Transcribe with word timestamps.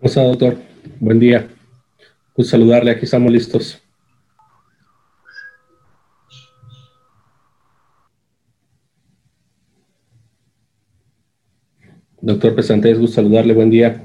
¿Cómo 0.00 0.08
está, 0.08 0.22
doctor? 0.22 0.56
Buen 0.98 1.20
día. 1.20 1.46
Un 2.34 2.44
saludarle, 2.46 2.92
aquí 2.92 3.04
estamos 3.04 3.30
listos. 3.30 3.82
Doctor 12.22 12.54
Pesantes, 12.54 12.98
gusto 12.98 13.16
saludarle, 13.16 13.52
buen 13.52 13.68
día. 13.68 14.02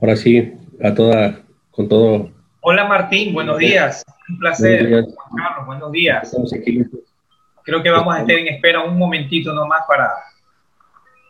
Ahora 0.00 0.16
sí, 0.16 0.54
a 0.82 0.94
toda, 0.94 1.42
con 1.72 1.90
todo. 1.90 2.30
Hola 2.62 2.86
Martín, 2.86 3.34
buenos 3.34 3.58
días. 3.58 4.06
Un 4.30 4.38
placer. 4.38 4.88
Buenos 4.88 5.14
Juan 5.14 5.44
Carlos, 5.44 5.66
buenos 5.66 5.92
días. 5.92 6.22
Estamos 6.22 6.54
aquí 6.54 6.72
listos. 6.72 7.00
Creo 7.64 7.82
que 7.82 7.90
vamos 7.90 8.14
a 8.14 8.20
estar 8.20 8.34
en 8.34 8.48
espera 8.48 8.80
un 8.80 8.96
momentito 8.96 9.52
nomás 9.52 9.82
para 9.86 10.08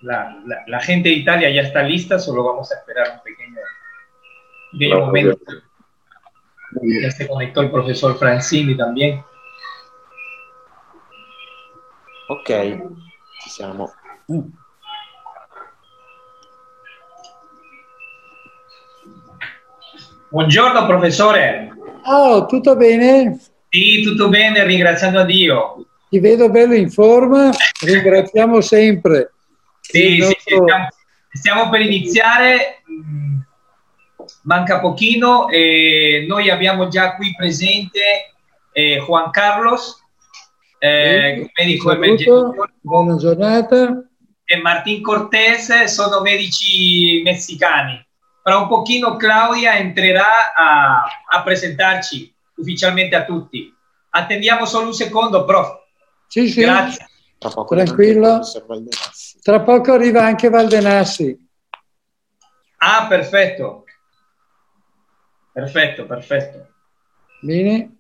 la, 0.02 0.40
la, 0.46 0.62
la 0.68 0.80
gente 0.80 1.08
de 1.08 1.16
Italia 1.16 1.50
ya 1.50 1.62
está 1.62 1.82
lista, 1.82 2.20
solo 2.20 2.44
vamos 2.44 2.70
a 2.70 2.76
esperar 2.76 3.14
un 3.16 3.22
pequeño 3.24 3.47
de 4.72 4.94
momento. 4.94 5.38
Ya 6.82 7.10
se 7.10 7.26
conectó 7.26 7.62
el 7.62 7.70
profesor 7.70 8.16
Francini 8.18 8.76
también. 8.76 9.24
Ok, 12.28 12.48
ci 13.42 13.50
siamo. 13.50 13.90
Buongiorno 20.30 20.86
professore. 20.86 21.72
Oh, 22.04 22.44
tutto 22.44 22.76
bene? 22.76 23.40
Sì, 23.70 24.02
tutto 24.02 24.28
bene, 24.28 24.62
ringraziando 24.64 25.20
a 25.20 25.24
Dio. 25.24 25.86
Ti 26.10 26.18
vedo 26.20 26.50
bello 26.50 26.74
in 26.74 26.90
forma, 26.90 27.50
ringraziamo 27.82 28.60
sempre. 28.60 29.32
Sì, 29.80 30.18
nostro... 30.18 30.38
sì, 30.38 30.54
stiamo, 30.54 30.88
stiamo 31.32 31.70
per 31.70 31.80
iniziare 31.80 32.82
manca 34.42 34.80
pochino. 34.80 35.48
Eh, 35.48 36.24
noi 36.28 36.50
abbiamo 36.50 36.88
già 36.88 37.14
qui 37.16 37.34
presente 37.36 38.34
eh, 38.72 39.02
Juan 39.04 39.30
Carlos, 39.30 40.04
eh, 40.78 41.50
medico 41.58 41.92
emergenziale. 41.92 42.72
Buona 42.80 43.16
giornata. 43.16 44.02
E 44.44 44.56
Martín 44.56 45.02
Cortés, 45.02 45.84
sono 45.84 46.20
medici 46.20 47.20
messicani. 47.22 48.02
Fra 48.42 48.56
un 48.56 48.68
pochino 48.68 49.16
Claudia 49.16 49.76
entrerà 49.76 50.54
a, 50.54 51.04
a 51.28 51.42
presentarci 51.42 52.34
ufficialmente 52.56 53.14
a 53.14 53.24
tutti. 53.24 53.70
Attendiamo 54.10 54.64
solo 54.64 54.86
un 54.86 54.94
secondo, 54.94 55.44
prof. 55.44 55.68
Sì, 56.28 56.48
sì. 56.48 56.62
Grazie. 56.62 57.06
Tranquillo. 57.38 58.40
Tra 59.42 59.60
poco 59.60 59.92
arriva 59.92 60.24
anche 60.24 60.48
Valdenassi. 60.48 61.46
Ah, 62.78 63.06
perfetto. 63.06 63.84
Perfetto, 65.58 66.06
perfetto. 66.06 66.68
Bene. 67.40 67.96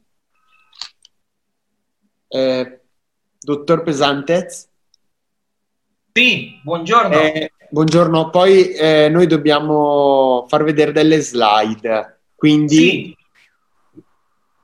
Eh, 2.28 2.80
dottor 3.40 3.82
Pesantez? 3.82 4.68
Sì, 6.12 6.60
buongiorno. 6.62 7.18
Eh, 7.18 7.50
buongiorno, 7.68 8.30
poi 8.30 8.70
eh, 8.74 9.08
noi 9.08 9.26
dobbiamo 9.26 10.46
far 10.48 10.62
vedere 10.62 10.92
delle 10.92 11.18
slide, 11.18 12.20
quindi 12.36 12.76
sì. 12.76 13.16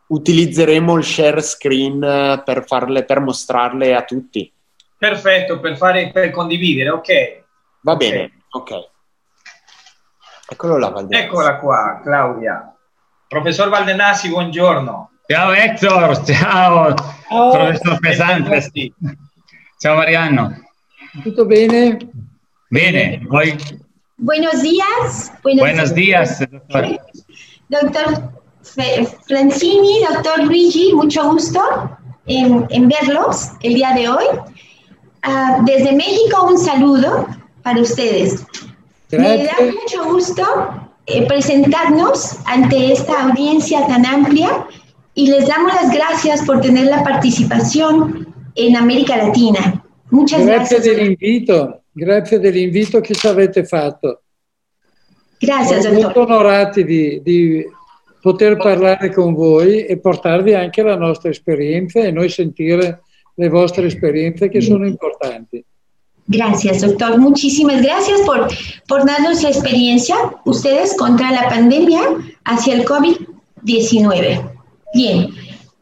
utilizzeremo 0.07 0.97
il 0.97 1.03
share 1.03 1.41
screen 1.41 2.43
per, 2.45 2.65
farle, 2.65 3.05
per 3.05 3.19
mostrarle 3.19 3.93
a 3.93 4.05
tutti. 4.05 4.53
Perfetto, 4.97 5.59
per, 5.59 5.77
fare, 5.77 6.13
per 6.13 6.31
condividere, 6.31 6.91
ok. 6.91 7.43
Va 7.81 7.93
okay. 7.95 8.11
bene, 8.11 8.33
ok. 8.51 8.89
Eccolo 10.47 10.79
là, 10.79 10.91
Valdenassi. 10.91 11.25
Eccola 11.25 11.59
qua, 11.59 12.01
Claudia. 12.01 12.69
Professor 13.29 13.69
Valdenassi, 13.69 14.29
buongiorno. 14.29 15.11
Ciao 15.29 15.53
Hector, 15.53 16.23
ciao, 16.25 16.95
ciao. 17.29 17.51
professor 17.51 17.99
Pesante. 18.01 18.93
Ciao 19.79 19.97
Mariano. 19.97 20.55
¿Todo 21.25 21.47
bene? 21.47 21.99
Bene, 22.71 23.27
hoy. 23.31 23.57
Buenos 24.19 24.63
días. 24.63 25.33
Buenos, 25.43 25.61
Buenos 25.61 25.95
días, 25.95 26.41
doctor. 26.51 27.01
Doctor 27.69 28.33
Francini, 29.27 30.05
doctor 30.13 30.45
Luigi, 30.45 30.93
mucho 30.93 31.31
gusto 31.31 31.61
en, 32.27 32.67
en 32.71 32.89
verlos 32.89 33.51
el 33.63 33.75
día 33.75 33.93
de 33.93 34.09
hoy. 34.09 34.25
Uh, 35.27 35.65
desde 35.65 35.93
México, 35.93 36.47
un 36.47 36.59
saludo 36.59 37.27
para 37.63 37.81
ustedes. 37.81 38.45
Gracias. 39.11 39.59
Me 39.59 39.67
da 39.67 39.73
mucho 39.73 40.05
gusto 40.05 40.84
eh, 41.07 41.27
presentarnos 41.27 42.39
ante 42.47 42.93
esta 42.93 43.25
audiencia 43.25 43.87
tan 43.87 44.07
amplia 44.07 44.67
y 45.15 45.31
les 45.31 45.47
damos 45.47 45.73
las 45.75 45.93
gracias 45.93 46.45
por 46.45 46.61
tener 46.61 46.87
la 46.87 47.03
participación 47.03 48.27
en 48.55 48.77
América 48.77 49.17
Latina. 49.17 49.85
Muchas 50.11 50.47
grazie 50.47 50.77
gracias. 50.77 50.97
dell'invito, 50.97 51.83
grazie 51.93 52.39
dell'invito 52.39 53.01
che 53.01 53.15
ci 53.15 53.27
avete 53.27 53.65
fatto. 53.65 54.23
Grazie, 55.39 55.81
Siamo 55.81 56.01
molto 56.01 56.23
onorati 56.23 56.85
di, 56.85 57.21
di 57.23 57.65
poter 58.21 58.57
parlare 58.57 59.13
con 59.13 59.35
voi 59.35 59.85
e 59.85 59.99
portarvi 59.99 60.55
anche 60.55 60.83
la 60.83 60.97
nostra 60.97 61.29
esperienza 61.29 62.01
e 62.01 62.11
noi 62.11 62.31
sentire 62.31 63.03
le 63.35 63.49
vostre 63.49 63.87
esperienze 63.87 64.49
che 64.49 64.61
sono 64.61 64.87
importanti. 64.87 65.63
Gracias, 66.27 66.81
doctor. 66.81 67.19
Muchísimas 67.19 67.83
gracias 67.83 68.21
por, 68.23 68.49
por 68.89 69.05
darnos 69.05 69.43
la 69.43 69.51
experiencia, 69.51 70.17
ustedes 70.45 70.97
contra 70.97 71.31
la 71.31 71.49
pandemia 71.49 72.01
hacia 72.45 72.75
el 72.75 72.85
COVID-19. 72.85 74.51
Bien, 74.95 75.29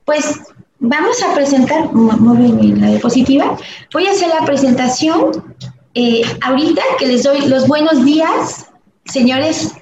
pues 0.04 0.40
vamos 0.80 1.22
a 1.22 1.34
presentar, 1.34 1.92
muy 1.92 2.72
la 2.72 2.88
diapositiva, 2.88 3.56
voy 3.92 4.06
a 4.06 4.10
hacer 4.10 4.28
la 4.28 4.44
presentación 4.44 5.54
eh, 5.94 6.22
ahorita 6.40 6.82
que 6.98 7.06
les 7.06 7.22
doy 7.22 7.46
los 7.46 7.68
buenos 7.68 8.04
días, 8.04 8.66
señores 9.04 9.74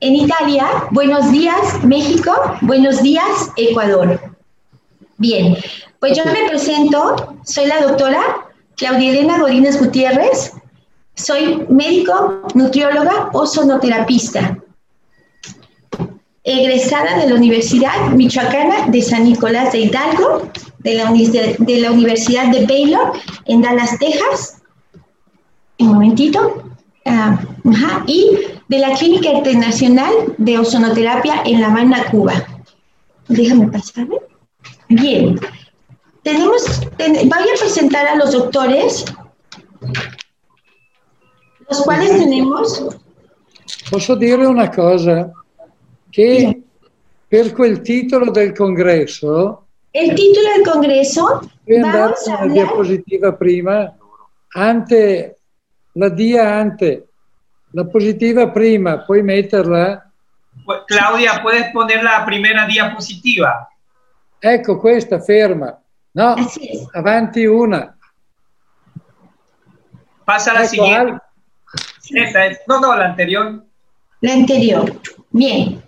en 0.00 0.16
Italia, 0.16 0.66
buenos 0.90 1.30
días 1.30 1.84
México, 1.84 2.32
buenos 2.62 3.02
días 3.02 3.50
Ecuador. 3.56 4.18
Bien, 5.18 5.56
pues 6.00 6.16
yo 6.16 6.24
me 6.24 6.48
presento, 6.48 7.36
soy 7.44 7.66
la 7.66 7.82
doctora 7.82 8.51
Claudia 8.76 9.10
Elena 9.10 9.38
Godínez 9.38 9.78
Gutiérrez, 9.78 10.52
soy 11.14 11.64
médico, 11.68 12.42
nutrióloga 12.54 13.30
o 13.32 13.46
sonoterapista, 13.46 14.58
egresada 16.44 17.18
de 17.18 17.28
la 17.28 17.36
Universidad 17.36 18.10
Michoacana 18.10 18.88
de 18.88 19.02
San 19.02 19.24
Nicolás 19.24 19.72
de 19.72 19.80
Hidalgo, 19.80 20.50
de 20.78 20.94
la, 20.94 21.90
Universidad 21.90 22.48
de 22.48 22.66
Baylor 22.66 23.12
en 23.46 23.62
Dallas, 23.62 23.98
Texas, 23.98 24.62
un 25.78 25.88
momentito, 25.88 26.64
uh, 27.06 27.70
ajá, 27.70 28.04
y 28.06 28.38
de 28.68 28.78
la 28.78 28.94
Clínica 28.94 29.30
Internacional 29.30 30.12
de 30.38 30.58
Ozonoterapia 30.58 31.42
en 31.44 31.60
La 31.60 31.68
Habana, 31.68 32.04
Cuba. 32.10 32.34
Déjame 33.28 33.68
pasarme. 33.68 34.16
Bien, 34.88 35.38
tenemos, 36.22 36.64
ten, 36.96 37.28
voy 37.28 37.42
a 37.42 37.58
presentar 37.58 38.06
a 38.06 38.16
los 38.16 38.32
doctores, 38.32 39.04
los 41.68 41.82
cuales 41.82 42.10
tenemos. 42.10 42.84
Posso 43.90 44.14
dire 44.14 44.46
una 44.46 44.68
cosa? 44.70 45.30
Che 46.10 46.38
sì. 46.38 46.62
per 47.28 47.52
quel 47.52 47.80
titolo 47.80 48.30
del 48.30 48.52
congresso. 48.54 49.66
Il 49.90 50.14
titolo 50.14 50.48
del 50.54 50.64
congresso. 50.64 51.50
Puoi 51.64 51.80
andare 51.80 52.14
diapositiva 52.50 53.34
prima, 53.34 53.94
ante, 54.54 55.38
la 55.92 56.08
dia 56.08 56.54
ante, 56.54 57.08
la 57.70 57.84
positiva 57.86 58.48
prima, 58.50 59.00
puoi 59.00 59.22
metterla. 59.22 60.10
Claudia, 60.86 61.40
puedes 61.42 61.70
poner 61.72 62.02
la 62.02 62.22
primera 62.24 62.66
diapositiva. 62.66 63.68
Ecco 64.38 64.78
questa, 64.78 65.20
ferma. 65.20 65.81
No, 66.14 66.36
avanti 66.92 67.46
una. 67.46 67.96
Pasa 70.24 70.52
la 70.52 70.60
ecco, 70.60 70.68
siguiente. 70.68 71.10
Al... 71.10 71.22
Esta 72.10 72.46
es, 72.46 72.60
no, 72.66 72.80
no, 72.80 72.94
la 72.94 73.06
anterior. 73.06 73.64
La 74.20 74.32
anterior. 74.32 75.00
Bien. 75.30 75.82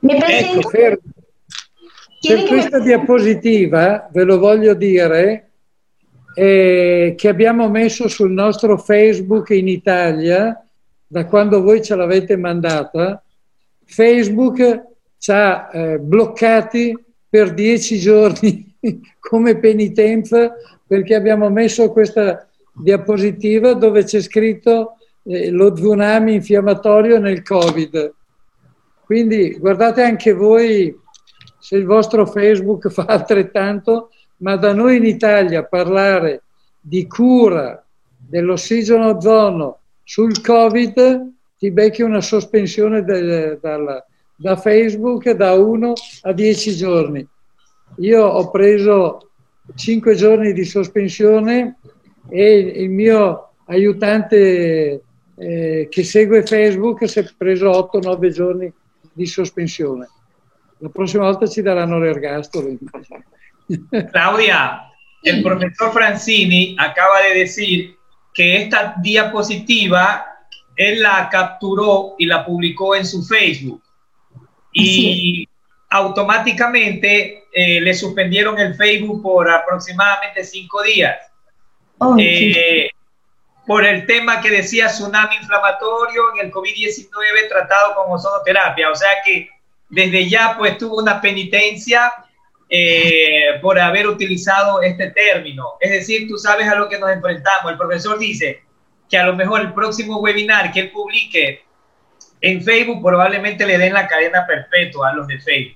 Mi 0.00 0.16
presento. 0.18 0.70
Ecco, 0.70 0.70
per 0.70 2.44
questa 2.46 2.78
diapositiva, 2.78 4.08
ve 4.12 4.24
lo 4.24 4.38
voglio 4.38 4.74
dire, 4.74 5.50
eh, 6.34 7.14
che 7.16 7.28
abbiamo 7.28 7.68
messo 7.68 8.08
sul 8.08 8.30
nostro 8.30 8.78
Facebook 8.78 9.50
in 9.50 9.68
Italia, 9.68 10.64
da 11.06 11.26
quando 11.26 11.62
voi 11.62 11.82
ce 11.82 11.94
l'avete 11.96 12.36
mandata, 12.36 13.22
Facebook 13.84 14.82
ci 15.18 15.30
ha 15.30 15.70
eh, 15.72 15.98
bloccati 15.98 16.96
per 17.28 17.52
dieci 17.54 17.98
giorni 17.98 18.65
come 19.18 19.58
penitenza 19.58 20.54
perché 20.86 21.14
abbiamo 21.14 21.50
messo 21.50 21.90
questa 21.90 22.48
diapositiva 22.72 23.74
dove 23.74 24.04
c'è 24.04 24.20
scritto 24.20 24.96
eh, 25.24 25.50
lo 25.50 25.72
tsunami 25.72 26.34
infiammatorio 26.34 27.18
nel 27.18 27.42
Covid. 27.42 28.14
Quindi 29.04 29.56
guardate 29.58 30.02
anche 30.02 30.32
voi 30.32 30.96
se 31.58 31.76
il 31.76 31.84
vostro 31.84 32.26
Facebook 32.26 32.88
fa 32.94 33.04
altrettanto, 33.04 34.10
ma 34.38 34.56
da 34.56 34.72
noi 34.72 34.96
in 34.96 35.04
Italia 35.04 35.64
parlare 35.64 36.42
di 36.80 37.06
cura 37.06 37.82
dell'ossigeno 38.16 39.16
ozono 39.16 39.78
sul 40.02 40.40
Covid 40.40 41.32
ti 41.58 41.70
becchi 41.70 42.02
una 42.02 42.20
sospensione 42.20 43.02
de, 43.02 43.58
dalla, 43.60 44.04
da 44.36 44.56
Facebook 44.56 45.30
da 45.30 45.54
1 45.54 45.92
a 46.22 46.32
10 46.32 46.76
giorni. 46.76 47.26
Io 47.98 48.24
ho 48.24 48.50
preso 48.50 49.30
5 49.74 50.14
giorni 50.14 50.52
di 50.52 50.64
sospensione 50.64 51.76
e 52.28 52.58
il 52.58 52.90
mio 52.90 53.52
aiutante 53.66 55.02
eh, 55.38 55.88
che 55.90 56.04
segue 56.04 56.46
Facebook 56.46 57.08
si 57.08 57.18
è 57.20 57.26
preso 57.36 57.90
8-9 57.92 58.30
giorni 58.30 58.72
di 59.12 59.26
sospensione. 59.26 60.08
La 60.78 60.88
prossima 60.90 61.24
volta 61.24 61.46
ci 61.46 61.62
daranno 61.62 61.98
l'ergastolo. 61.98 62.68
Claudia, 64.10 64.90
el 65.22 65.42
profesor 65.42 65.90
Francini 65.90 66.74
acaba 66.78 67.22
de 67.22 67.40
decir 67.40 67.96
que 68.32 68.62
esta 68.62 68.94
diapositiva 69.02 70.24
él 70.76 71.00
la 71.00 71.28
capturó 71.30 72.14
y 72.18 72.26
la 72.26 72.44
publicó 72.44 72.94
en 72.94 73.06
su 73.06 73.22
Facebook. 73.24 73.82
Y 74.72 75.48
automáticamente 75.96 77.44
eh, 77.52 77.80
le 77.80 77.94
suspendieron 77.94 78.58
el 78.58 78.74
Facebook 78.74 79.22
por 79.22 79.50
aproximadamente 79.50 80.44
cinco 80.44 80.82
días. 80.82 81.16
Oh, 81.98 82.16
eh, 82.18 82.90
por 83.66 83.84
el 83.84 84.06
tema 84.06 84.40
que 84.40 84.50
decía 84.50 84.86
tsunami 84.86 85.36
inflamatorio 85.36 86.34
en 86.34 86.46
el 86.46 86.52
COVID-19 86.52 87.48
tratado 87.48 87.94
con 87.94 88.12
ozonoterapia. 88.12 88.90
O 88.90 88.94
sea 88.94 89.10
que 89.24 89.48
desde 89.88 90.28
ya 90.28 90.54
pues 90.58 90.78
tuvo 90.78 90.98
una 90.98 91.20
penitencia 91.20 92.12
eh, 92.68 93.58
por 93.62 93.78
haber 93.78 94.06
utilizado 94.06 94.82
este 94.82 95.10
término. 95.10 95.74
Es 95.80 95.90
decir, 95.90 96.28
tú 96.28 96.36
sabes 96.36 96.68
a 96.68 96.74
lo 96.74 96.88
que 96.88 96.98
nos 96.98 97.10
enfrentamos. 97.10 97.72
El 97.72 97.78
profesor 97.78 98.18
dice 98.18 98.62
que 99.08 99.18
a 99.18 99.26
lo 99.26 99.34
mejor 99.34 99.62
el 99.62 99.72
próximo 99.72 100.18
webinar 100.18 100.72
que 100.72 100.80
él 100.80 100.90
publique 100.90 101.64
en 102.40 102.62
Facebook 102.62 103.02
probablemente 103.02 103.66
le 103.66 103.78
den 103.78 103.94
la 103.94 104.06
cadena 104.06 104.46
perpetua 104.46 105.10
a 105.10 105.14
los 105.14 105.26
de 105.26 105.38
Facebook. 105.40 105.75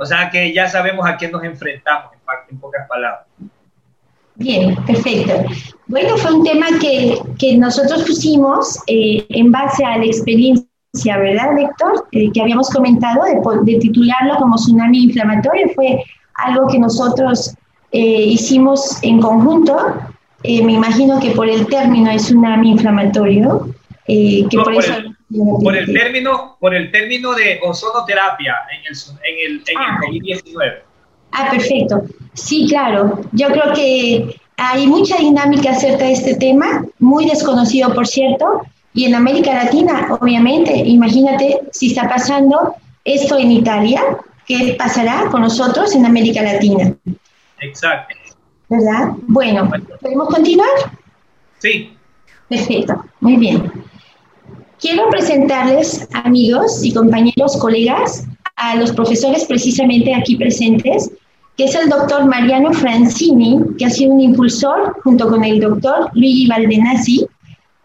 O 0.00 0.06
sea 0.06 0.30
que 0.30 0.52
ya 0.54 0.66
sabemos 0.66 1.06
a 1.06 1.16
quién 1.16 1.30
nos 1.30 1.44
enfrentamos, 1.44 2.12
en, 2.50 2.58
pocas 2.58 2.88
palabras. 2.88 3.26
Bien, 4.36 4.74
perfecto. 4.86 5.34
Bueno, 5.88 6.16
fue 6.16 6.32
un 6.32 6.42
tema 6.42 6.66
que, 6.80 7.18
que 7.38 7.58
nosotros 7.58 8.04
pusimos 8.04 8.78
eh, 8.86 9.26
en 9.28 9.52
base 9.52 9.84
a 9.84 9.98
la 9.98 10.06
experiencia, 10.06 11.18
¿verdad, 11.18 11.58
Héctor? 11.58 12.06
Eh, 12.12 12.30
que 12.32 12.40
habíamos 12.40 12.70
comentado 12.70 13.24
de, 13.24 13.72
de, 13.72 13.78
titularlo 13.78 14.36
como 14.38 14.56
tsunami 14.56 15.04
inflamatorio. 15.04 15.68
Fue 15.74 16.02
algo 16.46 16.66
que 16.68 16.78
nosotros 16.78 17.54
eh, 17.92 18.22
hicimos 18.22 19.02
en 19.02 19.20
conjunto. 19.20 19.76
me 20.42 20.72
imagino 20.72 21.20
que 21.20 21.32
por 21.32 21.46
el 21.46 21.66
término 21.66 22.10
es 22.10 22.22
tsunami 22.22 22.70
inflamatorio. 22.70 23.68
que 24.06 24.46
no, 24.50 24.64
por, 24.64 24.74
eso, 24.76 24.94
el, 24.94 25.09
por, 25.62 25.76
el, 25.76 25.92
término, 25.92 26.56
por 26.58 26.74
el 26.74 26.90
término 26.90 27.34
de 27.34 27.60
ozonoterapia 27.62 28.54
en 28.72 28.80
el, 28.86 28.96
en 29.24 29.52
el, 29.52 29.62
en 29.66 29.78
ah. 29.78 29.98
el 30.02 30.22
COVID-19. 30.22 30.82
Ah, 31.32 31.48
perfecto. 31.50 32.02
Sí, 32.34 32.66
claro. 32.68 33.20
Yo 33.32 33.48
creo 33.48 33.72
que 33.72 34.40
hay 34.56 34.86
mucha 34.86 35.16
dinámica 35.16 35.70
acerca 35.70 36.04
de 36.04 36.12
este 36.12 36.34
tema, 36.36 36.84
muy 36.98 37.26
desconocido, 37.26 37.94
por 37.94 38.06
cierto, 38.06 38.62
y 38.92 39.04
en 39.04 39.14
América 39.14 39.54
Latina, 39.54 40.08
obviamente. 40.20 40.72
Imagínate 40.76 41.60
si 41.72 41.88
está 41.88 42.08
pasando 42.08 42.74
esto 43.04 43.38
en 43.38 43.52
Italia, 43.52 44.02
¿qué 44.46 44.74
pasará 44.78 45.28
con 45.30 45.42
nosotros 45.42 45.94
en 45.94 46.04
América 46.04 46.42
Latina? 46.42 46.92
Exacto. 47.60 48.16
¿Verdad? 48.68 49.12
Bueno, 49.22 49.70
¿podemos 50.00 50.28
continuar? 50.28 50.68
Sí. 51.58 51.96
Perfecto, 52.48 53.04
muy 53.20 53.36
bien. 53.36 53.70
Quiero 54.80 55.10
presentarles, 55.10 56.08
amigos 56.14 56.82
y 56.82 56.94
compañeros, 56.94 57.58
colegas, 57.58 58.24
a 58.56 58.76
los 58.76 58.92
profesores 58.92 59.44
precisamente 59.44 60.14
aquí 60.14 60.36
presentes, 60.36 61.10
que 61.56 61.64
es 61.64 61.74
el 61.74 61.90
doctor 61.90 62.24
Mariano 62.24 62.72
Francini, 62.72 63.58
que 63.78 63.84
ha 63.84 63.90
sido 63.90 64.14
un 64.14 64.20
impulsor, 64.20 64.96
junto 65.04 65.28
con 65.28 65.44
el 65.44 65.60
doctor 65.60 66.10
Luigi 66.14 66.46
Valdenazzi, 66.46 67.26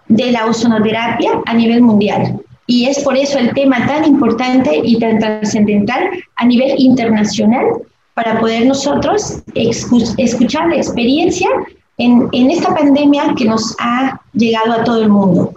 de 0.08 0.32
la 0.32 0.46
ozonoterapia 0.46 1.42
a 1.46 1.54
nivel 1.54 1.82
mundial. 1.82 2.40
Y 2.66 2.86
es 2.86 3.00
por 3.00 3.18
eso 3.18 3.40
el 3.40 3.54
tema 3.54 3.86
tan 3.86 4.06
importante 4.06 4.80
y 4.82 4.98
tan 4.98 5.20
trascendental 5.20 6.10
a 6.38 6.46
nivel 6.46 6.76
internacional 6.78 7.66
para 8.14 8.40
poder 8.40 8.66
nosotros 8.66 9.44
escuchar 9.54 10.70
la 10.70 10.78
experiencia 10.78 11.50
en, 11.98 12.30
en 12.32 12.52
esta 12.52 12.74
pandemia 12.74 13.34
que 13.38 13.44
nos 13.44 13.76
ha 13.80 14.22
llegado 14.34 14.72
a 14.72 14.84
todo 14.86 15.02
el 15.02 15.10
mundo. 15.10 15.54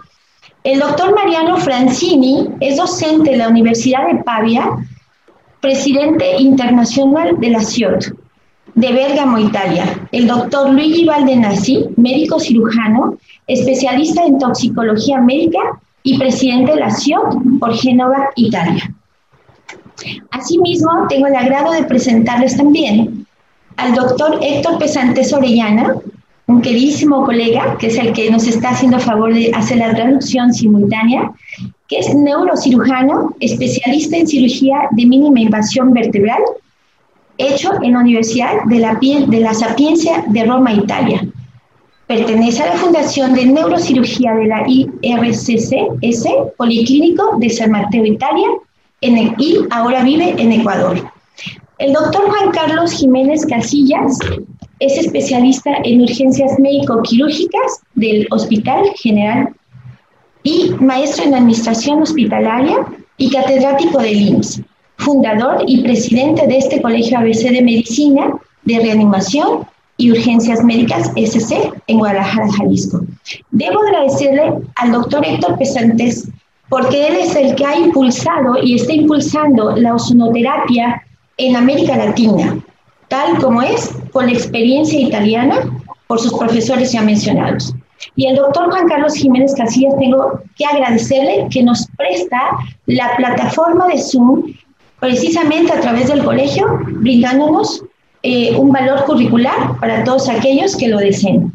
El 0.63 0.79
doctor 0.79 1.15
Mariano 1.15 1.57
Francini 1.57 2.49
es 2.59 2.77
docente 2.77 3.31
de 3.31 3.37
la 3.37 3.47
Universidad 3.47 4.07
de 4.07 4.23
Pavia 4.23 4.77
presidente 5.61 6.37
internacional 6.37 7.39
de 7.39 7.49
la 7.49 7.61
CIOT 7.61 8.13
de 8.75 8.93
Bergamo, 8.93 9.37
Italia. 9.37 10.07
El 10.11 10.27
doctor 10.27 10.69
Luigi 10.69 11.05
Valdenazzi, 11.05 11.89
médico 11.97 12.39
cirujano, 12.39 13.17
especialista 13.47 14.23
en 14.23 14.39
toxicología 14.39 15.19
médica 15.19 15.59
y 16.03 16.17
presidente 16.17 16.73
de 16.73 16.79
la 16.79 16.91
CIOT 16.91 17.59
por 17.59 17.75
Génova, 17.75 18.29
Italia. 18.35 18.93
Asimismo, 20.31 21.07
tengo 21.09 21.27
el 21.27 21.35
agrado 21.35 21.71
de 21.73 21.83
presentarles 21.83 22.55
también 22.55 23.25
al 23.75 23.95
doctor 23.95 24.39
Héctor 24.41 24.77
Pesantes 24.77 25.33
Orellana, 25.33 25.95
un 26.49 26.61
queridísimo 26.63 27.25
colega, 27.25 27.77
que 27.77 27.87
es 27.87 27.97
el 27.99 28.11
que 28.11 28.31
nos 28.31 28.47
está 28.47 28.71
haciendo 28.71 28.99
favor 28.99 29.31
de 29.31 29.51
hacer 29.53 29.77
la 29.77 29.93
traducción 29.93 30.51
simultánea, 30.51 31.31
que 31.87 31.99
es 31.99 32.15
neurocirujano, 32.15 33.35
especialista 33.39 34.17
en 34.17 34.25
cirugía 34.25 34.89
de 34.89 35.05
mínima 35.05 35.41
invasión 35.41 35.93
vertebral, 35.93 36.41
hecho 37.37 37.71
en 37.83 37.93
la 37.93 37.99
Universidad 37.99 38.63
de 38.65 38.79
la, 38.79 38.95
de 38.95 39.39
la 39.39 39.53
Sapiencia 39.53 40.25
de 40.27 40.43
Roma, 40.43 40.73
Italia. 40.73 41.21
Pertenece 42.07 42.63
a 42.63 42.73
la 42.73 42.79
Fundación 42.79 43.35
de 43.35 43.45
Neurocirugía 43.45 44.33
de 44.33 44.47
la 44.47 44.63
IRCCS, 44.67 46.25
Policlínico 46.57 47.37
de 47.37 47.49
San 47.51 47.69
Mateo, 47.69 48.05
Italia, 48.05 48.47
en 49.01 49.17
el, 49.19 49.35
y 49.37 49.59
ahora 49.69 50.03
vive 50.03 50.33
en 50.35 50.51
Ecuador. 50.51 50.99
El 51.77 51.93
doctor 51.93 52.23
Juan 52.27 52.51
Carlos 52.51 52.91
Jiménez 52.93 53.45
Casillas 53.45 54.17
es 54.79 54.97
especialista 54.97 55.71
en 55.83 56.01
urgencias 56.01 56.57
médico-quirúrgicas 56.59 57.81
del 57.95 58.27
Hospital 58.31 58.91
General 58.95 59.49
y 60.43 60.71
maestro 60.79 61.25
en 61.25 61.35
Administración 61.35 62.01
Hospitalaria 62.01 62.85
y 63.17 63.29
catedrático 63.29 63.99
del 63.99 64.21
IMSS, 64.21 64.61
fundador 64.97 65.63
y 65.67 65.81
presidente 65.81 66.47
de 66.47 66.57
este 66.57 66.81
Colegio 66.81 67.19
ABC 67.19 67.51
de 67.51 67.61
Medicina, 67.61 68.33
de 68.63 68.79
Reanimación 68.79 69.67
y 69.97 70.11
Urgencias 70.11 70.63
Médicas 70.63 71.11
SC 71.15 71.73
en 71.87 71.99
Guadalajara, 71.99 72.47
Jalisco. 72.53 73.01
Debo 73.51 73.79
agradecerle 73.81 74.53
al 74.77 74.91
doctor 74.93 75.25
Héctor 75.25 75.57
Pesantes 75.57 76.29
porque 76.69 77.07
él 77.07 77.15
es 77.17 77.35
el 77.35 77.55
que 77.55 77.65
ha 77.65 77.77
impulsado 77.77 78.55
y 78.63 78.75
está 78.75 78.93
impulsando 78.93 79.75
la 79.75 79.95
ozonoterapia 79.95 81.03
en 81.37 81.55
América 81.55 81.97
Latina, 81.97 82.63
tal 83.09 83.37
como 83.39 83.61
es 83.61 83.91
con 84.11 84.27
la 84.27 84.31
experiencia 84.31 84.99
italiana 84.99 85.57
por 86.07 86.19
sus 86.19 86.33
profesores 86.33 86.91
ya 86.91 87.01
mencionados. 87.01 87.75
Y 88.15 88.27
el 88.27 88.35
doctor 88.35 88.69
Juan 88.69 88.87
Carlos 88.87 89.13
Jiménez 89.15 89.53
Casillas, 89.55 89.93
tengo 89.99 90.41
que 90.57 90.65
agradecerle 90.65 91.47
que 91.51 91.63
nos 91.63 91.87
presta 91.97 92.51
la 92.85 93.15
plataforma 93.17 93.87
de 93.87 94.01
Zoom 94.01 94.53
precisamente 94.99 95.71
a 95.71 95.79
través 95.79 96.07
del 96.07 96.23
colegio, 96.23 96.65
brindándonos 96.87 97.83
eh, 98.23 98.55
un 98.55 98.71
valor 98.71 99.05
curricular 99.05 99.79
para 99.79 100.03
todos 100.03 100.29
aquellos 100.29 100.75
que 100.75 100.87
lo 100.87 100.97
deseen. 100.97 101.51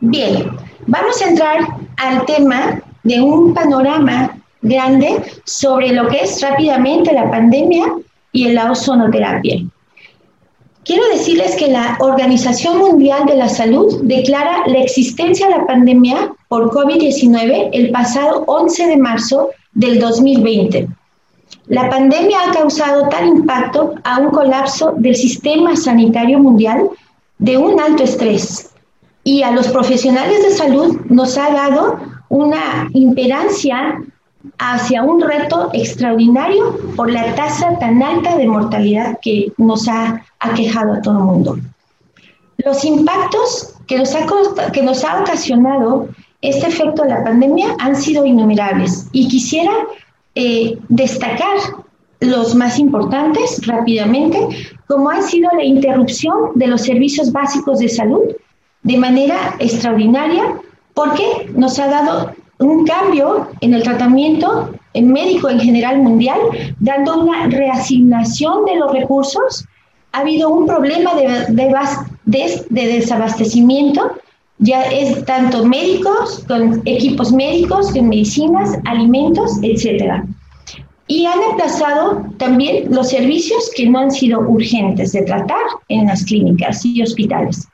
Bien, 0.00 0.50
vamos 0.86 1.20
a 1.22 1.28
entrar 1.28 1.58
al 1.96 2.24
tema 2.26 2.80
de 3.04 3.20
un 3.20 3.54
panorama 3.54 4.36
grande 4.62 5.22
sobre 5.44 5.92
lo 5.92 6.08
que 6.08 6.18
es 6.20 6.40
rápidamente 6.42 7.12
la 7.12 7.30
pandemia 7.30 7.86
y 8.32 8.48
la 8.50 8.70
ozonoterapia. 8.70 9.62
Quiero 10.88 11.06
decirles 11.10 11.54
que 11.56 11.68
la 11.68 11.98
Organización 12.00 12.78
Mundial 12.78 13.26
de 13.26 13.36
la 13.36 13.50
Salud 13.50 14.00
declara 14.04 14.66
la 14.68 14.78
existencia 14.78 15.46
de 15.46 15.58
la 15.58 15.66
pandemia 15.66 16.32
por 16.48 16.70
COVID-19 16.70 17.68
el 17.74 17.90
pasado 17.90 18.44
11 18.46 18.86
de 18.86 18.96
marzo 18.96 19.50
del 19.74 19.98
2020. 20.00 20.88
La 21.66 21.90
pandemia 21.90 22.38
ha 22.40 22.52
causado 22.52 23.06
tal 23.10 23.26
impacto 23.28 23.96
a 24.02 24.18
un 24.18 24.30
colapso 24.30 24.94
del 24.96 25.14
sistema 25.14 25.76
sanitario 25.76 26.38
mundial 26.38 26.88
de 27.36 27.58
un 27.58 27.78
alto 27.78 28.04
estrés 28.04 28.70
y 29.22 29.42
a 29.42 29.50
los 29.50 29.68
profesionales 29.68 30.42
de 30.42 30.52
salud 30.52 31.02
nos 31.10 31.36
ha 31.36 31.50
dado 31.50 31.98
una 32.30 32.88
imperancia 32.94 34.02
hacia 34.58 35.02
un 35.02 35.20
reto 35.20 35.70
extraordinario 35.72 36.78
por 36.96 37.10
la 37.10 37.34
tasa 37.34 37.78
tan 37.78 38.02
alta 38.02 38.36
de 38.36 38.46
mortalidad 38.46 39.18
que 39.22 39.52
nos 39.56 39.88
ha 39.88 40.22
aquejado 40.40 40.94
a 40.94 41.02
todo 41.02 41.18
el 41.18 41.24
mundo. 41.24 41.58
Los 42.58 42.84
impactos 42.84 43.74
que 43.86 43.98
nos, 43.98 44.14
ha, 44.14 44.26
que 44.72 44.82
nos 44.82 45.04
ha 45.04 45.20
ocasionado 45.20 46.08
este 46.40 46.68
efecto 46.68 47.02
de 47.02 47.08
la 47.08 47.24
pandemia 47.24 47.76
han 47.78 47.96
sido 47.96 48.24
innumerables 48.24 49.08
y 49.12 49.28
quisiera 49.28 49.72
eh, 50.34 50.78
destacar 50.88 51.58
los 52.20 52.54
más 52.54 52.78
importantes 52.78 53.66
rápidamente, 53.66 54.38
como 54.86 55.10
ha 55.10 55.22
sido 55.22 55.50
la 55.56 55.64
interrupción 55.64 56.52
de 56.54 56.66
los 56.66 56.82
servicios 56.82 57.32
básicos 57.32 57.78
de 57.78 57.88
salud 57.88 58.22
de 58.82 58.96
manera 58.96 59.56
extraordinaria, 59.58 60.60
porque 60.94 61.50
nos 61.54 61.78
ha 61.78 61.88
dado 61.88 62.32
un 62.58 62.84
cambio 62.86 63.48
en 63.60 63.74
el 63.74 63.82
tratamiento 63.82 64.70
médico 64.94 65.48
en 65.48 65.60
general 65.60 65.98
mundial, 65.98 66.38
dando 66.80 67.20
una 67.20 67.46
reasignación 67.46 68.64
de 68.64 68.76
los 68.76 68.92
recursos. 68.92 69.64
Ha 70.12 70.20
habido 70.20 70.48
un 70.48 70.66
problema 70.66 71.12
de 71.14 72.66
desabastecimiento, 72.70 74.12
ya 74.58 74.82
es 74.82 75.24
tanto 75.24 75.64
médicos, 75.64 76.44
con 76.48 76.82
equipos 76.84 77.32
médicos, 77.32 77.92
con 77.92 78.08
medicinas, 78.08 78.76
alimentos, 78.86 79.52
etcétera. 79.62 80.24
Y 81.06 81.26
han 81.26 81.38
aplazado 81.52 82.24
también 82.38 82.92
los 82.92 83.10
servicios 83.10 83.70
que 83.76 83.88
no 83.88 84.00
han 84.00 84.10
sido 84.10 84.40
urgentes 84.40 85.12
de 85.12 85.22
tratar 85.22 85.62
en 85.88 86.06
las 86.06 86.24
clínicas 86.24 86.84
y 86.84 87.00
hospitales. 87.02 87.68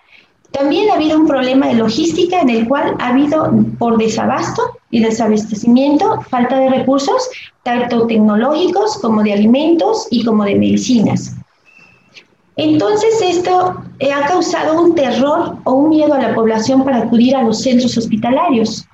También 0.55 0.89
ha 0.89 0.95
habido 0.95 1.19
un 1.19 1.27
problema 1.27 1.67
de 1.67 1.75
logística 1.75 2.41
en 2.41 2.49
el 2.49 2.69
cual 2.69 2.95
ha 3.01 3.09
habido 3.09 3.51
por 3.77 3.99
desabasto 3.99 4.63
y 4.89 5.01
desabastecimiento, 5.01 6.21
falta 6.31 6.57
de 6.61 6.71
recursos, 6.71 7.29
tanto 7.65 8.07
tecnológicos 8.07 8.99
como 8.99 9.25
de 9.25 9.33
alimentos 9.33 10.07
y 10.11 10.25
como 10.25 10.45
de 10.45 10.55
medicinas. 10.55 11.35
Entonces 12.57 13.21
esto 13.21 13.83
ha 14.01 14.27
causado 14.29 14.81
un 14.81 14.95
terror 14.95 15.57
o 15.65 15.73
un 15.73 15.89
miedo 15.89 16.15
a 16.15 16.21
la 16.21 16.35
población 16.37 16.85
para 16.85 16.99
acudir 16.99 17.35
a 17.35 17.43
los 17.43 17.61
centros 17.61 17.99
hospitalarios. 17.99 18.87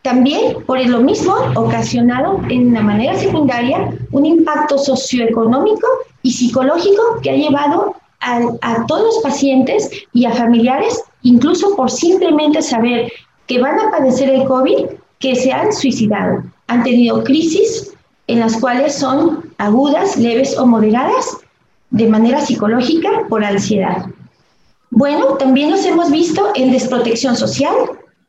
También, 0.00 0.64
por 0.64 0.82
lo 0.86 1.00
mismo, 1.00 1.34
ocasionado 1.54 2.40
en 2.48 2.68
una 2.68 2.80
manera 2.80 3.14
secundaria 3.14 3.90
un 4.10 4.24
impacto 4.24 4.78
socioeconómico 4.78 5.86
y 6.22 6.32
psicológico 6.32 7.20
que 7.22 7.30
ha 7.30 7.36
llevado 7.36 7.94
a, 8.24 8.86
todos 8.86 9.14
los 9.14 9.22
pacientes 9.22 9.90
y 10.12 10.24
a 10.24 10.32
familiares, 10.32 11.02
incluso 11.22 11.76
por 11.76 11.90
simplemente 11.90 12.62
saber 12.62 13.12
que 13.46 13.60
van 13.60 13.78
a 13.78 13.90
padecer 13.90 14.30
el 14.30 14.44
COVID, 14.44 14.86
que 15.18 15.36
se 15.36 15.52
han 15.52 15.72
suicidado. 15.72 16.42
Han 16.66 16.82
tenido 16.82 17.22
crisis 17.24 17.92
en 18.26 18.40
las 18.40 18.56
cuales 18.56 18.94
son 18.94 19.52
agudas, 19.58 20.16
leves 20.16 20.58
o 20.58 20.66
moderadas 20.66 21.36
de 21.90 22.08
manera 22.08 22.40
psicológica 22.40 23.10
por 23.28 23.44
ansiedad. 23.44 24.06
Bueno, 24.90 25.34
también 25.34 25.70
nos 25.70 25.84
hemos 25.84 26.10
visto 26.10 26.50
en 26.54 26.72
desprotección 26.72 27.36
social, 27.36 27.74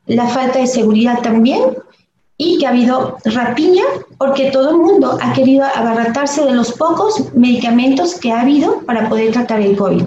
la 0.08 0.28
falta 0.28 0.60
de 0.60 0.68
seguridad 0.68 1.22
también, 1.22 1.62
y 2.38 2.58
que 2.58 2.66
ha 2.66 2.70
habido 2.70 3.18
rapiña 3.24 3.84
porque 4.18 4.52
todo 4.52 4.72
el 4.72 4.78
mundo 4.78 5.18
ha 5.22 5.34
querido 5.34 5.66
abaratarse 5.76 6.44
de 6.44 6.54
los 6.54 6.74
pocos 6.74 7.34
medicamentos 7.34 8.16
que 8.16 8.32
ha 8.32 8.42
habido 8.42 8.82
para 8.82 9.08
poder 9.08 9.32
tratar 9.32 9.62
el 9.62 9.78
COVID. 9.78 10.04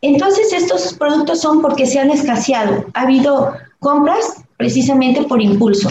Entonces, 0.00 0.52
estos 0.52 0.94
productos 0.94 1.40
son 1.40 1.62
porque 1.62 1.86
se 1.86 1.98
han 1.98 2.10
escaseado. 2.10 2.84
Ha 2.94 3.02
habido 3.02 3.54
compras 3.78 4.44
precisamente 4.56 5.22
por 5.22 5.40
impulso. 5.40 5.88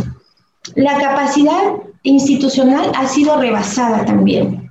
La 0.75 0.99
capacidad 0.99 1.73
institucional 2.03 2.91
ha 2.95 3.07
sido 3.07 3.39
rebasada 3.39 4.05
también. 4.05 4.69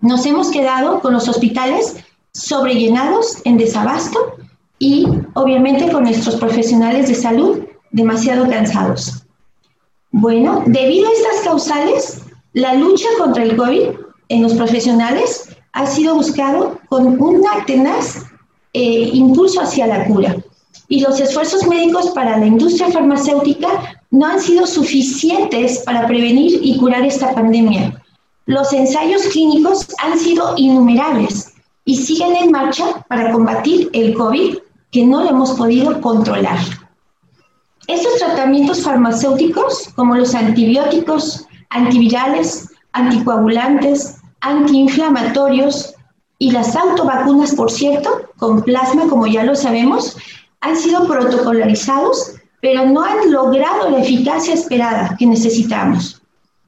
Nos 0.00 0.24
hemos 0.26 0.50
quedado 0.50 1.00
con 1.00 1.12
los 1.12 1.28
hospitales 1.28 1.96
sobrellenados 2.32 3.36
en 3.44 3.58
desabasto 3.58 4.36
y 4.78 5.06
obviamente 5.34 5.92
con 5.92 6.04
nuestros 6.04 6.36
profesionales 6.36 7.08
de 7.08 7.14
salud 7.14 7.60
demasiado 7.90 8.48
cansados. 8.48 9.21
Bueno, 10.12 10.62
debido 10.66 11.08
a 11.08 11.12
estas 11.12 11.40
causales, 11.42 12.22
la 12.52 12.74
lucha 12.74 13.08
contra 13.18 13.44
el 13.44 13.56
COVID 13.56 13.88
en 14.28 14.42
los 14.42 14.52
profesionales 14.54 15.48
ha 15.72 15.86
sido 15.86 16.14
buscado 16.14 16.78
con 16.90 17.20
un 17.20 17.42
tenaz 17.66 18.26
eh, 18.74 19.10
impulso 19.12 19.62
hacia 19.62 19.86
la 19.86 20.04
cura. 20.04 20.36
Y 20.88 21.00
los 21.00 21.18
esfuerzos 21.18 21.66
médicos 21.66 22.10
para 22.10 22.36
la 22.36 22.46
industria 22.46 22.90
farmacéutica 22.90 24.02
no 24.10 24.26
han 24.26 24.38
sido 24.38 24.66
suficientes 24.66 25.78
para 25.78 26.06
prevenir 26.06 26.60
y 26.62 26.76
curar 26.76 27.06
esta 27.06 27.34
pandemia. 27.34 27.98
Los 28.44 28.70
ensayos 28.74 29.22
clínicos 29.28 29.88
han 30.02 30.18
sido 30.18 30.52
innumerables 30.58 31.54
y 31.86 31.96
siguen 31.96 32.36
en 32.36 32.50
marcha 32.50 33.02
para 33.08 33.32
combatir 33.32 33.88
el 33.94 34.12
COVID 34.12 34.58
que 34.90 35.06
no 35.06 35.24
lo 35.24 35.30
hemos 35.30 35.52
podido 35.52 35.98
controlar. 36.02 36.58
Estos 37.88 38.18
tratamientos 38.18 38.82
farmacéuticos, 38.82 39.88
como 39.96 40.14
los 40.14 40.34
antibióticos, 40.34 41.46
antivirales, 41.70 42.68
anticoagulantes, 42.92 44.18
antiinflamatorios 44.40 45.94
y 46.38 46.50
las 46.50 46.76
autovacunas, 46.76 47.54
por 47.54 47.70
cierto, 47.70 48.30
con 48.38 48.62
plasma, 48.62 49.08
como 49.08 49.26
ya 49.26 49.44
lo 49.44 49.54
sabemos, 49.54 50.16
han 50.60 50.76
sido 50.76 51.06
protocolarizados, 51.06 52.34
pero 52.60 52.86
no 52.86 53.02
han 53.02 53.32
logrado 53.32 53.90
la 53.90 54.00
eficacia 54.00 54.54
esperada 54.54 55.16
que 55.18 55.26
necesitamos. 55.26 56.22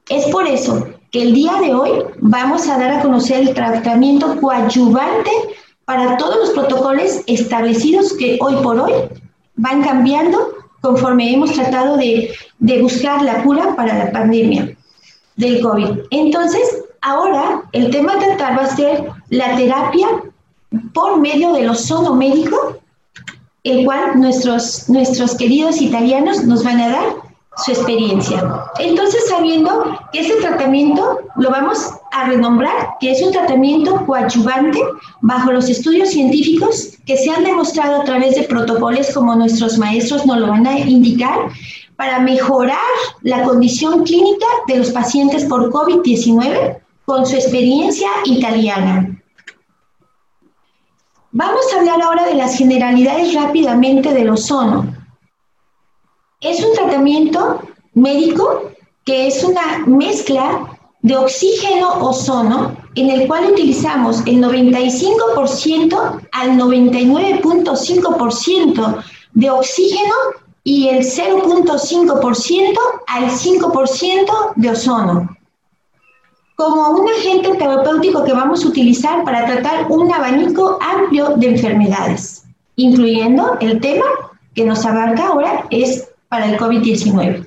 Es 0.09 0.25
por 0.27 0.45
eso 0.45 0.87
que 1.11 1.21
el 1.23 1.33
día 1.33 1.53
de 1.61 1.73
hoy 1.73 1.91
vamos 2.19 2.67
a 2.67 2.77
dar 2.77 2.91
a 2.91 3.01
conocer 3.01 3.39
el 3.39 3.53
tratamiento 3.53 4.39
coadyuvante 4.41 5.31
para 5.85 6.17
todos 6.17 6.35
los 6.37 6.49
protocolos 6.49 7.21
establecidos 7.27 8.13
que 8.13 8.37
hoy 8.41 8.55
por 8.61 8.79
hoy 8.79 8.93
van 9.55 9.83
cambiando 9.83 10.54
conforme 10.85 11.33
hemos 11.33 11.51
tratado 11.53 11.97
de, 11.97 12.31
buscar 12.79 13.21
la 13.23 13.41
cura 13.43 13.75
para 13.75 13.97
la 13.97 14.11
pandemia 14.11 14.77
del 15.35 15.59
COVID. 15.61 16.01
Entonces, 16.11 16.83
ahora 17.01 17.63
el 17.71 17.89
tema 17.89 18.13
a 18.13 18.19
tratar 18.19 18.57
va 18.57 18.63
a 18.63 18.75
ser 18.75 19.09
la 19.29 19.55
terapia 19.55 20.07
por 20.93 21.19
medio 21.19 21.53
del 21.53 21.69
ozono 21.69 22.13
médico, 22.15 22.77
el 23.63 23.83
cual 23.83 24.19
nuestros, 24.19 24.87
nuestros 24.87 25.33
queridos 25.35 25.81
italianos 25.81 26.43
nos 26.43 26.63
van 26.63 26.79
a 26.79 26.89
dar 26.89 27.05
su 27.65 27.71
experiencia. 27.71 28.37
Entonces, 28.77 29.27
sabiendo 29.27 29.99
que 30.11 30.19
ese 30.19 30.35
tratamiento 30.35 31.19
lo 31.37 31.49
vamos 31.49 31.93
a 32.15 32.27
renombrar, 32.27 32.95
que 33.01 33.11
es 33.11 33.21
un 33.21 33.33
tratamiento 33.33 34.05
coadyuvante 34.05 34.79
bajo 35.19 35.51
los 35.51 35.69
estudios 35.69 36.09
científicos 36.09 36.93
que 37.05 37.17
se 37.17 37.29
han 37.29 37.43
demostrado 37.43 38.01
a 38.01 38.05
través 38.05 38.35
de 38.35 38.43
protocolos 38.43 39.13
como 39.13 39.35
nuestros 39.35 39.77
maestros 39.77 40.25
nos 40.25 40.37
lo 40.37 40.47
van 40.47 40.65
a 40.65 40.79
indicar, 40.79 41.49
para 41.97 42.19
mejorar 42.19 42.77
la 43.21 43.43
condición 43.43 44.03
clínica 44.03 44.45
de 44.67 44.77
los 44.77 44.91
pacientes 44.91 45.43
por 45.45 45.71
COVID-19 45.71 46.77
con 47.05 47.25
su 47.25 47.35
experiencia 47.35 48.09
italiana. 48.25 49.21
Vamos 51.31 51.65
a 51.73 51.79
hablar 51.79 52.01
ahora 52.01 52.25
de 52.25 52.35
las 52.35 52.57
generalidades 52.57 53.33
rápidamente 53.33 54.13
del 54.13 54.29
ozono. 54.29 54.93
Es 56.39 56.63
un 56.63 56.73
tratamiento 56.73 57.61
médico 57.93 58.71
que 59.03 59.27
es 59.27 59.43
una 59.43 59.79
mezcla 59.85 60.74
de 61.05 61.15
oxígeno-ozono 61.15 62.75
en 62.95 63.11
el 63.11 63.27
cual 63.27 63.51
utilizamos 63.51 64.23
el 64.25 64.41
95% 64.41 66.27
al 66.31 66.57
99.5% 66.57 69.03
de 69.33 69.51
oxígeno 69.51 70.15
y 70.63 70.87
el 70.87 71.03
0.5% 71.03 72.79
al 73.05 73.29
5% 73.29 74.53
de 74.55 74.69
ozono. 74.71 75.37
Como 76.55 76.89
un 76.89 77.07
agente 77.07 77.53
terapéutico 77.53 78.23
que 78.23 78.33
vamos 78.33 78.65
a 78.65 78.69
utilizar 78.69 79.23
para 79.23 79.45
tratar 79.45 79.85
un 79.91 80.11
abanico 80.11 80.79
amplio 80.81 81.37
de 81.37 81.49
enfermedades, 81.49 82.45
incluyendo 82.77 83.59
el 83.61 83.79
tema 83.79 84.05
que 84.55 84.65
nos 84.65 84.83
abarca 84.83 85.27
ahora 85.27 85.67
es 85.69 86.09
para 86.29 86.49
el 86.49 86.57
COVID-19. 86.57 87.45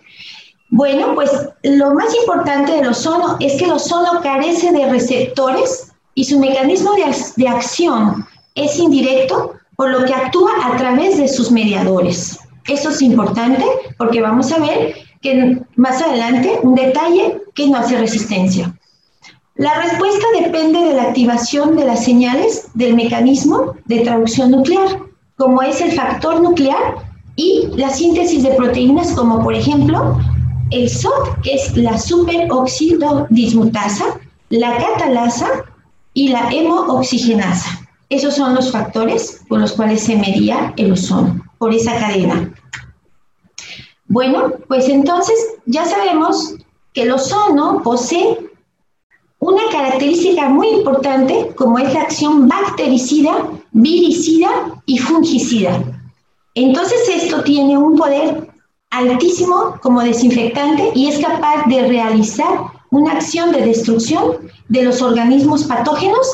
Bueno, 0.71 1.15
pues 1.15 1.31
lo 1.63 1.95
más 1.95 2.15
importante 2.15 2.73
del 2.73 2.89
ozono 2.89 3.37
es 3.41 3.55
que 3.55 3.65
el 3.65 3.73
ozono 3.73 4.21
carece 4.23 4.71
de 4.73 4.89
receptores 4.89 5.93
y 6.15 6.25
su 6.25 6.39
mecanismo 6.39 6.93
de, 6.95 7.05
de 7.37 7.49
acción 7.49 8.27
es 8.55 8.79
indirecto, 8.79 9.55
por 9.77 9.91
lo 9.91 10.05
que 10.05 10.13
actúa 10.13 10.51
a 10.65 10.77
través 10.77 11.17
de 11.17 11.29
sus 11.29 11.51
mediadores. 11.51 12.39
Eso 12.67 12.91
es 12.91 13.01
importante 13.01 13.65
porque 13.97 14.21
vamos 14.21 14.53
a 14.53 14.59
ver 14.59 14.95
que 15.23 15.63
más 15.77 16.03
adelante 16.03 16.59
un 16.63 16.75
detalle 16.75 17.41
que 17.55 17.69
no 17.69 17.79
hace 17.79 17.97
resistencia. 17.97 18.75
La 19.55 19.75
respuesta 19.83 20.25
depende 20.41 20.81
de 20.81 20.95
la 20.95 21.05
activación 21.05 21.77
de 21.77 21.85
las 21.85 22.05
señales 22.05 22.69
del 22.75 22.95
mecanismo 22.95 23.75
de 23.87 24.01
traducción 24.01 24.51
nuclear, 24.51 25.01
como 25.37 25.63
es 25.63 25.81
el 25.81 25.93
factor 25.93 26.41
nuclear 26.41 26.97
y 27.37 27.69
la 27.75 27.91
síntesis 27.91 28.43
de 28.43 28.51
proteínas, 28.51 29.13
como 29.13 29.43
por 29.43 29.55
ejemplo 29.55 30.19
el 30.71 30.91
que 31.43 31.55
es 31.55 31.77
la 31.77 31.99
superoxidodismutasa, 31.99 34.21
la 34.51 34.79
catalasa 34.79 35.65
y 36.15 36.29
la 36.29 36.49
hemooxigenasa. 36.51 37.89
Esos 38.11 38.37
son 38.37 38.55
los 38.55 38.73
factores 38.73 39.43
por 39.49 39.61
los 39.61 39.73
cuales 39.73 40.03
se 40.03 40.17
medía 40.17 40.73
el 40.77 40.93
ozono, 40.93 41.45
por 41.59 41.75
esa 41.75 41.99
cadena. 41.99 42.55
Bueno, 44.07 44.53
pues 44.67 44.89
entonces 44.89 45.37
ya 45.67 45.85
sabemos 45.85 46.55
que 46.95 47.03
el 47.03 47.13
ozono 47.13 47.83
posee 47.83 48.39
una 49.41 49.63
característica 49.71 50.49
muy 50.49 50.69
importante 50.69 51.53
como 51.57 51.79
es 51.79 51.93
la 51.93 52.03
acción 52.03 52.49
bactericida, 52.49 53.51
viricida 53.73 54.49
y 54.87 54.99
fungicida. 54.99 55.83
Entonces 56.55 56.99
esto 57.09 57.43
tiene 57.45 57.77
un 57.77 57.97
poder 57.97 58.48
altísimo 58.90 59.78
como 59.83 60.02
desinfectante 60.02 60.90
y 60.95 61.09
es 61.09 61.18
capaz 61.18 61.66
de 61.66 61.88
realizar 61.88 62.49
una 62.90 63.12
acción 63.12 63.52
de 63.52 63.66
destrucción 63.66 64.50
de 64.68 64.83
los 64.83 65.02
organismos 65.02 65.64
patógenos, 65.64 66.26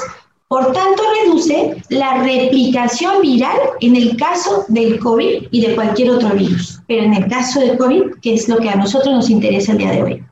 por 0.49 0.73
tanto 0.73 1.02
reduce 1.23 1.82
la 1.88 2.23
replicación 2.23 3.23
viral 3.23 3.56
en 3.80 3.96
el 3.96 4.16
caso 4.16 4.64
del 4.68 4.99
COVID 5.00 5.49
y 5.50 5.61
de 5.66 5.75
cualquier 5.75 6.11
otro 6.11 6.30
virus, 6.30 6.80
pero 6.87 7.02
en 7.02 7.14
el 7.14 7.28
caso 7.28 7.61
del 7.61 7.76
COVID, 7.76 8.20
que 8.23 8.34
es 8.34 8.49
lo 8.49 8.58
que 8.58 8.68
a 8.68 8.76
nosotros 8.76 9.14
nos 9.14 9.30
interesa 9.30 9.73
el 9.73 9.78
día 9.78 9.90
de 9.90 10.02
hoy 10.02 10.25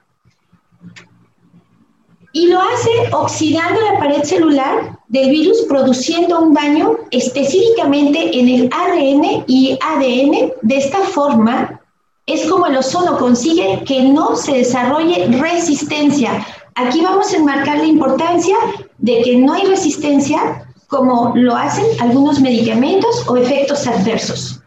y 2.33 2.47
lo 2.47 2.61
hace 2.61 2.91
oxidando 3.13 3.81
la 3.81 3.99
pared 3.99 4.23
celular 4.23 4.99
del 5.09 5.31
virus, 5.31 5.63
produciendo 5.69 6.41
un 6.41 6.55
daño 6.55 6.97
específicamente 7.11 8.39
en 8.39 8.49
el 8.49 8.71
ARN 8.73 9.45
y 9.47 9.79
ADN. 9.81 10.53
De 10.63 10.77
esta 10.77 11.01
forma, 11.01 11.82
es 12.27 12.49
como 12.51 12.67
el 12.67 12.77
ozono 12.77 13.19
consigue 13.19 13.83
que 13.87 14.03
no 14.03 14.37
se 14.37 14.59
desarrolle 14.59 15.27
resistencia. 15.39 16.47
Aquí 16.75 17.01
vamos 17.03 17.33
a 17.33 17.37
enmarcar 17.37 17.79
la 17.79 17.87
importancia 17.87 18.57
de 18.99 19.23
que 19.23 19.37
no 19.37 19.53
hay 19.53 19.67
resistencia 19.67 20.67
como 20.87 21.33
lo 21.35 21.57
hacen 21.57 21.87
algunos 22.01 22.41
medicamentos 22.41 23.27
o 23.27 23.37
efectos 23.37 23.87
adversos. 23.87 24.61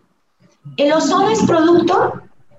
El 0.77 0.91
ozono 0.91 1.29
es 1.29 1.41
producto, 1.43 2.13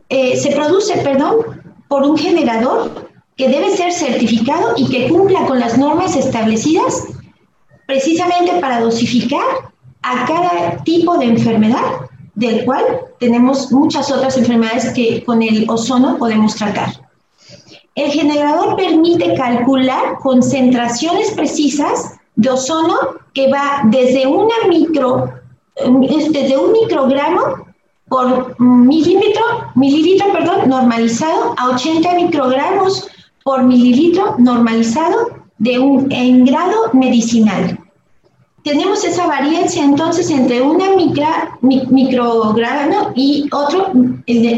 eh, 0.09 0.37
se 0.37 0.53
produce, 0.53 0.97
perdón, 0.99 1.63
por 1.89 2.05
un 2.05 2.17
generador 2.17 3.11
que 3.37 3.49
debe 3.49 3.77
ser 3.77 3.93
certificado 3.93 4.73
y 4.77 4.89
que 4.89 5.09
cumpla 5.09 5.45
con 5.47 5.61
las 5.61 5.77
normas 5.77 6.17
establecidas 6.17 7.09
precisamente 7.87 8.53
para 8.61 8.81
dosificar 8.81 9.45
a 10.03 10.27
cada 10.27 10.83
tipo 10.85 11.19
de 11.19 11.27
enfermedad, 11.27 12.06
del 12.37 12.65
cual 12.65 12.85
tenemos 13.19 13.73
muchas 13.73 14.11
otras 14.13 14.37
enfermedades 14.37 14.93
que 14.93 15.25
con 15.25 15.43
el 15.43 15.69
ozono 15.69 16.17
podemos 16.19 16.55
tratar. 16.55 16.91
El 17.95 18.11
generador 18.13 18.77
permite 18.77 19.35
calcular 19.35 20.19
concentraciones 20.23 21.31
precisas 21.33 22.13
de 22.37 22.51
ozono 22.51 22.95
que 23.33 23.51
va 23.51 23.83
desde 23.85 24.27
una 24.27 24.55
un 26.59 26.73
microgramo 26.73 27.67
por 28.09 28.61
milímetro, 28.61 29.43
mililitro 29.75 30.33
perdón, 30.33 30.69
normalizado 30.69 31.55
a 31.57 31.71
80 31.71 32.15
microgramos 32.15 33.09
por 33.45 33.65
mililitro 33.65 34.37
normalizado 34.39 35.31
de 35.59 35.79
un, 35.79 36.13
en 36.13 36.45
grado 36.45 36.93
medicinal. 36.93 37.79
Tenemos 38.67 39.05
esa 39.05 39.29
variancia 39.29 39.85
entonces 39.85 40.29
entre 40.29 40.61
una 40.61 40.97
micra, 40.97 41.57
y 43.15 43.49
otro 43.53 43.93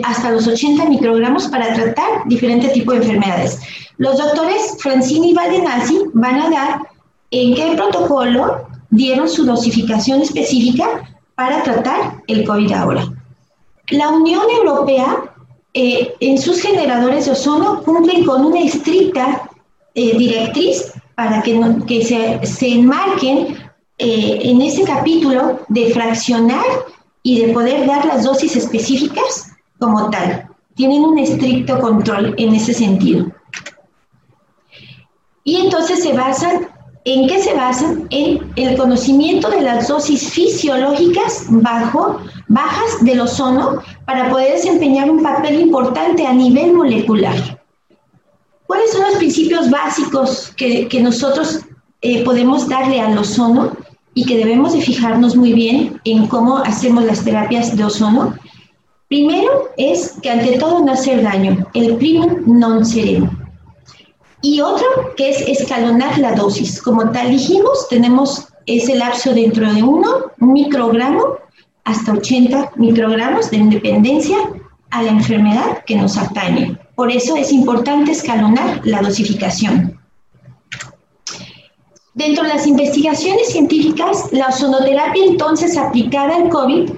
hasta 0.02 0.30
los 0.30 0.46
80 0.46 0.86
microgramos 0.86 1.46
para 1.48 1.74
tratar 1.74 2.24
diferentes 2.24 2.72
tipos 2.72 2.94
de 2.94 3.00
enfermedades. 3.02 3.60
Los 3.98 4.16
doctores 4.16 4.78
Francini 4.78 5.32
y 5.32 5.34
Valdenazzi 5.34 5.98
van 6.14 6.40
a 6.40 6.48
dar 6.48 6.78
en 7.32 7.54
qué 7.54 7.74
protocolo 7.76 8.66
dieron 8.88 9.28
su 9.28 9.44
dosificación 9.44 10.22
específica 10.22 10.86
para 11.34 11.62
tratar 11.62 12.22
el 12.28 12.46
COVID 12.46 12.72
ahora. 12.72 13.12
La 13.90 14.08
Unión 14.08 14.44
Europea 14.56 15.34
eh, 15.74 16.14
en 16.20 16.38
sus 16.38 16.62
generadores 16.62 17.26
de 17.26 17.32
ozono 17.32 17.82
cumplen 17.82 18.24
con 18.24 18.46
una 18.46 18.60
estricta 18.60 19.50
eh, 19.94 20.16
directriz 20.16 20.94
para 21.14 21.42
que, 21.42 21.60
que 21.86 22.02
se, 22.06 22.46
se, 22.46 22.68
enmarquen 22.68 23.67
eh, 23.98 24.40
en 24.44 24.62
ese 24.62 24.84
capítulo 24.84 25.60
de 25.68 25.92
fraccionar 25.92 26.64
y 27.24 27.40
de 27.40 27.52
poder 27.52 27.86
dar 27.86 28.04
las 28.04 28.22
dosis 28.22 28.54
específicas 28.54 29.52
como 29.80 30.08
tal. 30.10 30.48
Tienen 30.76 31.02
un 31.02 31.18
estricto 31.18 31.80
control 31.80 32.34
en 32.38 32.54
ese 32.54 32.72
sentido. 32.74 33.26
Y 35.42 35.56
entonces 35.56 36.02
se 36.02 36.12
basan, 36.12 36.68
¿en 37.04 37.26
qué 37.26 37.42
se 37.42 37.54
basan? 37.54 38.06
En 38.10 38.52
el 38.54 38.76
conocimiento 38.76 39.50
de 39.50 39.62
las 39.62 39.88
dosis 39.88 40.30
fisiológicas 40.30 41.46
bajo, 41.48 42.20
bajas 42.46 43.04
del 43.04 43.20
ozono 43.20 43.82
para 44.04 44.30
poder 44.30 44.52
desempeñar 44.52 45.10
un 45.10 45.22
papel 45.22 45.60
importante 45.60 46.24
a 46.24 46.32
nivel 46.32 46.72
molecular. 46.72 47.58
¿Cuáles 48.68 48.92
son 48.92 49.02
los 49.02 49.16
principios 49.16 49.70
básicos 49.70 50.52
que, 50.56 51.00
nosotros 51.02 51.60
eh, 52.02 52.22
podemos 52.22 52.68
darle 52.68 53.00
al 53.00 53.18
ozono 53.18 53.72
y 54.18 54.24
que 54.24 54.36
debemos 54.36 54.72
de 54.72 54.80
fijarnos 54.80 55.36
muy 55.36 55.52
bien 55.52 56.00
en 56.04 56.26
cómo 56.26 56.58
hacemos 56.58 57.04
las 57.04 57.24
terapias 57.24 57.76
de 57.76 57.84
ozono? 57.84 58.34
Primero 59.06 59.68
es 59.76 60.16
que 60.20 60.28
ante 60.28 60.58
todo 60.58 60.84
no 60.84 60.90
hacer 60.90 61.22
daño, 61.22 61.64
el 61.72 61.94
primum 61.98 62.42
non 62.44 62.84
sereno. 62.84 63.30
Y 64.42 64.60
otro 64.60 64.86
que 65.16 65.30
es 65.30 65.40
escalonar 65.42 66.18
la 66.18 66.32
dosis. 66.32 66.82
Como 66.82 67.12
tal 67.12 67.30
dijimos, 67.30 67.86
tenemos 67.88 68.48
ese 68.66 68.96
lapso 68.96 69.32
dentro 69.32 69.72
de 69.72 69.84
uno, 69.84 70.32
un 70.40 70.52
microgramo, 70.52 71.38
hasta 71.84 72.12
80 72.12 72.72
microgramos 72.74 73.52
de 73.52 73.58
independencia 73.58 74.36
a 74.90 75.02
la 75.04 75.10
enfermedad 75.10 75.84
que 75.86 75.94
nos 75.94 76.18
atañe. 76.18 76.76
Por 76.96 77.12
eso 77.12 77.36
es 77.36 77.52
importante 77.52 78.10
escalonar 78.10 78.80
la 78.82 79.00
dosificación. 79.00 79.97
Dentro 82.18 82.42
de 82.42 82.48
las 82.48 82.66
investigaciones 82.66 83.50
científicas, 83.50 84.32
la 84.32 84.48
ozonoterapia 84.48 85.24
entonces 85.24 85.78
aplicada 85.78 86.34
al 86.34 86.48
COVID 86.48 86.90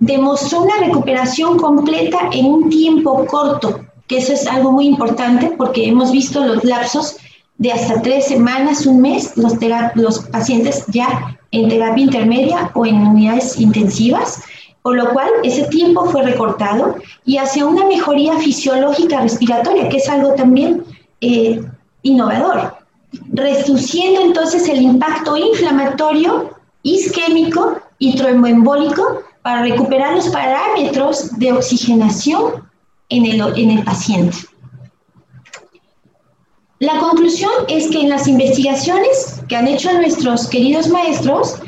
demostró 0.00 0.62
una 0.62 0.78
recuperación 0.78 1.56
completa 1.56 2.18
en 2.32 2.46
un 2.46 2.68
tiempo 2.68 3.24
corto, 3.26 3.86
que 4.08 4.18
eso 4.18 4.32
es 4.32 4.44
algo 4.48 4.72
muy 4.72 4.88
importante 4.88 5.52
porque 5.56 5.86
hemos 5.86 6.10
visto 6.10 6.44
los 6.44 6.64
lapsos 6.64 7.16
de 7.58 7.70
hasta 7.70 8.02
tres 8.02 8.26
semanas, 8.26 8.86
un 8.86 9.02
mes, 9.02 9.36
los, 9.36 9.52
los 9.94 10.18
pacientes 10.30 10.84
ya 10.88 11.38
en 11.52 11.68
terapia 11.68 12.02
intermedia 12.02 12.72
o 12.74 12.84
en 12.84 12.96
unidades 12.96 13.60
intensivas, 13.60 14.42
por 14.82 14.96
lo 14.96 15.12
cual 15.12 15.28
ese 15.44 15.62
tiempo 15.68 16.06
fue 16.06 16.24
recortado 16.24 16.96
y 17.24 17.36
hacia 17.36 17.64
una 17.64 17.86
mejoría 17.86 18.36
fisiológica 18.38 19.20
respiratoria, 19.20 19.88
que 19.88 19.98
es 19.98 20.08
algo 20.08 20.34
también 20.34 20.82
eh, 21.20 21.62
innovador, 22.02 22.75
reduciendo 23.32 24.20
entonces 24.20 24.68
el 24.68 24.82
impacto 24.82 25.36
inflamatorio, 25.36 26.50
isquémico 26.82 27.80
y 27.98 28.16
tromboembólico 28.16 29.22
para 29.42 29.62
recuperar 29.62 30.14
los 30.14 30.28
parámetros 30.28 31.38
de 31.38 31.52
oxigenación 31.52 32.68
en 33.08 33.26
el, 33.26 33.40
en 33.56 33.70
el 33.70 33.84
paciente. 33.84 34.36
La 36.78 36.98
conclusión 36.98 37.50
es 37.68 37.88
que 37.88 38.02
en 38.02 38.10
las 38.10 38.28
investigaciones 38.28 39.40
que 39.48 39.56
han 39.56 39.66
hecho 39.66 39.92
nuestros 39.94 40.46
queridos 40.48 40.88
maestros, 40.88 41.58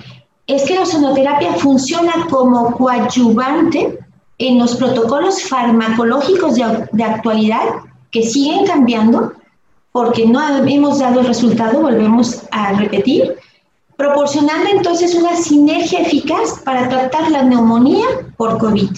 es 0.49 0.63
que 0.65 0.75
la 0.75 0.83
ozonoterapia 0.83 1.53
funciona 1.55 2.27
como 2.31 2.73
coadyuvante 2.77 3.99
en 4.39 4.59
los 4.59 4.77
protocolos 4.77 5.43
farmacológicos 5.43 6.55
de, 6.55 7.05
actualidad 7.05 7.63
que 8.11 8.23
siguen 8.23 8.67
cambiando 8.67 9.35
porque 9.93 10.27
no 10.27 10.41
hemos 10.67 10.99
dado 10.99 11.21
el 11.21 11.27
resultado, 11.27 11.81
volvemos 11.81 12.43
a 12.51 12.73
repetir, 12.73 13.37
proporcionando 13.97 14.71
entonces 14.71 15.15
una 15.15 15.35
sinergia 15.37 16.01
eficaz 16.01 16.61
para 16.65 16.89
tratar 16.89 17.31
la 17.31 17.43
neumonía 17.43 18.07
por 18.37 18.59
COVID. 18.59 18.91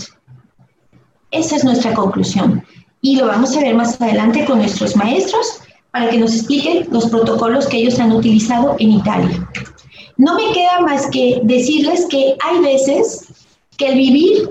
Esa 1.30 1.56
es 1.56 1.64
nuestra 1.64 1.94
conclusión. 1.94 2.64
y 3.02 3.16
lo 3.16 3.26
vamos 3.26 3.56
a 3.56 3.60
ver 3.60 3.74
más 3.74 3.98
adelante 3.98 4.44
con 4.44 4.58
nuestros 4.58 4.94
maestros 4.94 5.62
para 5.90 6.10
que 6.10 6.18
nos 6.18 6.34
expliquen 6.34 6.86
los 6.90 7.08
protocolos 7.08 7.66
que 7.66 7.78
ellos 7.78 7.98
han 7.98 8.12
utilizado 8.12 8.76
en 8.78 8.92
Italia. 8.92 9.48
No 10.16 10.34
me 10.34 10.52
queda 10.52 10.80
más 10.80 11.06
que 11.10 11.40
decirles 11.44 12.06
que 12.10 12.36
hay 12.46 12.60
veces 12.60 13.32
que 13.78 13.88
el 13.88 13.94
vivir 13.96 14.50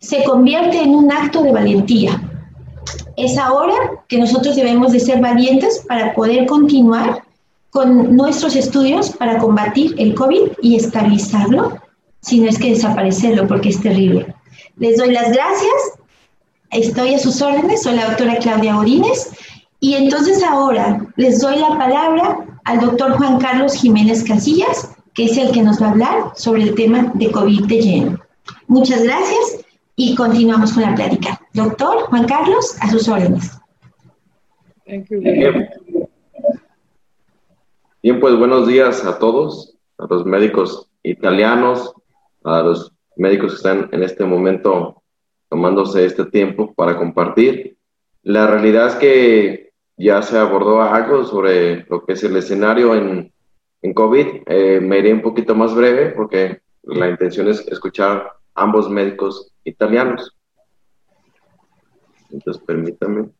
se 0.00 0.24
convierte 0.24 0.82
en 0.82 0.94
un 0.94 1.12
acto 1.12 1.42
de 1.42 1.52
valentía. 1.52 2.20
Es 3.20 3.36
ahora 3.36 3.74
que 4.08 4.16
nosotros 4.16 4.56
debemos 4.56 4.92
de 4.92 5.00
ser 5.00 5.20
valientes 5.20 5.84
para 5.86 6.14
poder 6.14 6.46
continuar 6.46 7.22
con 7.68 8.16
nuestros 8.16 8.56
estudios 8.56 9.10
para 9.10 9.38
combatir 9.38 9.94
el 9.98 10.14
COVID 10.14 10.52
y 10.62 10.76
estabilizarlo, 10.76 11.78
si 12.22 12.40
no 12.40 12.48
es 12.48 12.58
que 12.58 12.70
desaparecerlo, 12.70 13.46
porque 13.46 13.68
es 13.68 13.80
terrible. 13.80 14.34
Les 14.78 14.96
doy 14.96 15.12
las 15.12 15.30
gracias, 15.32 15.72
estoy 16.70 17.14
a 17.14 17.18
sus 17.18 17.42
órdenes, 17.42 17.82
soy 17.82 17.96
la 17.96 18.06
doctora 18.06 18.38
Claudia 18.38 18.78
Orines, 18.78 19.30
y 19.80 19.94
entonces 19.94 20.42
ahora 20.42 21.06
les 21.16 21.40
doy 21.40 21.58
la 21.58 21.76
palabra 21.76 22.38
al 22.64 22.80
doctor 22.80 23.18
Juan 23.18 23.38
Carlos 23.38 23.74
Jiménez 23.74 24.24
Casillas, 24.24 24.90
que 25.12 25.26
es 25.26 25.36
el 25.36 25.52
que 25.52 25.62
nos 25.62 25.80
va 25.80 25.88
a 25.88 25.90
hablar 25.90 26.32
sobre 26.36 26.62
el 26.62 26.74
tema 26.74 27.12
de 27.14 27.30
COVID 27.30 27.66
de 27.66 27.80
lleno. 27.80 28.18
Muchas 28.66 29.02
gracias 29.02 29.64
y 30.02 30.14
continuamos 30.14 30.72
con 30.72 30.82
la 30.82 30.94
plática. 30.94 31.38
Doctor 31.52 32.04
Juan 32.06 32.26
Carlos, 32.26 32.74
a 32.80 32.88
sus 32.88 33.06
órdenes. 33.06 33.60
Bien, 38.02 38.18
pues 38.18 38.38
buenos 38.38 38.66
días 38.66 39.04
a 39.04 39.18
todos, 39.18 39.76
a 39.98 40.06
los 40.08 40.24
médicos 40.24 40.90
italianos, 41.02 41.92
a 42.44 42.62
los 42.62 42.94
médicos 43.16 43.52
que 43.52 43.56
están 43.56 43.90
en 43.92 44.02
este 44.02 44.24
momento 44.24 45.02
tomándose 45.50 46.06
este 46.06 46.24
tiempo 46.24 46.72
para 46.72 46.96
compartir. 46.96 47.76
La 48.22 48.46
realidad 48.46 48.86
es 48.86 48.94
que 48.94 49.72
ya 49.98 50.22
se 50.22 50.38
abordó 50.38 50.80
algo 50.80 51.24
sobre 51.24 51.84
lo 51.90 52.06
que 52.06 52.14
es 52.14 52.24
el 52.24 52.38
escenario 52.38 52.94
en, 52.94 53.30
en 53.82 53.92
COVID. 53.92 54.26
Eh, 54.46 54.80
me 54.80 55.00
iré 55.00 55.12
un 55.12 55.20
poquito 55.20 55.54
más 55.54 55.74
breve 55.74 56.12
porque 56.12 56.62
la 56.84 57.10
intención 57.10 57.48
es 57.48 57.60
escuchar 57.68 58.32
ambos 58.54 58.88
médicos 58.88 59.49
italianos. 59.64 60.36
Entonces, 62.30 62.62
permítame. 62.64 63.30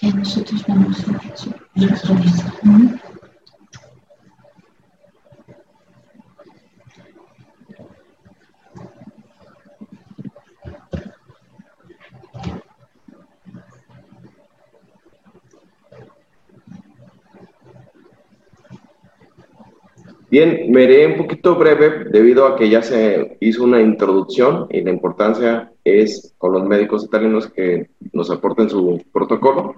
Ya 0.00 0.12
nosotros 0.12 0.64
vamos 0.66 1.08
a 1.08 1.14
Bien, 20.34 20.68
me 20.68 20.82
iré 20.82 21.06
un 21.06 21.16
poquito 21.16 21.54
breve 21.54 22.06
debido 22.10 22.44
a 22.44 22.56
que 22.56 22.68
ya 22.68 22.82
se 22.82 23.36
hizo 23.38 23.62
una 23.62 23.80
introducción 23.80 24.66
y 24.68 24.80
la 24.80 24.90
importancia 24.90 25.70
es 25.84 26.34
con 26.38 26.54
los 26.54 26.64
médicos 26.64 27.04
italianos 27.04 27.46
que 27.46 27.90
nos 28.12 28.32
aporten 28.32 28.68
su 28.68 29.00
protocolo. 29.12 29.76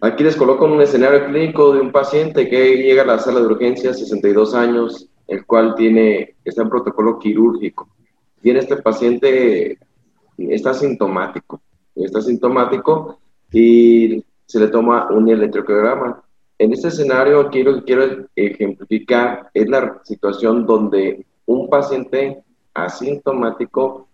Aquí 0.00 0.24
les 0.24 0.34
coloco 0.34 0.64
un 0.64 0.82
escenario 0.82 1.24
clínico 1.26 1.72
de 1.72 1.82
un 1.82 1.92
paciente 1.92 2.48
que 2.48 2.78
llega 2.78 3.04
a 3.04 3.06
la 3.06 3.20
sala 3.20 3.38
de 3.38 3.46
urgencias, 3.46 4.00
62 4.00 4.56
años, 4.56 5.08
el 5.28 5.46
cual 5.46 5.76
tiene, 5.76 6.34
está 6.44 6.62
en 6.62 6.68
protocolo 6.68 7.20
quirúrgico. 7.20 7.88
Bien, 8.42 8.56
este 8.56 8.76
paciente 8.78 9.78
está 10.36 10.74
sintomático, 10.74 11.60
está 11.94 12.20
sintomático 12.20 13.20
y 13.52 14.24
se 14.46 14.58
le 14.58 14.66
toma 14.66 15.08
un 15.12 15.28
electrocardiograma. 15.28 16.24
En 16.60 16.74
este 16.74 16.88
escenario 16.88 17.48
quiero, 17.48 17.82
quiero 17.84 18.26
ejemplificar 18.36 19.48
es 19.54 19.66
la 19.66 19.98
situación 20.04 20.66
donde 20.66 21.24
un 21.46 21.70
paciente 21.70 22.44
asintomático 22.74 24.06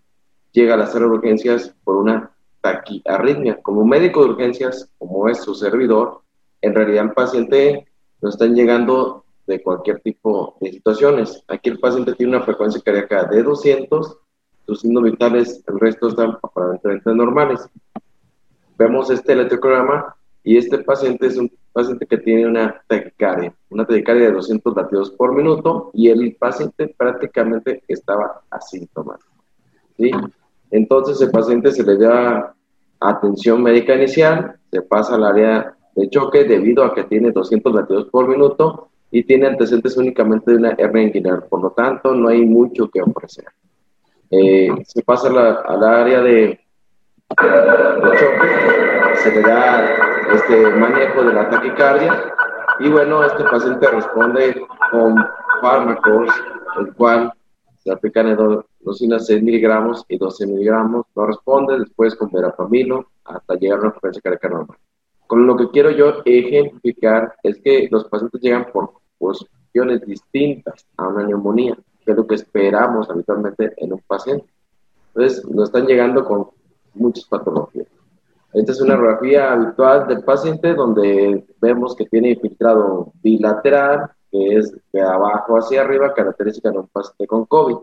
llega 0.52 0.74
a 0.74 0.76
las 0.76 0.94
de 0.94 1.04
urgencias 1.04 1.74
por 1.82 1.96
una 1.96 2.30
taquiarritmia. 2.61 3.61
Como 3.62 3.85
médico 3.85 4.22
de 4.22 4.30
urgencias, 4.30 4.88
como 4.96 5.28
es 5.28 5.42
su 5.42 5.56
servidor, 5.56 6.20
en 6.62 6.76
realidad 6.76 7.06
el 7.06 7.14
paciente 7.14 7.88
no 8.22 8.28
están 8.28 8.54
llegando 8.54 9.24
de 9.48 9.61
cualquier 9.61 9.98
tipo 10.02 10.56
de 10.61 10.70
situaciones. 10.70 11.42
Aquí 11.48 11.70
el 11.70 11.80
paciente 11.80 12.14
tiene 12.14 12.37
una 12.37 12.44
frecuencia 12.44 12.80
cardíaca 12.80 13.24
de 13.24 13.42
200, 13.42 14.18
sus 14.66 14.80
signos 14.82 15.02
vitales, 15.02 15.64
el 15.66 15.80
resto 15.80 16.11
están 16.11 16.38
aparentemente 16.40 17.12
normales. 17.12 17.68
Vemos 18.78 19.11
este 19.11 19.32
electrocardiograma 19.32 20.14
y 20.44 20.59
este 20.59 20.78
paciente 20.78 21.26
es 21.26 21.38
un 21.38 21.50
paciente 21.77 22.07
que 22.07 22.17
tiene 22.17 22.47
una 22.47 22.83
taquicardia, 22.87 23.53
una 23.69 23.85
taquicardia 23.85 24.29
de 24.29 24.33
200 24.33 24.75
latidos 24.75 25.11
por 25.11 25.37
minuto 25.37 25.91
y 25.93 26.09
el 26.09 26.35
paciente 26.37 26.89
prácticamente 26.97 27.83
estaba 27.87 28.41
asintomático. 28.51 29.31
¿sí? 29.99 30.11
Entonces 30.71 31.21
el 31.21 31.31
paciente 31.31 31.71
se 31.73 31.85
le 31.85 31.99
da 31.99 32.55
atención 32.99 33.62
médica 33.62 33.95
inicial, 33.95 34.57
se 34.71 34.81
pasa 34.81 35.17
al 35.17 35.25
área 35.25 35.77
de 35.95 36.09
choque 36.09 36.45
debido 36.45 36.83
a 36.83 36.95
que 36.95 37.05
tiene 37.05 37.31
200 37.31 37.75
latidos 37.75 38.07
por 38.07 38.27
minuto 38.27 38.89
y 39.11 39.25
tiene 39.25 39.47
antecedentes 39.47 39.99
únicamente 39.99 40.53
de 40.53 40.57
una 40.57 40.75
hernia 40.79 41.03
inguinal, 41.03 41.45
por 41.45 41.61
lo 41.61 41.71
tanto 41.73 42.15
no 42.15 42.29
hay 42.29 42.41
mucho 42.47 42.89
que 42.89 43.03
ofrecer. 43.03 43.45
Eh, 44.31 44.71
se 44.87 45.03
pasa 45.03 45.29
al 45.29 45.85
área 45.85 46.23
de, 46.23 46.31
de 46.31 46.59
choque, 47.35 49.17
se 49.23 49.31
le 49.33 49.43
da 49.43 49.85
este 50.33 50.71
manejo 50.71 51.25
de 51.25 51.35
la 51.35 51.51
taquicardia. 51.51 52.35
Y 52.79 52.91
bueno, 52.91 53.25
este 53.25 53.45
paciente 53.45 53.89
responde 53.89 54.67
con 54.91 55.17
fármacos, 55.61 56.31
el 56.79 56.95
cual 56.95 57.33
se 57.79 57.91
aplican 57.91 58.29
en 58.29 58.65
dosinas 58.81 59.27
6 59.27 59.43
miligramos 59.43 60.05
y 60.09 60.19
12 60.19 60.47
miligramos, 60.47 61.07
no 61.15 61.27
responde, 61.27 61.79
después 61.79 62.15
con 62.17 62.31
verapamilo 62.31 63.07
hasta 63.25 63.55
llegar 63.55 63.79
a 63.79 63.83
una 63.83 63.91
frecuencia 63.93 64.23
cardíaca 64.23 64.49
normal. 64.49 64.77
Con 65.27 65.47
lo 65.47 65.57
que 65.57 65.71
quiero 65.71 65.91
yo 65.91 66.23
ejemplificar 66.25 67.35
es 67.43 67.61
que 67.62 67.89
los 67.91 68.05
pacientes 68.05 68.41
llegan 68.41 68.67
por 68.73 68.91
cuestiones 69.19 70.05
distintas 70.07 70.87
a 70.97 71.09
una 71.09 71.25
neumonía, 71.25 71.77
que 72.05 72.12
es 72.12 72.17
lo 72.17 72.27
que 72.27 72.37
esperamos 72.37 73.11
habitualmente 73.11 73.73
en 73.77 73.93
un 73.93 74.01
paciente. 74.07 74.47
Entonces, 75.15 75.45
no 75.49 75.65
están 75.65 75.87
llegando 75.87 76.25
con 76.25 76.51
muchas 76.96 77.24
patologías. 77.26 77.87
Esta 78.52 78.72
es 78.72 78.80
una 78.80 78.96
radiografía 78.96 79.52
habitual 79.52 80.06
del 80.09 80.24
paciente 80.24 80.74
donde 80.74 81.46
vemos 81.61 81.94
que 81.94 82.06
tiene 82.06 82.30
infiltrado 82.30 83.12
bilateral, 83.22 84.11
que 84.30 84.56
es 84.56 84.74
de 84.92 85.02
abajo 85.02 85.59
hacia 85.59 85.82
arriba, 85.82 86.14
característica 86.14 86.70
de 86.70 86.78
un 86.78 86.88
paciente 86.88 87.26
con 87.26 87.44
COVID. 87.44 87.76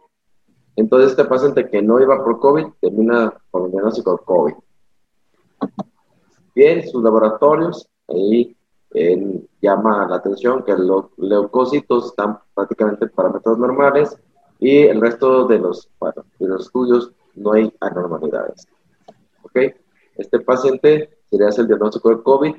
Entonces, 0.76 1.12
este 1.12 1.26
paciente 1.26 1.69
que 1.69 1.82
no 1.82 1.99
iba 1.99 2.23
por 2.23 2.39
COVID 2.39 2.65
termina 2.82 3.34
con 3.52 3.65
el 3.65 3.71
diagnóstico 3.71 4.13
de 4.13 4.23
COVID. 4.26 4.54
Bien, 6.56 6.88
sus 6.88 7.04
laboratorios, 7.04 7.88
ahí 8.08 8.56
llama 9.62 10.08
la 10.08 10.17
atención 10.17 10.63
que 10.63 10.76
los 10.76 11.06
leucocitos 11.17 12.08
están 12.08 12.39
prácticamente 12.54 13.06
en 13.06 13.12
parámetros 13.12 13.58
normales 13.58 14.17
y 14.60 14.84
el 14.84 15.02
resto 15.02 15.45
de 15.45 15.60
los, 15.60 15.89
de 16.39 16.47
los 16.47 16.65
estudios 16.65 17.12
no 17.36 17.54
hay 17.54 17.73
anormalidades. 17.80 18.67
¿Ok? 19.44 19.58
Este 20.16 20.40
paciente 20.40 21.18
se 21.30 21.38
le 21.38 21.46
hace 21.46 21.62
el 21.62 21.68
diagnóstico 21.68 22.10
de 22.10 22.24
COVID 22.24 22.56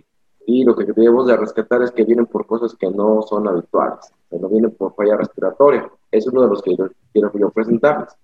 y 0.46 0.64
lo 0.64 0.76
que 0.76 0.84
debemos 0.84 1.26
de 1.26 1.36
rescatar 1.36 1.82
es 1.82 1.90
que 1.90 2.04
vienen 2.04 2.26
por 2.26 2.46
cosas 2.46 2.74
que 2.74 2.90
no 2.90 3.22
son 3.22 3.48
habituales, 3.48 4.12
no 4.30 4.48
vienen 4.48 4.72
por 4.72 4.94
falla 4.94 5.16
respiratoria. 5.16 5.90
Es 6.10 6.26
uno 6.26 6.42
de 6.42 6.48
los 6.48 6.62
que 6.62 6.76
yo 6.76 6.88
quiero 7.12 7.32
yo 7.34 7.50
presentarles. 7.50 8.14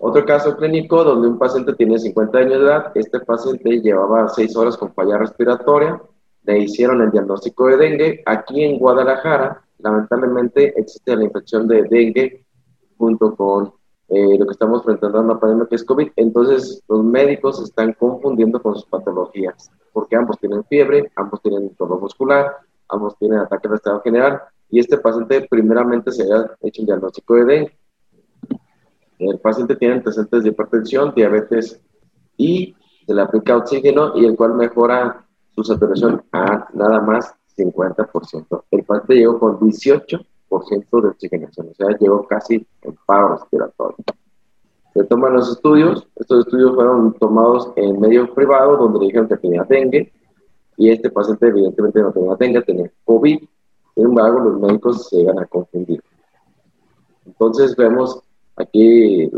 Otro 0.00 0.24
caso 0.24 0.56
clínico 0.56 1.02
donde 1.02 1.26
un 1.26 1.38
paciente 1.38 1.74
tiene 1.74 1.98
50 1.98 2.38
años 2.38 2.60
de 2.60 2.66
edad, 2.66 2.92
este 2.94 3.18
paciente 3.20 3.80
llevaba 3.80 4.28
6 4.28 4.56
horas 4.56 4.76
con 4.76 4.94
falla 4.94 5.18
respiratoria, 5.18 6.00
le 6.44 6.58
hicieron 6.60 7.02
el 7.02 7.10
diagnóstico 7.10 7.66
de 7.66 7.76
dengue. 7.76 8.22
Aquí 8.24 8.62
en 8.62 8.78
Guadalajara, 8.78 9.64
lamentablemente, 9.78 10.72
existe 10.78 11.16
la 11.16 11.24
infección 11.24 11.66
de 11.66 11.82
dengue 11.82 12.46
junto 12.96 13.34
con 13.34 13.72
eh, 14.08 14.38
lo 14.38 14.46
que 14.46 14.52
estamos 14.52 14.80
enfrentando 14.80 15.18
a 15.18 15.22
una 15.22 15.38
pandemia 15.38 15.66
que 15.68 15.76
es 15.76 15.84
COVID. 15.84 16.12
Entonces, 16.16 16.82
los 16.88 17.04
médicos 17.04 17.62
están 17.62 17.92
confundiendo 17.92 18.60
con 18.62 18.74
sus 18.74 18.86
patologías, 18.86 19.70
porque 19.92 20.16
ambos 20.16 20.38
tienen 20.38 20.64
fiebre, 20.64 21.12
ambos 21.16 21.42
tienen 21.42 21.74
dolor 21.78 22.00
muscular, 22.00 22.56
ambos 22.88 23.16
tienen 23.18 23.40
ataque 23.40 23.68
de 23.68 23.74
estado 23.74 24.00
general, 24.00 24.40
y 24.70 24.80
este 24.80 24.98
paciente 24.98 25.46
primeramente 25.48 26.10
se 26.10 26.22
ha 26.32 26.50
hecho 26.62 26.82
un 26.82 26.86
diagnóstico 26.86 27.34
de 27.34 27.44
dengue. 27.44 27.78
El 29.18 29.38
paciente 29.40 29.76
tiene 29.76 29.94
antecedentes 29.94 30.44
de 30.44 30.50
hipertensión, 30.50 31.12
diabetes 31.14 31.80
y 32.36 32.74
se 33.04 33.14
le 33.14 33.22
aplica 33.22 33.56
oxígeno 33.56 34.12
y 34.16 34.24
el 34.24 34.36
cual 34.36 34.54
mejora 34.54 35.26
su 35.54 35.64
saturación 35.64 36.22
a 36.30 36.68
nada 36.72 37.00
más 37.00 37.34
50%. 37.56 38.64
El 38.70 38.84
paciente 38.84 39.14
llegó 39.16 39.38
con 39.40 39.58
18% 39.58 40.24
de 40.48 41.08
oxigenación, 41.08 41.68
o 41.70 41.74
sea, 41.74 41.88
llegó 41.98 42.26
casi 42.26 42.66
en 42.82 42.96
paro 43.06 43.36
respiratorio. 43.36 43.96
Se 44.94 45.04
toman 45.04 45.34
los 45.34 45.50
estudios, 45.50 46.06
estos 46.16 46.46
estudios 46.46 46.74
fueron 46.74 47.12
tomados 47.14 47.72
en 47.76 48.00
medio 48.00 48.32
privado 48.34 48.76
donde 48.76 49.00
le 49.00 49.06
dijeron 49.06 49.28
que 49.28 49.36
tenía 49.36 49.62
dengue 49.64 50.12
y 50.76 50.90
este 50.90 51.10
paciente 51.10 51.48
evidentemente 51.48 52.00
no 52.00 52.12
tenía 52.12 52.34
dengue, 52.36 52.62
tenía 52.62 52.90
COVID, 53.04 53.38
sin 53.94 54.04
embargo 54.04 54.40
los 54.40 54.60
médicos 54.60 55.08
se 55.08 55.16
llegan 55.16 55.38
a 55.38 55.46
confundir. 55.46 56.02
Entonces 57.26 57.76
vemos 57.76 58.20
aquí 58.56 59.30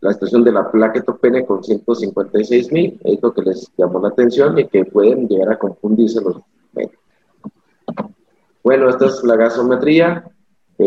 la 0.00 0.12
situación 0.12 0.44
de 0.44 0.52
la 0.52 0.70
plaquetopenia 0.70 1.44
con 1.44 1.62
156 1.62 2.72
mil, 2.72 3.00
es 3.04 3.22
lo 3.22 3.32
que 3.32 3.42
les 3.42 3.70
llamó 3.76 4.00
la 4.00 4.08
atención 4.08 4.58
y 4.58 4.66
que 4.66 4.84
pueden 4.84 5.28
llegar 5.28 5.52
a 5.52 5.58
confundirse 5.58 6.20
los 6.22 6.40
médicos. 6.72 6.98
Bueno, 8.62 8.88
esta 8.88 9.06
es 9.06 9.22
la 9.24 9.36
gasometría, 9.36 10.30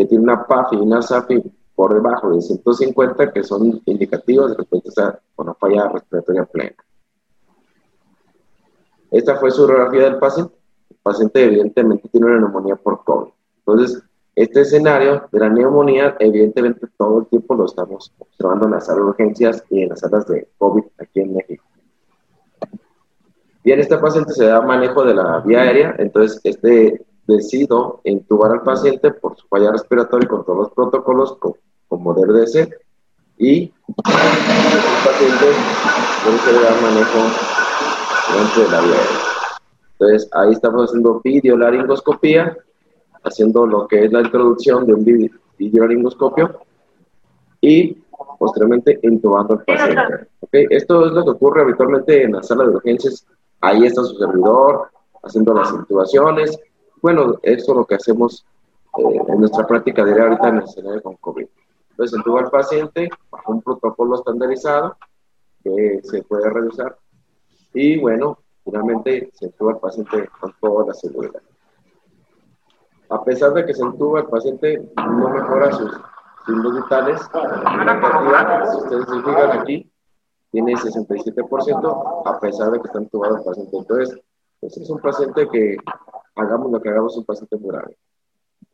tiene 0.06 0.24
una 0.24 0.46
PAF 0.46 0.72
y 0.72 0.76
una 0.76 1.00
SAFI 1.00 1.42
por 1.74 1.94
debajo 1.94 2.30
de 2.30 2.40
150, 2.40 3.32
que 3.32 3.42
son 3.42 3.80
indicativos 3.86 4.50
de 4.50 4.56
respecto 4.56 5.02
a 5.02 5.18
una 5.36 5.54
falla 5.54 5.88
respiratoria 5.88 6.44
plena. 6.44 6.76
Esta 9.10 9.36
fue 9.36 9.50
su 9.50 9.66
radiografía 9.66 10.04
del 10.04 10.18
paciente. 10.18 10.54
El 10.90 10.96
paciente 11.02 11.44
evidentemente 11.44 12.08
tiene 12.08 12.26
una 12.26 12.38
neumonía 12.38 12.76
por 12.76 13.04
COVID. 13.04 13.30
Entonces, 13.58 14.02
este 14.34 14.62
escenario 14.62 15.28
de 15.30 15.38
la 15.38 15.48
neumonía, 15.48 16.16
evidentemente 16.18 16.88
todo 16.98 17.20
el 17.20 17.26
tiempo 17.26 17.54
lo 17.54 17.66
estamos 17.66 18.12
observando 18.18 18.66
en 18.66 18.72
las 18.72 18.86
salas 18.86 19.04
de 19.04 19.08
urgencias 19.10 19.64
y 19.70 19.82
en 19.82 19.90
las 19.90 20.00
salas 20.00 20.26
de 20.26 20.48
COVID 20.58 20.82
aquí 20.98 21.20
en 21.20 21.34
México. 21.34 21.64
Bien, 23.62 23.80
este 23.80 23.96
paciente 23.96 24.32
se 24.32 24.46
da 24.46 24.60
manejo 24.60 25.04
de 25.04 25.14
la 25.14 25.40
vía 25.40 25.62
aérea, 25.62 25.94
entonces 25.98 26.40
este 26.44 27.06
decido 27.26 28.00
intubar 28.04 28.52
al 28.52 28.62
paciente 28.62 29.10
por 29.12 29.36
su 29.36 29.46
falla 29.48 29.72
respiratoria 29.72 30.28
con 30.28 30.44
todos 30.44 30.58
los 30.58 30.70
protocolos 30.72 31.36
como, 31.88 32.14
debe 32.14 32.40
de 32.40 32.46
ser 32.46 32.80
y 33.38 33.62
el 33.62 33.72
paciente 35.04 35.46
no 36.24 36.38
se 36.38 36.52
le 36.52 36.60
da 36.60 36.80
manejo 36.80 37.18
de 38.60 38.68
la 38.70 38.78
aérea. 38.78 39.00
Entonces 39.92 40.28
ahí 40.32 40.52
estamos 40.52 40.84
haciendo 40.84 41.20
videolaringoscopía 41.22 42.56
haciendo 43.24 43.66
lo 43.66 43.88
que 43.88 44.04
es 44.04 44.12
la 44.12 44.20
introducción 44.20 44.86
de 44.86 44.94
un 44.94 45.30
videolaringoscopio 45.58 46.60
y 47.60 47.94
posteriormente 48.38 48.98
intubando 49.02 49.54
al 49.54 49.64
paciente. 49.64 50.28
¿Okay? 50.40 50.66
Esto 50.70 51.06
es 51.06 51.12
lo 51.12 51.24
que 51.24 51.30
ocurre 51.30 51.62
habitualmente 51.62 52.22
en 52.22 52.32
la 52.32 52.42
sala 52.42 52.64
de 52.64 52.70
urgencias. 52.70 53.26
Ahí 53.60 53.84
está 53.86 54.02
su 54.02 54.16
servidor 54.16 54.90
haciendo 55.22 55.54
las 55.54 55.72
intubaciones. 55.72 56.58
Bueno, 57.04 57.34
eso 57.42 57.72
es 57.72 57.76
lo 57.76 57.84
que 57.84 57.96
hacemos 57.96 58.46
eh, 58.96 59.20
en 59.28 59.38
nuestra 59.38 59.66
práctica 59.66 60.02
diaria 60.06 60.24
ahorita 60.24 60.48
en 60.48 60.56
el 60.56 60.64
escenario 60.64 61.02
con 61.02 61.16
COVID. 61.16 61.46
Entonces, 61.90 62.16
intuba 62.16 62.40
al 62.40 62.50
paciente 62.50 63.10
un 63.46 63.60
protocolo 63.60 64.14
estandarizado 64.16 64.96
que 65.62 66.00
se 66.02 66.22
puede 66.22 66.48
revisar 66.48 66.96
y 67.74 68.00
bueno, 68.00 68.38
finalmente 68.64 69.30
se 69.34 69.44
intuba 69.44 69.72
al 69.72 69.80
paciente 69.80 70.30
con 70.40 70.54
toda 70.62 70.86
la 70.86 70.94
seguridad 70.94 71.42
a 73.10 73.22
pesar 73.22 73.52
de 73.52 73.66
que 73.66 73.74
se 73.74 73.82
entuba, 73.82 74.20
el 74.20 74.26
paciente 74.26 74.82
no 74.96 75.28
mejora 75.28 75.72
sus 75.72 75.92
signos 76.46 76.74
vitales. 76.82 77.20
si 77.20 78.76
ustedes 78.78 79.04
se 79.10 79.22
fijan 79.22 79.60
aquí, 79.60 79.92
tiene 80.52 80.72
67%, 80.72 82.22
a 82.24 82.40
pesar 82.40 82.70
de 82.70 82.80
que 82.80 82.86
está 82.86 82.98
entubado 82.98 83.36
el 83.36 83.44
paciente. 83.44 83.76
Entonces, 83.76 84.18
pues 84.58 84.76
es 84.78 84.88
un 84.88 85.00
paciente 85.00 85.46
que, 85.50 85.76
hagamos 86.34 86.70
lo 86.70 86.80
que 86.80 86.88
hagamos, 86.88 87.16
un 87.16 87.24
paciente 87.24 87.56
muy 87.56 87.70
grave. 87.70 87.96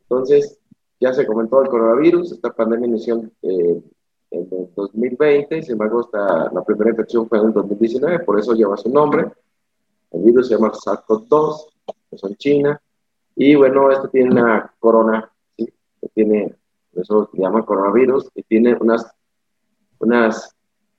Entonces, 0.03 0.59
ya 0.99 1.13
se 1.13 1.25
comentó 1.25 1.61
el 1.61 1.69
coronavirus, 1.69 2.33
esta 2.33 2.53
pandemia 2.53 2.87
inició 2.87 3.23
eh, 3.41 3.81
en 4.31 4.47
el 4.51 4.69
2020, 4.75 5.63
sin 5.63 5.73
embargo, 5.73 6.09
la 6.13 6.63
primera 6.63 6.91
infección 6.91 7.27
fue 7.27 7.39
en 7.39 7.51
2019, 7.51 8.19
por 8.19 8.39
eso 8.39 8.53
lleva 8.53 8.77
su 8.77 8.89
nombre. 8.89 9.31
El 10.11 10.21
virus 10.21 10.47
se 10.47 10.55
llama 10.55 10.71
SARS-CoV-2, 10.71 11.67
es 12.11 12.23
en 12.23 12.35
China, 12.35 12.81
y 13.35 13.55
bueno, 13.55 13.91
esto 13.91 14.09
tiene 14.09 14.31
una 14.31 14.73
corona, 14.79 15.31
¿sí? 15.57 15.65
que 15.99 16.07
tiene, 16.09 16.55
eso 16.93 17.29
se 17.31 17.41
llama 17.41 17.65
coronavirus, 17.65 18.29
y 18.35 18.43
tiene 18.43 18.77
unas, 18.79 19.11
unas 19.99 20.55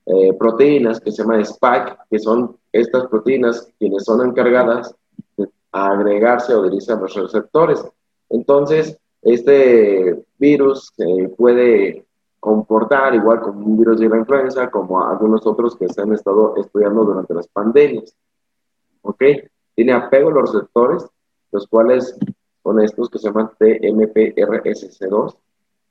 eh, 0.07 0.33
proteínas 0.39 1.01
que 1.01 1.13
se 1.13 1.23
llaman 1.23 1.41
spike, 1.41 1.97
que 2.11 2.19
son 2.19 2.57
estas 2.73 3.07
proteínas 3.07 3.69
quienes 3.79 4.05
son 4.05 4.27
encargadas 4.27 4.95
de 5.73 5.79
agregarse 5.81 6.53
a 6.53 6.57
los 6.57 7.15
receptores. 7.15 7.85
Entonces, 8.29 8.99
este 9.23 10.25
virus 10.39 10.93
se 10.97 11.29
puede 11.37 12.05
comportar 12.41 13.15
igual 13.15 13.41
como 13.41 13.65
un 13.65 13.79
virus 13.79 14.01
de 14.01 14.09
la 14.09 14.19
influenza, 14.19 14.71
como 14.71 15.03
algunos 15.05 15.47
otros 15.47 15.77
que 15.77 15.89
se 15.89 16.03
han 16.03 16.13
estado 16.13 16.57
estudiando 16.57 17.05
durante 17.05 17.35
las 17.35 17.47
pandemias. 17.49 18.15
¿Ok? 19.03 19.23
Tiene 19.75 19.93
apego 19.93 20.31
a 20.31 20.33
los 20.33 20.53
receptores, 20.53 21.07
los 21.53 21.67
cuales 21.67 22.19
son 22.63 22.81
estos 22.81 23.09
que 23.11 23.19
se 23.19 23.29
llaman 23.29 23.51
TMPRSC2. 23.59 25.37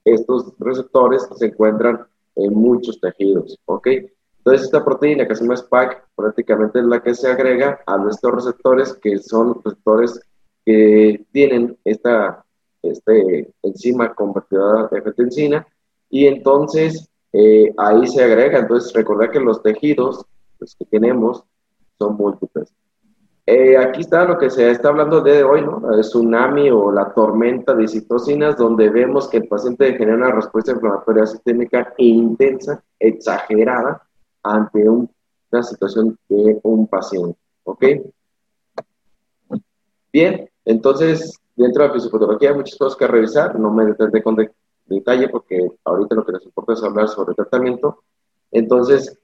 Estos 0.04 0.54
receptores 0.60 1.28
se 1.36 1.46
encuentran 1.48 2.06
en 2.36 2.54
muchos 2.54 3.00
tejidos, 3.00 3.58
¿ok? 3.66 3.88
Entonces, 4.44 4.66
esta 4.66 4.84
proteína 4.84 5.28
que 5.28 5.36
se 5.36 5.44
llama 5.44 5.56
SPIKE 5.56 5.98
prácticamente 6.16 6.80
es 6.80 6.86
la 6.86 7.00
que 7.00 7.14
se 7.14 7.30
agrega 7.30 7.80
a 7.86 7.98
nuestros 7.98 8.34
receptores, 8.34 8.94
que 8.94 9.20
son 9.20 9.62
receptores 9.64 10.20
que 10.66 11.24
tienen 11.32 11.78
esta 11.86 12.44
este, 12.82 13.54
enzima 13.62 14.16
convertidora 14.16 14.88
de 14.88 14.98
angiotensina, 14.98 15.68
y 16.10 16.26
entonces 16.26 17.08
eh, 17.34 17.72
ahí 17.78 18.08
se 18.08 18.24
agrega. 18.24 18.58
Entonces, 18.58 18.92
recordar 18.94 19.30
que 19.30 19.40
los 19.40 19.62
tejidos 19.62 20.26
que 20.58 20.86
tenemos 20.86 21.44
son 22.00 22.18
múltiples. 22.18 22.74
Eh, 23.46 23.78
aquí 23.78 24.02
está 24.02 24.26
lo 24.26 24.40
que 24.40 24.50
se 24.50 24.72
está 24.72 24.90
hablando 24.90 25.22
de 25.22 25.44
hoy, 25.44 25.62
¿no? 25.62 25.94
El 25.94 26.02
tsunami 26.02 26.72
o 26.72 26.92
la 26.92 27.14
tormenta 27.14 27.76
de 27.76 27.88
citocinas, 27.88 28.58
donde 28.58 28.90
vemos 28.90 29.28
que 29.28 29.38
el 29.38 29.48
paciente 29.48 29.94
genera 29.94 30.18
una 30.18 30.32
respuesta 30.32 30.72
inflamatoria 30.72 31.28
sistémica 31.28 31.94
intensa, 31.98 32.84
exagerada, 33.00 34.02
ante 34.44 34.88
una 34.88 35.64
situación 35.64 36.18
de 36.30 36.60
un 36.64 36.88
paciente, 36.88 37.38
¿ok? 37.64 37.86
Bien, 40.12 40.50
entonces, 40.66 41.40
dentro 41.56 41.84
de 41.84 41.88
la 41.90 41.94
fisiopatología 41.94 42.50
hay 42.50 42.56
muchas 42.56 42.78
cosas 42.78 42.98
que 42.98 43.08
revisar, 43.08 43.58
no 43.60 43.72
me 43.72 43.86
detendré 43.86 44.22
con 44.22 44.38
detalle 44.86 45.30
porque 45.30 45.72
ahorita 45.86 46.16
lo 46.16 46.26
que 46.26 46.34
nos 46.34 46.46
importa 46.46 46.74
es 46.74 46.84
hablar 46.84 47.08
sobre 47.08 47.34
tratamiento. 47.34 48.04
Entonces, 48.52 49.18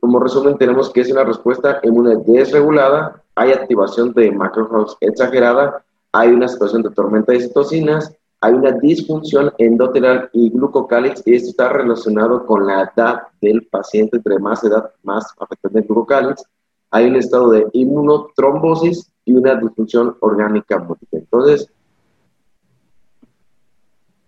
como 0.00 0.20
resumen, 0.20 0.56
tenemos 0.56 0.90
que 0.90 1.00
es 1.00 1.10
una 1.10 1.24
respuesta 1.24 1.80
inmune 1.82 2.16
desregulada, 2.24 3.22
hay 3.34 3.52
activación 3.52 4.12
de 4.12 4.30
macrófagos 4.30 4.96
exagerada, 5.00 5.84
hay 6.12 6.28
una 6.28 6.48
situación 6.48 6.82
de 6.82 6.90
tormenta 6.90 7.32
de 7.32 7.40
citocinas, 7.40 8.14
hay 8.40 8.52
una 8.54 8.72
disfunción 8.72 9.52
endotelial 9.58 10.30
y 10.32 10.50
glucocálix, 10.50 11.22
y 11.26 11.34
esto 11.34 11.50
está 11.50 11.68
relacionado 11.70 12.46
con 12.46 12.66
la 12.66 12.90
edad 12.94 13.22
del 13.40 13.66
paciente, 13.66 14.18
entre 14.18 14.38
más 14.38 14.62
edad, 14.62 14.92
más 15.02 15.26
afectante 15.38 15.80
el 15.80 15.84
glucocálix. 15.86 16.44
Hay 16.90 17.06
un 17.06 17.16
estado 17.16 17.50
de 17.50 17.66
inmunotrombosis 17.72 19.10
y 19.24 19.34
una 19.34 19.56
disfunción 19.56 20.16
orgánica 20.20 20.78
múltiple. 20.78 21.18
Entonces, 21.18 21.70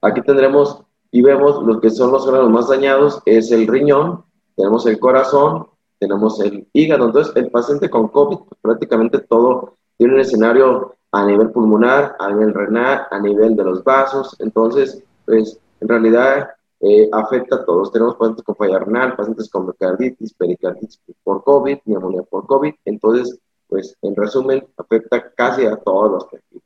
aquí 0.02 0.20
tendremos 0.22 0.82
y 1.12 1.22
vemos 1.22 1.62
lo 1.64 1.80
que 1.80 1.90
son 1.90 2.12
los 2.12 2.26
órganos 2.26 2.50
más 2.50 2.68
dañados, 2.68 3.22
es 3.24 3.50
el 3.52 3.66
riñón, 3.66 4.24
tenemos 4.56 4.86
el 4.86 4.98
corazón, 4.98 5.68
tenemos 5.98 6.40
el 6.40 6.66
hígado. 6.72 7.06
Entonces, 7.06 7.34
el 7.36 7.50
paciente 7.50 7.88
con 7.88 8.08
COVID, 8.08 8.38
prácticamente 8.60 9.18
todo 9.20 9.76
tiene 9.96 10.14
un 10.14 10.20
escenario 10.20 10.96
a 11.12 11.24
nivel 11.24 11.50
pulmonar, 11.50 12.16
a 12.18 12.28
nivel 12.30 12.54
renal, 12.54 13.06
a 13.10 13.18
nivel 13.18 13.56
de 13.56 13.64
los 13.64 13.82
vasos. 13.82 14.36
Entonces, 14.38 15.02
pues, 15.24 15.58
en 15.80 15.88
realidad 15.88 16.50
eh, 16.80 17.08
afecta 17.12 17.56
a 17.56 17.64
todos. 17.64 17.92
Tenemos 17.92 18.16
pacientes 18.16 18.44
con 18.44 18.56
falla 18.56 18.78
renal, 18.78 19.16
pacientes 19.16 19.50
con 19.50 19.66
miocarditis, 19.66 20.34
pericarditis 20.34 21.00
por 21.22 21.42
COVID, 21.44 21.78
neumonía 21.84 22.22
por 22.22 22.46
COVID. 22.46 22.74
Entonces, 22.84 23.38
pues, 23.68 23.96
en 24.02 24.16
resumen, 24.16 24.66
afecta 24.76 25.30
casi 25.32 25.66
a 25.66 25.76
todos 25.76 26.10
los 26.10 26.28
tejidos. 26.28 26.64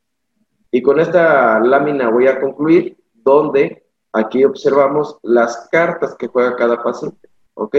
Y 0.71 0.83
con 0.83 1.01
esta 1.01 1.61
lámina 1.61 2.11
voy 2.11 2.27
a 2.27 2.41
concluir, 2.41 2.97
donde 3.13 3.87
aquí 4.13 4.45
observamos 4.45 5.19
las 5.23 5.69
cartas 5.71 6.15
que 6.17 6.27
juega 6.27 6.57
cada 6.57 6.83
paciente. 6.83 7.29
¿Ok? 7.55 7.77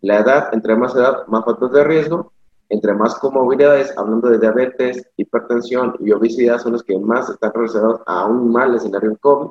La 0.00 0.18
edad, 0.18 0.52
entre 0.52 0.76
más 0.76 0.94
edad, 0.94 1.26
más 1.28 1.44
factores 1.44 1.74
de 1.74 1.84
riesgo. 1.84 2.32
Entre 2.68 2.94
más 2.94 3.14
comorbilidades, 3.16 3.96
hablando 3.96 4.30
de 4.30 4.38
diabetes, 4.38 5.06
hipertensión 5.16 5.96
y 6.00 6.12
obesidad, 6.12 6.58
son 6.58 6.72
los 6.72 6.82
que 6.82 6.98
más 6.98 7.28
están 7.28 7.52
relacionados 7.54 8.00
a 8.06 8.26
un 8.26 8.50
mal 8.50 8.74
escenario 8.74 9.10
en 9.10 9.16
COVID. 9.16 9.50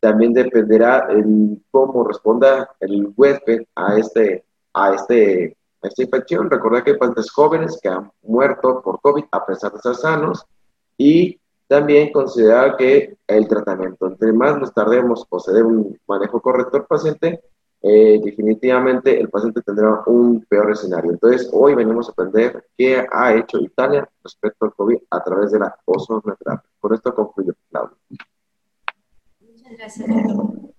También 0.00 0.32
dependerá 0.32 1.08
en 1.10 1.62
cómo 1.70 2.04
responda 2.04 2.70
el 2.80 3.12
huésped 3.16 3.64
a 3.74 3.98
este, 3.98 4.44
a 4.72 4.94
este 4.94 5.56
a 5.82 5.88
esta 5.88 6.02
infección. 6.02 6.50
Recordar 6.50 6.84
que 6.84 6.92
hay 6.92 6.98
pacientes 6.98 7.30
jóvenes 7.30 7.78
que 7.82 7.88
han 7.88 8.10
muerto 8.22 8.82
por 8.82 9.00
COVID 9.00 9.24
a 9.30 9.46
pesar 9.46 9.72
de 9.72 9.76
estar 9.78 9.94
sanos 9.94 10.44
y 10.96 11.40
también 11.66 12.12
considerar 12.12 12.76
que 12.76 13.16
el 13.26 13.46
tratamiento, 13.46 14.06
entre 14.06 14.32
más 14.32 14.58
nos 14.58 14.74
tardemos 14.74 15.24
o 15.28 15.38
se 15.38 15.52
dé 15.52 15.62
un 15.62 15.98
manejo 16.06 16.40
correcto 16.40 16.78
al 16.78 16.86
paciente, 16.86 17.40
eh, 17.82 18.20
definitivamente 18.22 19.18
el 19.18 19.30
paciente 19.30 19.62
tendrá 19.62 20.02
un 20.06 20.44
peor 20.46 20.70
escenario. 20.70 21.12
Entonces, 21.12 21.48
hoy 21.52 21.74
venimos 21.74 22.08
a 22.08 22.12
aprender 22.12 22.66
qué 22.76 23.06
ha 23.10 23.34
hecho 23.34 23.58
Italia 23.58 24.08
respecto 24.22 24.66
al 24.66 24.74
COVID 24.74 24.98
a 25.10 25.24
través 25.24 25.52
de 25.52 25.60
la 25.60 25.74
ozonoterapia. 25.86 26.68
Con 26.78 26.94
esto 26.94 27.14
concluyo, 27.14 27.54
Claudio. 27.70 27.96
Muchas 29.40 29.72
gracias, 29.72 30.08
doctor. 30.08 30.70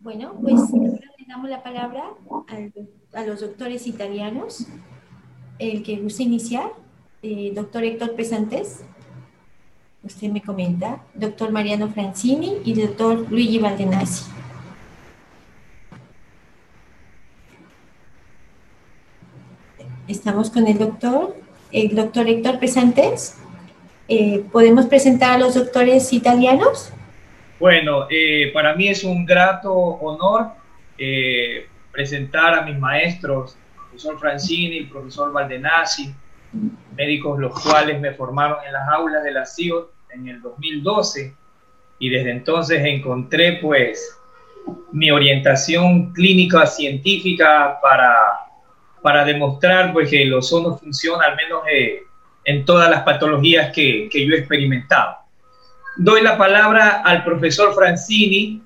Bueno, 0.00 0.36
pues 0.40 0.60
ahora 0.60 1.00
le 1.16 1.26
damos 1.28 1.48
la 1.48 1.62
palabra 1.62 2.14
a 3.12 3.24
los 3.24 3.40
doctores 3.40 3.86
italianos. 3.86 4.66
El 5.60 5.84
que 5.84 6.00
guste 6.00 6.24
iniciar, 6.24 6.72
eh, 7.22 7.52
doctor 7.54 7.84
Héctor 7.84 8.16
Pesantes, 8.16 8.84
usted 10.02 10.28
me 10.32 10.42
comenta, 10.42 11.04
doctor 11.14 11.52
Mariano 11.52 11.88
Francini 11.88 12.62
y 12.64 12.74
doctor 12.74 13.30
Luigi 13.30 13.60
Valdenazzi. 13.60 14.41
Estamos 20.08 20.50
con 20.50 20.66
el 20.66 20.78
doctor, 20.78 21.36
el 21.70 21.94
doctor 21.94 22.28
Héctor 22.28 22.58
Pesantes. 22.58 23.38
Eh, 24.08 24.44
¿Podemos 24.50 24.86
presentar 24.86 25.36
a 25.36 25.38
los 25.38 25.54
doctores 25.54 26.12
italianos? 26.12 26.92
Bueno, 27.60 28.08
eh, 28.10 28.50
para 28.52 28.74
mí 28.74 28.88
es 28.88 29.04
un 29.04 29.24
grato 29.24 29.72
honor 29.72 30.48
eh, 30.98 31.68
presentar 31.92 32.54
a 32.54 32.62
mis 32.62 32.76
maestros, 32.76 33.54
el 33.54 33.80
profesor 33.90 34.18
Francini, 34.18 34.78
el 34.78 34.88
profesor 34.88 35.32
Valdenazzi, 35.32 36.12
médicos 36.96 37.38
los 37.38 37.60
cuales 37.60 38.00
me 38.00 38.12
formaron 38.12 38.58
en 38.66 38.72
las 38.72 38.88
aulas 38.88 39.22
de 39.22 39.30
la 39.30 39.46
CIO 39.46 39.92
en 40.12 40.26
el 40.26 40.42
2012 40.42 41.32
y 42.00 42.08
desde 42.08 42.32
entonces 42.32 42.84
encontré 42.84 43.58
pues 43.62 44.18
mi 44.90 45.12
orientación 45.12 46.12
clínica 46.12 46.66
científica 46.66 47.78
para, 47.80 48.41
para 49.02 49.24
demostrar 49.24 49.92
pues 49.92 50.08
que 50.08 50.22
el 50.22 50.32
ozono 50.32 50.78
funciona 50.78 51.26
al 51.26 51.36
menos 51.36 51.62
eh, 51.70 52.04
en 52.44 52.64
todas 52.64 52.88
las 52.88 53.02
patologías 53.02 53.72
que, 53.72 54.08
que 54.10 54.26
yo 54.26 54.34
he 54.34 54.38
experimentado 54.38 55.22
doy 55.96 56.22
la 56.22 56.38
palabra 56.38 57.02
al 57.04 57.24
profesor 57.24 57.74
Francini. 57.74 58.62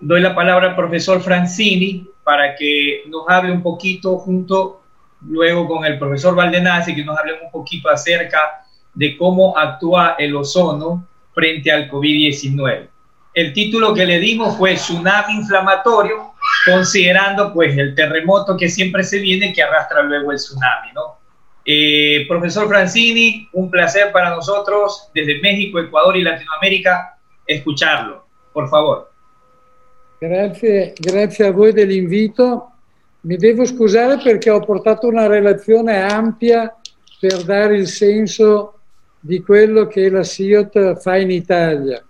Doy 0.00 0.20
la 0.20 0.34
palabra 0.34 0.70
al 0.70 0.76
profesor 0.76 1.20
Francini 1.20 2.06
para 2.22 2.54
que 2.56 3.04
nos 3.08 3.28
hable 3.28 3.52
un 3.52 3.62
poquito 3.62 4.18
junto 4.18 4.82
luego 5.26 5.66
con 5.66 5.84
el 5.84 5.98
profesor 5.98 6.34
Valdenazzi, 6.34 6.94
que 6.94 7.04
nos 7.04 7.18
hable 7.18 7.34
un 7.42 7.50
poquito 7.50 7.88
acerca 7.88 8.64
de 8.92 9.16
cómo 9.16 9.56
actúa 9.56 10.16
el 10.18 10.36
ozono 10.36 11.06
frente 11.32 11.72
al 11.72 11.90
COVID-19. 11.90 12.88
El 13.32 13.52
título 13.52 13.94
que 13.94 14.06
le 14.06 14.20
dimos 14.20 14.56
fue 14.56 14.74
Tsunami 14.74 15.34
Inflamatorio, 15.34 16.33
considerando 16.64 17.52
pues 17.52 17.76
el 17.76 17.94
terremoto 17.94 18.56
que 18.56 18.68
siempre 18.68 19.02
se 19.02 19.18
viene 19.18 19.52
que 19.52 19.62
arrastra 19.62 20.02
luego 20.02 20.32
el 20.32 20.38
tsunami, 20.38 20.92
¿no? 20.94 21.18
Eh, 21.66 22.26
profesor 22.28 22.68
Francini, 22.68 23.48
un 23.52 23.70
placer 23.70 24.12
para 24.12 24.30
nosotros 24.30 25.08
desde 25.14 25.40
México, 25.40 25.78
Ecuador 25.78 26.16
y 26.16 26.22
Latinoamérica 26.22 27.18
escucharlo. 27.46 28.24
Por 28.52 28.68
favor. 28.68 29.10
Grazie, 30.20 30.94
grazie 30.98 31.46
a 31.46 31.52
voi 31.52 31.72
dell'invito. 31.72 32.70
Mi 33.22 33.36
devo 33.36 33.64
scusare 33.64 34.18
perché 34.22 34.50
ho 34.50 34.60
portato 34.60 35.06
una 35.06 35.26
relazione 35.26 36.02
ampia 36.02 36.74
per 37.18 37.42
dare 37.44 37.76
il 37.76 37.86
senso 37.88 38.78
di 39.18 39.40
quello 39.40 39.86
che 39.86 40.10
la 40.10 40.22
SIOT 40.22 41.00
fa 41.00 41.16
in 41.16 41.30
Italia. 41.30 42.04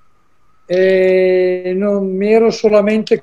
E 0.66 1.72
non 1.76 2.16
mi 2.16 2.32
ero 2.32 2.50
solamente 2.50 3.20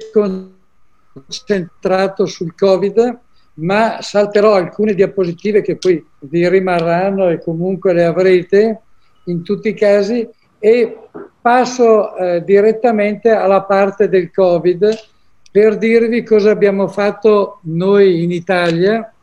concentrato 1.13 2.26
sul 2.26 2.56
Covid, 2.56 3.19
ma 3.56 4.02
salterò 4.02 4.56
alcune 4.56 4.93
diapositive 4.93 5.62
che 5.62 5.76
poi 5.76 6.04
vi 6.19 6.47
rimarranno 6.47 7.30
e 7.30 7.41
comunque 7.41 7.93
le 7.93 8.06
avrete 8.06 8.82
in 9.26 9.43
tutti 9.43 9.69
i 9.69 9.74
casi 9.74 10.28
e 10.58 10.97
passo 11.41 12.15
eh, 12.15 12.43
direttamente 12.43 13.30
alla 13.30 13.63
parte 13.63 14.08
del 14.08 14.32
Covid 14.32 15.10
per 15.52 15.78
dirvi 15.78 16.24
cosa 16.24 16.52
abbiamo 16.52 16.88
fatto 16.88 17.60
noi 17.63 18.24
in 18.24 18.32
Italia. 18.32 19.13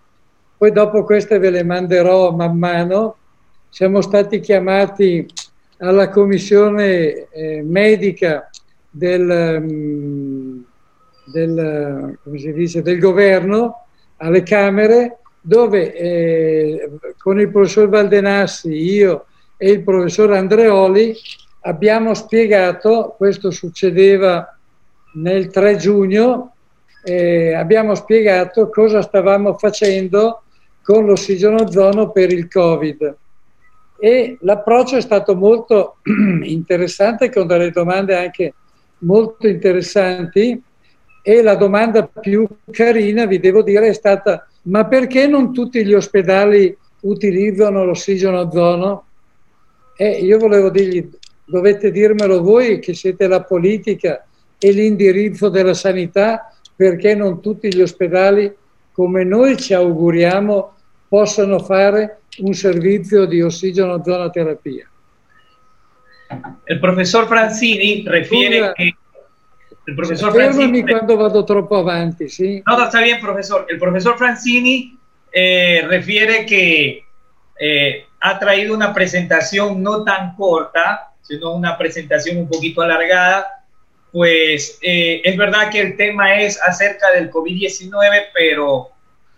Poi 0.58 0.70
dopo 0.72 1.02
queste 1.02 1.38
ve 1.38 1.48
le 1.48 1.64
manderò 1.64 2.32
man 2.32 2.58
mano. 2.58 3.16
Siamo 3.70 4.02
stati 4.02 4.38
chiamati 4.40 5.26
alla 5.78 6.10
commissione 6.10 7.28
eh, 7.30 7.62
medica 7.64 8.50
del, 8.90 9.62
um, 9.62 10.47
del, 11.30 12.18
dice, 12.24 12.82
del 12.82 12.98
governo 12.98 13.86
alle 14.16 14.42
Camere 14.42 15.18
dove 15.40 15.94
eh, 15.94 16.90
con 17.18 17.40
il 17.40 17.50
professor 17.50 17.88
Valdenassi, 17.88 18.70
io 18.70 19.26
e 19.56 19.70
il 19.70 19.82
professor 19.82 20.32
Andreoli 20.32 21.14
abbiamo 21.60 22.14
spiegato, 22.14 23.14
questo 23.16 23.50
succedeva 23.50 24.56
nel 25.14 25.48
3 25.48 25.76
giugno, 25.76 26.54
eh, 27.02 27.54
abbiamo 27.54 27.94
spiegato 27.94 28.68
cosa 28.68 29.00
stavamo 29.00 29.56
facendo 29.56 30.42
con 30.82 31.06
l'ossigenozono 31.06 32.10
per 32.10 32.32
il 32.32 32.48
Covid. 32.48 33.16
E 34.00 34.36
l'approccio 34.42 34.96
è 34.96 35.00
stato 35.00 35.34
molto 35.34 35.96
interessante, 36.42 37.30
con 37.30 37.46
delle 37.46 37.70
domande 37.70 38.16
anche 38.16 38.54
molto 38.98 39.46
interessanti 39.46 40.62
e 41.28 41.42
la 41.42 41.56
domanda 41.56 42.06
più 42.06 42.48
carina, 42.70 43.26
vi 43.26 43.38
devo 43.38 43.62
dire, 43.62 43.88
è 43.88 43.92
stata 43.92 44.48
ma 44.62 44.86
perché 44.86 45.26
non 45.26 45.52
tutti 45.52 45.84
gli 45.84 45.92
ospedali 45.92 46.74
utilizzano 47.00 47.84
l'ossigeno 47.84 48.40
ozono? 48.40 49.04
E 49.94 50.20
io 50.20 50.38
volevo 50.38 50.70
dirgli, 50.70 51.06
dovete 51.44 51.90
dirmelo 51.90 52.40
voi 52.40 52.78
che 52.78 52.94
siete 52.94 53.26
la 53.26 53.42
politica 53.42 54.26
e 54.58 54.70
l'indirizzo 54.70 55.50
della 55.50 55.74
sanità, 55.74 56.50
perché 56.74 57.14
non 57.14 57.42
tutti 57.42 57.74
gli 57.74 57.82
ospedali, 57.82 58.50
come 58.90 59.22
noi 59.22 59.58
ci 59.58 59.74
auguriamo, 59.74 60.76
possano 61.08 61.58
fare 61.58 62.20
un 62.38 62.54
servizio 62.54 63.26
di 63.26 63.42
ossigeno 63.42 63.92
ozonoterapia. 63.92 64.88
Il 66.64 66.78
professor 66.78 67.26
Franzini 67.26 68.02
refiere 68.06 68.72
che 68.72 68.96
El 69.88 69.96
profesor 69.96 70.34
Francini. 70.34 70.82
cuando 70.82 71.16
vado 71.16 71.46
troppo 71.46 71.78
avanti, 71.78 72.28
¿sí? 72.28 72.62
No, 72.66 72.84
está 72.84 73.00
bien, 73.00 73.22
profesor. 73.22 73.64
El 73.70 73.78
profesor 73.78 74.18
Francini 74.18 74.98
eh, 75.32 75.82
refiere 75.88 76.44
que 76.44 77.04
eh, 77.58 78.04
ha 78.20 78.38
traído 78.38 78.74
una 78.74 78.92
presentación 78.92 79.82
no 79.82 80.04
tan 80.04 80.36
corta, 80.36 81.14
sino 81.22 81.54
una 81.54 81.78
presentación 81.78 82.36
un 82.36 82.50
poquito 82.50 82.82
alargada. 82.82 83.46
Pues 84.12 84.78
eh, 84.82 85.22
es 85.24 85.38
verdad 85.38 85.70
que 85.70 85.80
el 85.80 85.96
tema 85.96 86.38
es 86.38 86.60
acerca 86.60 87.10
del 87.12 87.30
COVID-19, 87.30 88.26
pero 88.34 88.90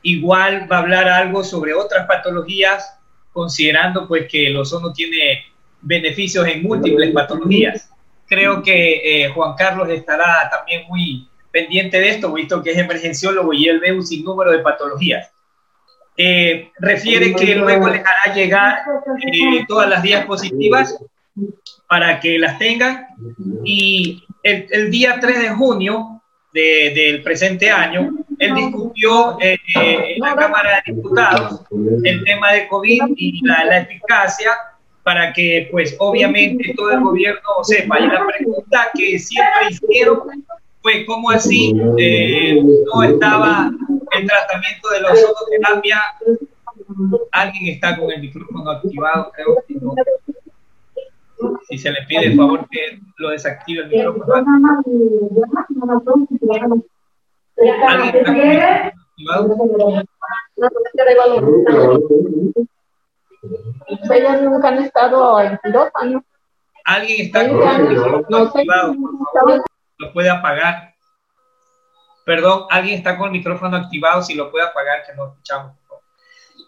igual 0.02 0.66
va 0.70 0.78
a 0.78 0.80
hablar 0.80 1.06
algo 1.06 1.44
sobre 1.44 1.74
otras 1.74 2.08
patologías, 2.08 2.98
considerando 3.32 4.08
pues 4.08 4.26
que 4.26 4.48
el 4.48 4.56
ozono 4.56 4.92
tiene 4.92 5.44
beneficios 5.80 6.44
en 6.48 6.64
múltiples 6.64 7.12
patologías 7.12 7.88
creo 8.30 8.62
que 8.62 9.24
eh, 9.24 9.28
Juan 9.30 9.54
Carlos 9.58 9.88
estará 9.90 10.48
también 10.50 10.84
muy 10.88 11.28
pendiente 11.50 11.98
de 11.98 12.11
esto, 12.11 12.32
visto 12.32 12.62
que 12.62 12.70
es 12.70 12.78
emergenciólogo 12.78 13.52
y 13.52 13.66
él 13.66 13.80
ve 13.80 13.92
un 13.92 14.07
sinnúmero 14.07 14.52
de 14.52 14.61
patologías. 14.61 15.32
Eh, 16.16 16.70
refiere 16.78 17.34
que 17.34 17.57
luego 17.57 17.88
les 17.88 18.00
hará 18.00 18.32
llegar 18.32 18.82
eh, 19.32 19.64
todas 19.66 19.88
las 19.88 20.02
diapositivas 20.02 20.96
para 21.88 22.20
que 22.20 22.38
las 22.38 22.57
tengan. 22.57 23.09
Y 23.64 24.22
el, 24.44 24.90
día 24.92 25.18
3 25.20 25.40
de 25.40 25.48
junio 25.50 26.22
del 26.52 27.22
presente 27.22 27.68
año, 27.68 28.12
él 28.38 28.55
discutió 28.55 29.38
en 29.40 29.59
la 30.18 30.36
Cámara 30.36 30.82
de 30.86 30.92
Diputados 30.92 31.62
el 32.05 32.24
tema 32.24 32.52
de 32.52 32.68
COVID 32.68 33.02
y 33.16 33.44
la, 33.44 33.64
la 33.64 33.78
eficacia 33.78 34.52
para 35.11 35.32
que 35.32 35.68
pues 35.72 35.96
obviamente 35.98 36.72
todo 36.76 36.92
el 36.92 37.00
gobierno 37.00 37.48
sepa. 37.62 37.98
Y 37.98 38.06
la 38.06 38.24
pregunta 38.28 38.90
que 38.94 39.18
siempre 39.18 39.70
hicieron 39.70 40.20
fue 40.82 41.04
cómo 41.04 41.30
así 41.30 41.74
eh, 41.98 42.62
no 42.62 43.02
estaba 43.02 43.72
el 44.12 44.26
tratamiento 44.26 44.88
de 44.90 45.00
la 45.00 45.12
ozonoterapia. 45.12 45.98
Alguien 47.32 47.74
está 47.74 47.98
con 47.98 48.12
el 48.12 48.20
micrófono 48.20 48.70
activado, 48.70 49.32
creo 49.34 49.56
que 49.66 49.74
no. 49.74 49.96
Si 51.68 51.76
se 51.76 51.90
le 51.90 52.02
pide 52.06 52.26
el 52.26 52.36
favor 52.36 52.68
que 52.70 53.00
lo 53.16 53.30
desactive 53.30 53.82
el 53.82 53.88
micrófono. 53.88 54.44
Ellos 63.43 64.43
nunca 64.43 64.68
han 64.68 64.78
estado 64.78 65.41
en 65.41 65.59
dos 65.72 65.88
años. 65.95 66.22
Alguien 66.84 67.26
está 67.26 67.49
con 67.49 67.68
el 67.68 67.88
micrófono 67.88 68.38
activado, 68.38 68.95
Lo 69.99 70.12
puede 70.12 70.30
apagar. 70.30 70.95
Perdón, 72.24 72.66
alguien 72.70 72.99
está 72.99 73.16
con 73.16 73.26
el 73.26 73.32
micrófono 73.32 73.76
activado, 73.76 74.22
si 74.22 74.34
lo 74.34 74.51
puede 74.51 74.66
apagar, 74.66 75.05
que 75.07 75.14
no 75.14 75.28
escuchamos. 75.28 75.76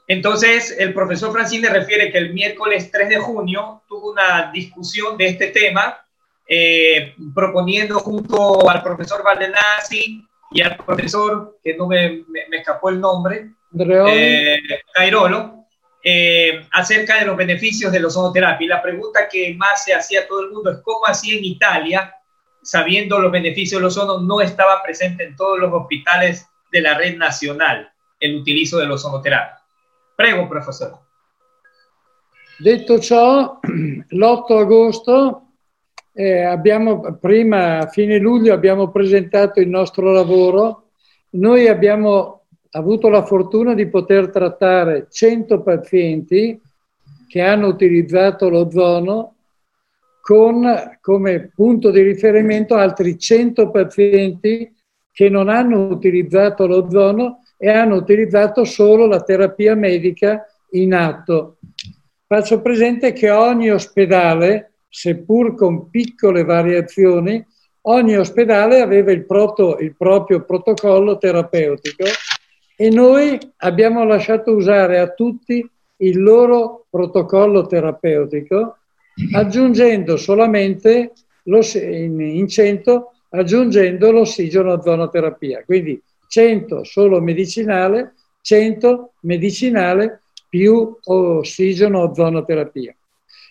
Entonces, 0.09 0.77
el 0.79 0.93
profesor 0.93 1.33
Francine 1.33 1.68
refiere 1.68 2.11
que 2.11 2.18
el 2.18 2.33
miércoles 2.33 2.91
3 2.91 3.09
de 3.09 3.18
junio 3.18 3.83
tuvo 3.89 4.11
una 4.11 4.51
discusión 4.51 5.16
de 5.16 5.29
este 5.29 5.49
tema, 5.49 6.05
eh, 6.47 7.14
proponiendo 7.35 7.99
junto 8.01 8.68
al 8.68 8.83
profesor 8.83 9.23
Valdenazzi 9.23 10.27
y 10.51 10.62
al 10.62 10.77
profesor, 10.77 11.59
que 11.62 11.77
no 11.77 11.87
me, 11.87 12.25
me, 12.29 12.57
escapó 12.57 12.91
el 12.91 13.01
nombre, 13.01 13.53
eh, 13.79 14.59
Cairolo, 14.93 15.62
eh, 16.03 16.66
acerca 16.72 17.18
de 17.18 17.26
los 17.26 17.36
beneficios 17.36 17.92
de 17.92 18.00
la 18.00 18.09
ozonoterapia. 18.09 18.64
Y 18.64 18.68
la 18.68 18.82
pregunta 18.82 19.28
que 19.30 19.55
más 19.55 19.84
se 19.84 19.94
hacía 19.94 20.22
a 20.22 20.26
todo 20.26 20.42
el 20.42 20.50
mundo 20.50 20.70
es 20.70 20.78
cómo 20.82 21.07
así 21.07 21.36
en 21.36 21.44
Italia, 21.44 22.14
sabiendo 22.62 23.18
los 23.18 23.30
beneficios 23.30 23.80
del 23.80 23.88
ozono, 23.88 24.20
no 24.20 24.40
estaba 24.40 24.82
presente 24.82 25.24
en 25.24 25.36
todos 25.36 25.59
los 25.59 25.72
hospitales 25.72 26.46
de 26.70 26.80
la 26.80 26.94
red 26.94 27.16
nacional 27.16 27.92
el 28.18 28.36
utilizo 28.36 28.78
dell'ozonoterapia. 28.78 29.61
Prego, 30.14 30.48
professore. 30.48 30.94
Detto 32.59 33.00
ciò, 33.00 33.59
l'8 34.09 34.59
agosto 34.59 35.46
eh, 36.12 36.44
abbiamo, 36.44 37.16
prima, 37.18 37.78
a 37.78 37.86
fine 37.88 38.18
luglio, 38.18 38.53
abbiamo 38.53 38.90
presentato 38.90 39.61
il 39.61 39.68
nostro 39.68 40.12
lavoro. 40.12 40.90
Noi 41.30 41.66
abbiamo 41.66 42.41
avuto 42.73 43.09
la 43.09 43.25
fortuna 43.25 43.75
di 43.75 43.89
poter 43.89 44.31
trattare 44.31 45.07
100 45.11 45.62
pazienti 45.62 46.61
che 47.29 47.41
hanno 47.41 47.66
utilizzato 47.66 48.49
l'ozono 48.49 49.35
con 50.23 50.97
come 51.01 51.51
punto 51.55 51.91
di 51.91 52.01
riferimento 52.03 52.77
altri 52.77 53.18
100 53.18 53.70
pazienti 53.70 54.73
che 55.11 55.29
non 55.29 55.49
hanno 55.49 55.89
utilizzato 55.89 56.66
l'ozono 56.66 57.43
e 57.59 57.70
hanno 57.70 57.97
utilizzato 57.97 58.64
solo 58.64 59.07
la 59.07 59.23
terapia 59.23 59.75
medica 59.75 60.47
in 60.70 60.95
atto. 60.95 61.59
Faccio 62.27 62.62
presente 62.62 63.12
che 63.12 63.31
ogni 63.31 63.70
ospedale, 63.70 64.73
seppur 64.89 65.55
con 65.55 65.91
piccole 65.91 66.45
variazioni, 66.45 67.45
ogni 67.83 68.16
ospedale 68.16 68.81
aveva 68.81 69.12
il, 69.12 69.27
proto, 69.27 69.79
il 69.79 69.95
proprio 69.97 70.45
protocollo 70.45 71.18
terapeutico 71.18 72.05
e 72.83 72.91
noi 72.91 73.39
abbiamo 73.59 74.03
lasciato 74.03 74.51
usare 74.53 74.99
a 74.99 75.07
tutti 75.07 75.64
il 75.99 76.20
loro 76.20 76.87
protocollo 76.91 77.64
terapeutico, 77.64 78.78
aggiungendo 79.35 80.16
solamente 80.16 81.12
in 81.45 82.47
100 82.49 83.12
aggiungendo 83.28 84.11
l'ossigeno 84.11 84.72
ozonoterapia. 84.72 85.62
Quindi 85.64 86.03
100 86.26 86.83
solo 86.83 87.20
medicinale, 87.20 88.14
100 88.41 89.12
medicinale 89.20 90.22
più 90.49 90.99
ossigeno 91.05 92.01
ozonoterapia. 92.01 92.93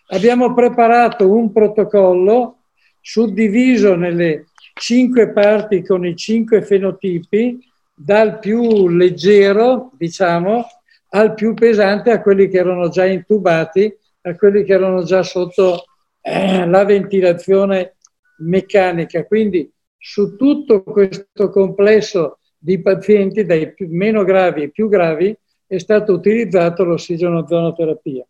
Abbiamo 0.08 0.54
preparato 0.54 1.32
un 1.32 1.54
protocollo 1.54 2.58
suddiviso 3.00 3.96
nelle 3.96 4.48
cinque 4.74 5.30
parti 5.30 5.86
con 5.86 6.06
i 6.06 6.18
cinque 6.18 6.64
fenotipi, 6.64 7.71
dal 8.04 8.40
più 8.40 8.90
leggero, 8.90 9.92
diciamo, 9.96 10.66
al 11.10 11.34
più 11.36 11.54
pesante, 11.54 12.10
a 12.10 12.22
quelli 12.22 12.48
che 12.48 12.58
erano 12.58 12.90
già 12.90 13.06
intubati, 13.06 13.96
a 14.22 14.36
quelli 14.36 14.64
che 14.64 14.74
erano 14.74 15.04
già 15.04 15.22
sotto 15.22 15.86
eh, 16.22 16.66
la 16.66 16.84
ventilazione 16.84 17.98
meccanica. 18.40 19.26
Quindi 19.26 19.72
su 19.98 20.36
tutto 20.36 20.82
questo 20.84 21.50
complesso 21.50 22.40
di 22.58 22.82
pazienti 22.82 23.46
dai 23.46 23.72
più, 23.74 23.88
meno 23.90 24.24
gravi 24.24 24.64
e 24.64 24.72
più 24.72 24.90
gravi 24.90 25.36
è 25.68 25.78
stato 25.78 26.14
utilizzato 26.14 26.84
l'ossigenozonoterapia. 26.84 28.26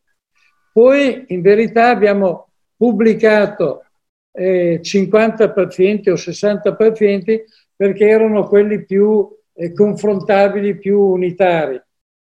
Poi 0.74 1.26
in 1.28 1.42
verità 1.42 1.90
abbiamo 1.90 2.50
pubblicato 2.76 3.86
eh, 4.34 4.80
50 4.82 5.52
pazienti 5.52 6.10
o 6.10 6.16
60 6.16 6.76
pazienti 6.76 7.42
perché 7.76 8.08
erano 8.08 8.48
quelli 8.48 8.86
più 8.86 9.28
eh, 9.62 9.74
confrontabili, 9.74 10.78
più 10.78 11.00
unitari. 11.00 11.80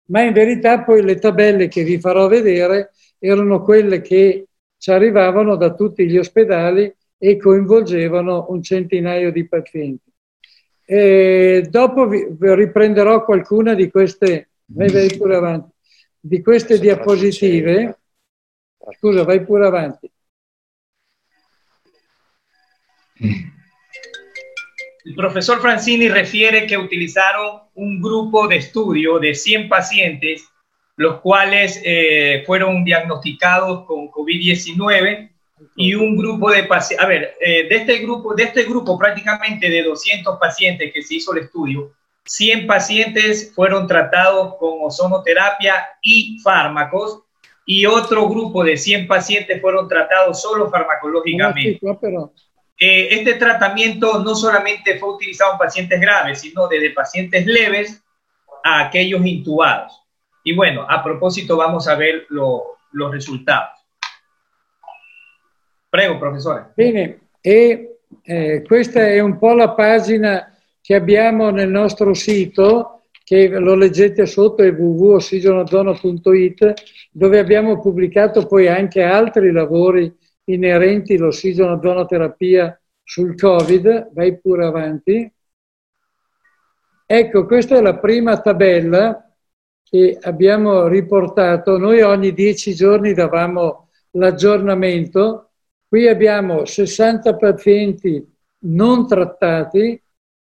Ma 0.05 0.21
in 0.23 0.33
verità 0.33 0.83
poi 0.83 1.03
le 1.03 1.19
tabelle 1.19 1.67
che 1.67 1.83
vi 1.83 1.99
farò 1.99 2.27
vedere 2.27 2.93
erano 3.19 3.61
quelle 3.61 4.01
che 4.01 4.47
ci 4.77 4.91
arrivavano 4.91 5.55
da 5.55 5.73
tutti 5.73 6.07
gli 6.07 6.17
ospedali 6.17 6.91
e 7.17 7.37
coinvolgevano 7.37 8.47
un 8.49 8.63
centinaio 8.63 9.31
di 9.31 9.47
pazienti. 9.47 10.11
E 10.85 11.67
dopo 11.69 12.07
vi, 12.07 12.25
riprenderò 12.39 13.23
qualcuna 13.23 13.73
di 13.73 13.89
queste, 13.89 14.49
vai 14.65 15.15
pure 15.17 15.35
avanti, 15.35 15.71
di 16.19 16.41
queste 16.41 16.79
diapositive. 16.79 17.99
Scusa, 18.97 19.23
vai 19.23 19.43
pure 19.43 19.67
avanti. 19.67 20.09
El 25.07 25.15
profesor 25.15 25.61
Francini 25.61 26.09
refiere 26.09 26.67
que 26.67 26.77
utilizaron 26.77 27.61
un 27.75 28.01
grupo 28.01 28.45
de 28.45 28.57
estudio 28.57 29.19
de 29.19 29.33
100 29.33 29.69
pacientes, 29.69 30.43
los 30.97 31.21
cuales 31.21 31.81
eh, 31.85 32.43
fueron 32.45 32.83
diagnosticados 32.83 33.85
con 33.85 34.09
COVID-19 34.11 35.31
y 35.77 35.93
un 35.93 36.17
grupo 36.17 36.51
de 36.51 36.63
pacientes, 36.63 37.05
a 37.05 37.07
ver, 37.07 37.35
eh, 37.39 37.69
de, 37.69 37.75
este 37.77 37.99
grupo, 37.99 38.35
de 38.35 38.43
este 38.43 38.63
grupo 38.63 38.99
prácticamente 38.99 39.69
de 39.69 39.81
200 39.83 40.37
pacientes 40.39 40.91
que 40.93 41.01
se 41.01 41.15
hizo 41.15 41.33
el 41.33 41.43
estudio, 41.45 41.93
100 42.25 42.67
pacientes 42.67 43.53
fueron 43.55 43.87
tratados 43.87 44.55
con 44.59 44.73
ozonoterapia 44.81 45.87
y 46.01 46.37
fármacos 46.43 47.21
y 47.65 47.85
otro 47.85 48.27
grupo 48.27 48.61
de 48.61 48.75
100 48.75 49.07
pacientes 49.07 49.61
fueron 49.61 49.87
tratados 49.87 50.41
solo 50.41 50.69
farmacológicamente. 50.69 51.79
Eh, 52.79 53.07
este 53.11 53.35
tratamiento 53.35 54.19
no 54.19 54.35
solamente 54.35 54.99
fue 54.99 55.15
utilizado 55.15 55.53
en 55.53 55.57
pacientes 55.57 55.99
graves, 55.99 56.41
sino 56.41 56.67
desde 56.67 56.91
pacientes 56.91 57.43
leves 57.45 58.03
a 58.63 58.85
aquellos 58.85 59.25
intubados. 59.25 60.03
Y 60.43 60.55
bueno, 60.55 60.85
a 60.87 61.03
propósito 61.03 61.57
vamos 61.57 61.87
a 61.87 61.95
ver 61.95 62.27
los 62.29 63.11
resultados. 63.11 63.71
Prego, 65.89 66.19
professore. 66.19 66.65
Bene, 66.75 67.21
e 67.41 67.97
eh, 68.23 68.63
questa 68.65 69.07
è 69.07 69.19
un 69.19 69.39
po' 69.39 69.53
la 69.53 69.71
pagina 69.71 70.55
che 70.81 70.95
abbiamo 70.95 71.49
nel 71.49 71.69
nostro 71.69 72.13
sito, 72.13 73.03
che 73.23 73.47
lo 73.49 73.75
leggete 73.75 74.25
sotto, 74.25 74.63
è 74.63 74.71
www.ossigenozono.it, 74.71 76.73
dove 77.11 77.39
abbiamo 77.39 77.81
pubblicato 77.81 78.45
poi 78.45 78.67
anche 78.67 79.01
altri 79.01 79.51
lavori 79.51 80.15
inerenti 80.47 81.15
all'ossigenozonoterapia 81.15 82.79
sul 83.03 83.35
Covid. 83.35 84.11
Vai 84.13 84.39
pure 84.39 84.65
avanti. 84.65 85.33
Ecco, 87.05 87.45
questa 87.45 87.77
è 87.77 87.81
la 87.81 87.97
prima 87.97 88.39
tabella 88.41 89.33
che 89.83 90.17
abbiamo 90.21 90.87
riportato. 90.87 91.77
Noi 91.77 92.01
ogni 92.01 92.33
dieci 92.33 92.73
giorni 92.73 93.13
davamo 93.13 93.89
l'aggiornamento 94.11 95.47
Qui 95.87 96.05
abbiamo 96.09 96.65
60 96.65 97.37
pazienti 97.37 98.21
non 98.63 99.07
trattati 99.07 100.01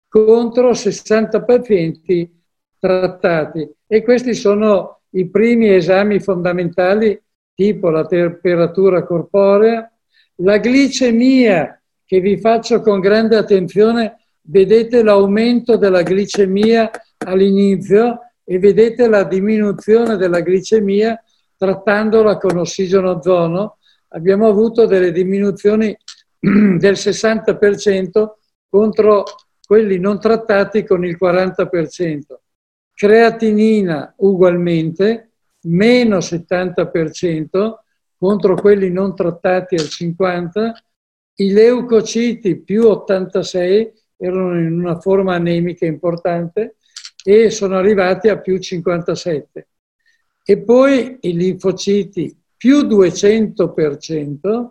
contro 0.07 0.73
60 0.73 1.43
pazienti 1.43 2.43
trattati 2.79 3.69
e 3.85 4.01
questi 4.01 4.33
sono 4.33 5.01
i 5.09 5.29
primi 5.29 5.71
esami 5.71 6.19
fondamentali 6.19 7.21
tipo 7.59 7.89
la 7.89 8.05
temperatura 8.05 9.03
corporea, 9.03 9.91
la 10.35 10.59
glicemia 10.59 11.77
che 12.05 12.21
vi 12.21 12.37
faccio 12.37 12.79
con 12.79 13.01
grande 13.01 13.35
attenzione, 13.35 14.15
vedete 14.43 15.03
l'aumento 15.03 15.75
della 15.75 16.01
glicemia 16.01 16.89
all'inizio 17.17 18.19
e 18.45 18.59
vedete 18.59 19.09
la 19.09 19.25
diminuzione 19.25 20.15
della 20.15 20.39
glicemia 20.39 21.21
trattandola 21.57 22.37
con 22.37 22.59
ossigeno 22.59 23.09
ozono 23.17 23.79
abbiamo 24.07 24.47
avuto 24.47 24.85
delle 24.85 25.11
diminuzioni 25.11 25.93
del 26.39 26.93
60% 26.93 28.27
contro 28.69 29.25
quelli 29.65 29.99
non 29.99 30.17
trattati 30.17 30.85
con 30.85 31.03
il 31.03 31.17
40%. 31.21 32.19
Creatinina 32.93 34.13
ugualmente, 34.19 35.28
meno 35.61 36.17
70% 36.17 37.73
contro 38.17 38.55
quelli 38.55 38.89
non 38.91 39.15
trattati 39.15 39.75
al 39.75 39.85
50%, 39.85 40.71
i 41.35 41.51
leucociti 41.51 42.59
più 42.59 42.85
86 42.85 43.93
erano 44.17 44.59
in 44.59 44.77
una 44.77 44.99
forma 44.99 45.35
anemica 45.35 45.85
importante 45.85 46.75
e 47.23 47.49
sono 47.49 47.77
arrivati 47.77 48.27
a 48.27 48.39
più 48.39 48.57
57. 48.57 49.67
E 50.43 50.57
poi 50.59 51.17
i 51.21 51.33
linfociti 51.35 52.35
più 52.57 52.79
200% 52.79 54.69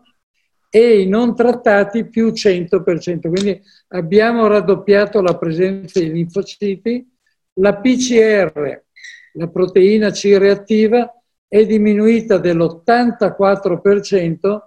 e 0.70 1.00
i 1.00 1.08
non 1.08 1.34
trattati 1.34 2.06
più 2.06 2.28
100%. 2.28 3.30
Quindi 3.30 3.60
abbiamo 3.88 4.46
raddoppiato 4.46 5.22
la 5.22 5.38
presenza 5.38 5.98
di 6.00 6.12
linfociti. 6.12 7.10
La 7.54 7.76
PCR, 7.76 8.84
la 9.32 9.48
proteina 9.48 10.10
C 10.10 10.36
reattiva, 10.38 11.10
è 11.46 11.64
diminuita 11.64 12.36
dell'84% 12.38 14.58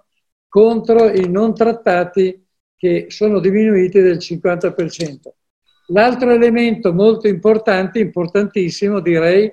contro 0.48 1.08
i 1.08 1.30
non 1.30 1.54
trattati 1.54 2.44
che 2.76 3.06
sono 3.08 3.38
diminuiti 3.38 4.00
del 4.00 4.18
50%. 4.18 5.34
L'altro 5.86 6.30
elemento 6.30 6.92
molto 6.92 7.28
importante, 7.28 8.00
importantissimo 8.00 9.00
direi, 9.00 9.52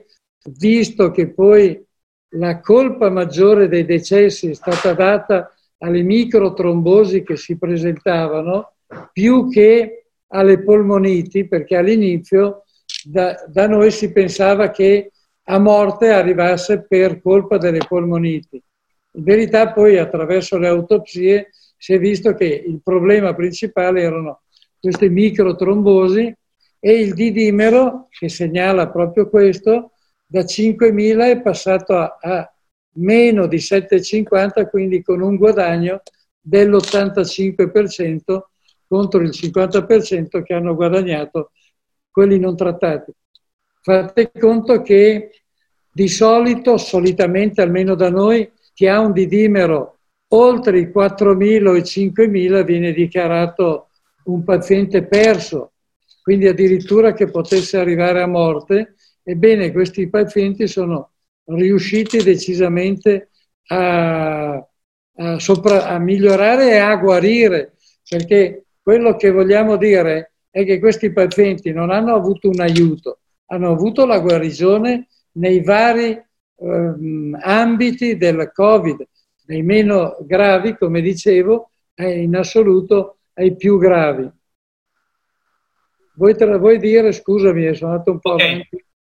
visto 0.57 1.11
che 1.11 1.29
poi 1.29 1.81
la 2.33 2.59
colpa 2.59 3.09
maggiore 3.09 3.67
dei 3.67 3.85
decessi 3.85 4.49
è 4.49 4.53
stata 4.53 4.93
data 4.93 5.53
alle 5.79 6.01
microtrombosi 6.01 7.23
che 7.23 7.37
si 7.37 7.57
presentavano 7.57 8.73
più 9.11 9.49
che 9.49 10.05
alle 10.27 10.63
polmoniti, 10.63 11.47
perché 11.47 11.75
all'inizio 11.75 12.65
da, 13.05 13.43
da 13.47 13.67
noi 13.67 13.91
si 13.91 14.11
pensava 14.11 14.69
che 14.69 15.11
a 15.43 15.59
morte 15.59 16.09
arrivasse 16.09 16.85
per 16.87 17.21
colpa 17.21 17.57
delle 17.57 17.85
polmoniti. 17.87 18.61
In 19.13 19.23
verità 19.23 19.71
poi 19.71 19.97
attraverso 19.97 20.57
le 20.57 20.67
autopsie 20.67 21.49
si 21.77 21.93
è 21.93 21.99
visto 21.99 22.33
che 22.33 22.45
il 22.45 22.81
problema 22.83 23.33
principale 23.33 24.01
erano 24.01 24.41
queste 24.79 25.09
microtrombosi 25.09 26.35
e 26.79 26.93
il 26.93 27.13
didimero, 27.13 28.07
che 28.09 28.29
segnala 28.29 28.89
proprio 28.89 29.29
questo, 29.29 29.91
da 30.25 30.41
5.000 30.41 31.31
è 31.31 31.41
passato 31.41 31.97
a, 31.97 32.17
a 32.21 32.53
meno 32.95 33.47
di 33.47 33.57
7,50, 33.57 34.69
quindi 34.69 35.01
con 35.01 35.21
un 35.21 35.35
guadagno 35.35 36.01
dell'85% 36.39 38.41
contro 38.87 39.21
il 39.21 39.29
50% 39.29 40.43
che 40.43 40.53
hanno 40.53 40.75
guadagnato 40.75 41.51
quelli 42.11 42.39
non 42.39 42.55
trattati. 42.55 43.11
Fate 43.81 44.31
conto 44.37 44.81
che 44.81 45.41
di 45.91 46.07
solito, 46.07 46.77
solitamente 46.77 47.61
almeno 47.61 47.95
da 47.95 48.09
noi, 48.09 48.51
chi 48.73 48.87
ha 48.87 48.99
un 48.99 49.11
didimero 49.11 49.99
oltre 50.29 50.79
i 50.79 50.87
4.000 50.87 51.67
o 51.67 51.75
i 51.75 51.81
5.000 51.81 52.63
viene 52.63 52.93
dichiarato 52.93 53.89
un 54.25 54.43
paziente 54.43 55.05
perso, 55.05 55.73
quindi 56.21 56.47
addirittura 56.47 57.13
che 57.13 57.29
potesse 57.29 57.77
arrivare 57.77 58.21
a 58.21 58.27
morte. 58.27 58.95
Ebbene, 59.23 59.71
questi 59.71 60.07
pazienti 60.09 60.67
sono 60.67 61.11
riusciti 61.45 62.21
decisamente 62.21 63.29
a, 63.67 64.53
a, 64.53 65.39
sopra, 65.39 65.87
a 65.87 65.97
migliorare 65.99 66.71
e 66.71 66.77
a 66.77 66.95
guarire, 66.97 67.73
perché 68.07 68.65
quello 68.81 69.15
che 69.15 69.31
vogliamo 69.31 69.77
dire 69.77 70.33
è 70.49 70.65
che 70.65 70.79
questi 70.79 71.11
pazienti 71.11 71.71
non 71.71 71.91
hanno 71.91 72.15
avuto 72.15 72.49
un 72.49 72.59
aiuto, 72.59 73.19
hanno 73.47 73.71
avuto 73.71 74.05
la 74.05 74.19
guarigione 74.19 75.07
nei 75.33 75.63
vari 75.63 76.09
eh, 76.11 76.93
ambiti 77.41 78.17
del 78.17 78.51
Covid, 78.53 79.07
dai 79.45 79.61
meno 79.61 80.17
gravi, 80.21 80.75
come 80.77 81.01
dicevo, 81.01 81.71
e 81.93 82.21
in 82.21 82.35
assoluto 82.35 83.19
ai 83.33 83.55
più 83.55 83.77
gravi. 83.77 84.29
Vuoi, 86.15 86.35
vuoi 86.57 86.79
dire, 86.79 87.11
scusami, 87.11 87.73
sono 87.75 87.91
andato 87.91 88.11
un 88.11 88.19
po' 88.19 88.33
okay. 88.33 88.67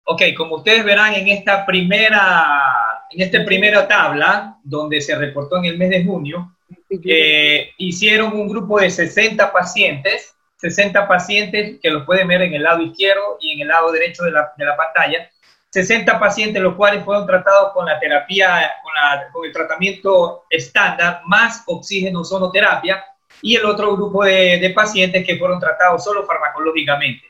Ok, 0.04 0.34
como 0.36 0.58
ustedes 0.58 0.84
verán 0.84 1.14
en 1.14 1.28
esta 1.28 1.66
primera, 1.66 3.06
en 3.10 3.22
esta 3.22 3.46
primera 3.46 3.88
tabla, 3.88 4.60
donde 4.64 5.00
se 5.00 5.16
reportó 5.16 5.58
en 5.58 5.66
el 5.66 5.78
mes 5.78 5.90
de 5.90 6.04
junio, 6.04 6.58
eh, 6.90 7.70
hicieron 7.78 8.34
un 8.34 8.48
grupo 8.48 8.80
de 8.80 8.90
60 8.90 9.52
pacientes, 9.52 10.31
60 10.62 11.08
pacientes 11.08 11.80
que 11.82 11.90
los 11.90 12.06
pueden 12.06 12.28
ver 12.28 12.44
en 12.44 12.54
el 12.54 12.62
lado 12.62 12.82
izquierdo 12.84 13.38
y 13.42 13.54
en 13.54 13.62
el 13.62 13.68
lado 13.68 13.92
derecho 13.92 14.24
de 14.24 14.32
la, 14.32 14.54
de 14.56 14.66
la 14.66 14.78
pantalla, 14.78 15.28
60 15.72 16.20
pacientes 16.20 16.62
los 16.62 16.76
cuales 16.76 17.04
fueron 17.04 17.26
tratados 17.26 17.74
con 17.74 17.86
la 17.88 18.00
terapia, 18.00 18.72
con, 18.84 18.94
la, 18.94 19.32
con 19.32 19.46
el 19.46 19.52
tratamiento 19.52 20.44
estándar 20.50 21.22
más 21.26 21.64
oxígeno 21.66 22.24
sonoterapia 22.24 23.04
y 23.42 23.56
el 23.56 23.66
otro 23.66 23.96
grupo 23.96 24.24
de, 24.24 24.60
de 24.60 24.70
pacientes 24.70 25.26
que 25.26 25.38
fueron 25.38 25.60
tratados 25.60 26.04
solo 26.04 26.26
farmacológicamente. 26.28 27.26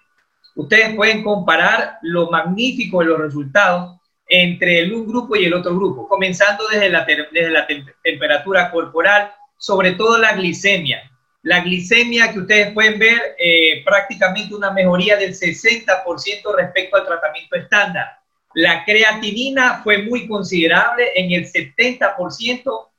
Ustedes 0.56 0.94
pueden 0.96 1.24
comparar 1.24 2.00
lo 2.02 2.30
magnífico 2.30 3.00
de 3.00 3.06
los 3.06 3.20
resultados 3.20 3.98
entre 4.28 4.80
el 4.80 4.94
un 4.94 5.08
grupo 5.08 5.38
y 5.38 5.46
el 5.46 5.54
otro 5.54 5.74
grupo, 5.74 6.08
comenzando 6.08 6.66
desde 6.68 6.90
la, 6.90 7.06
desde 7.06 7.50
la 7.50 7.66
temperatura 8.04 8.72
corporal, 8.72 9.32
sobre 9.58 9.92
todo 9.92 10.18
la 10.18 10.34
glicemia. 10.34 11.11
La 11.44 11.62
glicemia 11.62 12.32
que 12.32 12.40
ustedes 12.40 12.72
pueden 12.72 13.00
ver, 13.00 13.36
eh, 13.40 13.84
prácticamente 13.84 14.54
una 14.54 14.72
mejoría 14.72 15.18
del 15.18 15.34
60% 15.34 16.56
respecto 16.56 16.98
al 16.98 17.06
tratamiento 17.06 17.56
estándar. 17.56 18.20
La 18.54 18.84
creatinina 18.86 19.82
fue 19.84 20.00
muy 20.04 20.28
considerable 20.28 21.10
en 21.16 21.32
el 21.32 21.46
70%, 21.52 22.90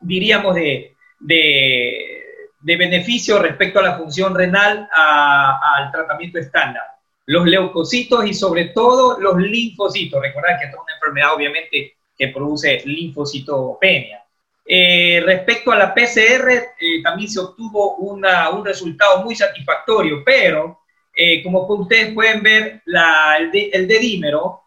diríamos, 0.00 0.54
de, 0.56 0.94
de, 1.20 2.20
de 2.60 2.76
beneficio 2.76 3.38
respecto 3.38 3.78
a 3.78 3.82
la 3.82 3.96
función 3.96 4.34
renal 4.34 4.88
al 4.92 5.90
tratamiento 5.90 6.38
estándar. 6.38 6.82
Los 7.26 7.46
leucocitos 7.46 8.26
y 8.26 8.34
sobre 8.34 8.66
todo 8.66 9.18
los 9.20 9.36
linfocitos. 9.38 10.20
Recordad 10.20 10.58
que 10.58 10.66
es 10.66 10.74
una 10.74 10.94
enfermedad 10.94 11.34
obviamente 11.34 11.96
que 12.16 12.28
produce 12.28 12.82
linfocitopenia. 12.84 14.22
Eh, 14.64 15.20
respecto 15.24 15.72
a 15.72 15.76
la 15.76 15.94
PCR, 15.94 16.48
eh, 16.78 17.02
también 17.02 17.28
se 17.28 17.40
obtuvo 17.40 17.96
un 17.96 18.64
resultado 18.64 19.22
muy 19.24 19.34
satisfactorio, 19.34 20.22
pero 20.24 20.80
eh, 21.14 21.42
como 21.42 21.66
ustedes 21.66 22.14
pueden 22.14 22.42
ver, 22.42 22.82
el, 22.86 23.50
de, 23.50 23.70
el 23.72 23.88
dedímero 23.88 24.62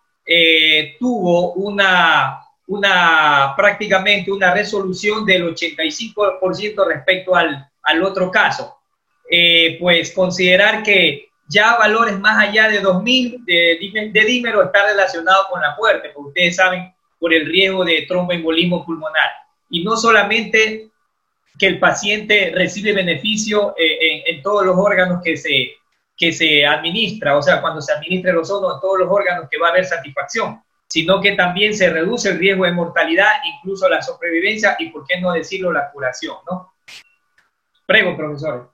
tuvo 0.99 1.53
una, 1.53 2.43
prácticamente 3.55 4.31
una 4.31 4.53
resolución 4.53 5.25
del 5.25 5.53
85% 5.53 6.87
respecto 6.87 7.35
al, 7.35 7.69
al 7.83 8.03
otro 8.03 8.31
caso. 8.31 8.77
Pues 9.79 10.11
considerar 10.11 10.83
que 10.83 11.29
ya 11.47 11.75
valores 11.77 12.19
más 12.19 12.47
allá 12.47 12.69
de 12.69 12.79
2000 12.79 13.45
de, 13.45 14.09
de 14.11 14.25
dímero 14.25 14.63
está 14.63 14.85
relacionado 14.85 15.45
con 15.49 15.61
la 15.61 15.75
muerte, 15.75 16.09
porque 16.13 16.29
ustedes 16.29 16.55
saben, 16.55 16.93
por 17.19 17.33
el 17.33 17.45
riesgo 17.45 17.85
de 17.85 18.05
tromboembolismo 18.07 18.85
pulmonar. 18.85 19.42
Y 19.73 19.83
no 19.83 19.97
solamente 19.97 20.91
que 21.57 21.65
el 21.65 21.79
paciente 21.79 22.51
recibe 22.53 22.93
beneficio 22.93 23.73
eh, 23.75 23.97
en, 24.27 24.35
en, 24.35 24.43
todos 24.43 24.63
los 24.63 24.77
órganos 24.77 25.23
que 25.23 25.35
se, 25.35 25.71
que 26.15 26.31
se 26.31 26.63
administra, 26.63 27.35
o 27.35 27.41
sea, 27.41 27.59
cuando 27.59 27.81
se 27.81 27.91
administra 27.91 28.29
el 28.29 28.37
ozono 28.37 28.69
a 28.69 28.79
todos 28.79 28.99
los 28.99 29.09
órganos 29.09 29.49
que 29.49 29.57
va 29.57 29.69
a 29.69 29.71
haber 29.71 29.85
satisfacción, 29.85 30.61
sino 30.87 31.19
que 31.19 31.31
también 31.31 31.73
se 31.73 31.89
reduce 31.89 32.29
el 32.29 32.37
riesgo 32.37 32.65
de 32.65 32.71
mortalidad, 32.71 33.31
incluso 33.55 33.89
la 33.89 34.03
sobrevivencia 34.03 34.75
y, 34.77 34.91
por 34.91 35.07
qué 35.07 35.19
no 35.19 35.31
decirlo, 35.31 35.73
la 35.73 35.89
curación, 35.89 36.37
¿no? 36.47 36.75
Prego, 37.87 38.15
profesor. 38.15 38.71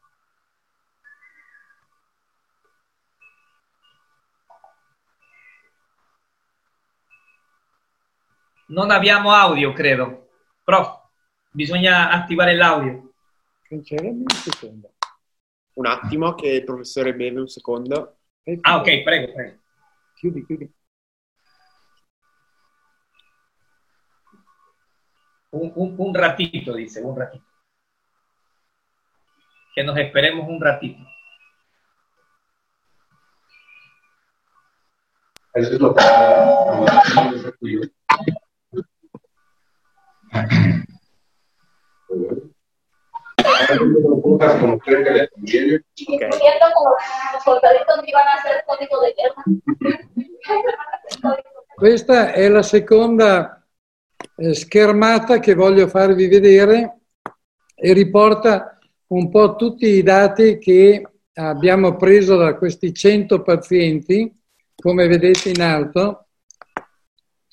Non 8.67 8.91
abbiamo 8.91 9.33
audio, 9.33 9.73
credo. 9.73 10.28
Prof, 10.69 11.01
bisogna 11.49 12.11
attivare 12.11 12.53
l'audio. 12.53 13.13
Sinceramente, 13.63 14.35
secondo. 14.35 14.93
Un 15.73 15.87
attimo 15.87 16.35
che 16.35 16.47
il 16.47 16.63
professore 16.63 17.15
beve 17.15 17.39
un 17.39 17.47
secondo. 17.47 18.19
Ah, 18.61 18.77
ok, 18.77 19.01
prego, 19.01 19.33
prego. 19.33 19.57
Chiudi, 20.13 20.45
chiudi. 20.45 20.71
Un, 25.49 25.71
un, 25.73 25.95
un 25.97 26.13
ratito, 26.13 26.75
dice, 26.75 26.99
un 26.99 27.17
ratito. 27.17 27.45
que 29.73 29.83
nos 29.83 29.97
esperemos 29.97 30.47
un 30.47 30.61
ratito. 30.61 31.03
Eso 35.55 35.73
es 35.73 35.79
lo 35.79 35.95
que 35.95 36.03
Questa 51.75 52.33
è 52.33 52.47
la 52.47 52.61
seconda 52.61 53.67
eh, 54.35 54.53
schermata 54.53 55.39
che 55.39 55.53
voglio 55.53 55.87
farvi 55.87 56.27
vedere 56.27 56.99
e 57.75 57.93
riporta 57.93 58.77
un 59.07 59.29
po' 59.29 59.55
tutti 59.55 59.87
i 59.87 60.03
dati 60.03 60.57
che 60.57 61.03
abbiamo 61.33 61.95
preso 61.95 62.35
da 62.35 62.55
questi 62.55 62.93
100 62.93 63.41
pazienti, 63.41 64.31
come 64.75 65.07
vedete 65.07 65.49
in 65.49 65.61
alto, 65.61 66.27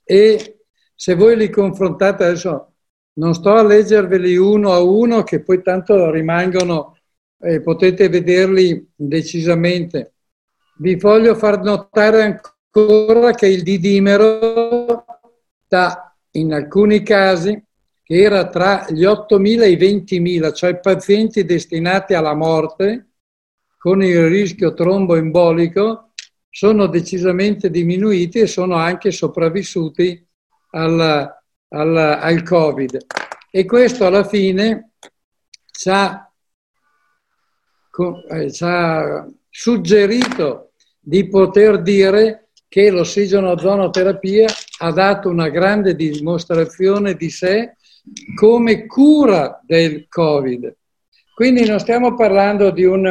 e 0.05 0.56
se 0.97 1.15
voi 1.15 1.37
li 1.37 1.51
confrontate 1.51 2.25
adesso, 2.25 2.73
non 3.19 3.35
sto 3.35 3.53
a 3.53 3.63
leggerveli 3.63 4.37
uno 4.37 4.73
a 4.73 4.81
uno, 4.81 5.23
che 5.23 5.43
poi 5.43 5.63
tanto 5.63 6.11
rimangono 6.11 6.97
e 7.39 7.61
potete 7.61 8.09
vederli 8.09 8.93
decisamente. 8.95 10.15
Vi 10.79 10.97
voglio 10.97 11.35
far 11.35 11.63
notare 11.63 12.23
ancora 12.23 13.33
che 13.33 13.47
il 13.47 13.63
didimero 13.63 15.05
da, 15.69 16.17
in 16.33 16.53
alcuni 16.53 17.03
casi 17.03 17.63
che 18.03 18.23
era 18.23 18.49
tra 18.49 18.87
gli 18.89 19.05
8.000 19.05 19.63
e 19.63 19.71
i 19.71 19.77
20.000, 19.77 20.55
cioè 20.55 20.79
pazienti 20.79 21.45
destinati 21.45 22.15
alla 22.15 22.35
morte 22.35 23.09
con 23.79 24.03
il 24.03 24.29
rischio 24.29 24.75
tromboembolico, 24.75 26.13
sono 26.49 26.87
decisamente 26.87 27.71
diminuiti 27.71 28.39
e 28.39 28.47
sono 28.47 28.75
anche 28.77 29.11
sopravvissuti 29.11 30.26
al, 30.77 31.35
al, 31.69 31.97
al 31.97 32.43
Covid. 32.43 32.99
E 33.51 33.65
questo 33.65 34.07
alla 34.07 34.25
fine 34.25 34.93
ci 35.71 35.89
ha, 35.89 36.31
eh, 38.31 38.53
ci 38.53 38.65
ha 38.65 39.27
suggerito 39.49 40.73
di 41.01 41.27
poter 41.29 41.81
dire 41.83 42.51
che 42.69 42.91
l'ossigeno-ozonoterapia 42.91 44.47
ha 44.81 44.93
dato 44.93 45.31
una 45.31 45.49
grande 45.49 45.95
dimostrazione 45.95 47.15
di 47.15 47.31
sé 47.31 47.77
come 48.35 48.87
cura 48.87 49.61
del 49.65 50.09
Covid. 50.09 50.77
Quindi 51.35 51.67
non 51.67 51.79
stiamo 51.79 52.15
parlando 52.15 52.71
di 52.71 52.85
un, 52.85 53.07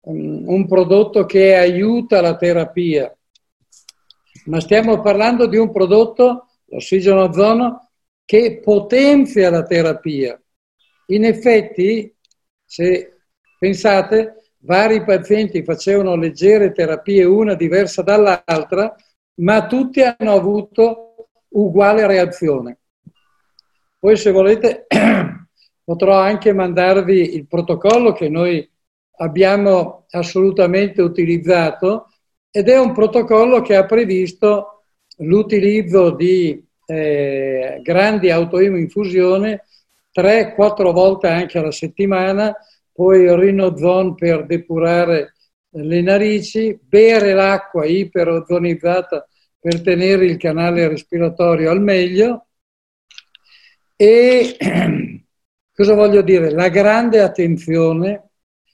um, 0.00 0.42
un 0.46 0.66
prodotto 0.66 1.26
che 1.26 1.56
aiuta 1.56 2.20
la 2.20 2.36
terapia, 2.36 3.14
ma 4.46 4.60
stiamo 4.60 5.00
parlando 5.00 5.46
di 5.46 5.56
un 5.56 5.72
prodotto, 5.72 6.48
l'ossigeno 6.66 7.22
ozono, 7.22 7.90
che 8.24 8.60
potenzia 8.62 9.50
la 9.50 9.62
terapia. 9.62 10.40
In 11.08 11.24
effetti, 11.24 12.14
se 12.64 13.18
pensate, 13.58 14.50
vari 14.58 15.04
pazienti 15.04 15.62
facevano 15.62 16.16
leggere 16.16 16.72
terapie, 16.72 17.24
una 17.24 17.54
diversa 17.54 18.02
dall'altra, 18.02 18.94
ma 19.40 19.66
tutti 19.66 20.02
hanno 20.02 20.32
avuto 20.32 21.28
uguale 21.50 22.06
reazione. 22.06 22.78
Poi 23.98 24.16
se 24.16 24.30
volete 24.30 24.86
potrò 25.84 26.18
anche 26.18 26.52
mandarvi 26.52 27.34
il 27.34 27.46
protocollo 27.46 28.12
che 28.12 28.28
noi 28.28 28.68
abbiamo 29.18 30.06
assolutamente 30.10 31.00
utilizzato 31.00 32.08
ed 32.50 32.68
è 32.68 32.78
un 32.78 32.92
protocollo 32.92 33.62
che 33.62 33.76
ha 33.76 33.84
previsto 33.84 34.75
l'utilizzo 35.16 36.10
di 36.10 36.62
eh, 36.86 37.80
grandi 37.82 38.30
autoimmuinfusione 38.30 39.64
3-4 40.14 40.92
volte 40.92 41.28
anche 41.28 41.58
alla 41.58 41.72
settimana, 41.72 42.54
poi 42.92 43.34
rinozon 43.36 44.14
per 44.14 44.46
depurare 44.46 45.34
le 45.70 46.00
narici, 46.00 46.78
bere 46.80 47.34
l'acqua 47.34 47.84
iperozonizzata 47.84 49.28
per 49.58 49.82
tenere 49.82 50.24
il 50.24 50.36
canale 50.38 50.88
respiratorio 50.88 51.70
al 51.70 51.82
meglio 51.82 52.46
e 53.96 54.56
cosa 55.74 55.94
voglio 55.94 56.22
dire? 56.22 56.50
La 56.50 56.68
grande 56.68 57.20
attenzione, 57.20 58.30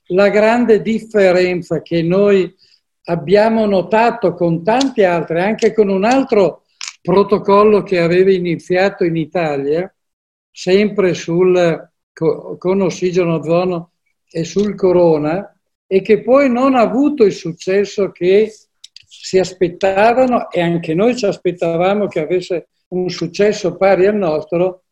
la 0.09 0.29
grande 0.29 0.83
differenza 0.83 1.81
che 1.83 2.03
noi 2.03 2.53
abbiamo 3.05 3.67
notato 3.67 4.35
con 4.35 4.63
tanti 4.63 5.03
altri, 5.03 5.41
anche 5.41 5.73
con 5.73 5.89
un 5.89 6.05
altro 6.05 6.65
protocollo 7.01 7.83
che 7.83 8.01
aveva 8.01 8.33
iniziato 8.33 9.05
in 9.05 9.17
Italia, 9.17 9.93
sempre 10.51 11.15
sul, 11.15 11.91
con 12.13 12.81
ossigeno 12.81 13.37
ozono 13.37 13.93
e 14.31 14.45
sul 14.45 14.75
corona, 14.75 15.57
e 15.87 16.01
che 16.01 16.23
poi 16.23 16.51
non 16.51 16.75
ha 16.75 16.81
avuto 16.81 17.25
il 17.25 17.33
successo 17.33 18.11
che 18.13 18.53
si 19.07 19.39
aspettavano 19.39 20.51
e 20.51 20.61
anche 20.61 20.95
noi 20.95 21.17
ci 21.17 21.27
aspettavamo 21.27 22.07
che 22.07 22.21
avesse 22.21 22.69
un 22.89 23.09
successo 23.11 23.77
pari 23.77 24.07
al 24.07 24.17
nostro, 24.17 24.85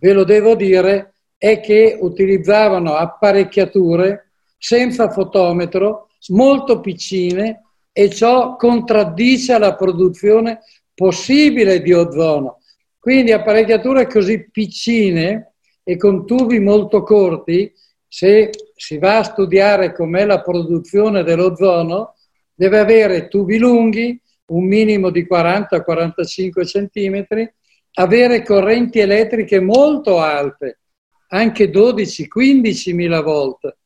ve 0.00 0.12
lo 0.12 0.24
devo 0.24 0.54
dire, 0.54 1.14
è 1.36 1.60
che 1.60 1.96
utilizzavano 2.00 2.94
apparecchiature 2.94 4.32
senza 4.58 5.10
fotometro, 5.10 6.09
molto 6.28 6.80
piccine 6.80 7.62
e 7.92 8.10
ciò 8.10 8.56
contraddice 8.56 9.58
la 9.58 9.74
produzione 9.74 10.60
possibile 10.94 11.80
di 11.80 11.92
ozono. 11.92 12.58
Quindi 12.98 13.32
apparecchiature 13.32 14.06
così 14.06 14.50
piccine 14.50 15.54
e 15.82 15.96
con 15.96 16.26
tubi 16.26 16.60
molto 16.60 17.02
corti, 17.02 17.72
se 18.06 18.50
si 18.74 18.98
va 18.98 19.18
a 19.18 19.24
studiare 19.24 19.94
com'è 19.94 20.24
la 20.24 20.42
produzione 20.42 21.22
dell'ozono, 21.22 22.14
deve 22.54 22.78
avere 22.78 23.28
tubi 23.28 23.56
lunghi, 23.56 24.20
un 24.46 24.64
minimo 24.66 25.10
di 25.10 25.26
40-45 25.28 26.66
centimetri, 26.66 27.50
avere 27.94 28.42
correnti 28.42 28.98
elettriche 28.98 29.60
molto 29.60 30.18
alte, 30.18 30.80
anche 31.28 31.70
12-15 31.70 32.94
mila 32.94 33.22
volt, 33.22 33.76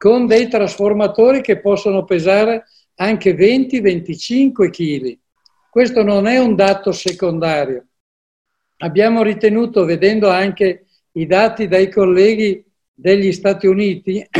con 0.00 0.26
dei 0.26 0.48
trasformatori 0.48 1.42
che 1.42 1.60
possono 1.60 2.04
pesare 2.04 2.64
anche 2.94 3.36
20-25 3.36 4.70
kg. 4.70 5.18
Questo 5.68 6.02
non 6.02 6.26
è 6.26 6.38
un 6.38 6.54
dato 6.54 6.90
secondario. 6.90 7.84
Abbiamo 8.78 9.22
ritenuto, 9.22 9.84
vedendo 9.84 10.30
anche 10.30 10.86
i 11.12 11.26
dati 11.26 11.68
dai 11.68 11.90
colleghi 11.90 12.64
degli 12.94 13.30
Stati 13.30 13.66
Uniti, 13.66 14.26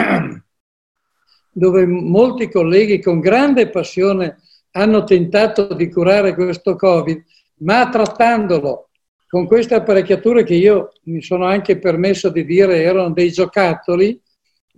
dove 1.53 1.85
molti 1.85 2.49
colleghi 2.49 2.99
con 2.99 3.21
grande 3.21 3.69
passione 3.69 4.39
hanno 4.71 5.05
tentato 5.05 5.75
di 5.75 5.91
curare 5.91 6.35
questo 6.35 6.75
Covid, 6.75 7.23
ma 7.57 7.87
trattandolo 7.91 8.89
con 9.29 9.47
queste 9.47 9.75
apparecchiature 9.75 10.43
che 10.43 10.55
io 10.55 10.93
mi 11.03 11.21
sono 11.21 11.45
anche 11.45 11.79
permesso 11.79 12.31
di 12.31 12.47
dire 12.47 12.81
erano 12.81 13.11
dei 13.11 13.31
giocattoli, 13.31 14.19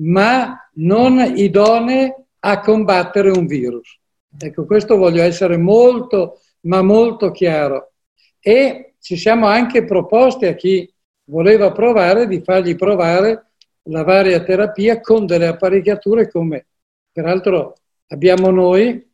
ma 0.03 0.69
non 0.75 1.19
idonee 1.37 2.27
a 2.41 2.61
combattere 2.61 3.31
un 3.31 3.47
virus. 3.47 3.99
Ecco, 4.39 4.65
questo 4.65 4.97
voglio 4.97 5.23
essere 5.23 5.57
molto, 5.57 6.41
ma 6.63 6.83
molto 6.83 7.31
chiaro. 7.31 7.93
E 8.41 8.95
ci 9.01 9.17
siamo 9.17 9.47
anche 9.47 9.85
proposti 9.85 10.47
a 10.47 10.55
chi 10.55 10.91
voleva 11.25 11.73
provare 11.73 12.27
di 12.27 12.41
fargli 12.43 12.75
provare 12.75 13.53
la 13.85 14.05
varia 14.05 14.43
terapia 14.43 15.01
con 15.01 15.27
delle 15.27 15.47
apparecchiature 15.47 16.31
come 16.31 16.67
peraltro 17.13 17.75
abbiamo 18.09 18.51
noi, 18.51 19.07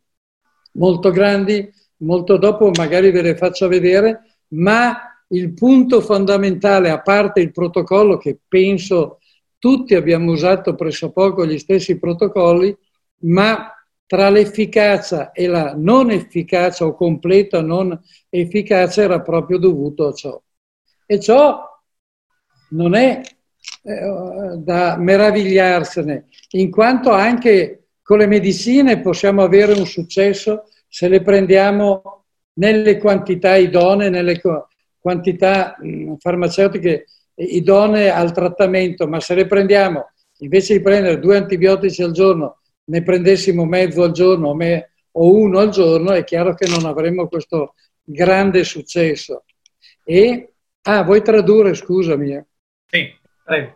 molto 0.73 1.11
grandi, 1.11 1.69
molto 1.97 2.37
dopo 2.37 2.71
magari 2.75 3.11
ve 3.11 3.21
le 3.21 3.35
faccio 3.35 3.67
vedere, 3.67 4.37
ma 4.49 5.21
il 5.29 5.53
punto 5.53 6.01
fondamentale, 6.01 6.89
a 6.89 7.01
parte 7.01 7.41
il 7.41 7.51
protocollo 7.51 8.17
che 8.17 8.39
penso 8.47 9.18
tutti 9.59 9.93
abbiamo 9.93 10.31
usato 10.31 10.73
pressopoco 10.73 11.45
gli 11.45 11.59
stessi 11.59 11.99
protocolli, 11.99 12.75
ma 13.23 13.73
tra 14.05 14.29
l'efficacia 14.29 15.31
e 15.31 15.45
la 15.47 15.75
non 15.75 16.09
efficacia 16.09 16.85
o 16.85 16.95
completa 16.95 17.61
non 17.61 17.99
efficacia 18.29 19.03
era 19.03 19.21
proprio 19.21 19.59
dovuto 19.59 20.07
a 20.07 20.13
ciò. 20.13 20.41
E 21.05 21.19
ciò 21.19 21.61
non 22.69 22.95
è 22.95 23.21
eh, 23.83 24.55
da 24.57 24.97
meravigliarsene, 24.97 26.27
in 26.51 26.71
quanto 26.71 27.11
anche 27.11 27.89
con 28.01 28.17
le 28.17 28.27
medicine 28.27 29.01
possiamo 29.01 29.43
avere 29.43 29.73
un 29.73 29.85
successo 29.85 30.69
se 30.87 31.07
le 31.07 31.21
prendiamo 31.21 32.25
nelle 32.53 32.97
quantità 32.97 33.55
idonee, 33.55 34.09
nelle, 34.09 34.41
quantità 34.99 35.75
farmaceutiche 36.17 37.05
idonee 37.39 38.09
al 38.09 38.31
trattamento, 38.33 39.07
ma 39.07 39.19
se 39.19 39.35
le 39.35 39.47
prendiamo, 39.47 40.11
invece 40.39 40.73
di 40.73 40.81
prendere 40.81 41.19
due 41.19 41.37
antibiotici 41.37 42.03
al 42.03 42.11
giorno, 42.11 42.59
ne 42.85 43.03
prendessimo 43.03 43.65
mezzo 43.65 44.03
al 44.03 44.11
giorno 44.11 44.49
o 45.11 45.33
uno 45.33 45.59
al 45.59 45.69
giorno, 45.69 46.11
è 46.11 46.23
chiaro 46.23 46.53
che 46.53 46.67
non 46.67 46.85
avremmo 46.85 47.27
questo 47.27 47.75
grande 48.03 48.63
successo. 48.63 49.43
E, 50.03 50.53
ah, 50.83 51.03
vuoi 51.03 51.21
tradurre, 51.21 51.75
scusami. 51.75 52.41
Sí, 52.87 53.13
prego. 53.43 53.75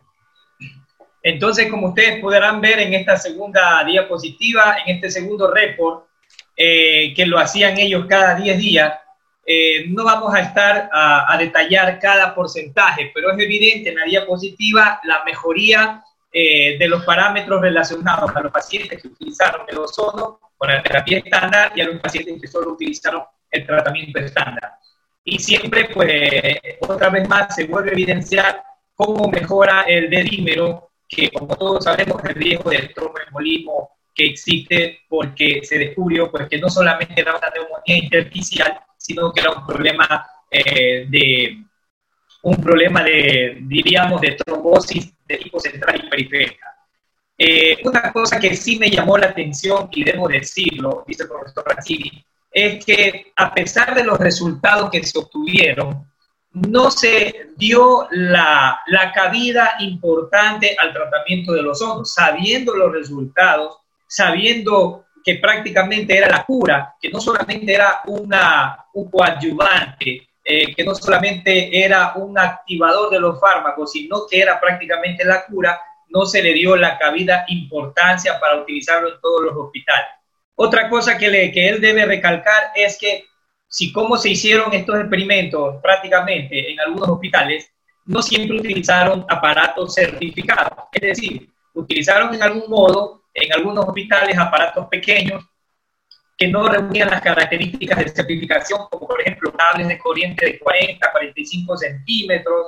Entonces, 1.22 1.70
como 1.70 1.89
ustedes 1.89 2.20
podrán 2.20 2.59
ver 2.59 2.80
en 2.80 2.93
esta 2.93 3.16
segunda 3.16 3.84
diapositiva, 3.86 4.78
en 4.86 4.95
este 4.95 5.09
segundo 5.09 5.49
report, 5.49 6.05
eh, 6.55 7.14
que 7.16 7.26
lo 7.26 7.39
hacían 7.39 7.78
ellos 7.80 8.05
cada 8.07 8.36
10 8.36 8.57
días, 8.57 8.93
Eh, 9.46 9.88
no 9.89 10.06
vamos 10.06 10.34
a 10.34 10.39
estar 10.39 10.89
a, 10.91 11.36
detallar 11.38 12.00
cada 12.00 12.34
porcentaje, 12.34 13.12
pero 13.14 13.32
es 13.32 13.39
evidente 13.39 13.89
en 13.89 13.98
la 13.98 14.06
diapositiva 14.06 15.02
la 15.04 15.24
mejoría 15.26 16.02
eh, 16.32 16.78
de 16.78 16.88
los 16.88 17.04
parámetros 17.04 17.62
relacionados 17.62 18.34
a 18.34 18.41
los 18.41 18.52
pacientes 18.52 19.02
que 19.02 19.08
utilizaron 19.10 19.68
el 19.68 19.78
ozono 19.80 20.39
con 20.58 20.70
la 20.70 20.82
terapia 20.82 21.18
estándar 21.18 21.74
y 21.76 21.82
a 21.82 21.86
los 21.86 22.00
pacientes 22.00 22.41
que 22.41 22.48
solo 22.48 22.72
utilizaron 22.72 23.24
el 23.52 23.66
tratamiento 23.66 24.20
estándar. 24.20 24.76
Y 25.26 25.39
siempre, 25.39 25.89
pues, 25.94 26.58
otra 26.82 27.10
vez 27.10 27.28
más 27.28 27.54
se 27.54 27.66
vuelve 27.66 27.89
a 27.89 27.94
evidenciar 27.94 28.64
cómo 28.96 29.30
mejora 29.30 29.82
el 29.82 30.10
dedímero, 30.10 30.91
que 31.08 31.30
como 31.32 31.56
todos 31.56 31.84
sabemos 31.84 32.24
el 32.24 32.36
riesgo 32.36 32.70
del 32.70 32.94
tromboembolismo 32.94 33.91
que 34.16 34.26
existe 34.28 35.00
porque 35.10 35.62
se 35.64 35.78
descubrió 35.78 36.32
pues, 36.32 36.48
que 36.48 36.60
no 36.60 36.70
solamente 36.70 37.22
era 37.22 37.36
una 37.36 37.50
neumonía 37.50 37.98
intersticial, 37.98 38.80
sino 39.04 39.34
que 39.34 39.41
era 39.41 39.51
un 39.51 39.66
problema 39.66 40.26
eh, 40.49 41.06
de 41.10 41.58
un 42.43 42.56
problema 42.58 43.04
de, 43.04 43.58
diríamos, 43.62 44.22
de 44.22 44.32
trombosis 44.32 45.14
de 45.26 45.38
tipo 45.38 45.60
central 45.60 46.01
y 46.04 46.10
periférica. 46.10 46.76
Eh, 47.38 47.78
una 47.84 48.12
cosa 48.12 48.39
que 48.39 48.56
sí 48.56 48.78
me 48.78 48.89
llamó 48.89 49.18
la 49.18 49.28
atención, 49.28 49.89
y 49.91 50.04
debo 50.04 50.28
decirlo, 50.28 51.04
dice 51.08 51.24
el 51.24 51.30
profesor 51.30 51.64
Razzini, 51.66 52.26
es 52.51 52.86
que 52.86 53.32
a 53.36 53.54
pesar 53.54 53.95
de 53.95 54.04
los 54.04 54.20
resultados 54.20 54.89
que 54.89 55.04
se 55.04 55.18
obtuvieron, 55.18 56.06
no 56.51 56.91
se 56.91 57.49
dio 57.58 58.08
la, 58.12 58.80
la 58.88 59.12
cabida 59.12 59.76
importante 59.80 60.76
al 60.80 60.93
tratamiento 60.93 61.54
de 61.54 61.64
los 61.64 61.82
hongos, 61.82 62.14
sabiendo 62.14 62.76
los 62.76 62.91
resultados, 62.91 63.78
sabiendo 64.08 65.03
que 65.24 65.36
prácticamente 65.36 66.17
era 66.17 66.28
la 66.28 66.43
cura, 66.43 66.95
que 66.99 67.09
no 67.09 67.19
solamente 67.19 67.74
era 67.74 68.01
una, 68.07 68.86
un 68.93 69.09
coadyuvante, 69.09 70.28
eh, 70.43 70.76
que 70.76 70.84
no 70.84 70.93
solamente 70.93 71.84
era 71.84 72.13
un 72.15 72.38
activador 72.38 73.09
de 73.09 73.19
los 73.19 73.39
fármacos, 73.39 73.93
sino 73.93 74.28
que 74.30 74.41
era 74.41 74.59
prácticamente 74.59 75.24
la 75.24 75.45
cura, 75.45 75.80
no 76.09 76.26
se 76.26 76.43
le 76.43 76.53
dio 76.53 76.76
la 76.76 76.97
cabida 76.97 77.45
importancia 77.47 78.39
para 78.39 78.57
utilizarlo 78.57 79.13
en 79.13 79.21
todos 79.21 79.41
los 79.43 79.55
hospitales. 79.55 80.09
Otra 80.55 80.89
cosa 80.89 81.17
que, 81.17 81.30
le, 81.30 81.51
que 81.51 81.69
él 81.69 81.82
debe 81.82 82.05
recalcar 82.05 82.71
es 82.76 82.97
que 82.99 83.26
si 83.67 83.91
como 83.91 84.17
se 84.17 84.30
hicieron 84.30 84.71
estos 84.74 84.99
experimentos 84.99 85.78
prácticamente 85.82 86.71
en 86.71 86.80
algunos 86.80 87.09
hospitales, 87.09 87.71
no 88.05 88.21
siempre 88.21 88.57
utilizaron 88.57 89.26
aparatos 89.28 89.95
certificados. 89.95 90.78
Es 90.91 91.01
decir, 91.01 91.49
utilizaron 91.74 92.36
en 92.36 92.43
algún 92.43 92.69
modo 92.69 93.22
en 93.34 93.54
algunos 93.54 93.86
hospitales 93.86 94.38
aparatos 94.38 94.88
pequeños 94.88 95.44
que 96.38 96.48
no 96.48 96.68
reunían 96.68 97.10
las 97.10 97.22
características 97.22 98.00
de 98.00 98.10
certificación, 98.10 98.82
como 98.90 99.08
por 99.08 99.22
ejemplo 99.22 99.54
cables 99.54 99.88
de 99.88 99.98
corriente 99.98 100.46
de 100.46 100.60
40, 100.60 101.12
45 101.12 101.78
centímetros, 101.78 102.68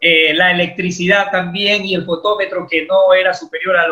eh, 0.00 0.34
la 0.34 0.50
electricidad 0.50 1.30
también 1.30 1.84
y 1.84 1.94
el 1.94 2.04
fotómetro 2.04 2.66
que 2.68 2.86
no 2.86 3.14
era 3.14 3.32
superior 3.32 3.76
a, 3.76 3.86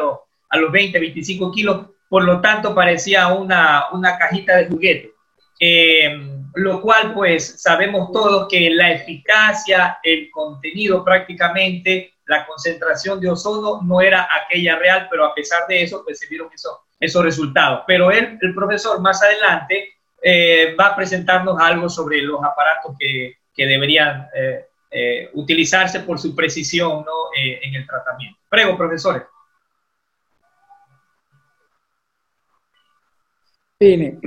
a 0.50 0.58
los 0.58 0.72
20, 0.72 0.98
25 0.98 1.52
kilos, 1.52 1.86
por 2.08 2.24
lo 2.24 2.40
tanto 2.40 2.74
parecía 2.74 3.28
una, 3.28 3.84
una 3.92 4.18
cajita 4.18 4.56
de 4.56 4.66
juguete. 4.66 5.12
Eh, 5.60 6.40
lo 6.54 6.80
cual 6.80 7.12
pues 7.14 7.62
sabemos 7.62 8.10
todos 8.12 8.48
que 8.48 8.70
la 8.70 8.92
eficacia, 8.92 9.98
el 10.02 10.30
contenido 10.30 11.04
prácticamente, 11.04 12.14
la 12.30 12.46
concentración 12.46 13.20
de 13.20 13.28
ozono 13.28 13.82
no 13.82 14.00
era 14.00 14.28
aquella 14.40 14.78
real, 14.78 15.08
pero 15.10 15.26
a 15.26 15.34
pesar 15.34 15.66
de 15.68 15.82
eso 15.82 16.02
pues 16.04 16.20
se 16.20 16.28
vieron 16.28 16.48
esos, 16.54 16.78
esos 17.00 17.24
resultados. 17.24 17.82
Pero 17.88 18.12
él, 18.12 18.38
el 18.40 18.54
profesor 18.54 19.00
más 19.00 19.20
adelante 19.20 19.94
eh, 20.22 20.76
va 20.78 20.86
a 20.86 20.96
presentarnos 20.96 21.60
algo 21.60 21.88
sobre 21.88 22.22
los 22.22 22.42
aparatos 22.42 22.94
que, 22.96 23.38
que 23.52 23.66
deberían 23.66 24.28
eh, 24.32 25.30
utilizarse 25.34 26.00
por 26.00 26.20
su 26.20 26.34
precisión 26.34 27.04
¿no? 27.04 27.30
en 27.36 27.74
el 27.74 27.84
tratamiento. 27.84 28.38
Prego, 28.48 28.76
profesores. 28.76 29.22
Bene, 33.76 34.18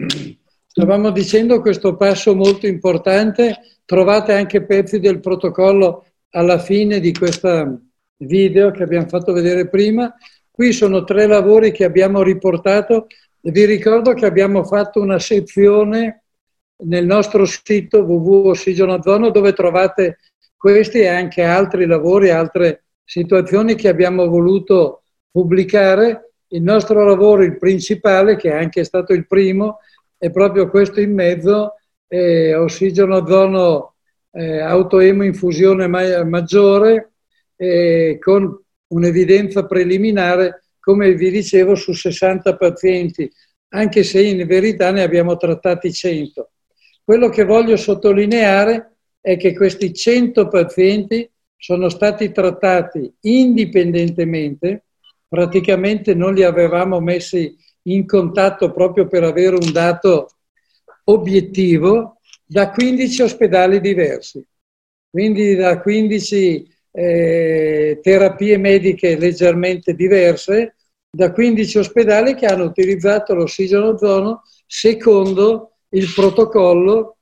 stavamo 0.67 1.11
dicendo 1.11 1.61
questo 1.61 1.95
passo 1.95 2.35
molto 2.35 2.67
importante, 2.67 3.59
trovate 3.85 4.33
anche 4.33 4.63
pezzi 4.63 4.99
del 4.99 5.19
protocollo 5.19 6.05
alla 6.31 6.57
fine 6.57 6.99
di 6.99 7.13
questo 7.13 7.79
video 8.25 8.71
che 8.71 8.83
abbiamo 8.83 9.07
fatto 9.07 9.33
vedere 9.33 9.67
prima. 9.69 10.13
Qui 10.49 10.71
sono 10.71 11.03
tre 11.03 11.25
lavori 11.25 11.71
che 11.71 11.83
abbiamo 11.83 12.21
riportato. 12.21 13.07
Vi 13.41 13.65
ricordo 13.65 14.13
che 14.13 14.25
abbiamo 14.25 14.63
fatto 14.63 15.01
una 15.01 15.19
sezione 15.19 16.23
nel 16.85 17.05
nostro 17.05 17.45
sito 17.45 17.99
www.ossigenozono 17.99 19.29
dove 19.29 19.53
trovate 19.53 20.19
questi 20.55 20.99
e 20.99 21.07
anche 21.07 21.43
altri 21.43 21.85
lavori, 21.85 22.29
altre 22.29 22.85
situazioni 23.03 23.75
che 23.75 23.89
abbiamo 23.89 24.27
voluto 24.27 25.03
pubblicare 25.29 26.33
il 26.47 26.61
nostro 26.61 27.03
lavoro, 27.03 27.43
il 27.43 27.57
principale, 27.57 28.35
che 28.35 28.51
è 28.51 28.55
anche 28.55 28.83
stato 28.83 29.13
il 29.13 29.27
primo, 29.27 29.79
è 30.17 30.29
proprio 30.29 30.69
questo 30.69 31.01
in 31.01 31.13
mezzo, 31.13 31.75
eh, 32.07 32.53
ossigeno 32.55 33.17
ozono 33.17 33.95
eh, 34.31 34.59
autoemo 34.59 35.23
infusione 35.23 35.87
ma- 35.87 36.23
maggiore, 36.23 37.12
eh, 37.63 38.17
con 38.19 38.61
un'evidenza 38.87 39.65
preliminare, 39.65 40.65
come 40.79 41.13
vi 41.13 41.31
dicevo, 41.31 41.75
su 41.75 41.93
60 41.93 42.57
pazienti, 42.57 43.31
anche 43.69 44.03
se 44.03 44.21
in 44.21 44.45
verità 44.45 44.91
ne 44.91 45.01
abbiamo 45.01 45.37
trattati 45.37 45.91
100. 45.91 46.51
Quello 47.03 47.29
che 47.29 47.43
voglio 47.43 47.77
sottolineare 47.77 48.97
è 49.21 49.37
che 49.37 49.55
questi 49.55 49.93
100 49.93 50.47
pazienti 50.47 51.29
sono 51.55 51.87
stati 51.89 52.31
trattati 52.31 53.11
indipendentemente 53.21 54.83
praticamente 55.29 56.13
non 56.13 56.33
li 56.33 56.43
avevamo 56.43 56.99
messi 56.99 57.55
in 57.83 58.05
contatto 58.05 58.71
proprio 58.71 59.07
per 59.07 59.23
avere 59.23 59.55
un 59.55 59.71
dato 59.71 60.29
obiettivo 61.05 62.19
da 62.45 62.69
15 62.69 63.21
ospedali 63.23 63.79
diversi, 63.79 64.45
quindi 65.09 65.55
da 65.55 65.81
15 65.81 66.72
eh, 66.95 67.99
terapie 68.01 68.57
mediche 68.57 69.17
leggermente 69.17 69.95
diverse, 69.95 70.75
da 71.09 71.31
15 71.31 71.77
ospedali 71.79 72.35
che 72.35 72.45
hanno 72.45 72.65
utilizzato 72.65 73.33
l'ossigeno 73.33 73.89
ozono 73.89 74.43
secondo 74.65 75.77
il 75.89 76.11
protocollo 76.13 77.17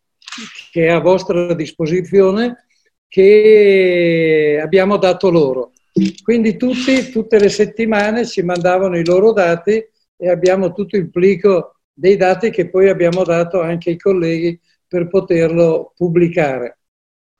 che 0.71 0.85
è 0.85 0.89
a 0.89 0.99
vostra 0.99 1.53
disposizione 1.53 2.67
che 3.07 4.59
abbiamo 4.61 4.97
dato 4.97 5.29
loro. 5.29 5.71
Quindi 6.23 6.55
tutti, 6.55 7.09
tutte 7.11 7.37
le 7.37 7.49
settimane 7.49 8.25
ci 8.25 8.41
mandavano 8.41 8.97
i 8.97 9.05
loro 9.05 9.33
dati 9.33 9.83
e 10.15 10.29
abbiamo 10.29 10.71
tutto 10.71 10.95
il 10.95 11.09
plico 11.09 11.75
dei 11.91 12.15
dati 12.15 12.49
che 12.49 12.69
poi 12.69 12.87
abbiamo 12.87 13.23
dato 13.23 13.59
anche 13.59 13.89
ai 13.89 13.97
colleghi 13.97 14.57
per 14.87 15.09
poterlo 15.09 15.91
publicare. 15.95 16.79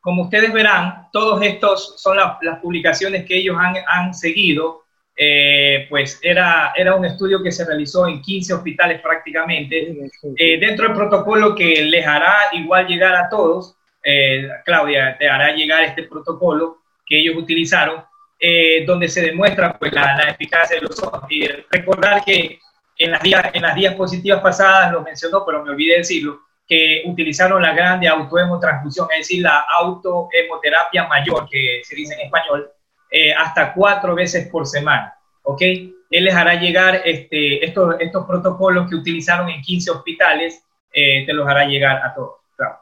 Como 0.02 0.24
ustedes 0.24 0.52
verán, 0.52 1.08
todos 1.14 1.42
estos 1.44 2.02
son 2.02 2.18
la, 2.18 2.38
las 2.42 2.60
publicaciones 2.60 3.26
que 3.26 3.38
ellos 3.38 3.56
han, 3.60 3.76
han 3.88 4.14
seguido. 4.14 4.82
Eh, 5.16 5.86
pues 5.90 6.20
era, 6.24 6.74
era 6.76 6.96
un 6.96 7.06
estudio 7.06 7.44
que 7.44 7.52
se 7.52 7.66
realizó 7.66 8.08
en 8.08 8.22
15 8.22 8.56
hospitales 8.56 9.00
prácticamente. 9.02 9.96
Eh, 10.38 10.60
dentro 10.60 10.88
del 10.88 10.98
protocolo 10.98 11.54
que 11.54 11.86
les 11.86 12.06
hará 12.06 12.36
igual 12.54 12.88
llegar 12.88 13.16
a 13.16 13.30
todos, 13.30 13.76
eh, 14.04 14.50
Claudia, 14.66 15.16
te 15.20 15.30
hará 15.30 15.54
llegar 15.54 15.84
este 15.84 16.04
protocolo 16.04 16.80
que 17.06 17.20
ellos 17.20 17.36
utilizaron. 17.38 18.04
Eh, 18.44 18.84
donde 18.88 19.08
se 19.08 19.22
demuestra 19.22 19.78
pues, 19.78 19.94
la, 19.94 20.16
la, 20.16 20.32
eficacia 20.32 20.78
de 20.78 20.82
los 20.82 20.98
ojos. 21.04 21.22
Y 21.30 21.46
recordar 21.70 22.26
que 22.26 22.60
en 22.98 23.12
las, 23.12 23.22
días, 23.22 23.52
en 23.54 23.62
las 23.62 23.76
diapositivas 23.76 24.42
pasadas 24.42 24.92
lo 24.92 25.04
mencionó, 25.04 25.46
pero 25.46 25.64
me 25.64 25.70
olvidé 25.70 25.98
decirlo, 25.98 26.42
que 26.72 27.04
utilizaron 27.04 27.62
la 27.62 27.74
grande 27.74 28.08
autohemotransfusión, 28.08 29.10
es 29.12 29.28
decir, 29.28 29.42
la 29.44 29.66
autohemoterapia 29.78 31.06
mayor, 31.06 31.46
que 31.50 31.82
se 31.84 31.98
dice 31.98 32.14
en 32.14 32.22
español, 32.22 32.72
eh, 33.10 33.34
hasta 33.34 33.74
cuatro 33.74 34.16
veces 34.16 34.48
por 34.48 34.66
semana. 34.66 35.14
¿ok? 35.44 35.62
Él 35.62 36.24
les 36.24 36.34
hará 36.34 36.54
llegar 36.54 37.02
este, 37.04 37.66
estos, 37.66 37.96
estos 38.00 38.26
protocolos 38.26 38.90
que 38.90 38.96
utilizaron 38.96 39.50
en 39.50 39.62
15 39.62 39.92
hospitales, 39.92 40.64
eh, 40.94 41.26
te 41.26 41.34
los 41.34 41.46
hará 41.46 41.66
llegar 41.66 42.06
a 42.06 42.14
todos. 42.14 42.36
Claro. 42.56 42.80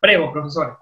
Prego, 0.00 0.32
profesor. 0.32 0.78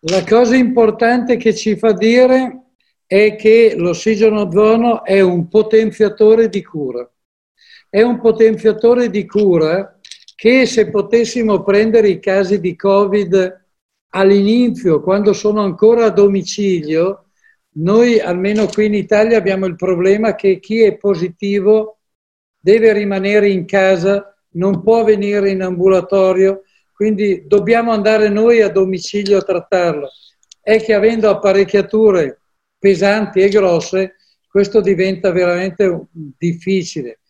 La 0.00 0.24
cosa 0.24 0.56
importante 0.56 1.36
che 1.36 1.54
ci 1.54 1.76
fa 1.76 1.92
dire 1.92 2.62
è 3.06 3.36
che 3.36 3.74
l'ossigeno 3.76 4.40
ozono 4.40 5.04
è 5.04 5.20
un 5.20 5.46
potenziatore 5.46 6.48
di 6.48 6.64
cura. 6.64 7.06
È 7.94 8.02
un 8.02 8.20
potenziatore 8.20 9.08
di 9.08 9.24
cura 9.24 10.00
che 10.34 10.66
se 10.66 10.90
potessimo 10.90 11.62
prendere 11.62 12.08
i 12.08 12.18
casi 12.18 12.58
di 12.58 12.74
Covid 12.74 13.66
all'inizio, 14.08 15.00
quando 15.00 15.32
sono 15.32 15.62
ancora 15.62 16.06
a 16.06 16.10
domicilio, 16.10 17.26
noi 17.74 18.18
almeno 18.18 18.66
qui 18.66 18.86
in 18.86 18.94
Italia 18.94 19.38
abbiamo 19.38 19.66
il 19.66 19.76
problema 19.76 20.34
che 20.34 20.58
chi 20.58 20.80
è 20.80 20.96
positivo 20.96 21.98
deve 22.58 22.92
rimanere 22.92 23.48
in 23.50 23.64
casa, 23.64 24.34
non 24.54 24.82
può 24.82 25.04
venire 25.04 25.50
in 25.50 25.62
ambulatorio, 25.62 26.62
quindi 26.92 27.44
dobbiamo 27.46 27.92
andare 27.92 28.28
noi 28.28 28.60
a 28.60 28.70
domicilio 28.70 29.38
a 29.38 29.42
trattarlo. 29.42 30.08
è 30.60 30.82
che 30.82 30.94
avendo 30.94 31.30
apparecchiature 31.30 32.40
pesanti 32.76 33.38
e 33.38 33.48
grosse, 33.50 34.16
questo 34.48 34.80
diventa 34.80 35.30
veramente 35.30 36.08
difficile. 36.10 37.20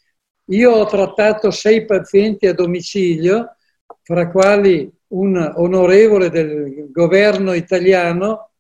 Io 0.48 0.72
ho 0.72 0.84
trattato 0.84 1.50
sei 1.50 1.86
pazienti 1.86 2.46
a 2.46 2.52
domicilio, 2.52 3.56
fra 4.02 4.30
quali 4.30 4.90
un 5.08 5.52
onorevole 5.56 6.28
del 6.28 6.90
governo 6.90 7.54
italiano, 7.54 8.50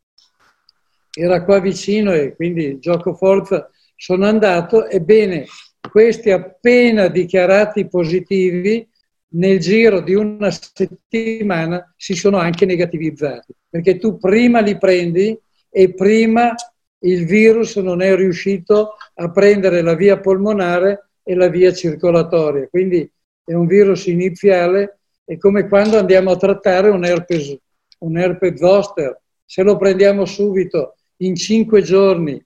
era 1.12 1.44
qua 1.44 1.60
vicino 1.60 2.12
e 2.12 2.34
quindi 2.34 2.78
gioco 2.78 3.14
forza 3.14 3.68
sono 3.96 4.26
andato, 4.26 4.86
ebbene 4.88 5.44
questi 5.90 6.30
appena 6.30 7.08
dichiarati 7.08 7.86
positivi 7.86 8.88
nel 9.34 9.58
giro 9.58 10.00
di 10.00 10.14
una 10.14 10.50
settimana 10.50 11.92
si 11.96 12.14
sono 12.14 12.38
anche 12.38 12.64
negativizzati, 12.64 13.52
perché 13.68 13.98
tu 13.98 14.16
prima 14.18 14.60
li 14.60 14.78
prendi 14.78 15.38
e 15.70 15.92
prima 15.92 16.54
il 17.00 17.26
virus 17.26 17.76
non 17.76 18.00
è 18.00 18.14
riuscito 18.16 18.96
a 19.14 19.30
prendere 19.30 19.82
la 19.82 19.94
via 19.94 20.18
polmonare 20.18 21.10
e 21.24 21.34
la 21.34 21.48
via 21.48 21.72
circolatoria. 21.72 22.68
Quindi 22.68 23.10
è 23.44 23.54
un 23.54 23.66
virus 23.66 24.06
iniziale, 24.06 25.00
è 25.24 25.36
come 25.38 25.66
quando 25.66 25.98
andiamo 25.98 26.30
a 26.30 26.36
trattare 26.36 26.90
un 26.90 27.04
herpes, 27.04 27.56
un 28.00 28.18
herpes 28.18 28.58
zoster. 28.58 29.20
Se 29.44 29.62
lo 29.62 29.76
prendiamo 29.76 30.24
subito 30.24 30.94
in 31.18 31.34
cinque 31.34 31.82
giorni 31.82 32.42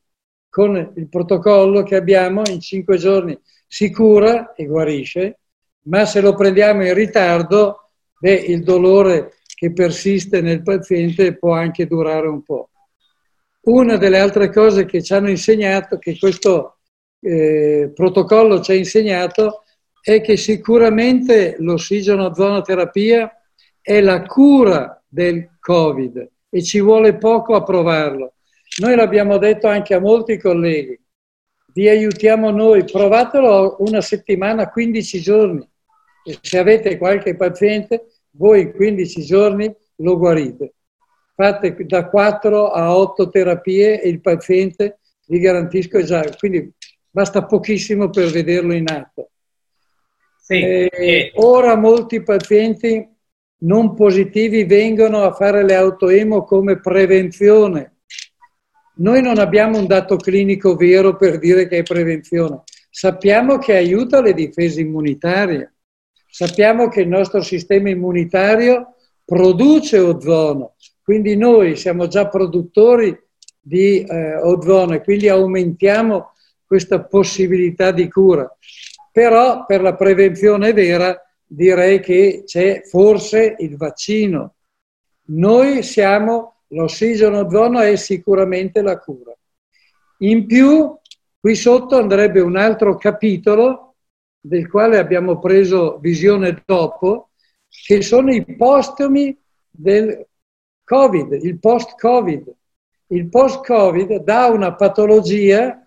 con 0.48 0.92
il 0.96 1.08
protocollo 1.08 1.82
che 1.82 1.96
abbiamo, 1.96 2.42
in 2.48 2.60
cinque 2.60 2.96
giorni 2.96 3.38
si 3.66 3.90
cura 3.92 4.54
e 4.54 4.64
guarisce, 4.64 5.40
ma 5.82 6.06
se 6.06 6.20
lo 6.20 6.34
prendiamo 6.34 6.86
in 6.86 6.94
ritardo, 6.94 7.90
beh, 8.18 8.32
il 8.32 8.62
dolore 8.62 9.34
che 9.54 9.72
persiste 9.72 10.40
nel 10.40 10.62
paziente 10.62 11.36
può 11.36 11.52
anche 11.52 11.86
durare 11.86 12.28
un 12.28 12.42
po'. 12.42 12.70
Una 13.62 13.96
delle 13.96 14.18
altre 14.18 14.50
cose 14.50 14.84
che 14.84 15.02
ci 15.02 15.12
hanno 15.12 15.28
insegnato, 15.28 15.98
che 15.98 16.16
questo 16.18 16.77
eh, 17.20 17.90
protocollo 17.94 18.60
ci 18.60 18.72
ha 18.72 18.74
insegnato, 18.74 19.64
è 20.00 20.20
che 20.20 20.36
sicuramente 20.36 21.56
l'ossigeno-zonoterapia 21.58 23.30
è 23.80 24.00
la 24.00 24.22
cura 24.22 25.02
del 25.06 25.50
Covid 25.60 26.30
e 26.48 26.62
ci 26.62 26.80
vuole 26.80 27.16
poco 27.16 27.54
a 27.54 27.62
provarlo. 27.62 28.34
Noi 28.80 28.94
l'abbiamo 28.94 29.38
detto 29.38 29.66
anche 29.66 29.94
a 29.94 30.00
molti 30.00 30.38
colleghi, 30.38 30.98
vi 31.78 31.88
aiutiamo 31.88 32.50
noi, 32.50 32.84
provatelo 32.84 33.76
una 33.80 34.00
settimana, 34.00 34.68
15 34.68 35.20
giorni. 35.20 35.68
E 36.24 36.38
se 36.40 36.58
avete 36.58 36.98
qualche 36.98 37.36
paziente, 37.36 38.06
voi 38.30 38.62
in 38.62 38.72
15 38.72 39.22
giorni 39.22 39.72
lo 39.96 40.18
guarite. 40.18 40.74
Fate 41.36 41.76
da 41.86 42.08
4 42.08 42.70
a 42.70 42.96
8 42.96 43.28
terapie 43.28 44.02
e 44.02 44.08
il 44.08 44.20
paziente, 44.20 44.98
vi 45.26 45.38
garantisco, 45.38 46.02
già. 46.02 46.24
Quindi 46.36 46.72
basta 47.10 47.44
pochissimo 47.44 48.10
per 48.10 48.30
vederlo 48.30 48.74
in 48.74 48.88
atto. 48.90 49.30
Sì. 50.40 50.60
Eh, 50.60 51.32
ora 51.36 51.76
molti 51.76 52.22
pazienti 52.22 53.06
non 53.60 53.94
positivi 53.94 54.64
vengono 54.64 55.22
a 55.22 55.32
fare 55.32 55.64
le 55.64 55.74
autoemo 55.74 56.44
come 56.44 56.80
prevenzione 56.80 57.98
noi 58.98 59.22
non 59.22 59.38
abbiamo 59.38 59.78
un 59.78 59.86
dato 59.86 60.16
clinico 60.16 60.74
vero 60.74 61.16
per 61.16 61.38
dire 61.38 61.68
che 61.68 61.78
è 61.78 61.82
prevenzione. 61.82 62.62
Sappiamo 62.90 63.58
che 63.58 63.76
aiuta 63.76 64.20
le 64.20 64.34
difese 64.34 64.80
immunitarie. 64.80 65.74
Sappiamo 66.26 66.88
che 66.88 67.02
il 67.02 67.08
nostro 67.08 67.40
sistema 67.42 67.90
immunitario 67.90 68.94
produce 69.24 69.98
ozono, 69.98 70.74
quindi 71.02 71.36
noi 71.36 71.76
siamo 71.76 72.08
già 72.08 72.28
produttori 72.28 73.16
di 73.60 74.02
eh, 74.02 74.36
ozono 74.36 74.94
e 74.94 75.02
quindi 75.02 75.28
aumentiamo 75.28 76.32
questa 76.68 77.02
possibilità 77.02 77.90
di 77.90 78.08
cura. 78.08 78.48
Però 79.10 79.64
per 79.64 79.80
la 79.80 79.96
prevenzione 79.96 80.72
vera 80.72 81.20
direi 81.44 81.98
che 81.98 82.42
c'è 82.44 82.82
forse 82.82 83.56
il 83.58 83.76
vaccino. 83.76 84.54
Noi 85.30 85.82
siamo 85.82 86.58
l'ossigeno 86.68 87.40
ozono 87.40 87.80
è 87.80 87.96
sicuramente 87.96 88.82
la 88.82 88.98
cura. 88.98 89.34
In 90.18 90.46
più, 90.46 90.96
qui 91.40 91.54
sotto 91.54 91.96
andrebbe 91.96 92.40
un 92.40 92.56
altro 92.56 92.96
capitolo 92.96 93.96
del 94.40 94.68
quale 94.68 94.98
abbiamo 94.98 95.38
preso 95.38 95.98
visione 95.98 96.62
dopo, 96.64 97.30
che 97.68 98.02
sono 98.02 98.32
i 98.32 98.44
postumi 98.56 99.36
del 99.70 100.26
Covid, 100.84 101.32
il 101.42 101.58
post-Covid. 101.58 102.54
Il 103.10 103.28
post-Covid 103.28 104.16
dà 104.22 104.48
una 104.48 104.74
patologia, 104.74 105.86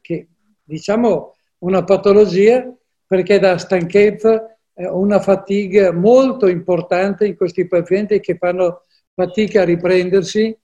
diciamo 0.71 1.35
una 1.59 1.83
patologia 1.83 2.65
perché 3.05 3.39
dà 3.39 3.57
stanchezza, 3.57 4.55
eh, 4.73 4.87
una 4.87 5.19
fatica 5.19 5.91
molto 5.91 6.47
importante 6.47 7.25
in 7.25 7.35
questi 7.35 7.67
pazienti 7.67 8.21
che 8.21 8.37
fanno 8.37 8.85
fatica 9.13 9.61
a 9.61 9.65
riprendersi 9.65 10.57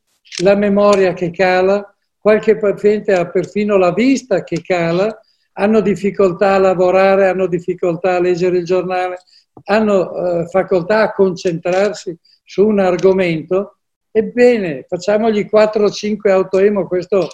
la 0.44 0.56
memoria 0.56 1.14
che 1.14 1.30
cala, 1.32 1.94
qualche 2.18 2.58
paziente 2.58 3.14
ha 3.14 3.28
perfino 3.28 3.76
la 3.76 3.92
vista 3.92 4.44
che 4.44 4.62
cala, 4.62 5.20
hanno 5.54 5.82
difficoltà 5.82 6.54
a 6.54 6.60
lavorare, 6.60 7.28
hanno 7.28 7.48
difficoltà 7.48 8.16
a 8.16 8.22
leggere 8.22 8.60
il 8.60 8.66
giornale, 8.66 9.18
hanno 9.66 10.16
eh, 10.16 10.48
facoltà 10.48 11.02
a 11.02 11.14
concentrarsi 11.14 12.18
su 12.44 12.66
un 12.66 12.80
argomento. 12.80 13.80
Ebbene, 14.12 14.86
facciamogli 14.88 15.50
4 15.50 15.84
o 15.84 15.90
5 15.90 16.32
autoemo, 16.32 16.88
questo 16.88 17.28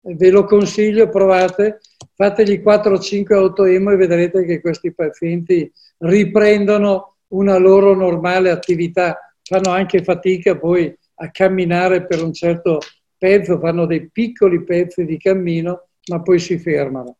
ve 0.00 0.30
lo 0.30 0.44
consiglio, 0.44 1.08
provate, 1.08 1.80
fategli 2.14 2.62
4 2.62 2.94
o 2.94 2.98
5 2.98 3.34
autoemo 3.34 3.90
e 3.90 3.96
vedrete 3.96 4.44
che 4.44 4.60
questi 4.60 4.92
pazienti 4.92 5.70
riprendono 5.98 7.16
una 7.28 7.58
loro 7.58 7.94
normale 7.94 8.50
attività, 8.50 9.34
fanno 9.42 9.70
anche 9.70 10.02
fatica 10.02 10.56
poi 10.56 10.94
a 11.16 11.30
camminare 11.30 12.06
per 12.06 12.22
un 12.22 12.32
certo 12.32 12.78
pezzo, 13.16 13.58
fanno 13.58 13.86
dei 13.86 14.08
piccoli 14.10 14.62
pezzi 14.62 15.04
di 15.04 15.18
cammino, 15.18 15.88
ma 16.06 16.22
poi 16.22 16.38
si 16.38 16.58
fermano. 16.58 17.16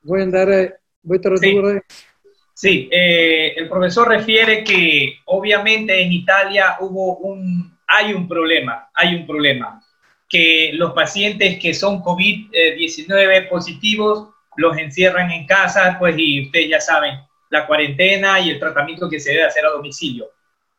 Vuoi 0.00 0.22
andare, 0.22 0.82
vuoi 1.00 1.20
tradurre? 1.20 1.84
Sí, 2.52 2.86
eh, 2.88 3.52
el 3.56 3.68
profesor 3.68 4.06
refiere 4.06 4.62
que 4.62 5.18
obviamente 5.24 6.00
en 6.00 6.12
Italia 6.12 6.76
hubo 6.78 7.18
un, 7.18 7.76
hay 7.86 8.12
un 8.12 8.28
problema, 8.28 8.90
hay 8.92 9.16
un 9.16 9.26
problema, 9.26 9.83
que 10.34 10.72
los 10.72 10.92
pacientes 10.94 11.60
que 11.60 11.72
son 11.72 12.02
COVID-19 12.02 13.48
positivos 13.48 14.30
los 14.56 14.76
encierran 14.76 15.30
en 15.30 15.46
casa, 15.46 15.94
pues 15.96 16.16
y 16.18 16.46
ustedes 16.46 16.70
ya 16.70 16.80
saben, 16.80 17.20
la 17.50 17.64
cuarentena 17.68 18.40
y 18.40 18.50
el 18.50 18.58
tratamiento 18.58 19.08
que 19.08 19.20
se 19.20 19.30
debe 19.30 19.44
hacer 19.44 19.64
a 19.64 19.70
domicilio. 19.70 20.26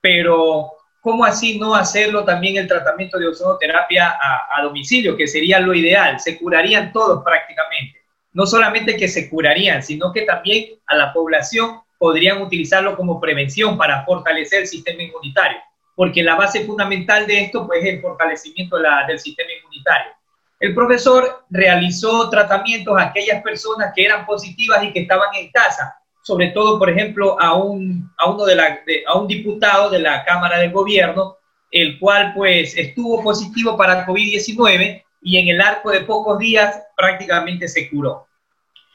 Pero 0.01 0.74
¿cómo 0.99 1.24
así 1.24 1.58
no 1.58 1.74
hacerlo 1.74 2.26
también 2.26 2.58
el 2.58 2.68
tratamiento 2.68 3.18
de 3.18 3.30
ozonoterapia 3.30 4.18
a, 4.20 4.62
domicilio, 4.62 5.16
que 5.16 5.26
sería 5.26 5.62
lo 5.62 5.74
ideal? 5.74 6.20
Se 6.20 6.38
curarían 6.38 6.91
todos 6.91 7.24
prácticamente. 7.24 8.01
No 8.34 8.45
solamente 8.45 8.97
que 8.97 9.08
se 9.08 9.30
curarían, 9.30 9.82
sino 9.82 10.12
que 10.12 10.24
también 10.24 10.78
a 10.86 10.97
la 10.97 11.14
población 11.14 11.80
podrían 11.97 12.41
utilizarlo 12.41 12.97
como 12.97 13.22
prevención 13.22 13.78
para 13.78 14.03
fortalecer 14.03 14.64
el 14.64 14.68
sistema 14.68 15.01
inmunitario, 15.01 15.60
porque 15.96 16.22
la 16.22 16.36
base 16.36 16.66
fundamental 16.66 17.26
de 17.26 17.46
esto 17.46 17.66
pues, 17.66 17.84
es 17.84 17.93
el 17.93 18.02
fortalecimiento 18.02 18.78
del 18.78 19.20
sistema 19.20 19.50
inmunitario. 19.60 20.12
El 20.60 20.74
profesor 20.74 21.46
realizó 21.50 22.30
tratamientos 22.30 22.98
a 22.98 23.06
aquellas 23.06 23.41
personas 23.41 23.91
que 23.96 24.06
eran 24.06 24.26
positivas 24.26 24.84
y 24.84 24.91
que 24.91 25.02
estaban 25.02 25.34
en 25.36 25.52
casa, 25.52 25.96
sobre 26.22 26.50
todo, 26.50 26.80
por 26.80 26.89
ejemplo, 26.89 27.39
a 27.39 27.54
un, 27.56 28.12
a 28.18 28.30
uno 28.30 28.46
de 28.46 28.56
la, 28.56 28.80
a 29.08 29.18
un 29.18 29.28
diputado 29.28 29.89
de 29.89 30.00
la 30.00 30.24
Cámara 30.26 30.60
de 30.60 30.70
Gobierno, 30.70 31.38
el 31.72 32.00
cual 32.00 32.34
pues 32.34 32.76
estuvo 32.78 33.24
positivo 33.24 33.78
para 33.78 34.06
COVID-19 34.06 35.04
y 35.22 35.38
en 35.38 35.48
el 35.50 35.62
arco 35.62 35.91
de 35.91 36.02
pocos 36.02 36.39
días 36.39 36.82
prácticamente 36.96 37.68
se 37.68 37.89
curó. 37.89 38.28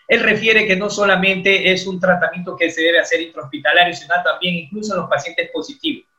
Él 0.09 0.21
refiere 0.25 0.67
que 0.67 0.75
no 0.75 0.91
solamente 0.91 1.71
es 1.71 1.87
un 1.87 2.01
tratamiento 2.01 2.57
que 2.57 2.71
se 2.71 2.83
debe 2.83 2.99
hacer 2.99 3.21
intrahospitalario, 3.21 3.95
sino 3.95 4.15
también 4.25 4.57
incluso 4.57 4.95
en 4.95 5.03
los 5.03 5.11
pacientes 5.11 5.51
positivos. 5.53 6.10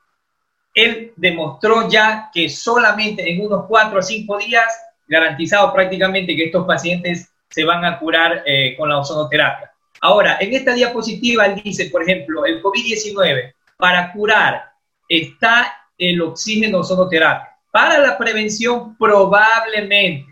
Él 0.74 1.13
demostró 1.15 1.89
ya 1.89 2.30
que 2.34 2.49
solamente 2.49 3.30
en 3.30 3.45
unos 3.45 3.65
cuatro 3.67 3.99
o 3.99 4.01
cinco 4.01 4.38
días, 4.38 4.67
garantizado 5.07 5.74
prácticamente 5.74 6.36
que 6.36 6.45
estos 6.45 6.65
pacientes 6.65 7.30
se 7.49 7.65
van 7.65 7.84
a 7.84 7.99
curar 7.99 8.43
eh, 8.45 8.76
con 8.78 8.89
la 8.89 8.99
ozonoterapia. 8.99 9.72
Ahora, 9.99 10.38
en 10.39 10.53
esta 10.53 10.74
diapositiva 10.74 11.45
él 11.45 11.61
dice, 11.63 11.89
por 11.89 12.01
ejemplo, 12.01 12.45
el 12.45 12.63
COVID-19, 12.63 13.53
para 13.78 14.11
curar 14.13 14.72
está 15.09 15.74
el 15.97 16.22
oxígeno 16.22 16.80
ozonoterapia. 16.80 17.49
Para 17.72 17.99
la 17.99 18.17
prevención, 18.17 18.97
probablemente, 18.97 20.32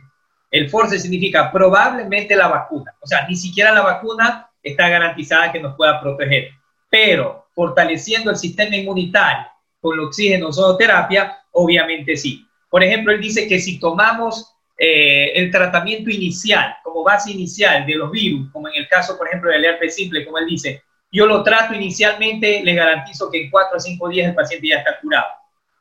el 0.51 0.69
force 0.69 0.99
significa 0.99 1.51
probablemente 1.51 2.35
la 2.35 2.47
vacuna. 2.47 2.95
O 3.01 3.07
sea, 3.07 3.27
ni 3.27 3.35
siquiera 3.35 3.71
la 3.71 3.81
vacuna 3.81 4.49
está 4.63 4.89
garantizada 4.89 5.51
que 5.51 5.59
nos 5.59 5.75
pueda 5.75 6.01
proteger. 6.01 6.49
Pero 6.89 7.47
fortaleciendo 7.53 8.31
el 8.31 8.37
sistema 8.37 8.75
inmunitario 8.75 9.45
con 9.81 9.99
oxígeno 9.99 10.49
ozonoterapia, 10.49 11.39
obviamente 11.51 12.15
sí. 12.15 12.45
Por 12.69 12.83
ejemplo, 12.83 13.13
él 13.13 13.21
dice 13.21 13.47
que 13.47 13.59
si 13.59 13.79
tomamos 13.79 14.53
eh, 14.77 15.31
el 15.35 15.51
tratamiento 15.51 16.09
inicial, 16.09 16.75
como 16.83 17.03
base 17.03 17.31
inicial 17.31 17.85
de 17.85 17.95
los 17.95 18.11
virus, 18.11 18.49
como 18.51 18.67
en 18.67 18.75
el 18.75 18.87
caso, 18.87 19.17
por 19.17 19.27
ejemplo, 19.27 19.51
del 19.51 19.65
herpes 19.65 19.95
simple, 19.95 20.25
como 20.25 20.37
él 20.37 20.45
dice, 20.45 20.83
yo 21.11 21.25
lo 21.25 21.43
trato 21.43 21.73
inicialmente, 21.73 22.61
le 22.63 22.73
garantizo 22.75 23.31
que 23.31 23.43
en 23.43 23.49
cuatro 23.49 23.77
a 23.77 23.79
cinco 23.79 24.09
días 24.09 24.29
el 24.29 24.35
paciente 24.35 24.67
ya 24.67 24.77
está 24.77 24.99
curado, 25.01 25.25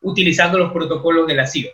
utilizando 0.01 0.59
los 0.59 0.73
protocolos 0.73 1.27
de 1.27 1.35
la 1.35 1.47
CIO. 1.47 1.71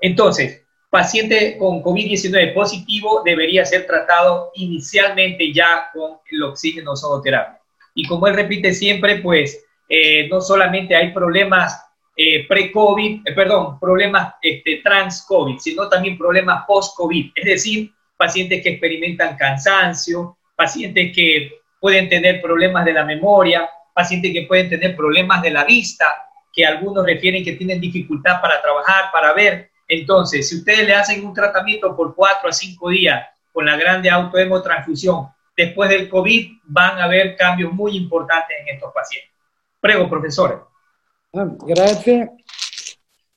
Entonces, 0.00 0.62
paciente 0.90 1.56
con 1.58 1.82
COVID-19 1.82 2.54
positivo 2.54 3.22
debería 3.24 3.64
ser 3.64 3.84
tratado 3.86 4.52
inicialmente 4.54 5.52
ya 5.52 5.90
con 5.92 6.18
el 6.30 6.42
oxígeno 6.44 6.94
sonoterapia. 6.94 7.60
Y 7.94 8.06
como 8.06 8.28
él 8.28 8.34
repite 8.34 8.72
siempre, 8.72 9.16
pues 9.16 9.63
eh, 9.88 10.28
no 10.28 10.40
solamente 10.40 10.94
hay 10.96 11.12
problemas 11.12 11.84
eh, 12.16 12.46
pre-COVID, 12.46 13.22
eh, 13.24 13.32
perdón, 13.32 13.78
problemas 13.80 14.34
este, 14.40 14.80
trans-COVID, 14.84 15.58
sino 15.58 15.88
también 15.88 16.16
problemas 16.16 16.64
post-COVID, 16.66 17.32
es 17.34 17.44
decir, 17.44 17.92
pacientes 18.16 18.62
que 18.62 18.70
experimentan 18.70 19.36
cansancio, 19.36 20.38
pacientes 20.54 21.12
que 21.14 21.60
pueden 21.80 22.08
tener 22.08 22.40
problemas 22.40 22.84
de 22.84 22.92
la 22.92 23.04
memoria, 23.04 23.68
pacientes 23.92 24.32
que 24.32 24.42
pueden 24.42 24.68
tener 24.70 24.96
problemas 24.96 25.42
de 25.42 25.50
la 25.50 25.64
vista, 25.64 26.06
que 26.52 26.64
algunos 26.64 27.04
refieren 27.04 27.44
que 27.44 27.54
tienen 27.54 27.80
dificultad 27.80 28.40
para 28.40 28.62
trabajar, 28.62 29.10
para 29.12 29.32
ver. 29.32 29.70
Entonces, 29.88 30.48
si 30.48 30.56
ustedes 30.56 30.86
le 30.86 30.94
hacen 30.94 31.26
un 31.26 31.34
tratamiento 31.34 31.94
por 31.96 32.14
cuatro 32.14 32.48
a 32.48 32.52
cinco 32.52 32.90
días 32.90 33.26
con 33.52 33.66
la 33.66 33.76
grande 33.76 34.08
autohemotransfusión, 34.08 35.28
después 35.56 35.90
del 35.90 36.08
COVID 36.08 36.58
van 36.64 36.98
a 37.00 37.04
haber 37.04 37.36
cambios 37.36 37.72
muy 37.72 37.96
importantes 37.96 38.56
en 38.60 38.74
estos 38.74 38.92
pacientes. 38.92 39.33
Prego, 39.84 40.08
profesor. 40.08 40.66
Ah, 41.32 41.54
grazie, 41.62 42.36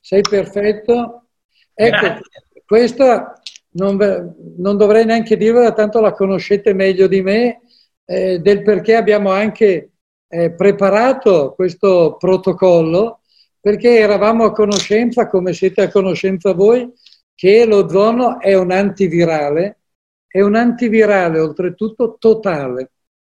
sei 0.00 0.22
perfetto. 0.22 1.26
Ecco, 1.74 2.00
grazie. 2.00 2.22
questa 2.64 3.38
non, 3.72 4.34
non, 4.56 4.78
dovrei 4.78 5.04
neanche 5.04 5.36
dirvela, 5.36 5.74
tanto 5.74 6.00
la 6.00 6.14
conoscete 6.14 6.72
meglio 6.72 7.06
di 7.06 7.20
me, 7.20 7.60
eh, 8.06 8.38
del 8.38 8.62
perché 8.62 8.94
abbiamo 8.94 9.30
anche 9.30 9.90
eh, 10.26 10.52
preparato 10.52 11.52
questo 11.54 12.16
protocollo, 12.18 13.20
perché 13.60 13.98
eravamo 13.98 14.44
a 14.44 14.52
conoscenza, 14.52 15.28
come 15.28 15.52
siete 15.52 15.82
a 15.82 15.90
conoscenza 15.90 16.54
voi, 16.54 16.90
che 17.34 17.66
l'ozono 17.66 18.40
è 18.40 18.54
un 18.54 18.70
antivirale, 18.70 19.80
è 20.26 20.40
un 20.40 20.54
antivirale 20.54 21.40
oltretutto 21.40 22.16
totale, 22.18 22.92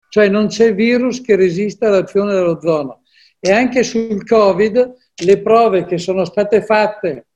cioè 0.08 0.28
non 0.28 0.46
c'è 0.48 0.74
virus 0.74 1.20
che 1.20 1.36
resista 1.36 1.88
all'azione 1.88 2.32
dell'ozono. 2.34 3.02
E 3.40 3.52
anche 3.52 3.82
sul 3.82 4.26
Covid 4.26 4.94
le 5.24 5.38
prove 5.40 5.84
che 5.84 5.98
sono 5.98 6.24
state 6.24 6.62
fatte 6.62 7.26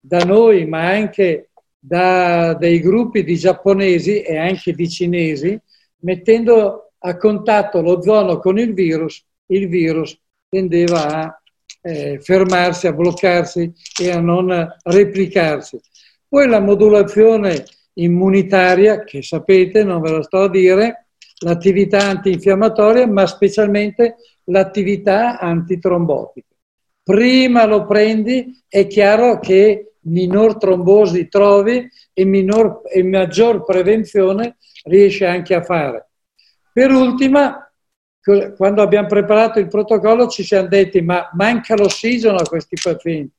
da 0.00 0.18
noi, 0.24 0.66
ma 0.66 0.88
anche 0.88 1.50
da 1.78 2.54
dei 2.54 2.80
gruppi 2.80 3.24
di 3.24 3.36
giapponesi 3.36 4.22
e 4.22 4.36
anche 4.36 4.72
di 4.72 4.88
cinesi, 4.88 5.58
mettendo 5.98 6.92
a 6.98 7.16
contatto 7.16 7.80
l'ozono 7.80 8.38
con 8.38 8.58
il 8.58 8.72
virus, 8.74 9.24
il 9.46 9.68
virus 9.68 10.16
tendeva 10.48 11.06
a 11.06 11.42
eh, 11.82 12.18
fermarsi, 12.20 12.86
a 12.86 12.92
bloccarsi 12.92 13.72
e 14.00 14.10
a 14.10 14.20
non 14.20 14.68
replicarsi. 14.84 15.80
Poi 16.28 16.46
la 16.46 16.60
modulazione 16.60 17.64
immunitaria, 17.94 19.02
che 19.02 19.22
sapete, 19.22 19.84
non 19.84 20.00
ve 20.00 20.10
la 20.10 20.22
sto 20.22 20.42
a 20.42 20.48
dire, 20.48 21.01
l'attività 21.42 22.08
antinfiammatoria, 22.08 23.06
ma 23.06 23.26
specialmente 23.26 24.16
l'attività 24.44 25.38
antitrombotica. 25.38 26.48
Prima 27.02 27.64
lo 27.66 27.84
prendi, 27.86 28.62
è 28.68 28.86
chiaro 28.86 29.38
che 29.38 29.94
minor 30.02 30.56
trombosi 30.56 31.28
trovi 31.28 31.88
e, 32.12 32.24
minor, 32.24 32.82
e 32.84 33.02
maggior 33.02 33.64
prevenzione 33.64 34.56
riesci 34.84 35.24
anche 35.24 35.54
a 35.54 35.62
fare. 35.62 36.08
Per 36.72 36.90
ultima, 36.90 37.70
quando 38.56 38.82
abbiamo 38.82 39.08
preparato 39.08 39.58
il 39.58 39.68
protocollo 39.68 40.28
ci 40.28 40.44
siamo 40.44 40.68
detti 40.68 41.02
ma 41.02 41.28
manca 41.34 41.74
l'ossigeno 41.74 42.36
a 42.36 42.48
questi 42.48 42.76
pazienti. 42.80 43.34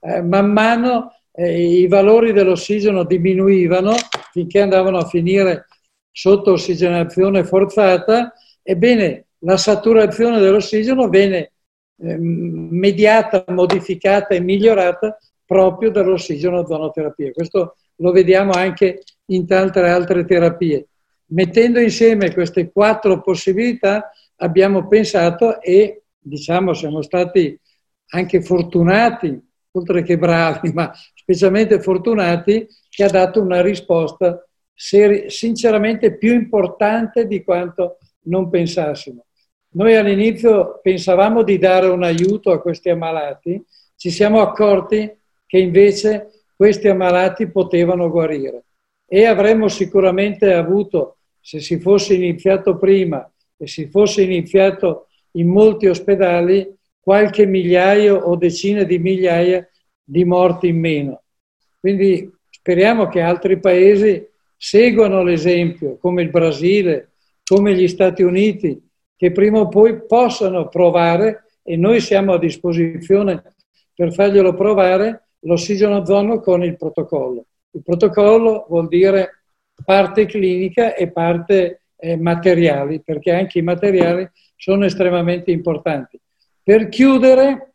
Eh, 0.00 0.22
man 0.22 0.50
mano 0.50 1.12
eh, 1.32 1.80
i 1.80 1.86
valori 1.86 2.32
dell'ossigeno 2.32 3.04
diminuivano 3.04 3.94
finché 4.32 4.60
andavano 4.60 4.98
a 4.98 5.06
finire 5.06 5.66
sotto 6.12 6.52
ossigenazione 6.52 7.42
forzata, 7.42 8.32
ebbene 8.62 9.26
la 9.38 9.56
saturazione 9.56 10.38
dell'ossigeno 10.38 11.08
viene 11.08 11.52
eh, 11.96 12.16
mediata, 12.18 13.44
modificata 13.48 14.34
e 14.34 14.40
migliorata 14.40 15.18
proprio 15.44 15.90
dall'ossigeno 15.90 16.64
zonoterapia. 16.66 17.32
Questo 17.32 17.76
lo 17.96 18.12
vediamo 18.12 18.52
anche 18.52 19.02
in 19.26 19.46
tante 19.46 19.80
altre 19.80 20.24
terapie. 20.24 20.86
Mettendo 21.26 21.80
insieme 21.80 22.32
queste 22.32 22.70
quattro 22.70 23.20
possibilità 23.20 24.10
abbiamo 24.36 24.86
pensato 24.86 25.60
e 25.60 26.02
diciamo 26.18 26.74
siamo 26.74 27.02
stati 27.02 27.58
anche 28.08 28.42
fortunati, 28.42 29.40
oltre 29.72 30.02
che 30.02 30.18
bravi, 30.18 30.72
ma 30.74 30.92
specialmente 31.14 31.80
fortunati, 31.80 32.66
che 32.88 33.04
ha 33.04 33.08
dato 33.08 33.40
una 33.40 33.62
risposta 33.62 34.46
sinceramente 35.28 36.16
più 36.16 36.34
importante 36.34 37.28
di 37.28 37.44
quanto 37.44 37.98
non 38.22 38.50
pensassimo. 38.50 39.26
Noi 39.74 39.94
all'inizio 39.94 40.80
pensavamo 40.82 41.44
di 41.44 41.56
dare 41.56 41.86
un 41.86 42.02
aiuto 42.02 42.50
a 42.50 42.60
questi 42.60 42.90
ammalati, 42.90 43.64
ci 43.96 44.10
siamo 44.10 44.40
accorti 44.40 45.10
che 45.46 45.58
invece 45.58 46.30
questi 46.56 46.88
ammalati 46.88 47.48
potevano 47.48 48.10
guarire 48.10 48.64
e 49.06 49.24
avremmo 49.24 49.68
sicuramente 49.68 50.52
avuto, 50.52 51.18
se 51.40 51.60
si 51.60 51.78
fosse 51.78 52.14
iniziato 52.14 52.76
prima 52.76 53.30
e 53.56 53.66
si 53.68 53.86
fosse 53.86 54.22
iniziato 54.22 55.06
in 55.32 55.48
molti 55.48 55.86
ospedali, 55.86 56.74
qualche 57.00 57.46
migliaio 57.46 58.16
o 58.16 58.36
decine 58.36 58.84
di 58.84 58.98
migliaia 58.98 59.66
di 60.02 60.24
morti 60.24 60.68
in 60.68 60.78
meno. 60.78 61.22
Quindi 61.78 62.30
speriamo 62.50 63.08
che 63.08 63.20
altri 63.20 63.58
paesi 63.58 64.30
seguano 64.64 65.24
l'esempio, 65.24 65.98
come 65.98 66.22
il 66.22 66.30
Brasile, 66.30 67.14
come 67.44 67.74
gli 67.74 67.88
Stati 67.88 68.22
Uniti, 68.22 68.80
che 69.16 69.32
prima 69.32 69.58
o 69.58 69.66
poi 69.66 70.06
possano 70.06 70.68
provare, 70.68 71.46
e 71.64 71.76
noi 71.76 72.00
siamo 72.00 72.34
a 72.34 72.38
disposizione 72.38 73.42
per 73.92 74.12
farglielo 74.12 74.54
provare, 74.54 75.30
l'ossigeno 75.40 75.96
ozono 75.96 76.38
con 76.38 76.62
il 76.62 76.76
protocollo. 76.76 77.44
Il 77.72 77.82
protocollo 77.82 78.66
vuol 78.68 78.86
dire 78.86 79.42
parte 79.84 80.26
clinica 80.26 80.94
e 80.94 81.10
parte 81.10 81.82
eh, 81.96 82.16
materiali, 82.16 83.00
perché 83.00 83.32
anche 83.32 83.58
i 83.58 83.62
materiali 83.62 84.30
sono 84.54 84.84
estremamente 84.84 85.50
importanti. 85.50 86.20
Per 86.62 86.88
chiudere, 86.88 87.72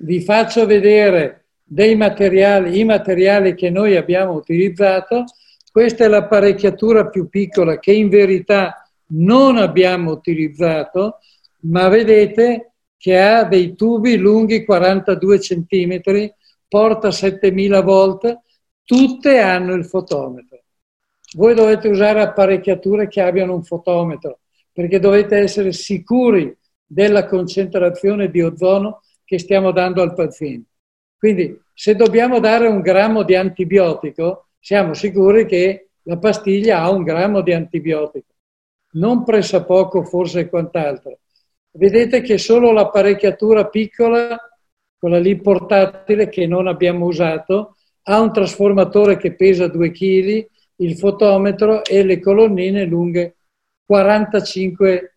vi 0.00 0.20
faccio 0.20 0.66
vedere 0.66 1.46
dei 1.62 1.96
materiali, 1.96 2.78
i 2.78 2.84
materiali 2.84 3.54
che 3.54 3.70
noi 3.70 3.96
abbiamo 3.96 4.34
utilizzato 4.34 5.24
questa 5.72 6.04
è 6.04 6.08
l'apparecchiatura 6.08 7.08
più 7.08 7.30
piccola 7.30 7.78
che 7.78 7.92
in 7.92 8.10
verità 8.10 8.86
non 9.14 9.56
abbiamo 9.56 10.10
utilizzato, 10.10 11.18
ma 11.62 11.88
vedete 11.88 12.74
che 12.98 13.18
ha 13.18 13.44
dei 13.44 13.74
tubi 13.74 14.16
lunghi 14.16 14.66
42 14.66 15.38
cm, 15.38 16.00
porta 16.68 17.10
7000 17.10 17.80
volt, 17.80 18.40
tutte 18.84 19.38
hanno 19.38 19.72
il 19.72 19.86
fotometro. 19.86 20.62
Voi 21.36 21.54
dovete 21.54 21.88
usare 21.88 22.20
apparecchiature 22.20 23.08
che 23.08 23.22
abbiano 23.22 23.54
un 23.54 23.64
fotometro, 23.64 24.40
perché 24.70 24.98
dovete 24.98 25.38
essere 25.38 25.72
sicuri 25.72 26.54
della 26.84 27.24
concentrazione 27.24 28.30
di 28.30 28.42
ozono 28.42 29.00
che 29.24 29.38
stiamo 29.38 29.72
dando 29.72 30.02
al 30.02 30.12
paziente. 30.12 30.68
Quindi 31.16 31.58
se 31.72 31.94
dobbiamo 31.94 32.40
dare 32.40 32.66
un 32.66 32.82
grammo 32.82 33.22
di 33.22 33.34
antibiotico, 33.34 34.48
siamo 34.62 34.94
sicuri 34.94 35.44
che 35.44 35.88
la 36.02 36.18
pastiglia 36.18 36.82
ha 36.82 36.90
un 36.90 37.02
grammo 37.02 37.40
di 37.40 37.52
antibiotico, 37.52 38.32
non 38.92 39.24
pressa 39.24 39.64
poco 39.64 40.04
forse 40.04 40.48
quant'altro. 40.48 41.18
Vedete 41.72 42.20
che 42.20 42.38
solo 42.38 42.70
l'apparecchiatura 42.70 43.66
piccola, 43.66 44.38
quella 44.96 45.18
lì 45.18 45.40
portatile 45.40 46.28
che 46.28 46.46
non 46.46 46.68
abbiamo 46.68 47.06
usato, 47.06 47.76
ha 48.02 48.20
un 48.20 48.32
trasformatore 48.32 49.16
che 49.16 49.34
pesa 49.34 49.66
2 49.66 49.90
kg, 49.90 50.46
il 50.76 50.96
fotometro 50.96 51.84
e 51.84 52.04
le 52.04 52.20
colonnine 52.20 52.84
lunghe 52.84 53.38
45 53.84 55.16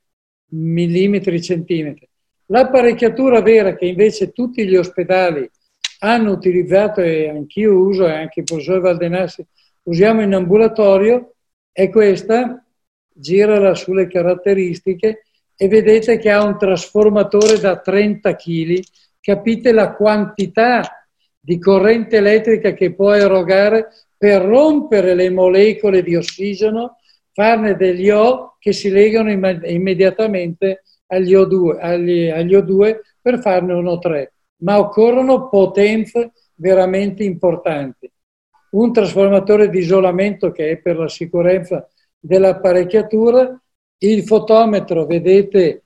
mm 0.55 1.17
centimetri. 1.39 2.09
L'apparecchiatura 2.47 3.41
vera 3.41 3.75
che 3.75 3.85
invece 3.85 4.31
tutti 4.31 4.67
gli 4.67 4.75
ospedali 4.75 5.47
hanno 6.05 6.31
utilizzato 6.31 7.01
e 7.01 7.29
anch'io 7.29 7.75
uso 7.75 8.07
e 8.07 8.13
anche 8.13 8.41
il 8.41 8.45
professor 8.45 8.79
Valdenassi 8.79 9.45
usiamo 9.83 10.21
in 10.21 10.33
ambulatorio 10.33 11.33
è 11.71 11.89
questa, 11.89 12.63
girala 13.11 13.73
sulle 13.75 14.07
caratteristiche 14.07 15.23
e 15.55 15.67
vedete 15.67 16.17
che 16.17 16.29
ha 16.31 16.43
un 16.43 16.57
trasformatore 16.57 17.59
da 17.59 17.79
30 17.79 18.35
kg, 18.35 18.79
capite 19.19 19.71
la 19.71 19.93
quantità 19.93 21.07
di 21.39 21.59
corrente 21.59 22.17
elettrica 22.17 22.73
che 22.73 22.93
può 22.93 23.13
erogare 23.13 23.89
per 24.17 24.41
rompere 24.41 25.13
le 25.13 25.29
molecole 25.29 26.01
di 26.01 26.15
ossigeno, 26.15 26.97
farne 27.31 27.75
degli 27.75 28.09
O 28.09 28.55
che 28.59 28.73
si 28.73 28.89
legano 28.89 29.31
imm- 29.31 29.65
immediatamente 29.65 30.83
agli 31.07 31.33
O2, 31.33 31.77
agli, 31.79 32.29
agli 32.29 32.55
O2 32.55 32.99
per 33.21 33.39
farne 33.39 33.73
un 33.73 33.85
O3. 33.85 34.27
Ma 34.57 34.79
occorrono 34.79 35.49
potenze 35.49 36.31
veramente 36.55 37.23
importanti. 37.23 38.11
Un 38.71 38.91
trasformatore 38.91 39.69
di 39.69 39.79
isolamento 39.79 40.51
che 40.51 40.71
è 40.71 40.77
per 40.77 40.97
la 40.97 41.07
sicurezza 41.07 41.87
dell'apparecchiatura, 42.19 43.61
il 43.99 44.23
fotometro, 44.23 45.05
vedete 45.05 45.83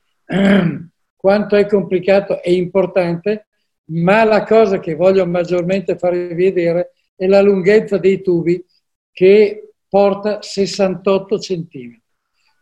quanto 1.15 1.55
è 1.55 1.65
complicato 1.65 2.41
e 2.41 2.53
importante, 2.53 3.47
ma 3.91 4.24
la 4.24 4.43
cosa 4.43 4.80
che 4.80 4.95
voglio 4.95 5.26
maggiormente 5.26 5.97
farvi 5.97 6.34
vedere 6.34 6.93
è 7.15 7.28
la 7.28 7.41
lunghezza 7.41 7.97
dei 7.97 8.22
tubi 8.22 8.63
che 9.11 9.74
porta 9.88 10.41
68 10.41 11.38
cm. 11.38 12.01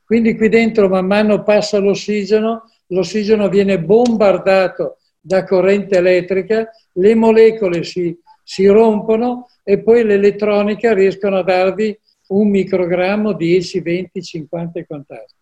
Quindi 0.06 0.36
qui 0.36 0.48
dentro 0.50 0.88
man 0.88 1.06
mano 1.06 1.44
passa 1.44 1.78
l'ossigeno, 1.80 2.64
l'ossigeno 2.88 3.50
viene 3.50 3.80
bombardato 3.80 5.00
da 5.28 5.44
corrente 5.44 5.98
elettrica, 5.98 6.70
le 6.94 7.14
molecole 7.14 7.84
si, 7.84 8.18
si 8.42 8.66
rompono 8.66 9.50
e 9.62 9.80
poi 9.80 10.06
l'elettronica 10.06 10.94
riescono 10.94 11.38
a 11.38 11.44
darvi 11.44 12.00
un 12.28 12.50
microgrammo, 12.50 13.34
10, 13.34 13.82
20, 13.82 14.22
50 14.22 14.80
e 14.80 14.86
quant'altro. 14.86 15.36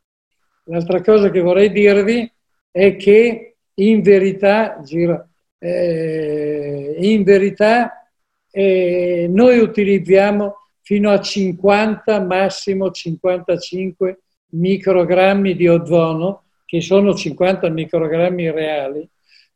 L'altra 0.66 1.02
cosa 1.02 1.30
che 1.30 1.40
vorrei 1.40 1.72
dirvi 1.72 2.30
è 2.72 2.96
che 2.96 3.58
in 3.76 4.02
verità, 4.02 4.82
giro, 4.84 5.28
eh, 5.60 6.96
in 6.98 7.24
verità 7.24 8.10
eh, 8.50 9.28
noi 9.30 9.60
utilizziamo 9.60 10.56
fino 10.82 11.12
a 11.12 11.22
50, 11.22 12.22
massimo 12.22 12.90
55 12.90 14.20
microgrammi 14.50 15.56
di 15.56 15.68
ozono, 15.68 16.46
che 16.66 16.82
sono 16.82 17.14
50 17.14 17.70
microgrammi 17.70 18.50
reali, 18.50 19.08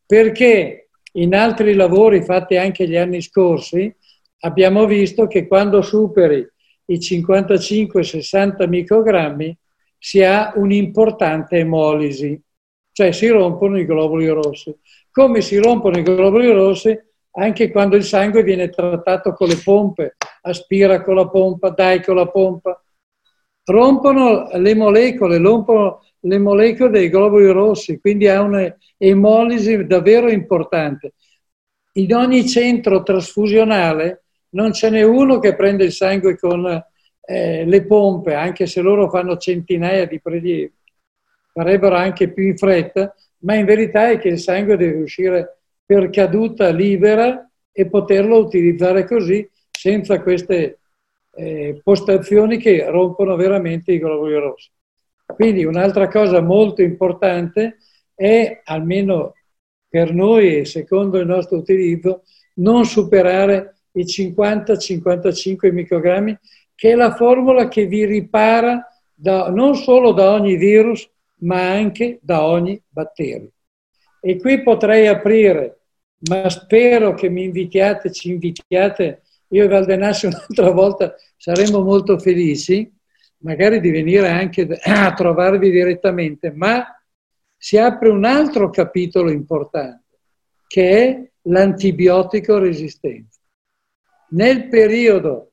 perché 0.10 0.89
in 1.14 1.36
altri 1.36 1.76
lavori 1.76 2.24
fatti 2.24 2.57
anche 2.57 2.88
gli 2.88 2.97
anni 2.97 3.22
scorsi 3.22 3.95
abbiamo 4.39 4.88
visto 4.88 5.28
che 5.28 5.45
quando 5.45 5.84
superi 5.84 6.43
i 6.86 6.97
55-60 6.97 8.68
microgrammi 8.68 9.55
si 9.99 10.24
ha 10.24 10.53
un'importante 10.55 11.57
emolisi, 11.57 12.41
cioè 12.91 13.12
si 13.12 13.28
rompono 13.28 13.78
i 13.78 13.86
globuli 13.86 14.28
rossi. 14.30 14.76
Come 15.12 15.41
si 15.41 15.57
rompono 15.57 15.99
i 15.99 16.01
globuli 16.01 16.51
rossi 16.51 16.99
anche 17.34 17.70
quando 17.70 17.95
il 17.95 18.03
sangue 18.03 18.41
viene 18.41 18.70
trattato 18.70 19.34
con 19.34 19.47
le 19.47 19.62
pompe, 19.64 20.16
aspira 20.41 21.03
con 21.03 21.14
la 21.14 21.28
pompa, 21.28 21.70
dai 21.70 22.03
con 22.03 22.16
la 22.16 22.28
pompa. 22.28 22.84
Rompono 23.64 24.49
le 24.53 24.74
molecole, 24.74 25.38
rompono 25.38 26.01
le 26.22 26.38
molecole 26.38 26.91
dei 26.91 27.09
globuli 27.09 27.49
rossi, 27.51 27.99
quindi 27.99 28.28
ha 28.28 28.41
un'emolisi 28.41 29.86
davvero 29.86 30.30
importante. 30.30 31.13
In 31.93 32.13
ogni 32.13 32.47
centro 32.47 33.03
trasfusionale 33.03 34.24
non 34.49 34.74
ce 34.74 34.89
n'è 34.89 35.03
uno 35.03 35.39
che 35.39 35.55
prende 35.55 35.86
il 35.86 35.91
sangue 35.91 36.38
con 36.38 36.65
eh, 37.22 37.65
le 37.65 37.86
pompe, 37.86 38.34
anche 38.34 38.65
se 38.65 38.82
loro 38.82 39.09
fanno 39.09 39.38
centinaia 39.38 40.05
di 40.05 40.20
prelievi. 40.20 40.74
Farebbero 41.51 41.95
anche 41.95 42.30
più 42.30 42.45
in 42.45 42.57
fretta, 42.57 43.13
ma 43.39 43.55
in 43.55 43.65
verità 43.65 44.09
è 44.09 44.17
che 44.17 44.30
il 44.30 44.39
sangue 44.39 44.78
deve 44.78 45.01
uscire 45.01 45.57
per 45.86 46.09
caduta 46.09 46.70
libera 46.70 47.49
e 47.72 47.88
poterlo 47.88 48.38
utilizzare 48.38 49.05
così 49.05 49.47
senza 49.70 50.22
queste 50.22 50.80
eh, 51.36 51.80
postazioni 51.84 52.57
che 52.57 52.86
rompono 52.89 53.36
veramente 53.36 53.91
i 53.93 53.99
globuli 53.99 54.36
rossi. 54.36 54.70
Quindi 55.36 55.64
un'altra 55.64 56.08
cosa 56.08 56.42
molto 56.42 56.82
importante 56.82 57.78
è, 58.14 58.62
almeno 58.66 59.34
per 59.88 60.14
noi 60.14 60.58
e 60.58 60.66
secondo 60.66 61.18
il 61.18 61.26
nostro 61.26 61.58
utilizzo, 61.58 62.24
non 62.56 62.86
superare 62.86 63.82
i 63.94 64.04
50-55 64.04 65.72
microgrammi, 65.72 66.38
che 66.76 66.92
è 66.92 66.96
la 66.96 67.14
formula 67.16 67.68
che 67.68 67.86
vi 67.86 68.06
ripara 68.06 68.86
da, 69.14 69.50
non 69.50 69.76
solo 69.76 70.12
da 70.12 70.32
ogni 70.32 70.56
virus, 70.56 71.10
ma 71.42 71.72
anche 71.72 72.20
da 72.22 72.46
ogni 72.46 72.82
batterio. 72.88 73.52
E 74.22 74.38
qui 74.38 74.62
potrei 74.62 75.08
aprire, 75.08 75.80
ma 76.30 76.50
spero 76.50 77.14
che 77.14 77.30
mi 77.30 77.44
invitiate, 77.44 78.12
ci 78.12 78.32
invitiate, 78.32 79.24
io 79.50 79.64
e 79.64 79.68
Valdenassi 79.68 80.26
un'altra 80.28 80.72
volta 80.72 81.16
saremmo 81.38 81.82
molto 81.82 82.20
felici, 82.20 82.92
magari 83.40 83.80
di 83.80 83.92
venire 83.92 84.30
anche 84.30 84.68
a 84.84 85.14
trovarvi 85.14 85.70
direttamente, 85.70 86.52
ma 86.52 86.86
si 87.56 87.78
apre 87.78 88.10
un 88.10 88.26
altro 88.26 88.70
capitolo 88.70 89.30
importante, 89.32 90.18
che 90.68 90.90
è 90.90 91.30
l'antibiotico 91.44 92.58
resistenza. 92.58 93.40
Nel 94.30 94.68
periodo... 94.68 95.52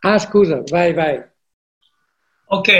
Ah, 0.00 0.18
scusa, 0.18 0.62
vai, 0.70 0.92
vai. 0.94 1.20
Ok, 2.46 2.70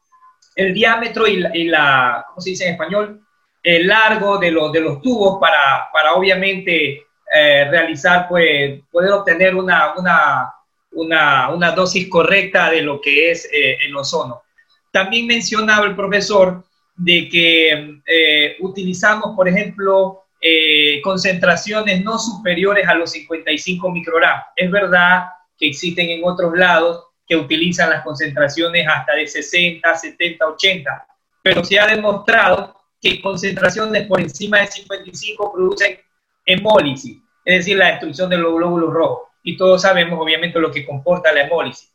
el 0.55 0.75
diámetro 0.75 1.27
y 1.27 1.37
la, 1.37 1.57
y 1.57 1.65
la, 1.65 2.25
¿cómo 2.29 2.41
se 2.41 2.51
dice 2.51 2.67
en 2.67 2.73
español? 2.73 3.21
El 3.63 3.87
largo 3.87 4.39
de, 4.39 4.51
los 4.51 4.73
de 4.73 4.81
los 4.81 5.01
tubos 5.01 5.39
para, 5.41 5.89
para 5.93 6.15
obviamente 6.15 7.07
eh, 7.35 7.65
realizar, 7.71 8.29
pues, 8.29 8.81
poder 8.91 9.13
obtener 9.13 9.55
una, 9.55 9.95
una, 9.97 10.53
una, 10.93 11.49
una, 11.51 11.71
dosis 11.71 12.09
correcta 12.09 12.71
de 12.71 12.83
lo 12.83 13.01
que 13.01 13.31
es 13.31 13.49
eh, 13.53 13.79
el 13.87 13.97
ozono. 13.97 14.43
También 14.91 15.27
mencionaba 15.27 15.87
el 15.87 15.97
profesor 15.97 16.63
de 17.03 17.29
que 17.29 18.01
eh, 18.07 18.57
utilizamos, 18.61 19.35
por 19.35 19.49
ejemplo, 19.49 20.23
eh, 20.41 21.01
concentraciones 21.03 22.03
no 22.05 22.17
superiores 22.19 22.87
a 22.87 22.95
los 22.95 23.11
55 23.11 23.91
microgramos. 23.91 24.45
Es 24.55 24.71
verdad 24.71 25.25
que 25.59 25.67
existen 25.67 26.11
en 26.11 26.21
otros 26.25 26.57
lados 26.57 27.05
que 27.27 27.37
utilizan 27.37 27.91
las 27.91 28.05
concentraciones 28.05 28.87
hasta 28.87 29.15
de 29.15 29.27
60, 29.27 29.95
70, 29.95 30.47
80, 30.47 31.07
pero 31.43 31.65
se 31.65 31.81
ha 31.81 31.89
demostrado 31.89 32.77
que 33.01 33.21
concentraciones 33.21 34.07
por 34.07 34.21
encima 34.21 34.61
de 34.61 34.69
55 34.69 35.53
producen 35.53 35.99
hemólisis, 36.47 37.19
es 37.45 37.59
decir, 37.59 37.77
la 37.77 37.89
destrucción 37.89 38.31
de 38.31 38.39
los 38.39 38.55
glóbulos 38.55 38.93
rojos. 38.93 39.29
Y 39.43 39.57
todos 39.57 39.83
sabemos, 39.83 40.21
obviamente, 40.21 40.61
lo 40.61 40.71
que 40.71 40.87
comporta 40.87 41.33
la 41.33 41.43
hemólisis. 41.43 41.92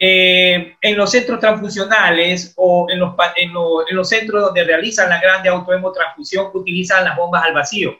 Eh, 0.00 0.76
en 0.80 0.96
los 0.96 1.10
centros 1.10 1.40
transfusionales 1.40 2.52
o 2.56 2.86
en 2.88 3.00
los, 3.00 3.14
en, 3.36 3.50
en 3.50 3.96
los 3.96 4.08
centros 4.08 4.44
donde 4.44 4.62
realizan 4.62 5.08
la 5.08 5.20
grande 5.20 5.48
autohemotransfusión 5.48 6.50
utilizan 6.54 7.04
las 7.04 7.16
bombas 7.16 7.44
al 7.44 7.54
vacío. 7.54 7.98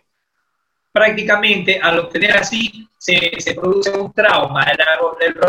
Prácticamente 0.93 1.81
al 1.83 1.99
obtener 1.99 2.37
así 2.37 2.89
se, 2.97 3.33
se 3.39 3.55
produce 3.55 3.91
un 3.91 4.13
trauma, 4.13 4.65
la, 4.65 4.99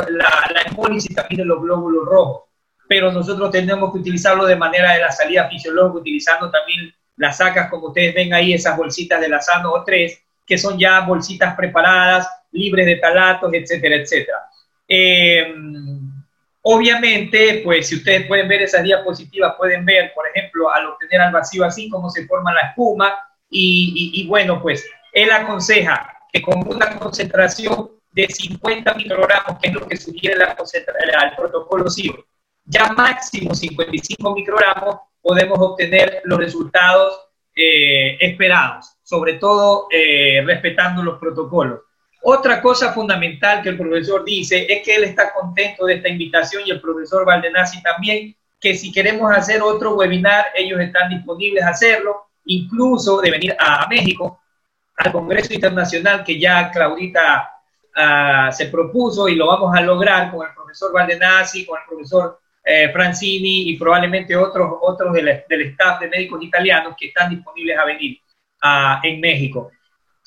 la, 0.09 0.51
la 0.53 0.61
hemólisis 0.61 1.15
también 1.15 1.39
de 1.39 1.45
los 1.45 1.61
glóbulos 1.61 2.05
rojos, 2.05 2.43
pero 2.87 3.11
nosotros 3.11 3.51
tenemos 3.51 3.91
que 3.91 3.99
utilizarlo 3.99 4.45
de 4.45 4.55
manera 4.55 4.93
de 4.93 5.01
la 5.01 5.11
salida 5.11 5.47
fisiológica, 5.47 5.99
utilizando 5.99 6.49
también 6.49 6.93
las 7.17 7.37
sacas, 7.37 7.69
como 7.69 7.87
ustedes 7.87 8.15
ven 8.15 8.33
ahí, 8.33 8.53
esas 8.53 8.75
bolsitas 8.75 9.21
de 9.21 9.29
la 9.29 9.41
Sano 9.41 9.71
o 9.71 9.83
3, 9.83 10.19
que 10.47 10.57
son 10.57 10.79
ya 10.79 11.01
bolsitas 11.01 11.55
preparadas, 11.55 12.27
libres 12.51 12.87
de 12.87 12.95
talatos, 12.95 13.53
etcétera, 13.53 13.97
etcétera. 13.97 14.37
Eh, 14.87 15.53
Obviamente, 16.71 17.61
pues 17.63 17.87
si 17.87 17.95
ustedes 17.95 18.27
pueden 18.27 18.47
ver 18.47 18.61
esas 18.61 18.83
diapositivas, 18.83 19.55
pueden 19.57 19.83
ver, 19.85 20.13
por 20.13 20.27
ejemplo, 20.27 20.71
al 20.71 20.85
obtener 20.85 21.19
al 21.19 21.33
vacío 21.33 21.65
así, 21.65 21.89
cómo 21.89 22.11
se 22.11 22.27
forma 22.27 22.53
la 22.53 22.69
espuma. 22.69 23.17
Y, 23.49 24.27
bueno, 24.27 24.61
pues 24.61 24.87
él 25.13 25.31
aconseja 25.31 26.15
que 26.31 26.43
con 26.43 26.59
una 26.67 26.99
concentración 26.99 27.89
de 28.11 28.27
50 28.27 28.93
microgramos, 28.93 29.57
que 29.59 29.69
es 29.69 29.73
lo 29.73 29.87
que 29.87 29.97
sugiere 29.97 30.37
la 30.37 30.55
el 30.55 31.35
protocolo 31.35 31.89
CIO, 31.89 32.23
ya 32.65 32.89
máximo 32.89 33.55
55 33.55 34.35
microgramos, 34.35 34.97
podemos 35.23 35.57
obtener 35.59 36.21
los 36.25 36.37
resultados 36.37 37.19
eh, 37.55 38.15
esperados, 38.19 38.95
sobre 39.01 39.33
todo 39.33 39.87
eh, 39.89 40.43
respetando 40.45 41.01
los 41.01 41.17
protocolos. 41.17 41.79
Otra 42.21 42.61
cosa 42.61 42.91
fundamental 42.91 43.61
que 43.61 43.69
el 43.69 43.77
profesor 43.77 44.25
dice 44.25 44.65
es 44.67 44.83
que 44.83 44.95
él 44.95 45.05
está 45.05 45.31
contento 45.31 45.85
de 45.85 45.95
esta 45.95 46.09
invitación 46.09 46.63
y 46.65 46.71
el 46.71 46.81
profesor 46.81 47.25
Valdenazzi 47.25 47.81
también, 47.81 48.35
que 48.59 48.75
si 48.75 48.91
queremos 48.91 49.31
hacer 49.31 49.61
otro 49.61 49.95
webinar, 49.95 50.47
ellos 50.53 50.81
están 50.81 51.09
disponibles 51.09 51.63
a 51.63 51.69
hacerlo, 51.69 52.27
incluso 52.45 53.21
de 53.21 53.31
venir 53.31 53.55
a, 53.57 53.87
México, 53.87 54.41
al 54.97 55.13
Congreso 55.13 55.53
Internacional 55.53 56.25
que 56.25 56.37
ya 56.37 56.69
Claudita 56.71 57.51
uh, 57.95 58.51
se 58.51 58.65
propuso 58.65 59.29
y 59.29 59.35
lo 59.35 59.47
vamos 59.47 59.73
a 59.73 59.79
lograr 59.79 60.29
con 60.29 60.45
el 60.45 60.53
profesor 60.53 60.91
Valdenazzi, 60.91 61.65
con 61.65 61.79
el 61.79 61.85
profesor 61.87 62.41
eh, 62.65 62.89
Francini 62.91 63.69
y 63.69 63.77
probablemente 63.77 64.35
otros, 64.35 64.73
otros 64.81 65.13
del, 65.13 65.43
del, 65.47 65.61
staff 65.61 66.01
de 66.01 66.09
médicos 66.09 66.43
italianos 66.43 66.95
que 66.99 67.07
están 67.07 67.29
disponibles 67.29 67.77
a 67.77 67.85
venir 67.85 68.19
uh, 68.61 69.07
en 69.07 69.21
México 69.21 69.71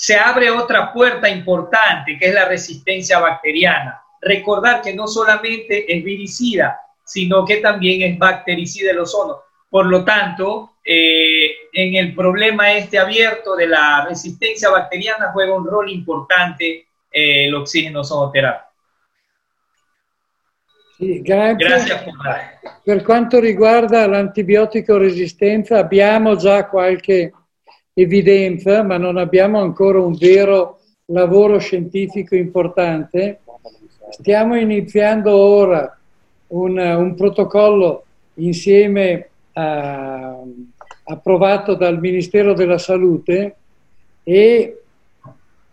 se 0.03 0.17
abre 0.17 0.51
otra 0.51 0.93
puerta 0.93 1.29
importante, 1.29 2.19
que 2.19 2.27
es 2.27 2.35
la 2.35 2.49
resistencia 2.49 3.21
bacteriana. 3.21 4.03
Recordar 4.21 4.83
que 4.83 4.93
no 4.93 5.07
solamente 5.07 5.97
es 5.97 6.03
viricida, 6.03 6.81
sino 7.05 7.45
que 7.45 7.59
también 7.59 8.03
es 8.03 8.19
bactericida 8.19 8.91
el 8.91 8.99
ozono. 8.99 9.43
Por 9.71 9.87
lo 9.87 10.05
tanto, 10.05 10.73
eh, 10.85 11.53
en 11.73 11.95
el 11.95 12.17
problema 12.17 12.73
este 12.73 12.99
abierto 12.99 13.55
de 13.55 13.69
la 13.69 14.05
resistencia 14.09 14.71
bacteriana 14.71 15.31
juega 15.33 15.55
un 15.55 15.69
rol 15.69 15.89
importante 15.89 16.89
eh, 17.09 17.47
el 17.47 17.55
oxígeno 17.55 18.01
ozonoterapia. 18.01 18.69
Sì, 20.97 21.23
grazie. 21.23 21.65
grazie 21.65 22.61
per 22.83 23.03
quanto 23.03 23.39
riguarda 23.39 24.07
l'antibiotico 24.07 24.99
resistenza 24.99 25.79
abbiamo 25.79 26.37
già 26.37 26.67
qualche 26.67 27.33
evidenza, 27.95 28.83
ma 28.83 28.97
non 28.97 29.17
abbiamo 29.17 29.61
ancora 29.61 30.01
un 30.01 30.15
vero 30.15 30.81
lavoro 31.07 31.59
scientifico 31.59 32.35
importante. 32.35 33.41
Stiamo 34.11 34.57
iniziando 34.57 35.35
ora 35.35 35.99
un, 36.49 36.79
un 36.79 37.15
protocollo 37.15 38.05
insieme 38.35 39.29
a, 39.53 40.39
approvato 41.05 41.75
dal 41.75 41.99
Ministero 41.99 42.53
della 42.55 42.79
Salute 42.79 43.57
e 44.23 44.83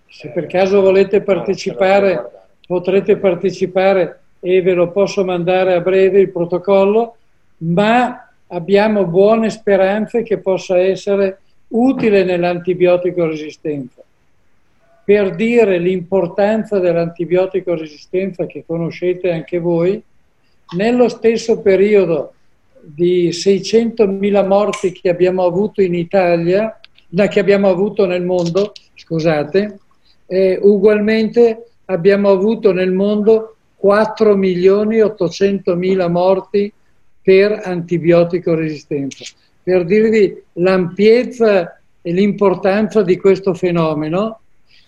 se 0.08 0.30
per 0.30 0.48
caso 0.48 0.82
volete 0.82 1.22
partecipare 1.22 2.40
potrete 2.70 3.18
partecipare 3.18 4.20
e 4.40 4.62
ve 4.62 4.74
lo 4.74 4.92
posso 4.92 5.26
mandare 5.26 5.74
a 5.74 5.80
breve 5.80 6.20
il 6.20 6.30
protocollo, 6.30 7.16
ma 7.58 8.30
abbiamo 8.46 9.06
buone 9.06 9.50
speranze 9.50 10.22
che 10.22 10.38
possa 10.38 10.78
essere 10.78 11.40
utile 11.70 12.24
nell'antibiotico 12.24 13.26
resistenza. 13.26 14.04
Per 15.04 15.36
dire 15.36 15.80
l'importanza 15.80 16.80
dell'antibiotico 16.80 17.76
resistenza 17.76 18.46
che 18.46 18.64
conoscete 18.66 19.32
anche 19.32 19.60
voi, 19.60 20.02
nello 20.76 21.10
stesso 21.10 21.62
periodo 21.62 22.34
di 22.82 23.30
600.000 23.30 24.48
morti 24.48 24.92
che 24.92 25.10
abbiamo 25.10 25.44
avuto 25.44 25.82
in 25.82 25.96
Italia, 25.96 26.80
che 27.10 27.40
abbiamo 27.40 27.70
avuto 27.70 28.06
nel 28.06 28.24
mondo, 28.24 28.72
scusate, 28.94 29.80
eh, 30.28 30.60
ugualmente 30.62 31.70
abbiamo 31.86 32.30
avuto 32.30 32.72
nel 32.72 32.92
mondo 32.92 33.56
4 33.78 34.36
milioni 34.36 35.02
800 35.02 35.76
mila 35.76 36.08
morti 36.08 36.72
per 37.22 37.62
antibiotico 37.64 38.54
resistenza 38.54 39.24
per 39.70 39.86
dirvi 39.86 40.36
l'ampiezza 40.54 41.80
e 42.02 42.12
l'importanza 42.12 43.04
di 43.04 43.18
questo 43.18 43.54
fenomeno 43.54 44.40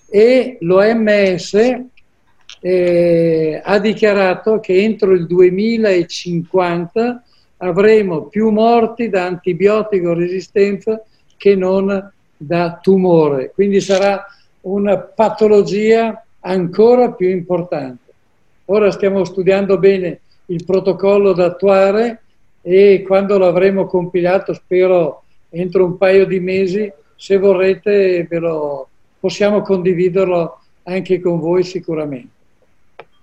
e 0.10 0.58
l'OMS 0.62 1.54
eh, 2.62 3.62
ha 3.64 3.78
dichiarato 3.78 4.60
che 4.60 4.82
entro 4.82 5.12
il 5.12 5.28
2050 5.28 7.24
avremo 7.58 8.24
più 8.24 8.50
morti 8.50 9.08
da 9.10 9.28
antibiotico 9.28 10.14
resistenza 10.14 11.00
che 11.38 11.56
non 11.56 12.12
da 12.36 12.80
tumore, 12.82 13.52
quindi 13.54 13.82
sarà 13.82 14.26
una 14.62 14.98
patologia 14.98 16.26
ancora 16.40 17.12
più 17.12 17.30
importante. 17.30 18.12
Ora 18.66 18.90
stiamo 18.90 19.26
studiando 19.26 19.78
bene 19.78 20.22
il 20.46 20.66
protocollo 20.66 21.34
da 21.34 21.46
attuare 21.46 22.21
e 22.62 23.04
quando 23.06 23.38
l'avremo 23.38 23.86
compilato, 23.86 24.54
spero 24.54 25.24
entro 25.50 25.86
un 25.86 25.98
paio 25.98 26.26
di 26.26 26.40
mesi, 26.40 26.92
se 27.16 27.38
vorrete 27.38 28.28
lo, 28.30 28.88
possiamo 29.20 29.62
condividerlo 29.62 30.60
anche 30.84 31.20
con 31.20 31.40
voi 31.40 31.64
sicuramente. 31.64 32.40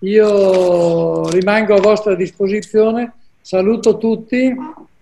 Io 0.01 1.29
rimango 1.31 1.75
a 1.75 1.81
vostra 1.81 2.15
disposizione, 2.15 3.13
saluto 3.41 3.99
tutti, 3.99 4.55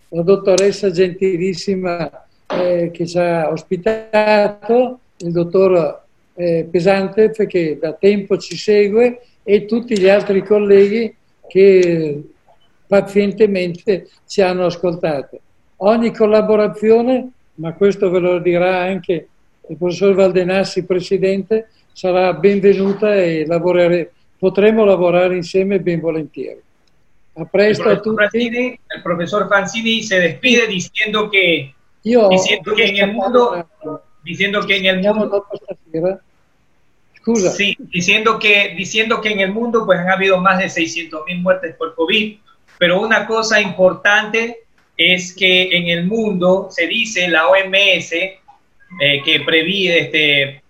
la 0.09 0.23
dottoressa 0.23 0.91
gentilissima 0.91 2.27
eh, 2.49 2.91
che 2.93 3.07
ci 3.07 3.19
ha 3.19 3.51
ospitato, 3.51 5.01
il 5.19 5.33
dottor 5.33 6.03
eh, 6.35 6.67
Pesantez 6.71 7.45
che 7.47 7.79
da 7.79 7.93
tempo 7.93 8.39
ci 8.39 8.57
segue 8.57 9.21
e 9.43 9.65
tutti 9.67 9.99
gli 9.99 10.09
altri 10.09 10.43
colleghi 10.43 11.15
che 11.49 12.23
pazientemente 12.87 14.09
ci 14.27 14.43
hanno 14.43 14.67
ascoltate. 14.67 15.41
Ogni 15.79 16.15
collaborazione, 16.15 17.29
ma 17.55 17.73
questo 17.75 18.11
ve 18.11 18.19
lo 18.19 18.39
dirà 18.39 18.83
anche 18.83 19.29
il 19.69 19.77
professor 19.77 20.15
Valdenassi, 20.15 20.85
presidente, 20.85 21.69
sarà 21.93 22.33
benvenuta 22.35 23.15
e 23.15 23.45
lavorare, 23.47 24.13
potremo 24.39 24.85
lavorare 24.85 25.37
insieme 25.37 25.81
ben 25.81 26.01
volentieri. 26.01 26.61
A 27.39 27.45
presto 27.45 27.89
a 27.89 28.01
tutti. 28.01 28.17
Francini, 28.17 28.79
el 28.87 29.03
profesor 29.03 29.47
Fanzini 29.49 30.03
se 30.03 30.19
despide 30.21 30.67
diciendo 30.67 31.29
que, 31.29 31.75
Io 32.03 32.29
diciendo 32.29 32.75
que 32.75 32.85
en 32.87 32.97
el 32.97 33.13
mundo, 33.13 33.67
diciendo 34.23 34.61
que 34.65 34.77
en 34.77 34.87
el 34.87 35.03
mundo, 35.03 35.47
Sí, 37.35 37.77
diciendo 37.93 38.39
que, 38.39 38.75
diciendo 38.77 39.21
que 39.21 39.33
en 39.33 39.41
el 39.41 39.53
mundo 39.53 39.85
pues 39.85 39.99
han 39.99 40.11
habido 40.11 40.41
más 40.41 40.61
de 40.61 40.69
600 40.69 41.23
mil 41.27 41.43
muertes 41.43 41.75
por 41.75 41.97
COVID, 41.97 42.39
pero 42.79 43.01
una 43.01 43.27
cosa 43.27 43.61
importante 43.61 44.65
es 44.97 45.35
que 45.35 45.77
en 45.77 45.89
el 45.89 46.07
mundo 46.07 46.69
se 46.71 46.87
dice, 46.87 47.29
la 47.29 47.49
OMS, 47.49 48.13
eh, 48.13 49.23
que 49.25 49.45
este, 49.99 50.63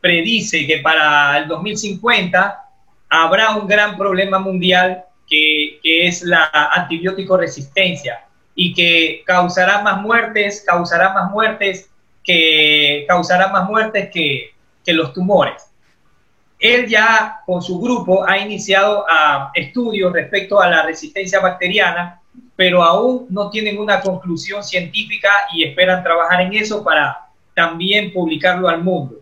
predice 0.00 0.66
que 0.66 0.78
para 0.78 1.38
el 1.38 1.48
2050 1.48 2.64
habrá 3.08 3.56
un 3.56 3.66
gran 3.66 3.96
problema 3.96 4.38
mundial 4.38 5.04
que, 5.28 5.78
que, 5.82 6.06
es 6.06 6.22
la 6.22 6.50
antibiótico 6.72 7.36
resistencia 7.36 8.24
y 8.54 8.72
que 8.72 9.22
causará 9.26 9.82
más 9.82 10.00
muertes, 10.00 10.64
causará 10.66 11.12
más 11.12 11.30
muertes 11.30 11.90
que 12.24 13.04
causará 13.08 13.48
más 13.48 13.68
muertes 13.68 14.10
que, 14.12 14.50
que 14.84 14.92
los 14.92 15.12
tumores. 15.12 15.69
Él 16.60 16.86
ya 16.86 17.40
con 17.46 17.62
su 17.62 17.80
grupo 17.80 18.28
ha 18.28 18.38
iniciado 18.38 19.04
uh, 19.04 19.48
estudios 19.54 20.12
respecto 20.12 20.60
a 20.60 20.68
la 20.68 20.82
resistencia 20.82 21.40
bacteriana, 21.40 22.20
pero 22.54 22.82
aún 22.82 23.26
no 23.30 23.48
tienen 23.48 23.78
una 23.78 24.00
conclusión 24.00 24.62
científica 24.62 25.30
y 25.54 25.64
esperan 25.64 26.02
trabajar 26.02 26.42
en 26.42 26.52
eso 26.52 26.84
para 26.84 27.28
también 27.54 28.12
publicarlo 28.12 28.68
al 28.68 28.84
mundo. 28.84 29.16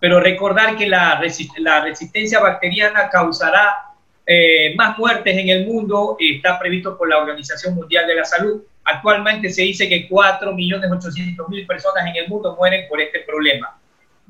Pero 0.00 0.18
recordar 0.18 0.76
que 0.76 0.88
la, 0.88 1.20
la 1.58 1.80
resistencia 1.80 2.40
bacteriana 2.40 3.08
causará 3.08 3.90
eh, 4.26 4.74
más 4.76 4.98
muertes 4.98 5.36
en 5.36 5.48
el 5.48 5.66
mundo 5.66 6.16
está 6.20 6.58
previsto 6.58 6.96
por 6.96 7.08
la 7.08 7.18
Organización 7.18 7.74
Mundial 7.74 8.06
de 8.06 8.14
la 8.14 8.24
Salud. 8.24 8.62
Actualmente 8.84 9.50
se 9.50 9.62
dice 9.62 9.88
que 9.88 10.08
4.800.000 10.08 11.66
personas 11.66 12.06
en 12.06 12.16
el 12.16 12.28
mundo 12.28 12.54
mueren 12.56 12.88
por 12.88 13.00
este 13.00 13.20
problema. 13.20 13.76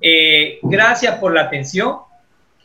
Eh, 0.01 0.59
gracias 0.63 1.17
por 1.17 1.35
la 1.35 1.43
atención. 1.43 1.99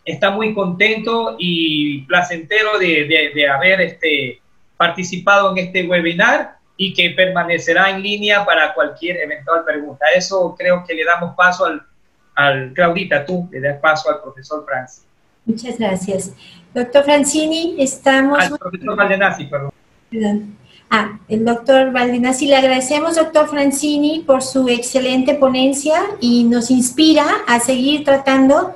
Está 0.05 0.29
muy 0.29 0.53
contento 0.53 1.35
y 1.39 2.01
placentero 2.03 2.77
de, 2.77 3.31
de, 3.33 3.49
haber 3.49 3.81
este, 3.81 4.39
participado 4.77 5.51
en 5.51 5.65
este 5.65 5.87
webinar 5.87 6.57
y 6.77 6.93
que 6.93 7.09
permanecerá 7.11 7.89
en 7.89 8.03
línea 8.03 8.45
para 8.45 8.73
cualquier 8.73 9.17
eventual 9.17 9.63
pregunta. 9.65 10.05
Eso 10.15 10.55
creo 10.57 10.83
que 10.87 10.93
le 10.93 11.03
damos 11.03 11.35
paso 11.35 11.65
al, 11.65 11.81
al 12.35 12.73
Claudita, 12.73 13.25
tú 13.25 13.49
le 13.51 13.59
das 13.59 13.79
paso 13.79 14.09
al 14.09 14.21
profesor 14.21 14.63
Francis. 14.65 15.05
Muchas 15.45 15.77
gracias. 15.79 16.33
Doctor 16.73 17.03
Francini, 17.03 17.75
estamos... 17.79 18.39
Al 18.39 18.57
profesor 18.57 18.95
Valdenazzi, 18.95 19.45
perdón. 19.45 19.71
perdón. 20.11 20.57
Ah, 20.89 21.17
el 21.27 21.43
doctor 21.43 21.91
Valdenazzi, 21.91 22.47
le 22.47 22.57
agradecemos, 22.57 23.15
doctor 23.15 23.47
Francini, 23.47 24.23
por 24.25 24.43
su 24.43 24.69
excelente 24.69 25.33
ponencia 25.35 25.99
y 26.19 26.43
nos 26.43 26.69
inspira 26.69 27.25
a 27.47 27.59
seguir 27.59 28.03
tratando 28.03 28.75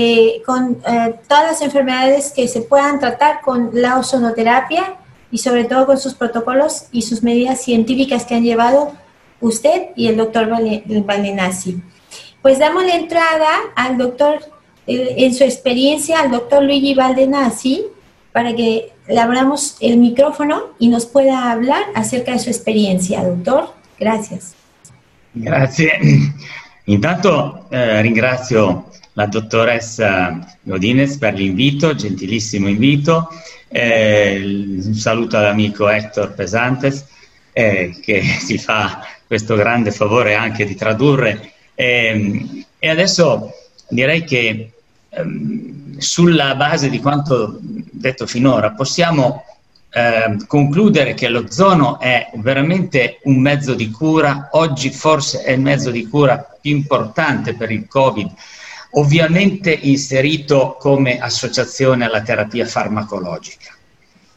eh, 0.00 0.42
con 0.46 0.78
eh, 0.86 1.16
todas 1.26 1.44
las 1.44 1.60
enfermedades 1.60 2.30
que 2.30 2.46
se 2.46 2.60
puedan 2.60 3.00
tratar 3.00 3.40
con 3.40 3.70
la 3.72 3.98
ozonoterapia 3.98 4.94
y 5.28 5.38
sobre 5.38 5.64
todo 5.64 5.86
con 5.86 5.98
sus 5.98 6.14
protocolos 6.14 6.84
y 6.92 7.02
sus 7.02 7.24
medidas 7.24 7.62
científicas 7.62 8.24
que 8.24 8.36
han 8.36 8.44
llevado 8.44 8.92
usted 9.40 9.88
y 9.96 10.06
el 10.06 10.16
doctor 10.16 10.48
Valdenazzi. 10.48 11.82
Pues 12.42 12.60
damos 12.60 12.84
la 12.84 12.94
entrada 12.94 13.48
al 13.74 13.98
doctor, 13.98 14.38
eh, 14.86 15.16
en 15.18 15.34
su 15.34 15.42
experiencia, 15.42 16.20
al 16.20 16.30
doctor 16.30 16.62
Luigi 16.62 16.94
Valdenazzi, 16.94 17.86
para 18.30 18.54
que 18.54 18.92
le 19.08 19.18
abramos 19.18 19.78
el 19.80 19.96
micrófono 19.96 20.66
y 20.78 20.86
nos 20.86 21.06
pueda 21.06 21.50
hablar 21.50 21.82
acerca 21.96 22.34
de 22.34 22.38
su 22.38 22.50
experiencia, 22.50 23.24
doctor. 23.24 23.74
Gracias. 23.98 24.54
Grazie. 25.34 25.90
Intanto 26.86 27.66
eh, 27.72 28.00
ringrazio 28.00 28.87
la 29.18 29.26
dottoressa 29.26 30.38
Godines 30.62 31.18
per 31.18 31.34
l'invito, 31.34 31.92
gentilissimo 31.92 32.68
invito. 32.68 33.28
Eh, 33.66 34.40
un 34.84 34.94
saluto 34.94 35.36
all'amico 35.36 35.88
Hector 35.88 36.34
Pesantes 36.34 37.04
eh, 37.52 37.98
che 38.00 38.22
si 38.38 38.58
fa 38.58 39.04
questo 39.26 39.56
grande 39.56 39.90
favore 39.90 40.36
anche 40.36 40.64
di 40.64 40.76
tradurre. 40.76 41.52
Ehm, 41.74 42.64
e 42.78 42.88
adesso 42.88 43.52
direi 43.88 44.22
che 44.22 44.70
ehm, 45.08 45.98
sulla 45.98 46.54
base 46.54 46.88
di 46.88 47.00
quanto 47.00 47.58
detto 47.60 48.24
finora 48.24 48.70
possiamo 48.70 49.44
eh, 49.90 50.36
concludere 50.46 51.14
che 51.14 51.28
l'ozono 51.28 51.98
è 51.98 52.30
veramente 52.36 53.18
un 53.24 53.40
mezzo 53.40 53.74
di 53.74 53.90
cura, 53.90 54.50
oggi 54.52 54.90
forse 54.90 55.42
è 55.42 55.50
il 55.50 55.60
mezzo 55.60 55.90
di 55.90 56.06
cura 56.06 56.56
più 56.60 56.70
importante 56.70 57.54
per 57.54 57.72
il 57.72 57.88
Covid, 57.88 58.30
ovviamente 58.92 59.70
inserito 59.72 60.76
come 60.78 61.18
associazione 61.18 62.04
alla 62.04 62.22
terapia 62.22 62.66
farmacologica. 62.66 63.76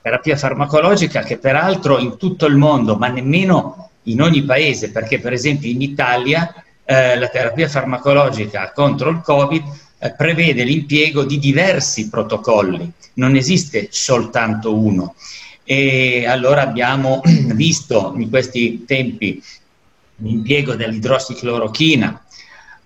Terapia 0.02 0.36
farmacologica 0.36 1.22
che 1.22 1.38
peraltro 1.38 1.99
in 1.99 2.18
tutto 2.18 2.48
il 2.48 2.56
mondo, 2.56 2.95
ma 2.95 3.07
nemmeno 3.07 3.90
in 4.03 4.22
ogni 4.22 4.44
paese, 4.44 4.91
perché 4.91 5.19
per 5.19 5.34
esempio 5.34 5.69
in 5.69 5.82
Italia 5.82 6.53
eh, 6.84 7.18
la 7.18 7.28
terapia 7.28 7.69
farmacologica 7.69 8.72
contro 8.73 9.10
il 9.10 9.22
Covid 9.22 9.64
eh, 9.99 10.14
prevede 10.14 10.64
l'impiego 10.64 11.23
di 11.23 11.38
diversi 11.38 12.10
protocolli, 12.10 12.91
non 13.14 13.36
esiste 13.36 13.88
soltanto 13.91 14.76
uno. 14.76 15.15
E 15.64 16.26
allora 16.26 16.64
abbiamo 16.64 17.22
visto 17.53 18.14
in 18.18 18.30
questi 18.30 18.84
tempi 18.86 19.41
l'impiego 20.18 20.76
dell'idrossiclorochina 20.76 22.26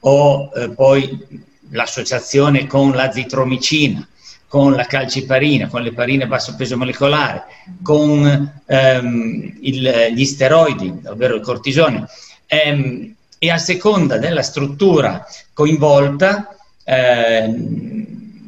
o 0.02 0.52
eh, 0.54 0.70
poi 0.70 1.54
l'associazione 1.72 2.68
con 2.68 2.92
la 2.92 3.12
zitromicina, 3.12 4.08
con 4.48 4.74
la 4.74 4.86
calciparina, 4.86 5.68
con 5.68 5.82
le 5.82 5.94
parine 5.94 6.24
a 6.24 6.28
basso 6.28 6.56
peso 6.56 6.78
molecolare, 6.78 7.44
con 7.82 8.62
ehm, 8.66 9.58
il, 9.62 10.12
gli 10.14 10.26
steroidi, 10.26 11.02
ovvero 11.06 11.36
il 11.36 11.42
cortisone. 11.42 12.08
Ehm, 12.46 13.16
e 13.38 13.52
a 13.52 13.58
seconda 13.58 14.18
della 14.18 14.42
struttura 14.42 15.26
coinvolta, 15.54 16.56
eh, 16.84 17.54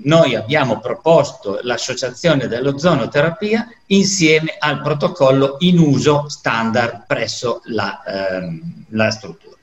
noi 0.03 0.35
abbiamo 0.35 0.79
proposto 0.79 1.59
l'associazione 1.63 2.47
dell'ozonoterapia 2.47 3.67
insieme 3.87 4.55
al 4.57 4.81
protocollo 4.81 5.57
in 5.59 5.79
uso 5.79 6.29
standard 6.29 7.03
presso 7.05 7.61
la, 7.65 8.01
ehm, 8.03 8.85
la 8.89 9.09
struttura. 9.11 9.55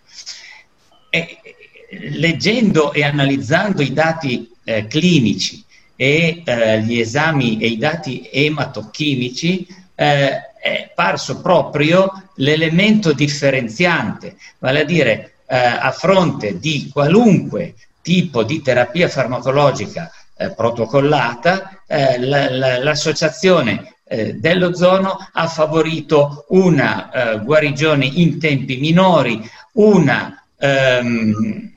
E, 1.09 1.39
leggendo 2.01 2.93
e 2.93 3.05
analizzando 3.05 3.83
i 3.83 3.93
dati 3.93 4.51
eh, 4.65 4.87
clinici 4.87 5.65
e 5.97 6.43
eh, 6.45 6.83
gli 6.83 6.99
esami 6.99 7.59
e 7.59 7.69
i 7.69 7.79
dati 7.79 8.29
ematochimici, 8.33 9.67
eh, 9.95 10.53
è 10.61 10.91
parso 10.95 11.41
proprio 11.41 12.31
l'elemento 12.37 13.13
differenziante, 13.13 14.37
vale 14.59 14.81
a 14.81 14.85
dire 14.85 15.35
eh, 15.47 15.57
a 15.57 15.91
fronte 15.93 16.59
di 16.59 16.91
qualunque 16.93 17.75
tipo 18.03 18.43
di 18.43 18.61
terapia 18.63 19.09
farmacologica 19.09 20.11
eh, 20.37 20.51
protocollata, 20.53 21.83
eh, 21.87 22.19
la, 22.19 22.51
la, 22.51 22.83
l'associazione 22.83 23.91
dell'ozono 24.07 25.17
ha 25.33 25.49
favorito 25.49 26.45
una 26.51 27.41
guarigione 27.43 28.05
in 28.05 28.39
tempi 28.39 28.77
minori, 28.77 29.41
una 29.73 30.45
ehm, 30.59 31.74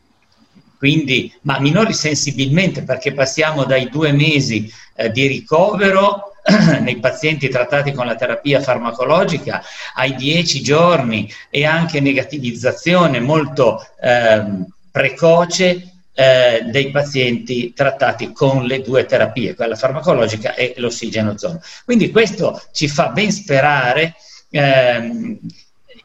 quindi, 0.77 1.33
ma 1.41 1.59
minori 1.59 1.93
sensibilmente 1.93 2.83
perché 2.83 3.13
passiamo 3.13 3.65
dai 3.65 3.89
due 3.89 4.11
mesi 4.11 4.71
eh, 4.95 5.11
di 5.11 5.25
ricovero 5.27 6.33
nei 6.81 6.97
pazienti 6.99 7.49
trattati 7.49 7.91
con 7.91 8.05
la 8.05 8.15
terapia 8.15 8.61
farmacologica 8.61 9.61
ai 9.95 10.15
10 10.15 10.61
giorni 10.61 11.29
e 11.49 11.65
anche 11.65 11.99
negativizzazione 11.99 13.19
molto 13.19 13.85
eh, 13.99 14.43
precoce 14.91 15.97
eh, 16.13 16.63
dei 16.71 16.89
pazienti 16.89 17.73
trattati 17.73 18.31
con 18.31 18.63
le 18.65 18.81
due 18.81 19.05
terapie, 19.05 19.55
quella 19.55 19.75
farmacologica 19.75 20.55
e 20.55 20.73
l'ossigenozono. 20.77 21.61
Quindi 21.85 22.09
questo 22.09 22.59
ci 22.71 22.87
fa 22.87 23.09
ben 23.09 23.31
sperare 23.31 24.15
ehm, 24.49 25.37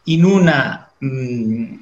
in 0.05 0.25
una, 0.25 0.91
mh, 0.99 1.07
mm, 1.07 1.75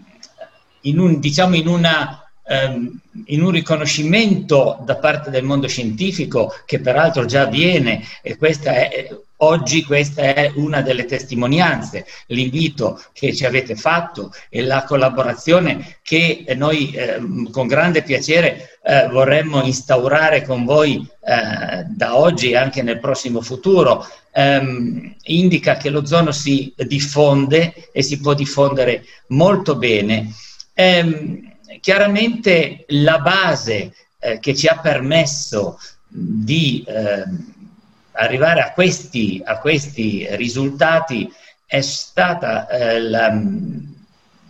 in 0.83 0.99
un, 0.99 1.19
diciamo 1.19 1.57
in 1.57 1.67
una 1.67 2.30
ehm, 2.51 3.01
in 3.27 3.43
un 3.43 3.51
riconoscimento 3.51 4.79
da 4.85 4.97
parte 4.97 5.31
del 5.31 5.45
mondo 5.45 5.69
scientifico 5.69 6.53
che 6.67 6.81
peraltro 6.81 7.25
già 7.25 7.43
avviene 7.43 8.03
e 8.23 8.37
questa 8.37 8.73
è, 8.75 9.09
oggi 9.43 9.85
questa 9.85 10.23
è 10.23 10.51
una 10.57 10.83
delle 10.83 11.05
testimonianze, 11.05 12.05
l'invito 12.27 13.01
che 13.13 13.35
ci 13.35 13.47
avete 13.47 13.77
fatto 13.77 14.33
e 14.49 14.63
la 14.63 14.83
collaborazione 14.83 15.99
che 16.03 16.45
noi 16.57 16.91
eh, 16.91 17.21
con 17.51 17.69
grande 17.69 18.03
piacere 18.03 18.79
eh, 18.83 19.07
vorremmo 19.09 19.63
instaurare 19.63 20.43
con 20.43 20.65
voi 20.65 21.07
eh, 21.25 21.85
da 21.85 22.17
oggi 22.17 22.51
e 22.51 22.57
anche 22.57 22.83
nel 22.83 22.99
prossimo 22.99 23.41
futuro, 23.41 24.07
ehm, 24.33 25.15
indica 25.25 25.77
che 25.77 25.91
l'ozono 25.91 26.33
si 26.33 26.75
diffonde 26.77 27.91
e 27.93 28.03
si 28.03 28.19
può 28.19 28.35
diffondere 28.35 29.05
molto 29.29 29.77
bene. 29.77 30.33
Ehm, 30.75 31.50
chiaramente 31.79 32.85
la 32.89 33.19
base 33.21 33.95
eh, 34.19 34.39
che 34.41 34.55
ci 34.55 34.67
ha 34.67 34.79
permesso 34.79 35.79
di 36.09 36.85
eh, 36.87 37.25
arrivare 38.13 38.61
a 38.61 38.73
questi, 38.73 39.41
a 39.45 39.59
questi, 39.59 40.27
risultati 40.33 41.33
è 41.65 41.81
stata 41.81 42.69
eh, 42.69 43.01
la, 43.01 43.41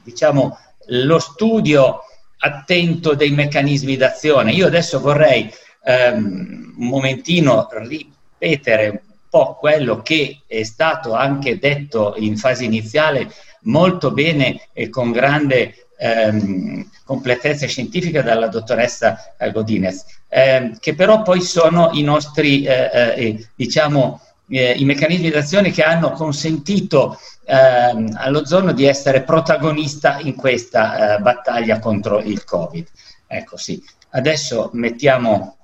diciamo, 0.03 0.59
lo 0.87 1.19
studio 1.19 2.01
attento 2.39 3.15
dei 3.15 3.31
meccanismi 3.31 3.97
d'azione. 3.97 4.53
Io 4.53 4.67
adesso 4.67 5.01
vorrei 5.01 5.53
ehm, 5.85 6.75
un 6.79 6.87
momentino 6.87 7.69
ripetere 7.71 8.89
un 8.89 8.99
po' 9.29 9.57
quello 9.57 10.01
che 10.01 10.41
è 10.47 10.63
stato 10.63 11.15
anche 11.15 11.59
detto 11.59 12.15
in 12.17 12.37
fase 12.37 12.65
iniziale 12.65 13.31
molto 13.63 14.11
bene 14.11 14.69
e 14.73 14.89
con 14.89 15.13
grande 15.13 15.90
ehm, 16.01 16.89
completezza 17.05 17.66
scientifica 17.66 18.22
dalla 18.22 18.48
dottoressa 18.48 19.35
Godinez, 19.52 20.05
ehm, 20.28 20.78
che 20.78 20.94
però 20.94 21.22
poi 21.22 21.43
sono 21.43 21.90
i 21.93 22.02
nostri, 22.02 22.64
eh, 22.64 22.90
eh, 23.16 23.48
diciamo, 23.55 24.20
eh, 24.48 24.72
i 24.72 24.85
meccanismi 24.85 25.31
d'azione 25.31 25.70
che 25.70 25.82
hanno 25.82 26.12
consentito 26.12 27.18
ehm, 27.44 28.16
all'ozono 28.16 28.72
di 28.72 28.86
essere 28.86 29.22
protagonista 29.22 30.18
in 30.20 30.35
questa 30.35 31.16
eh, 31.16 31.20
battaglia 31.20 31.78
contro 31.78 32.20
il 32.20 32.44
Covid. 32.44 32.86
Ecco 33.27 33.56
sì, 33.56 33.82
adesso 34.10 34.70
mettiamo, 34.72 35.56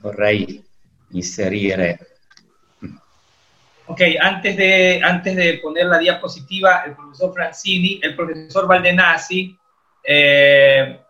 vorrei 0.00 0.62
inserire 1.12 2.13
Ok, 3.86 4.00
antes 4.20 4.56
de, 4.56 5.00
antes 5.02 5.36
de 5.36 5.54
poner 5.58 5.86
la 5.86 5.98
diapositiva, 5.98 6.84
el 6.86 6.94
profesor 6.94 7.34
Francini, 7.34 8.00
el 8.02 8.16
profesor 8.16 8.66
Valdenazzi 8.66 9.58
eh, 10.02 11.00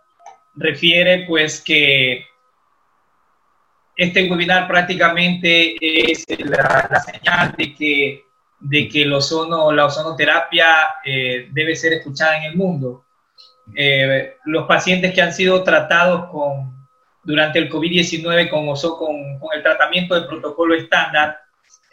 refiere 0.56 1.24
pues 1.26 1.60
que 1.60 2.26
este 3.96 4.28
webinar 4.28 4.66
prácticamente 4.66 5.76
es 5.80 6.26
la, 6.38 7.00
señal 7.00 7.54
de 7.56 7.74
que, 7.74 8.24
de 8.58 8.88
que 8.88 9.02
el 9.02 9.12
ozono, 9.12 9.70
la 9.70 9.86
ozonoterapia 9.86 10.66
eh, 11.04 11.48
debe 11.52 11.76
ser 11.76 11.92
escuchada 11.92 12.38
en 12.38 12.44
el 12.44 12.56
mundo. 12.56 13.04
Eh, 13.76 14.36
los 14.46 14.66
pacientes 14.66 15.14
que 15.14 15.22
han 15.22 15.32
sido 15.32 15.62
tratados 15.62 16.28
con, 16.28 16.74
durante 17.22 17.60
el 17.60 17.70
COVID-19 17.70 18.50
con, 18.50 18.66
con, 18.66 19.38
con 19.38 19.56
el 19.56 19.62
tratamiento 19.62 20.16
del 20.16 20.26
protocolo 20.26 20.74
estándar, 20.74 21.43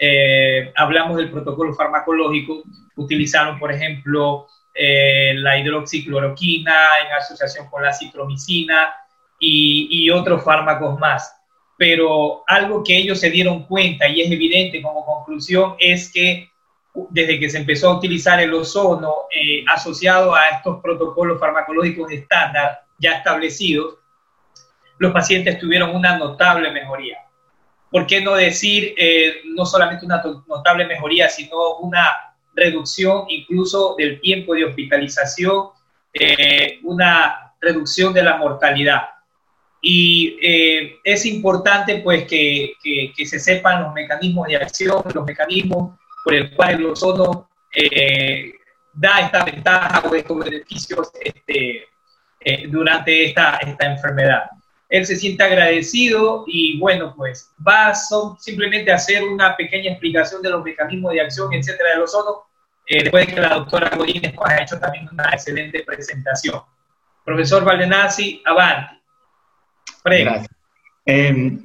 eh, 0.04 0.74
hablamos 0.78 1.18
del 1.18 1.30
protocolo 1.30 1.76
farmacológico, 1.76 2.64
utilizaron, 2.96 3.60
por 3.60 3.72
ejemplo, 3.72 4.48
eh, 4.74 5.36
la 5.36 5.60
hidroxicloroquina 5.60 6.74
en 7.06 7.14
asociación 7.14 7.70
con 7.70 7.84
la 7.84 7.94
citromicina 7.94 8.96
y, 9.40 10.10
otros 10.10 10.44
fármacos 10.44 11.00
más. 11.00 11.36
Pero 11.78 12.44
algo 12.48 12.84
que 12.84 12.98
ellos 12.98 13.20
se 13.20 13.30
dieron 13.30 13.68
cuenta 13.68 14.08
y 14.08 14.22
es 14.22 14.32
evidente 14.32 14.82
como 14.82 15.06
conclusión 15.06 15.76
es 15.78 16.12
que 16.12 16.50
desde 17.12 17.40
que 17.40 17.52
se 17.52 17.60
empezó 17.60 17.92
a 17.92 17.98
utilizar 17.98 18.40
el 18.40 18.56
ozono 18.56 19.14
eh, 19.30 19.64
asociado 19.68 20.34
a 20.34 20.48
estos 20.50 20.82
protocolos 20.82 21.40
farmacológicos 21.40 22.12
estándar 22.12 22.86
ya 22.98 23.18
establecidos, 23.18 24.00
los 24.98 25.14
pacientes 25.14 25.60
tuvieron 25.60 25.96
una 25.96 26.18
notable 26.18 26.72
mejoría. 26.72 27.20
¿Por 27.92 28.08
qué 28.08 28.22
no 28.22 28.34
decir 28.34 28.96
eh, 28.98 29.42
no 29.54 29.66
solamente 29.66 30.06
una 30.06 30.24
notable 30.48 30.86
mejoría, 30.86 31.28
sino 31.30 31.76
una 31.80 32.16
reducción 32.56 33.26
incluso 33.28 33.96
del 33.98 34.20
tiempo 34.22 34.56
de 34.56 34.66
hospitalización, 34.66 35.68
eh, 36.14 36.80
una 36.84 37.54
reducción 37.60 38.14
de 38.14 38.24
la 38.24 38.38
mortalidad? 38.38 39.02
Y 39.82 40.38
eh, 40.42 41.00
es 41.04 41.26
importante 41.26 41.98
pues 41.98 42.26
que, 42.26 42.74
que, 42.82 43.26
se 43.26 43.40
sepan 43.40 43.84
los 43.84 43.94
mecanismos 43.94 44.48
de 44.48 44.56
acción, 44.56 45.02
los 45.14 45.26
mecanismos 45.26 46.00
por 46.24 46.36
el 46.36 46.52
cual 46.52 46.76
el 46.76 46.86
ozono 46.86 47.50
da 48.94 49.20
esta 49.22 49.44
ventaja 49.44 50.04
o 50.08 50.14
estos 50.14 50.38
beneficios 50.46 51.10
este, 51.20 51.88
durante 52.70 53.26
esta, 53.26 53.58
esta 53.58 53.86
enfermedad 53.86 54.44
él 54.92 55.06
se 55.06 55.16
siente 55.16 55.42
agradecido 55.44 56.44
y 56.48 56.78
bueno, 56.78 57.14
pues 57.16 57.50
va 57.66 57.94
simplemente 58.40 58.92
a 58.92 58.96
hacer 58.96 59.24
una 59.24 59.56
pequeña 59.56 59.92
explicación 59.92 60.42
de 60.42 60.50
los 60.50 60.64
mecanismos 60.64 61.14
de 61.14 61.22
acción, 61.22 61.54
etcétera, 61.54 61.92
del 61.92 62.02
ozono, 62.02 62.44
eh, 62.86 63.04
después 63.04 63.26
de 63.26 63.34
que 63.34 63.40
la 63.40 63.56
doctora 63.56 63.90
Godínez 63.96 64.34
pues, 64.36 64.52
ha 64.52 64.62
hecho 64.62 64.78
también 64.80 65.08
una 65.10 65.30
excelente 65.30 65.82
presentación. 65.84 66.62
Profesor 67.24 67.64
Valdenazzi, 67.64 68.42
avanti. 68.46 69.02
Prego. 70.04 70.46
Eh, 71.06 71.58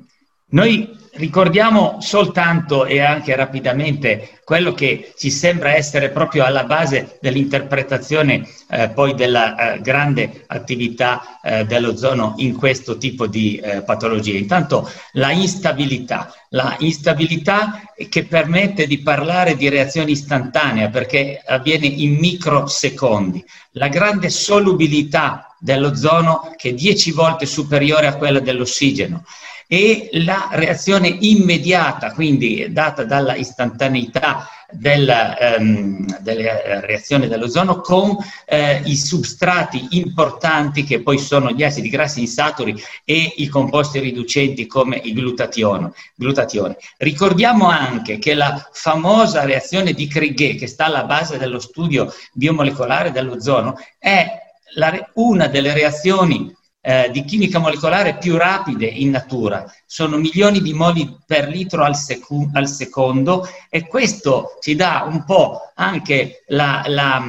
noi 0.49 0.97
Ricordiamo 1.17 1.97
soltanto 2.01 2.85
e 2.85 3.01
anche 3.01 3.35
rapidamente 3.35 4.41
quello 4.45 4.75
che 4.75 5.15
ci 5.17 5.31
sembra 5.31 5.75
essere 5.75 6.11
proprio 6.11 6.45
alla 6.45 6.65
base 6.65 7.17
dell'interpretazione 7.23 8.47
eh, 8.69 8.91
poi 8.91 9.15
della 9.15 9.77
eh, 9.77 9.81
grande 9.81 10.45
attività 10.47 11.41
eh, 11.43 11.65
dell'ozono 11.65 12.35
in 12.37 12.55
questo 12.55 12.99
tipo 12.99 13.27
di 13.27 13.57
eh, 13.57 13.81
patologie. 13.81 14.37
Intanto 14.37 14.91
la 15.13 15.31
instabilità, 15.31 16.35
la 16.51 16.77
instabilità 16.81 17.81
che 18.11 18.27
permette 18.27 18.87
di 18.87 18.99
parlare 18.99 19.57
di 19.57 19.71
reazione 19.71 20.11
istantanea 20.11 20.91
perché 20.91 21.43
avviene 21.47 21.87
in 21.87 22.17
microsecondi, 22.17 23.43
la 23.73 23.89
grande 23.89 24.29
solubilità 24.29 25.57
dell'ozono 25.59 26.53
che 26.57 26.69
è 26.69 26.75
dieci 26.75 27.11
volte 27.11 27.47
superiore 27.47 28.07
a 28.07 28.17
quella 28.17 28.41
dell'ossigeno 28.41 29.25
e 29.67 30.09
la 30.13 30.49
reazione 30.53 31.09
immediata, 31.09 32.13
quindi 32.13 32.67
data 32.71 33.05
dalla 33.05 33.35
istantaneità 33.35 34.49
della, 34.71 35.39
ehm, 35.39 36.21
delle 36.21 36.81
reazioni 36.81 37.29
dell'ozono 37.29 37.81
con 37.81 38.17
eh, 38.47 38.83
i 38.85 38.97
substrati 38.97 39.89
importanti 39.91 40.83
che 40.85 41.03
poi 41.03 41.19
sono 41.19 41.51
gli 41.51 41.63
acidi 41.63 41.89
grassi 41.89 42.21
insaturi 42.21 42.75
e 43.05 43.33
i 43.37 43.49
composti 43.49 44.01
riducenti 44.01 44.67
come 44.67 45.01
il 45.03 45.15
glutatione. 45.15 45.93
glutatione. 46.15 46.77
Ricordiamo 46.99 47.69
anche 47.69 48.19
che 48.19 48.35
la 48.35 48.69
famosa 48.73 49.45
reazione 49.45 49.93
di 49.93 50.07
Crigé, 50.09 50.55
che 50.57 50.67
sta 50.67 50.87
alla 50.87 51.05
base 51.05 51.39
dello 51.39 51.61
studio 51.61 52.13
biomolecolare 52.33 53.13
dell'ozono, 53.13 53.79
è 53.99 54.27
la, 54.75 55.11
una 55.15 55.47
delle 55.47 55.73
reazioni 55.73 56.55
eh, 56.89 57.11
di 57.11 57.25
chimica 57.25 57.59
molecolare 57.59 58.17
più 58.17 58.37
rapide 58.37 58.87
in 58.87 59.11
natura, 59.11 59.69
sono 59.87 60.19
milioni 60.19 60.61
di 60.61 60.73
moli 60.73 61.19
per 61.27 61.49
litro 61.49 61.83
al, 61.83 61.97
secu- 61.97 62.49
al 62.55 62.69
secondo 62.69 63.45
e 63.69 63.89
questo 63.89 64.57
ci 64.61 64.77
dà 64.77 65.05
un 65.11 65.25
po' 65.25 65.73
anche 65.75 66.45
la, 66.47 66.85
la, 66.87 67.25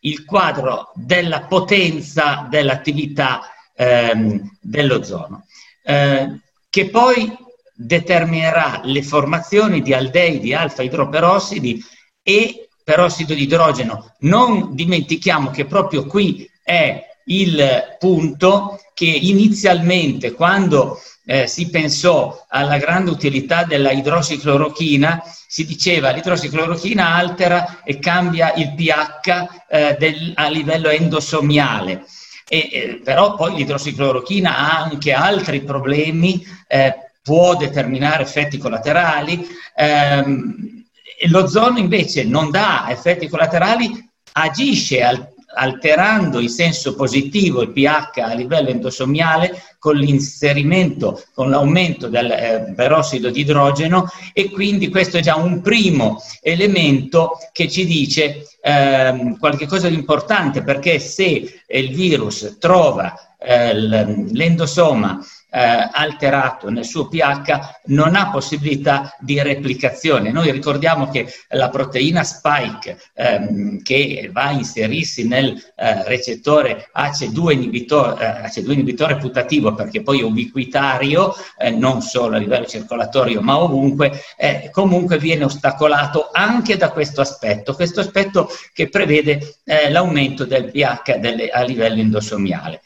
il 0.00 0.24
quadro 0.24 0.90
della 0.94 1.42
potenza 1.42 2.48
dell'attività 2.50 3.42
ehm, 3.76 4.56
dell'ozono, 4.60 5.44
eh, 5.84 6.40
che 6.68 6.90
poi 6.90 7.32
determinerà 7.72 8.80
le 8.82 9.04
formazioni 9.04 9.82
di 9.82 9.94
aldeidi 9.94 10.52
alfa 10.52 10.82
idroperossidi 10.82 11.80
e 12.24 12.68
perossido 12.82 13.34
di 13.34 13.42
idrogeno. 13.42 14.16
Non 14.22 14.74
dimentichiamo 14.74 15.50
che 15.50 15.64
proprio 15.64 16.06
qui 16.06 16.50
è 16.60 17.09
il 17.26 17.96
punto 17.98 18.80
che 18.94 19.06
inizialmente 19.06 20.32
quando 20.32 21.00
eh, 21.24 21.46
si 21.46 21.70
pensò 21.70 22.44
alla 22.48 22.78
grande 22.78 23.10
utilità 23.10 23.64
della 23.64 23.92
idrossiclorochina, 23.92 25.22
si 25.46 25.64
diceva 25.64 26.10
l'idrossiclorochina 26.10 27.14
altera 27.14 27.82
e 27.84 27.98
cambia 27.98 28.52
il 28.54 28.74
pH 28.74 29.46
eh, 29.68 29.96
del, 29.98 30.32
a 30.34 30.48
livello 30.48 30.88
endosomiale. 30.88 32.04
E, 32.48 32.68
eh, 32.72 33.00
però 33.04 33.36
poi 33.36 33.54
l'idrossiclorochina 33.54 34.56
ha 34.56 34.82
anche 34.82 35.12
altri 35.12 35.62
problemi, 35.62 36.44
eh, 36.66 37.12
può 37.22 37.56
determinare 37.56 38.24
effetti 38.24 38.58
collaterali. 38.58 39.46
Ehm, 39.76 40.84
l'ozono 41.28 41.78
invece 41.78 42.24
non 42.24 42.50
dà 42.50 42.86
effetti 42.88 43.28
collaterali, 43.28 44.08
agisce 44.32 45.02
al, 45.02 45.29
alterando 45.54 46.38
in 46.40 46.48
senso 46.48 46.94
positivo 46.94 47.62
il 47.62 47.70
pH 47.70 48.18
a 48.20 48.34
livello 48.34 48.68
endosomiale 48.68 49.62
con 49.78 49.96
l'inserimento, 49.96 51.22
con 51.34 51.50
l'aumento 51.50 52.08
del 52.08 52.30
eh, 52.30 52.72
perossido 52.76 53.30
di 53.30 53.40
idrogeno 53.40 54.08
e 54.32 54.50
quindi 54.50 54.88
questo 54.88 55.18
è 55.18 55.20
già 55.20 55.36
un 55.36 55.60
primo 55.60 56.22
elemento 56.42 57.38
che 57.52 57.68
ci 57.68 57.86
dice 57.86 58.46
eh, 58.62 59.36
qualcosa 59.38 59.88
di 59.88 59.94
importante 59.94 60.62
perché 60.62 60.98
se 60.98 61.62
il 61.66 61.94
virus 61.94 62.56
trova 62.58 63.36
eh, 63.38 63.74
l'endosoma 63.74 65.18
eh, 65.50 65.88
alterato 65.92 66.70
nel 66.70 66.84
suo 66.84 67.08
pH 67.08 67.80
non 67.86 68.14
ha 68.14 68.30
possibilità 68.30 69.14
di 69.18 69.40
replicazione. 69.42 70.30
Noi 70.30 70.50
ricordiamo 70.50 71.08
che 71.10 71.28
la 71.50 71.68
proteina 71.68 72.22
spike 72.22 72.98
ehm, 73.14 73.82
che 73.82 74.30
va 74.32 74.44
a 74.44 74.52
inserirsi 74.52 75.26
nel 75.26 75.60
eh, 75.76 76.04
recettore 76.06 76.90
AC2 76.96 77.52
inibitore, 77.52 78.42
eh, 78.44 78.48
AC2 78.48 78.72
inibitore 78.72 79.16
putativo 79.16 79.74
perché 79.74 80.02
poi 80.02 80.20
è 80.20 80.24
ubiquitario, 80.24 81.34
eh, 81.58 81.70
non 81.70 82.00
solo 82.02 82.36
a 82.36 82.38
livello 82.38 82.66
circolatorio 82.66 83.40
ma 83.40 83.58
ovunque, 83.58 84.12
eh, 84.36 84.70
comunque 84.72 85.18
viene 85.18 85.44
ostacolato 85.44 86.30
anche 86.32 86.76
da 86.76 86.90
questo 86.90 87.20
aspetto, 87.20 87.74
questo 87.74 88.00
aspetto 88.00 88.48
che 88.72 88.88
prevede 88.88 89.56
eh, 89.64 89.90
l'aumento 89.90 90.44
del 90.44 90.70
pH 90.70 91.16
delle, 91.16 91.48
a 91.48 91.62
livello 91.62 92.00
endosomiale 92.00 92.82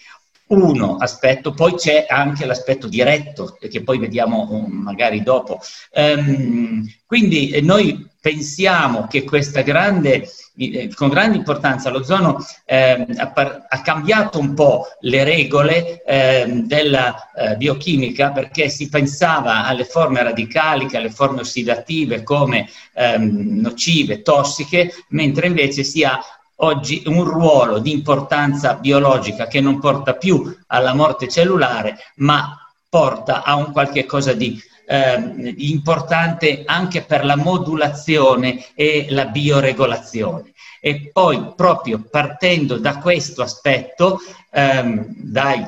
uno 0.48 0.96
aspetto, 0.96 1.52
poi 1.52 1.74
c'è 1.74 2.06
anche 2.08 2.44
l'aspetto 2.44 2.86
diretto, 2.88 3.56
che 3.58 3.82
poi 3.82 3.98
vediamo 3.98 4.46
um, 4.50 4.70
magari 4.70 5.22
dopo. 5.22 5.60
Um, 5.92 6.84
quindi 7.06 7.50
eh, 7.50 7.60
noi 7.60 8.10
pensiamo 8.20 9.06
che 9.06 9.22
questa 9.22 9.60
grande, 9.60 10.26
eh, 10.56 10.90
con 10.94 11.10
grande 11.10 11.36
importanza 11.36 11.90
l'ozono 11.90 12.42
eh, 12.64 13.06
ha, 13.16 13.32
ha, 13.68 13.82
cambiato 13.82 14.38
un 14.38 14.54
po' 14.54 14.86
le 15.00 15.24
regole 15.24 16.02
eh, 16.02 16.46
della 16.64 17.30
eh, 17.32 17.56
biochimica 17.56 18.30
perché 18.30 18.70
si 18.70 18.88
pensava 18.88 19.66
alle 19.66 19.84
forme 19.84 20.22
radicaliche, 20.22 20.96
alle 20.96 21.10
forme 21.10 21.40
ossidative 21.40 22.22
come 22.22 22.68
ehm, 22.94 23.60
nocive, 23.60 24.22
tossiche, 24.22 24.90
mentre 25.08 25.46
invece 25.46 25.84
si 25.84 26.02
ha 26.02 26.18
oggi 26.64 27.02
un 27.06 27.24
ruolo 27.24 27.78
di 27.78 27.92
importanza 27.92 28.74
biologica 28.74 29.46
che 29.46 29.60
non 29.60 29.78
porta 29.78 30.14
più 30.14 30.56
alla 30.68 30.94
morte 30.94 31.28
cellulare, 31.28 31.96
ma 32.16 32.58
porta 32.88 33.42
a 33.42 33.54
un 33.54 33.70
qualche 33.72 34.06
cosa 34.06 34.32
di 34.32 34.60
eh, 34.86 35.54
importante 35.58 36.62
anche 36.64 37.02
per 37.02 37.24
la 37.24 37.36
modulazione 37.36 38.66
e 38.74 39.06
la 39.10 39.26
bioregolazione. 39.26 40.52
E 40.80 41.10
poi 41.12 41.52
proprio 41.56 42.04
partendo 42.10 42.78
da 42.78 42.98
questo 42.98 43.42
aspetto, 43.42 44.20
ehm, 44.50 45.06
dai 45.16 45.64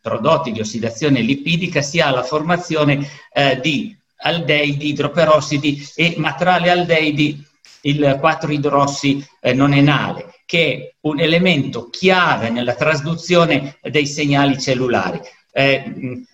prodotti 0.00 0.52
di 0.52 0.60
ossidazione 0.60 1.20
lipidica, 1.20 1.82
si 1.82 2.00
ha 2.00 2.10
la 2.10 2.22
formazione 2.22 3.08
eh, 3.32 3.58
di 3.60 3.96
aldeidi, 4.16 4.88
idroperossidi 4.88 5.88
e 5.94 6.14
ma 6.18 6.34
tra 6.34 6.58
le 6.58 6.70
aldeidi 6.70 7.44
il 7.82 8.18
4-idrossi 8.20 9.24
eh, 9.40 9.52
non 9.52 9.72
enale, 9.72 10.31
che 10.52 10.74
è 10.74 10.94
un 11.08 11.18
elemento 11.18 11.88
chiave 11.88 12.50
nella 12.50 12.74
trasduzione 12.74 13.78
dei 13.80 14.06
segnali 14.06 14.60
cellulari. 14.60 15.18
Eh, 15.50 16.26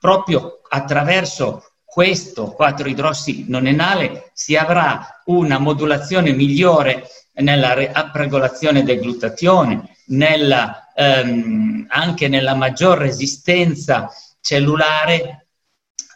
proprio 0.00 0.62
attraverso 0.68 1.74
questo 1.84 2.56
4-idrossi 2.58 3.44
non 3.46 3.68
enale 3.68 4.32
si 4.32 4.56
avrà 4.56 5.22
una 5.26 5.60
modulazione 5.60 6.32
migliore 6.32 7.06
nella 7.34 7.76
upregolazione 8.04 8.82
del 8.82 8.98
glutatione, 8.98 9.94
nella, 10.06 10.90
ehm, 10.96 11.86
anche 11.86 12.26
nella 12.26 12.56
maggior 12.56 12.98
resistenza 12.98 14.08
cellulare 14.40 15.46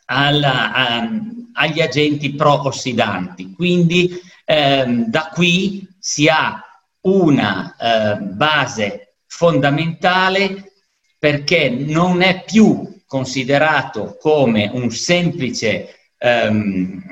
alla, 0.06 0.72
a, 0.72 1.08
agli 1.52 1.80
agenti 1.80 2.34
pro-ossidanti. 2.34 3.52
Quindi 3.52 4.20
ehm, 4.44 5.06
da 5.06 5.30
qui 5.32 5.86
si 5.96 6.26
ha 6.26 6.60
una 7.06 7.76
eh, 7.78 8.16
base 8.16 9.14
fondamentale 9.26 10.72
perché 11.18 11.70
non 11.70 12.22
è 12.22 12.44
più 12.44 13.02
considerato 13.06 14.16
come 14.20 14.68
un 14.72 14.90
semplice 14.90 16.10
ehm, 16.18 17.02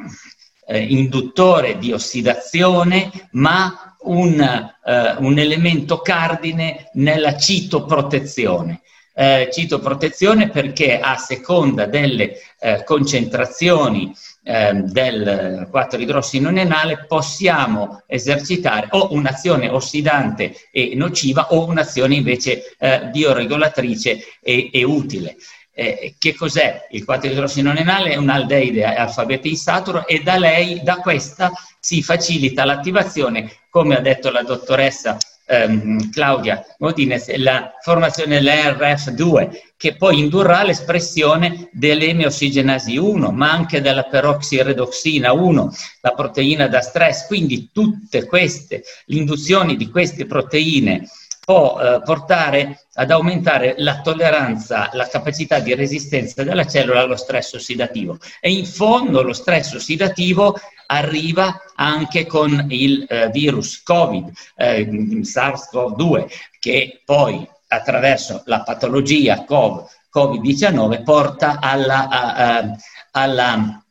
eh, 0.66 0.78
induttore 0.78 1.78
di 1.78 1.92
ossidazione, 1.92 3.10
ma 3.32 3.96
un, 4.02 4.40
eh, 4.40 5.14
un, 5.18 5.38
elemento 5.38 6.00
cardine 6.00 6.90
nella 6.94 7.36
citoprotezione. 7.36 8.80
Eh, 9.16 9.48
citoprotezione 9.52 10.48
perché 10.50 10.98
a 10.98 11.16
seconda 11.16 11.86
delle 11.86 12.36
eh, 12.58 12.82
concentrazioni 12.82 14.12
eh, 14.44 14.74
del 14.74 15.68
4-idrossinonenale 15.72 17.06
possiamo 17.08 18.02
esercitare 18.06 18.88
o 18.90 19.08
un'azione 19.12 19.70
ossidante 19.70 20.54
e 20.70 20.92
nociva 20.94 21.48
o 21.52 21.66
un'azione 21.66 22.14
invece 22.14 22.76
eh, 22.78 23.08
bioregolatrice 23.10 24.18
e, 24.42 24.70
e 24.72 24.84
utile. 24.84 25.36
Eh, 25.76 26.14
che 26.18 26.34
cos'è 26.34 26.86
il 26.90 27.04
4-idrossinonenale? 27.08 28.10
È 28.10 28.16
un'aldeide 28.16 28.84
alfabeto 28.84 29.48
insaturo 29.48 30.06
e 30.06 30.22
da 30.22 30.36
lei, 30.36 30.82
da 30.84 30.96
questa, 30.96 31.50
si 31.80 32.02
facilita 32.02 32.64
l'attivazione, 32.64 33.50
come 33.70 33.96
ha 33.96 34.00
detto 34.00 34.30
la 34.30 34.42
dottoressa 34.42 35.16
ehm, 35.46 36.10
Claudia 36.10 36.64
Modines, 36.78 37.34
la 37.36 37.72
formazione 37.80 38.40
dell'RF2, 38.40 39.50
che 39.76 39.96
poi 39.96 40.18
indurrà 40.18 40.62
l'espressione 40.62 41.68
dell'emeossigenasi 41.72 42.96
1, 42.96 43.30
ma 43.30 43.50
anche 43.50 43.80
della 43.80 44.04
peroxiredoxina 44.04 45.32
1, 45.32 45.72
la 46.00 46.10
proteina 46.10 46.68
da 46.68 46.80
stress. 46.80 47.26
Quindi 47.26 47.70
tutte 47.72 48.24
queste, 48.26 48.82
le 49.06 49.16
induzioni 49.16 49.76
di 49.76 49.90
queste 49.90 50.26
proteine 50.26 51.08
può 51.44 51.78
eh, 51.78 52.00
portare 52.02 52.86
ad 52.94 53.10
aumentare 53.10 53.74
la 53.78 54.00
tolleranza, 54.00 54.88
la 54.94 55.06
capacità 55.06 55.58
di 55.58 55.74
resistenza 55.74 56.42
della 56.42 56.66
cellula 56.66 57.00
allo 57.00 57.16
stress 57.16 57.52
ossidativo. 57.54 58.18
E 58.40 58.50
in 58.50 58.64
fondo 58.64 59.22
lo 59.22 59.32
stress 59.32 59.72
ossidativo 59.74 60.58
arriva 60.86 61.62
anche 61.74 62.26
con 62.26 62.66
il 62.70 63.04
eh, 63.08 63.28
virus 63.30 63.82
Covid, 63.82 64.32
eh, 64.56 64.86
SARS-CoV-2, 65.22 66.26
che 66.58 67.02
poi 67.04 67.46
attraverso 67.68 68.42
la 68.46 68.62
patologia 68.62 69.44
COVID-19 69.46 71.02
porta 71.02 71.58
alla, 71.60 72.08
a, 72.08 72.34
a, 72.34 72.76
alla 73.12 73.84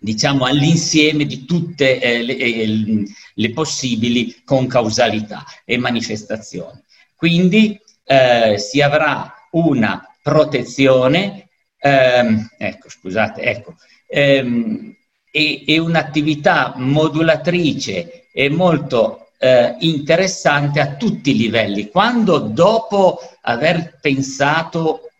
diciamo, 0.00 0.46
all'insieme 0.46 1.26
di 1.26 1.44
tutte 1.44 2.00
eh, 2.00 2.22
le, 2.22 2.36
eh, 2.36 3.04
le, 3.34 3.52
possibili 3.52 4.42
concausalità 4.44 5.44
e 5.64 5.76
manifestazioni. 5.76 6.82
Quindi 7.14 7.78
eh, 8.04 8.56
si 8.58 8.80
avrà 8.80 9.32
una 9.52 10.02
protezione, 10.22 11.48
ehm, 11.78 12.48
ecco, 12.56 12.88
scusate, 12.88 13.42
ecco, 13.42 13.76
ehm, 14.06 14.96
e, 15.30 15.64
e, 15.66 15.78
un'attività 15.78 16.74
modulatrice 16.76 18.28
e 18.32 18.48
molto 18.48 19.28
eh, 19.38 19.76
interessante 19.80 20.80
a 20.80 20.96
tutti 20.96 21.30
i 21.30 21.36
livelli. 21.36 21.88
Quando 21.88 22.38
dopo 22.38 23.20
aver 23.42 23.98
pensato 24.00 25.10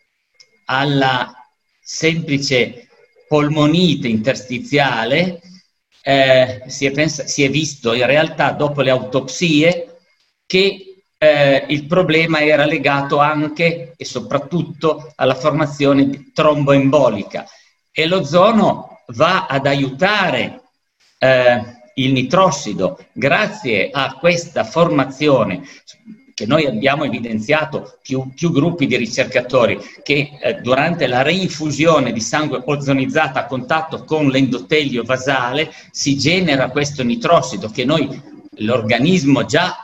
alla 0.65 1.33
semplice 1.81 2.87
polmonite 3.27 4.07
interstiziale, 4.07 5.41
eh, 6.03 6.63
si, 6.67 6.85
è 6.85 6.91
pens- 6.91 7.23
si, 7.23 7.43
è 7.43 7.49
visto 7.49 7.93
in 7.93 8.05
realtà 8.05 8.51
dopo 8.51 8.81
le 8.81 8.89
autopsie 8.89 9.99
che 10.45 11.03
eh, 11.17 11.65
il 11.69 11.85
problema 11.85 12.41
era 12.41 12.65
legato 12.65 13.19
anche 13.19 13.93
e 13.95 14.05
soprattutto 14.05 15.13
alla 15.15 15.35
formazione 15.35 16.31
tromboembolica 16.33 17.45
e 17.91 18.07
l'ozono 18.07 19.00
va 19.13 19.45
ad 19.45 19.65
aiutare 19.65 20.61
eh, 21.17 21.79
il 21.95 22.11
nitrossido 22.11 22.97
grazie 23.13 23.89
a 23.91 24.15
questa 24.15 24.63
formazione 24.63 25.63
che 26.33 26.45
noi 26.47 26.65
abbiamo 26.65 27.03
evidenziato 27.03 27.99
più, 28.01 28.31
più 28.33 28.51
gruppi 28.51 28.87
di 28.87 28.95
ricercatori 28.95 29.79
che 30.01 30.39
eh, 30.41 30.55
durante 30.55 31.05
la 31.05 31.21
reinfusione 31.21 32.11
di 32.11 32.21
sangue 32.21 32.63
ozonizzato 32.65 33.37
a 33.37 33.45
contatto 33.45 34.03
con 34.05 34.27
l'endotelio 34.27 35.03
vasale 35.03 35.71
si 35.91 36.17
genera 36.17 36.69
questo 36.69 37.03
nitrossido 37.03 37.69
che 37.69 37.85
noi 37.85 38.09
l'organismo 38.55 39.45
già 39.45 39.75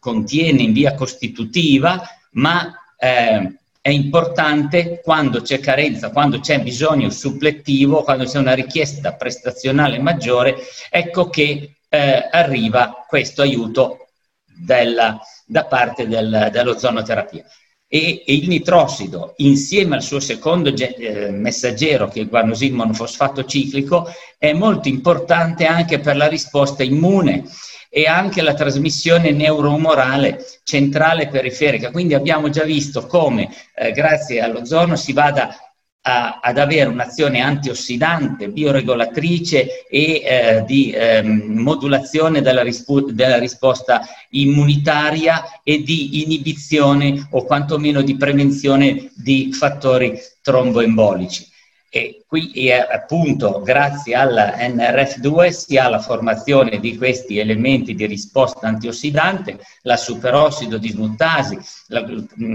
contiene 0.00 0.62
in 0.62 0.72
via 0.72 0.94
costitutiva, 0.94 2.02
ma 2.32 2.74
eh, 2.98 3.59
è 3.82 3.88
importante 3.88 5.00
quando 5.02 5.40
c'è 5.40 5.58
carenza, 5.58 6.10
quando 6.10 6.40
c'è 6.40 6.60
bisogno 6.60 7.08
supplettivo, 7.08 8.02
quando 8.02 8.24
c'è 8.24 8.38
una 8.38 8.54
richiesta 8.54 9.14
prestazionale 9.14 9.98
maggiore, 9.98 10.56
ecco 10.90 11.30
che 11.30 11.76
eh, 11.88 12.28
arriva 12.30 13.04
questo 13.08 13.40
aiuto 13.40 14.08
della, 14.44 15.18
da 15.46 15.64
parte 15.64 16.06
del, 16.06 16.50
dell'ozonoterapia. 16.52 17.44
E, 17.92 18.22
e, 18.24 18.34
il 18.34 18.48
nitrossido, 18.48 19.32
insieme 19.38 19.96
al 19.96 20.02
suo 20.02 20.20
secondo 20.20 20.68
eh, 20.68 21.30
messaggero, 21.30 22.08
che 22.08 22.20
è 22.20 22.22
il 22.22 22.28
guanosil 22.28 22.74
monofosfato 22.74 23.44
ciclico, 23.46 24.06
è 24.38 24.52
molto 24.52 24.88
importante 24.88 25.64
anche 25.64 25.98
per 25.98 26.16
la 26.16 26.28
risposta 26.28 26.82
immune 26.82 27.44
e 27.92 28.06
anche 28.06 28.40
la 28.40 28.54
trasmissione 28.54 29.32
neuroumorale 29.32 30.46
centrale 30.62 31.28
periferica. 31.28 31.90
Quindi 31.90 32.14
abbiamo 32.14 32.48
già 32.48 32.62
visto 32.62 33.06
come, 33.06 33.50
eh, 33.74 33.90
grazie 33.90 34.40
all'ozono, 34.40 34.94
si 34.94 35.12
vada 35.12 35.54
a, 36.02 36.38
ad 36.40 36.56
avere 36.56 36.88
un'azione 36.88 37.40
antiossidante, 37.40 38.48
bioregolatrice 38.48 39.86
e 39.88 40.22
eh, 40.24 40.64
di 40.66 40.92
eh, 40.92 41.22
modulazione 41.22 42.40
della, 42.40 42.62
rispo- 42.62 43.12
della, 43.12 43.38
risposta 43.38 44.06
immunitaria 44.30 45.60
e 45.62 45.82
di 45.82 46.22
inibizione 46.22 47.28
o 47.32 47.44
quantomeno 47.44 48.02
di 48.02 48.16
prevenzione 48.16 49.10
di 49.14 49.52
fattori 49.52 50.16
tromboembolici. 50.40 51.49
E 51.92 52.24
qui 52.24 52.70
appunto 52.70 53.62
grazie 53.62 54.14
alla 54.14 54.56
NRF2 54.58 55.48
si 55.48 55.76
ha 55.76 55.88
la 55.88 55.98
formazione 55.98 56.78
di 56.78 56.96
questi 56.96 57.38
elementi 57.38 57.96
di 57.96 58.06
risposta 58.06 58.68
antiossidante, 58.68 59.58
la 59.82 59.96
superossido 59.96 60.78
dismutasi, 60.78 61.58
la, 61.88 62.06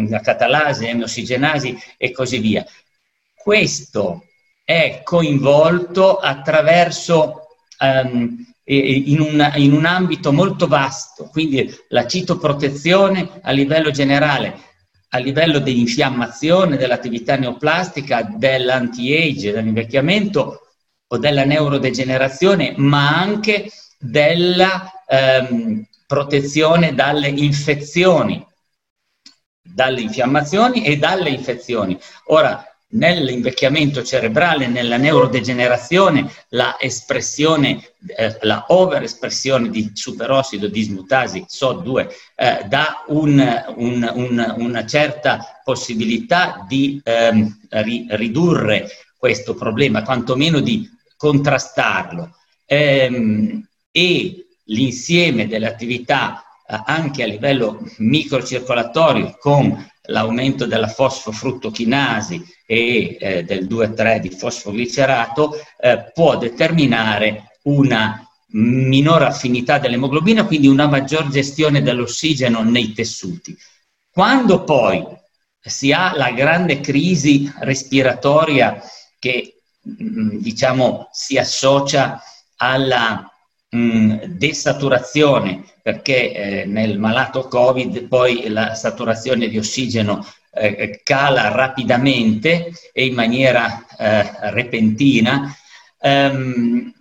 la 0.07 0.21
catalasi, 0.21 0.85
l'emossigenasi 0.85 1.77
e 1.97 2.11
così 2.11 2.39
via. 2.39 2.65
Questo 3.35 4.23
è 4.63 5.01
coinvolto 5.03 6.17
attraverso 6.17 7.47
um, 7.79 8.45
in, 8.63 9.19
un, 9.19 9.51
in 9.55 9.73
un 9.73 9.85
ambito 9.85 10.31
molto 10.31 10.65
vasto, 10.67 11.25
quindi 11.25 11.69
la 11.89 12.07
citoprotezione 12.07 13.41
a 13.41 13.51
livello 13.51 13.91
generale, 13.91 14.57
a 15.15 15.17
livello 15.17 15.59
dell'infiammazione, 15.59 16.75
dell'attività 16.75 17.37
neoplastica, 17.37 18.23
dell'anti-age, 18.23 19.53
dell'invecchiamento 19.53 20.59
o 21.07 21.17
della 21.17 21.45
neurodegenerazione, 21.45 22.73
ma 22.75 23.17
anche 23.17 23.71
della 23.97 24.91
ehm, 25.07 25.85
protezione 26.05 26.93
dalle 26.93 27.29
infezioni, 27.29 28.45
dalle 29.61 30.01
infiammazioni 30.01 30.83
e 30.83 30.97
dalle 30.97 31.29
infezioni. 31.29 31.97
Ora, 32.25 32.61
nell'invecchiamento 32.95 34.03
cerebrale, 34.03 34.67
nella 34.67 34.97
neurodegenerazione, 34.97 36.31
la 36.49 36.77
espressione, 36.79 37.91
eh, 38.15 38.37
la 38.41 38.65
overespressione 38.69 39.69
di 39.69 39.91
superossido 39.93 40.67
dismutasi 40.67 41.45
SO2 41.47 42.07
eh, 42.35 42.65
dà 42.67 43.03
un, 43.07 43.63
un, 43.75 44.11
un, 44.13 44.53
una 44.57 44.85
certa 44.85 45.59
possibilità 45.63 46.65
di 46.67 46.99
ehm, 47.03 47.67
ri, 47.69 48.07
ridurre 48.09 48.87
questo 49.17 49.55
problema, 49.55 50.03
quantomeno 50.03 50.59
di 50.59 50.89
contrastarlo. 51.15 52.35
Ehm, 52.65 53.67
e 53.91 54.47
l'insieme 54.65 55.47
delle 55.47 55.67
attività 55.67 56.43
eh, 56.67 56.81
anche 56.85 57.23
a 57.23 57.27
livello 57.27 57.79
microcircolatorio 57.97 59.37
con 59.39 59.87
l'aumento 60.07 60.65
della 60.65 60.87
fosfofruttochinasi 60.87 62.43
e 62.65 63.17
eh, 63.19 63.43
del 63.43 63.65
2,3 63.65 64.19
di 64.19 64.29
fosfoglicerato 64.29 65.53
eh, 65.79 66.11
può 66.13 66.37
determinare 66.37 67.59
una 67.63 68.19
minore 68.49 69.25
affinità 69.25 69.79
dell'emoglobina, 69.79 70.45
quindi 70.45 70.67
una 70.67 70.87
maggior 70.87 71.29
gestione 71.29 71.81
dell'ossigeno 71.81 72.63
nei 72.63 72.93
tessuti. 72.93 73.55
Quando 74.09 74.63
poi 74.63 75.03
si 75.59 75.91
ha 75.91 76.15
la 76.15 76.31
grande 76.31 76.79
crisi 76.79 77.51
respiratoria 77.59 78.81
che 79.19 79.61
mm, 79.87 80.37
diciamo 80.37 81.09
si 81.11 81.37
associa 81.37 82.21
alla 82.57 83.29
mh, 83.69 83.77
mm, 83.77 84.11
desaturazione, 84.25 85.63
perché 85.81 86.33
eh, 86.33 86.65
nel 86.65 86.97
malato 86.99 87.47
Covid 87.47 88.07
poi 88.07 88.47
la 88.49 88.73
saturazione 88.75 89.47
di 89.47 89.57
ossigeno 89.57 90.25
eh, 90.51 91.01
cala 91.03 91.49
rapidamente 91.49 92.71
e 92.93 93.05
in 93.05 93.13
maniera 93.13 93.85
eh, 93.97 94.51
repentina, 94.51 95.55
ehm, 95.99 96.93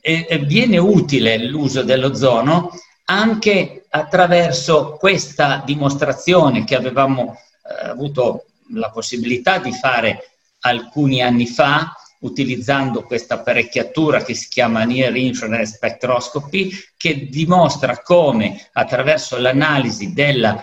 e, 0.00 0.26
e 0.28 0.38
viene 0.38 0.78
utile 0.78 1.36
l'uso 1.46 1.82
dell'ozono 1.82 2.70
anche 3.04 3.84
attraverso 3.90 4.96
questa 4.98 5.62
dimostrazione 5.64 6.64
che 6.64 6.76
avevamo 6.76 7.34
eh, 7.34 7.88
avuto 7.88 8.46
la 8.72 8.90
possibilità 8.90 9.58
di 9.58 9.72
fare 9.72 10.30
alcuni 10.60 11.20
anni 11.22 11.46
fa 11.46 11.94
utilizzando 12.20 13.02
questa 13.02 13.34
apparecchiatura 13.34 14.22
che 14.22 14.34
si 14.34 14.48
chiama 14.48 14.84
Near 14.84 15.16
Infrared 15.16 15.64
Spectroscopy, 15.64 16.70
che 16.96 17.28
dimostra 17.28 18.00
come 18.02 18.68
attraverso 18.72 19.38
l'analisi 19.38 20.12
della 20.12 20.62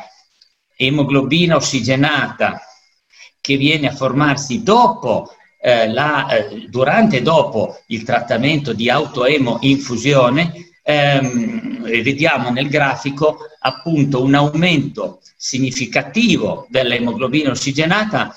emoglobina 0.75 1.55
ossigenata 1.55 2.61
che 3.41 3.57
viene 3.57 3.87
a 3.87 3.95
formarsi 3.95 4.61
dopo 4.61 5.31
eh, 5.59 5.91
la, 5.91 6.27
eh, 6.29 6.67
durante 6.69 7.17
e 7.17 7.21
dopo 7.21 7.79
il 7.87 8.03
trattamento 8.03 8.73
di 8.73 8.89
autoemo 8.89 9.57
infusione, 9.61 10.69
ehm, 10.83 11.81
vediamo 12.03 12.49
nel 12.51 12.69
grafico 12.69 13.39
appunto 13.59 14.21
un 14.21 14.35
aumento 14.35 15.21
significativo 15.35 16.67
dell'emoglobina 16.69 17.49
ossigenata 17.51 18.35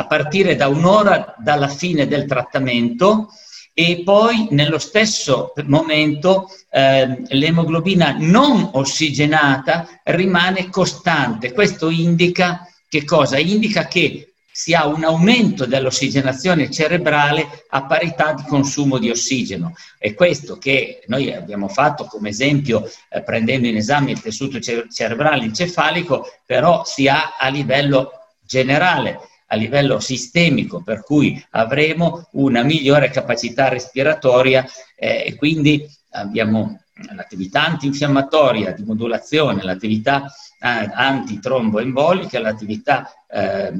a 0.00 0.06
partire 0.06 0.54
da 0.54 0.68
un'ora 0.68 1.34
dalla 1.38 1.68
fine 1.68 2.06
del 2.06 2.24
trattamento 2.26 3.28
e 3.74 4.02
poi 4.04 4.48
nello 4.50 4.78
stesso 4.78 5.52
momento 5.66 6.50
eh, 6.70 7.22
l'emoglobina 7.28 8.16
non 8.18 8.70
ossigenata 8.72 9.86
rimane 10.04 10.68
costante. 10.68 11.52
Questo 11.52 11.88
indica 11.88 12.66
che 12.88 13.04
cosa? 13.04 13.38
Indica 13.38 13.86
che 13.86 14.34
si 14.50 14.74
ha 14.74 14.86
un 14.86 15.04
aumento 15.04 15.66
dell'ossigenazione 15.66 16.70
cerebrale 16.70 17.66
a 17.68 17.84
parità 17.84 18.32
di 18.32 18.42
consumo 18.42 18.98
di 18.98 19.10
ossigeno. 19.10 19.72
È 19.96 20.14
questo 20.14 20.58
che 20.58 21.02
noi 21.06 21.32
abbiamo 21.32 21.68
fatto 21.68 22.06
come 22.06 22.30
esempio 22.30 22.88
eh, 23.08 23.22
prendendo 23.22 23.68
in 23.68 23.76
esame 23.76 24.10
il 24.10 24.20
tessuto 24.20 24.58
cerebrale 24.58 25.44
encefalico, 25.44 26.26
però 26.44 26.84
si 26.84 27.06
ha 27.06 27.36
a 27.38 27.48
livello 27.48 28.10
generale 28.44 29.20
a 29.50 29.56
livello 29.56 29.98
sistemico, 30.00 30.82
per 30.82 31.02
cui 31.02 31.42
avremo 31.50 32.28
una 32.32 32.62
migliore 32.62 33.10
capacità 33.10 33.68
respiratoria 33.68 34.66
eh, 34.96 35.24
e 35.26 35.34
quindi 35.36 35.88
abbiamo 36.10 36.80
l'attività 37.14 37.64
antinfiammatoria 37.64 38.72
di 38.72 38.82
modulazione, 38.82 39.62
l'attività 39.62 40.32
eh, 40.60 40.90
antitromboembolica, 40.92 42.40
l'attività 42.40 43.10
eh, 43.28 43.72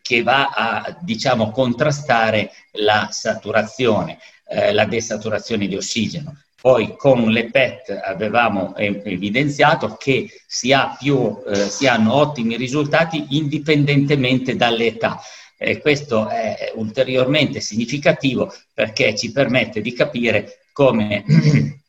che 0.00 0.22
va 0.22 0.48
a 0.48 0.98
diciamo, 1.00 1.50
contrastare 1.50 2.52
la 2.72 3.08
saturazione, 3.10 4.18
eh, 4.46 4.72
la 4.72 4.84
desaturazione 4.84 5.66
di 5.66 5.76
ossigeno. 5.76 6.34
Poi 6.60 6.94
con 6.96 7.30
le 7.30 7.48
PET 7.50 7.98
avevamo 8.04 8.76
evidenziato 8.76 9.96
che 9.98 10.28
si, 10.46 10.72
ha 10.72 10.94
più, 10.98 11.38
eh, 11.46 11.68
si 11.68 11.86
hanno 11.86 12.14
ottimi 12.14 12.56
risultati 12.56 13.28
indipendentemente 13.30 14.56
dall'età. 14.56 15.20
E 15.56 15.78
questo 15.78 16.28
è 16.28 16.72
ulteriormente 16.74 17.60
significativo 17.60 18.52
perché 18.74 19.14
ci 19.16 19.32
permette 19.32 19.80
di 19.80 19.92
capire 19.94 20.66
come 20.72 21.24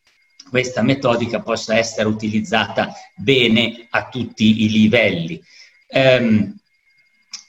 questa 0.49 0.81
metodica 0.81 1.41
possa 1.41 1.77
essere 1.77 2.07
utilizzata 2.07 2.93
bene 3.15 3.87
a 3.89 4.07
tutti 4.07 4.63
i 4.63 4.69
livelli. 4.69 5.41
Ehm, 5.87 6.55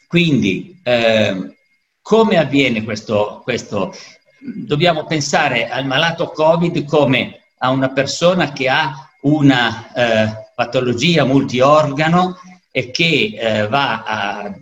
quindi, 0.09 0.79
eh, 0.83 1.57
come 2.03 2.37
avviene 2.37 2.83
questo, 2.83 3.41
questo 3.45 3.95
dobbiamo 4.43 5.05
pensare 5.05 5.69
al 5.69 5.87
malato 5.87 6.31
Covid 6.31 6.85
come 6.85 7.41
a 7.59 7.71
una 7.71 7.91
persona 7.91 8.53
che 8.53 8.69
ha 8.69 9.09
una 9.23 9.93
eh, 9.95 10.51
patologia 10.55 11.25
multiorgano 11.25 12.39
e 12.71 12.91
che 12.91 13.37
eh, 13.39 13.69
va 13.69 14.03
a 14.03 14.55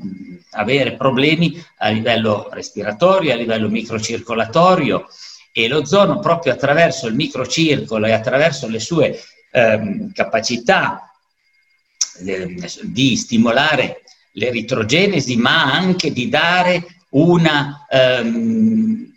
avere 0.53 0.97
problemi 0.97 1.63
a 1.79 1.89
livello 1.89 2.49
respiratorio, 2.51 3.33
a 3.33 3.37
livello 3.37 3.69
microcircolatorio 3.69 5.07
e 5.53 5.69
l'ozono 5.69 6.19
proprio 6.19 6.53
attraverso 6.53 7.07
il 7.07 7.15
microcircolo 7.15 8.07
e 8.07 8.13
attraverso 8.13 8.69
le 8.69 8.81
sue 8.81 9.19
ehm, 9.51 10.13
capacità 10.13 11.13
eh, 12.25 12.55
di 12.83 13.17
stimolare 13.17 14.03
l'eritrogenesi 14.33 15.37
ma 15.37 15.73
anche 15.73 16.13
di 16.13 16.29
dare 16.29 16.85
una 17.11 17.87
ehm, 17.91 19.10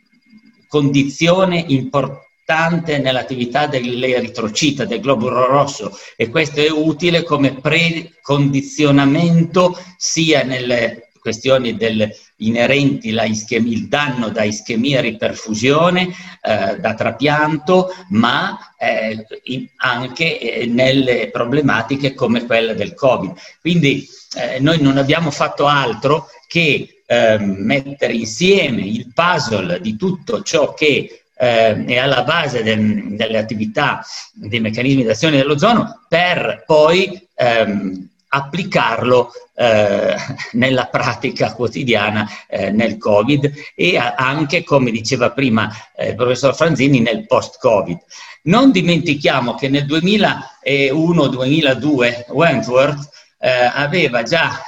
condizione 0.74 1.64
importante 1.68 2.98
nell'attività 2.98 3.68
dell'eritrocita, 3.68 4.86
del 4.86 5.02
globulo 5.02 5.46
rosso 5.46 5.96
e 6.16 6.30
questo 6.30 6.62
è 6.62 6.72
utile 6.72 7.22
come 7.22 7.54
precondizionamento 7.54 9.80
sia 9.98 10.42
nelle 10.42 11.10
questioni 11.20 11.78
del, 11.78 12.10
inerenti 12.38 13.10
il 13.10 13.88
danno 13.88 14.30
da 14.30 14.42
ischemia 14.42 14.98
e 14.98 15.02
riperfusione, 15.02 16.08
eh, 16.42 16.78
da 16.80 16.96
trapianto, 16.96 17.94
ma 18.10 18.58
eh, 18.80 19.28
in, 19.44 19.68
anche 19.78 20.40
eh, 20.40 20.66
nelle 20.66 21.30
problematiche 21.30 22.16
come 22.16 22.48
quella 22.48 22.74
del 22.74 22.96
Covid. 22.96 23.36
Quindi 23.62 24.08
eh, 24.36 24.58
noi 24.60 24.82
non 24.82 24.98
abbiamo 24.98 25.30
fatto 25.30 25.68
altro 25.68 26.30
che 26.48 27.03
eh, 27.14 27.38
mettere 27.40 28.14
insieme 28.14 28.82
il 28.82 29.12
puzzle 29.14 29.80
di 29.80 29.96
tutto 29.96 30.42
ciò 30.42 30.74
che 30.74 31.22
eh, 31.36 31.86
è 31.86 31.98
alla 31.98 32.24
base 32.24 32.64
del, 32.64 33.16
delle 33.16 33.38
attività 33.38 34.04
dei 34.34 34.60
meccanismi 34.60 35.04
d'azione 35.04 35.38
dell'ozono 35.38 36.06
per 36.08 36.64
poi 36.66 37.22
ehm, 37.36 38.10
applicarlo 38.30 39.32
eh, 39.56 40.16
nella 40.54 40.86
pratica 40.86 41.54
quotidiana 41.54 42.28
eh, 42.48 42.72
nel 42.72 42.98
Covid 42.98 43.54
e 43.76 43.96
anche, 43.98 44.64
come 44.64 44.90
diceva 44.90 45.30
prima 45.32 45.72
eh, 45.96 46.10
il 46.10 46.16
professor 46.16 46.56
Franzini, 46.56 47.00
nel 47.00 47.28
post-Covid. 47.28 48.00
Non 48.44 48.72
dimentichiamo 48.72 49.54
che 49.56 49.68
nel 49.70 49.86
2001-2002 49.86 52.26
Wentworth 52.30 53.10
eh, 53.40 53.50
aveva 53.50 54.24
già 54.24 54.64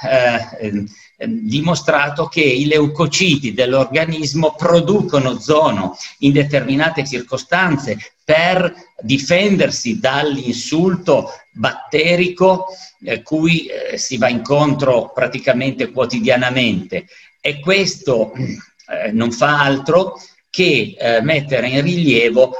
eh, 1.16 1.26
Ehm, 1.26 1.48
dimostrato 1.48 2.26
che 2.26 2.42
i 2.42 2.66
leucociti 2.66 3.54
dell'organismo 3.54 4.54
producono 4.54 5.30
ozono 5.30 5.96
in 6.18 6.32
determinate 6.32 7.06
circostanze 7.06 7.96
per 8.22 8.74
difendersi 9.00 9.98
dall'insulto 9.98 11.30
batterico 11.52 12.66
eh, 13.02 13.22
cui 13.22 13.66
eh, 13.66 13.96
si 13.96 14.18
va 14.18 14.28
incontro 14.28 15.10
praticamente 15.14 15.90
quotidianamente. 15.90 17.06
E 17.40 17.60
questo 17.60 18.32
eh, 18.34 19.10
non 19.12 19.32
fa 19.32 19.62
altro 19.62 20.20
che 20.50 20.96
eh, 20.98 21.22
mettere 21.22 21.68
in 21.68 21.82
rilievo 21.82 22.52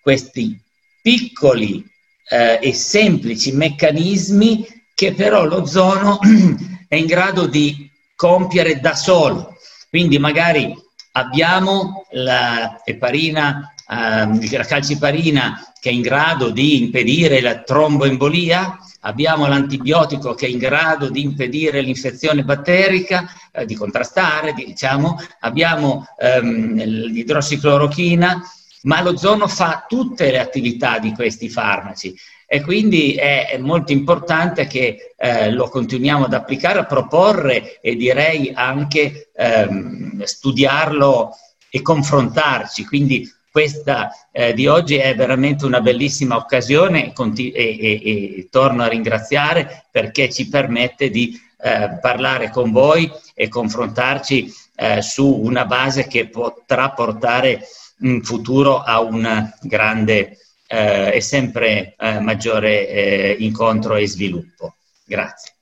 questi 0.00 0.58
piccoli 1.00 1.84
eh, 2.28 2.58
e 2.60 2.74
semplici 2.74 3.52
meccanismi 3.52 4.66
che 4.94 5.12
però 5.12 5.44
l'ozono 5.44 6.18
è 6.88 6.96
in 6.96 7.06
grado 7.06 7.46
di 7.46 7.89
compiere 8.20 8.80
da 8.80 8.94
solo. 8.94 9.56
Quindi 9.88 10.18
magari 10.18 10.76
abbiamo 11.12 12.04
la 12.10 12.82
eparina, 12.84 13.72
eh, 13.88 14.58
la 14.58 14.64
calciparina 14.64 15.72
che 15.80 15.88
è 15.88 15.92
in 15.94 16.02
grado 16.02 16.50
di 16.50 16.82
impedire 16.82 17.40
la 17.40 17.62
tromboembolia, 17.62 18.78
abbiamo 19.00 19.46
l'antibiotico 19.46 20.34
che 20.34 20.44
è 20.44 20.50
in 20.50 20.58
grado 20.58 21.08
di 21.08 21.22
impedire 21.22 21.80
l'infezione 21.80 22.44
batterica, 22.44 23.26
eh, 23.52 23.64
di 23.64 23.74
contrastare, 23.74 24.52
diciamo, 24.52 25.18
abbiamo 25.40 26.06
ehm, 26.18 26.74
l'idrossiclorochina, 26.74 28.42
ma 28.82 29.00
l'ozono 29.00 29.48
fa 29.48 29.86
tutte 29.88 30.30
le 30.30 30.40
attività 30.40 30.98
di 30.98 31.14
questi 31.14 31.48
farmaci 31.48 32.14
e 32.52 32.62
quindi 32.62 33.14
è, 33.14 33.56
molto 33.60 33.92
importante 33.92 34.66
che 34.66 35.14
eh, 35.16 35.52
lo 35.52 35.68
continuiamo 35.68 36.24
ad 36.24 36.34
applicare, 36.34 36.80
a 36.80 36.84
proporre 36.84 37.78
e 37.80 37.94
direi 37.94 38.50
anche 38.52 39.30
ehm, 39.32 40.24
studiarlo 40.24 41.30
e 41.70 41.80
confrontarci. 41.80 42.84
Quindi 42.86 43.32
questa 43.52 44.10
eh, 44.32 44.52
di 44.52 44.66
oggi 44.66 44.96
è 44.96 45.14
veramente 45.14 45.64
una 45.64 45.80
bellissima 45.80 46.34
occasione 46.34 47.12
e, 47.12 47.12
e, 47.14 47.52
e, 47.54 48.00
e, 48.02 48.48
torno 48.50 48.82
a 48.82 48.88
ringraziare 48.88 49.86
perché 49.88 50.28
ci 50.28 50.48
permette 50.48 51.08
di 51.08 51.40
eh, 51.56 52.00
parlare 52.00 52.50
con 52.50 52.72
voi 52.72 53.08
e 53.32 53.46
confrontarci 53.46 54.52
eh, 54.74 55.02
su 55.02 55.24
una 55.24 55.66
base 55.66 56.08
che 56.08 56.26
potrà 56.26 56.90
portare 56.90 57.60
in 58.00 58.24
futuro 58.24 58.80
a 58.80 58.98
un 58.98 59.52
grande 59.60 60.36
eh, 60.72 61.16
e 61.16 61.20
sempre 61.20 61.96
eh, 61.98 62.20
maggiore 62.20 62.86
eh, 62.86 63.36
incontro 63.40 63.96
e 63.96 64.06
sviluppo. 64.06 64.76
Grazie. 65.04 65.54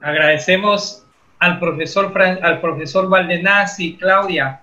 Agradecemos 0.00 1.06
al 1.38 1.58
profesor, 1.58 2.12
Fran, 2.12 2.38
al 2.42 2.60
profesor 2.60 3.08
Valdenazzi, 3.08 3.96
Claudia, 3.96 4.60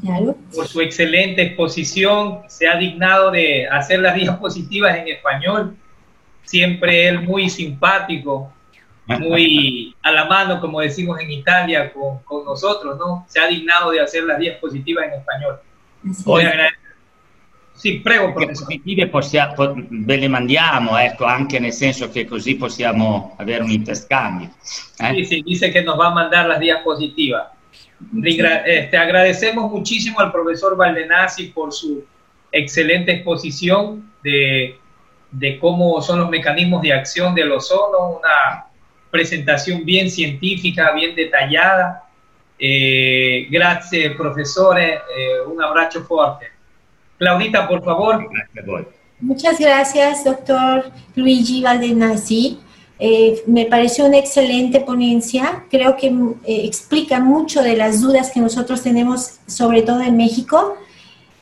claro. 0.00 0.36
por 0.54 0.68
su 0.68 0.80
excelente 0.80 1.42
exposición. 1.42 2.42
Se 2.48 2.68
ha 2.68 2.76
dignado 2.76 3.30
de 3.30 3.66
hacer 3.66 4.00
las 4.00 4.14
diapositivas 4.14 4.96
en 4.96 5.08
español 5.08 5.76
siempre 6.46 7.08
él 7.08 7.20
muy 7.20 7.50
simpático, 7.50 8.52
muy 9.06 9.94
a 10.02 10.10
la 10.10 10.24
mano, 10.24 10.60
como 10.60 10.80
decimos 10.80 11.20
en 11.20 11.30
Italia, 11.30 11.92
con, 11.92 12.18
con 12.20 12.44
nosotros, 12.44 12.98
¿no? 12.98 13.24
Se 13.28 13.38
ha 13.38 13.46
dignado 13.46 13.90
de 13.90 14.00
hacer 14.00 14.24
las 14.24 14.38
diapositivas 14.38 15.06
en 15.06 15.12
español. 15.20 15.60
Voy 16.24 16.44
a. 16.44 16.70
Sì, 17.76 18.00
prego, 18.00 18.32
professore. 18.32 18.80
Possiamo, 19.08 19.54
ve 19.90 20.16
le 20.16 20.28
mandiamo, 20.28 20.96
ecco, 20.96 21.26
anche 21.26 21.58
nel 21.58 21.72
senso 21.72 22.08
che 22.08 22.24
così 22.24 22.56
possiamo 22.56 23.34
avere 23.36 23.62
un 23.62 23.70
interscambio. 23.70 24.50
Eh? 24.98 25.14
Sí, 25.14 25.24
sí, 25.26 25.42
dice 25.42 25.70
que 25.70 25.82
nos 25.82 25.98
va 25.98 26.06
a 26.06 26.14
mandar 26.14 26.46
las 26.46 26.58
diapositivas. 26.58 27.48
Este, 28.24 28.96
agradecemos 28.96 29.70
muchísimo 29.70 30.20
al 30.20 30.32
profesor 30.32 30.74
Valdenazzi 30.74 31.48
por 31.48 31.70
su 31.72 32.02
excelente 32.50 33.12
exposición 33.12 34.10
de 34.22 34.78
de 35.30 35.58
cómo 35.58 36.00
son 36.00 36.20
los 36.20 36.30
mecanismos 36.30 36.82
de 36.82 36.92
acción 36.92 37.34
del 37.34 37.52
ozono, 37.52 38.18
una 38.18 38.66
presentación 39.10 39.84
bien 39.84 40.10
científica, 40.10 40.92
bien 40.92 41.14
detallada. 41.14 42.04
Eh, 42.58 43.46
gracias, 43.50 44.14
profesores, 44.14 45.00
eh, 45.16 45.40
un 45.46 45.62
abrazo 45.62 46.02
fuerte. 46.04 46.46
Claudita, 47.18 47.66
por 47.66 47.82
favor. 47.84 48.28
Muchas 49.20 49.58
gracias, 49.58 50.24
doctor 50.24 50.90
Luigi 51.14 51.62
Valdenazzi. 51.62 52.60
Eh, 52.98 53.42
me 53.46 53.66
pareció 53.66 54.06
una 54.06 54.18
excelente 54.18 54.80
ponencia. 54.80 55.64
Creo 55.70 55.96
que 55.96 56.14
explica 56.46 57.20
mucho 57.20 57.62
de 57.62 57.76
las 57.76 58.00
dudas 58.00 58.30
que 58.30 58.40
nosotros 58.40 58.82
tenemos, 58.82 59.38
sobre 59.46 59.82
todo 59.82 60.00
en 60.02 60.16
México. 60.16 60.76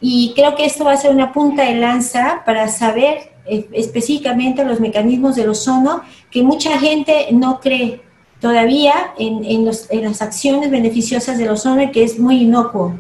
Y 0.00 0.32
creo 0.36 0.54
que 0.54 0.64
esto 0.64 0.84
va 0.84 0.92
a 0.92 0.96
ser 0.96 1.10
una 1.10 1.32
punta 1.32 1.64
de 1.64 1.76
lanza 1.76 2.42
para 2.44 2.68
saber 2.68 3.33
específicamente 3.46 4.64
los 4.64 4.80
mecanismos 4.80 5.36
del 5.36 5.50
ozono, 5.50 6.02
que 6.30 6.42
mucha 6.42 6.78
gente 6.78 7.28
no 7.32 7.60
cree 7.60 8.00
todavía 8.40 9.14
en, 9.18 9.44
en, 9.44 9.64
las 9.64 10.22
acciones 10.22 10.70
beneficiosas 10.70 11.38
del 11.38 11.50
ozono 11.50 11.90
que 11.92 12.04
es 12.04 12.18
muy 12.18 12.42
inocuo. 12.42 12.98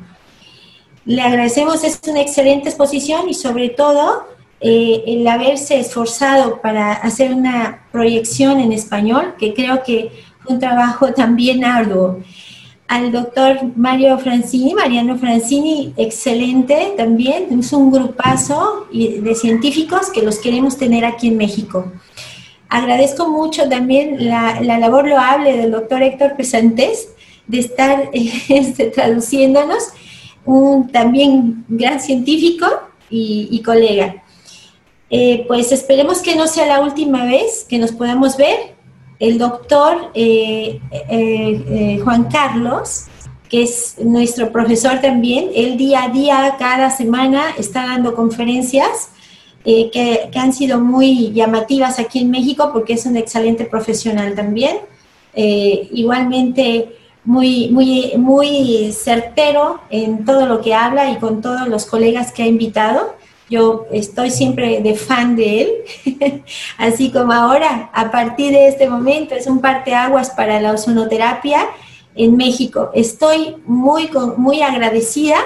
Le 1.04 1.20
agradecemos, 1.20 1.84
es 1.84 2.00
una 2.06 2.20
excelente 2.20 2.68
exposición 2.68 3.28
y 3.28 3.34
sobre 3.34 3.68
todo 3.68 4.24
eh, 4.60 5.04
el 5.06 5.26
haberse 5.26 5.78
esforzado 5.78 6.62
para 6.62 6.92
hacer 6.92 7.34
una 7.34 7.86
proyección 7.92 8.60
en 8.60 8.72
español, 8.72 9.34
que 9.38 9.52
creo 9.52 9.82
que 9.82 10.10
fue 10.42 10.54
un 10.54 10.60
trabajo 10.60 11.12
también 11.12 11.64
arduo 11.64 12.20
al 12.88 13.12
doctor 13.12 13.58
Mario 13.76 14.18
Francini, 14.18 14.74
Mariano 14.74 15.16
Francini, 15.16 15.94
excelente 15.96 16.92
también, 16.96 17.58
es 17.58 17.72
un 17.72 17.90
grupazo 17.90 18.86
de 18.92 19.34
científicos 19.34 20.10
que 20.10 20.22
los 20.22 20.38
queremos 20.38 20.76
tener 20.76 21.04
aquí 21.04 21.28
en 21.28 21.36
México. 21.36 21.90
Agradezco 22.68 23.28
mucho 23.28 23.68
también 23.68 24.28
la, 24.28 24.60
labor 24.60 25.08
loable 25.08 25.56
del 25.56 25.70
doctor 25.70 26.02
Héctor 26.02 26.36
Pesantes 26.36 27.08
de 27.46 27.60
estar 27.60 28.10
este, 28.12 28.86
traduciéndonos, 28.86 29.90
un 30.44 30.88
también 30.90 31.64
gran 31.68 32.00
científico 32.00 32.66
y, 33.08 33.62
colega. 33.64 34.22
Eh, 35.08 35.44
pues 35.46 35.70
esperemos 35.70 36.20
que 36.20 36.34
no 36.34 36.48
sea 36.48 36.66
la 36.66 36.80
última 36.80 37.24
vez 37.24 37.64
que 37.68 37.78
nos 37.78 37.92
podamos 37.92 38.36
ver 38.36 38.73
el 39.18 39.38
doctor 39.38 40.10
eh, 40.14 40.80
eh, 40.90 41.64
eh, 41.68 42.00
Juan 42.02 42.24
Carlos, 42.24 43.06
que 43.48 43.62
es 43.62 43.96
nuestro 44.02 44.50
profesor 44.50 45.00
también, 45.00 45.50
él 45.54 45.76
día 45.76 46.04
a 46.04 46.08
día, 46.08 46.56
cada 46.58 46.90
semana, 46.90 47.54
está 47.56 47.86
dando 47.86 48.14
conferencias 48.14 49.10
que, 49.64 50.30
han 50.34 50.52
sido 50.52 50.78
muy 50.80 51.32
llamativas 51.32 51.98
aquí 51.98 52.18
en 52.18 52.30
México 52.30 52.70
porque 52.72 52.94
es 52.94 53.06
un 53.06 53.16
excelente 53.16 53.64
profesional 53.64 54.34
también. 54.34 54.78
igualmente, 55.34 56.96
muy, 57.24 57.68
muy, 57.70 58.12
muy 58.18 58.92
certero 58.92 59.80
en 59.88 60.24
todo 60.26 60.46
lo 60.46 60.60
que 60.60 60.74
habla 60.74 61.10
y 61.10 61.16
con 61.16 61.40
todos 61.40 61.66
los 61.68 61.86
colegas 61.86 62.32
que 62.32 62.42
ha 62.42 62.46
invitado. 62.46 63.14
Yo 63.50 63.86
estoy 63.92 64.30
siempre 64.30 64.80
de 64.80 64.94
fan 64.94 65.36
de 65.36 65.62
él, 65.62 66.42
así 66.78 67.10
como 67.10 67.32
ahora, 67.32 67.90
a 67.92 68.10
partir 68.10 68.52
de 68.52 68.68
este 68.68 68.88
momento, 68.88 69.34
es 69.34 69.46
un 69.46 69.60
parteaguas 69.60 70.30
para 70.30 70.60
la 70.60 70.72
ozonoterapia 70.72 71.66
en 72.14 72.36
México. 72.36 72.90
Estoy 72.94 73.56
muy, 73.66 74.10
muy 74.36 74.62
agradecida 74.62 75.36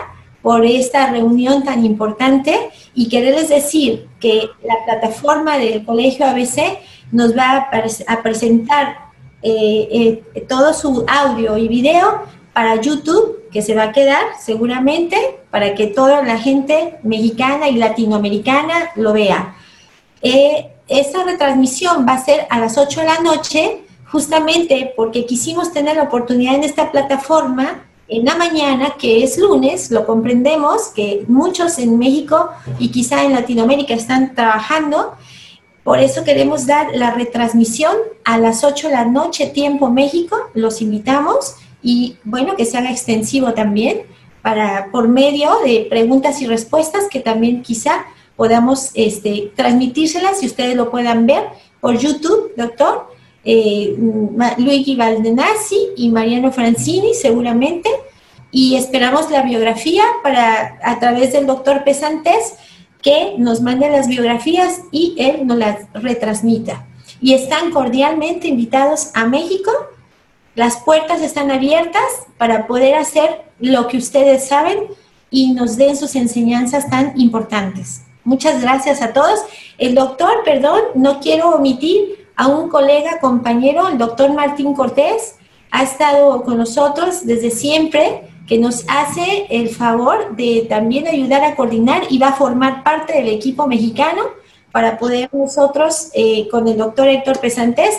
por 0.42 0.64
esta 0.64 1.10
reunión 1.10 1.64
tan 1.64 1.84
importante 1.84 2.70
y 2.94 3.08
quererles 3.08 3.48
decir 3.48 4.08
que 4.20 4.48
la 4.62 4.76
plataforma 4.84 5.58
del 5.58 5.84
Colegio 5.84 6.26
ABC 6.26 6.78
nos 7.10 7.36
va 7.36 7.68
a, 8.06 8.22
presentar 8.22 9.08
eh, 9.42 10.22
eh, 10.34 10.40
todo 10.48 10.72
su 10.72 11.04
audio 11.08 11.56
y 11.58 11.68
video 11.68 12.22
para 12.52 12.80
YouTube 12.80 13.37
que 13.52 13.62
se 13.62 13.74
va 13.74 13.84
a 13.84 13.92
quedar 13.92 14.22
seguramente 14.40 15.16
para 15.50 15.74
que 15.74 15.86
toda 15.86 16.22
la 16.22 16.38
gente 16.38 16.98
mexicana 17.02 17.68
y 17.68 17.76
latinoamericana 17.76 18.90
lo 18.96 19.12
vea. 19.12 19.56
Eh, 20.22 20.70
esta 20.88 21.24
retransmisión 21.24 22.06
va 22.08 22.14
a 22.14 22.24
ser 22.24 22.46
a 22.50 22.58
las 22.58 22.78
8 22.78 23.00
de 23.00 23.06
la 23.06 23.20
noche, 23.20 23.84
justamente 24.06 24.92
porque 24.96 25.26
quisimos 25.26 25.72
tener 25.72 25.96
la 25.96 26.04
oportunidad 26.04 26.54
en 26.54 26.64
esta 26.64 26.90
plataforma 26.90 27.84
en 28.08 28.24
la 28.24 28.36
mañana, 28.36 28.94
que 28.98 29.22
es 29.22 29.36
lunes, 29.36 29.90
lo 29.90 30.06
comprendemos, 30.06 30.88
que 30.88 31.24
muchos 31.28 31.78
en 31.78 31.98
México 31.98 32.48
y 32.78 32.88
quizá 32.88 33.22
en 33.24 33.34
Latinoamérica 33.34 33.92
están 33.92 34.34
trabajando. 34.34 35.14
Por 35.84 36.00
eso 36.00 36.24
queremos 36.24 36.66
dar 36.66 36.88
la 36.94 37.10
retransmisión 37.10 37.94
a 38.24 38.38
las 38.38 38.64
8 38.64 38.88
de 38.88 38.94
la 38.94 39.04
noche, 39.04 39.46
tiempo 39.46 39.90
México. 39.90 40.36
Los 40.54 40.80
invitamos 40.80 41.56
y 41.82 42.16
bueno, 42.24 42.56
que 42.56 42.64
se 42.64 42.76
haga 42.76 42.90
extensivo 42.90 43.54
también 43.54 44.02
para, 44.42 44.88
por 44.90 45.08
medio 45.08 45.50
de 45.64 45.86
preguntas 45.88 46.40
y 46.42 46.46
respuestas 46.46 47.08
que 47.10 47.20
también 47.20 47.62
quizá 47.62 48.06
podamos 48.36 48.90
este, 48.94 49.52
transmitírselas 49.56 50.42
y 50.42 50.46
ustedes 50.46 50.76
lo 50.76 50.90
puedan 50.90 51.26
ver 51.26 51.44
por 51.80 51.98
YouTube, 51.98 52.52
doctor. 52.56 53.08
Eh, 53.44 53.96
Luigi 54.58 54.94
Valdenazzi 54.96 55.78
y 55.96 56.10
Mariano 56.10 56.52
Francini 56.52 57.14
seguramente 57.14 57.88
y 58.50 58.74
esperamos 58.74 59.30
la 59.30 59.42
biografía 59.42 60.04
para 60.22 60.78
a 60.82 60.98
través 60.98 61.32
del 61.32 61.46
doctor 61.46 61.84
Pesantes 61.84 62.54
que 63.00 63.34
nos 63.38 63.60
mande 63.60 63.88
las 63.88 64.08
biografías 64.08 64.80
y 64.90 65.14
él 65.18 65.46
nos 65.46 65.56
las 65.56 65.78
retransmita. 65.94 66.86
Y 67.20 67.34
están 67.34 67.70
cordialmente 67.70 68.48
invitados 68.48 69.10
a 69.14 69.26
México 69.26 69.70
las 70.58 70.78
puertas 70.78 71.22
están 71.22 71.52
abiertas 71.52 72.02
para 72.36 72.66
poder 72.66 72.96
hacer 72.96 73.44
lo 73.60 73.86
que 73.86 73.96
ustedes 73.96 74.48
saben 74.48 74.88
y 75.30 75.52
nos 75.52 75.76
den 75.76 75.96
sus 75.96 76.16
enseñanzas 76.16 76.90
tan 76.90 77.12
importantes. 77.14 78.02
Muchas 78.24 78.60
gracias 78.60 79.00
a 79.00 79.12
todos. 79.12 79.38
El 79.78 79.94
doctor, 79.94 80.42
perdón, 80.44 80.80
no 80.96 81.20
quiero 81.20 81.50
omitir 81.50 82.26
a 82.34 82.48
un 82.48 82.68
colega, 82.70 83.20
compañero, 83.20 83.86
el 83.86 83.98
doctor 83.98 84.34
Martín 84.34 84.74
Cortés, 84.74 85.36
ha 85.70 85.84
estado 85.84 86.42
con 86.42 86.58
nosotros 86.58 87.24
desde 87.24 87.52
siempre, 87.52 88.24
que 88.48 88.58
nos 88.58 88.84
hace 88.88 89.46
el 89.50 89.68
favor 89.68 90.34
de 90.34 90.66
también 90.68 91.06
ayudar 91.06 91.44
a 91.44 91.54
coordinar 91.54 92.02
y 92.10 92.18
va 92.18 92.30
a 92.30 92.32
formar 92.32 92.82
parte 92.82 93.12
del 93.12 93.28
equipo 93.28 93.68
mexicano 93.68 94.22
para 94.72 94.98
poder 94.98 95.30
nosotros, 95.32 96.10
eh, 96.14 96.48
con 96.50 96.66
el 96.66 96.76
doctor 96.76 97.06
Héctor 97.06 97.38
Pesantes, 97.38 97.94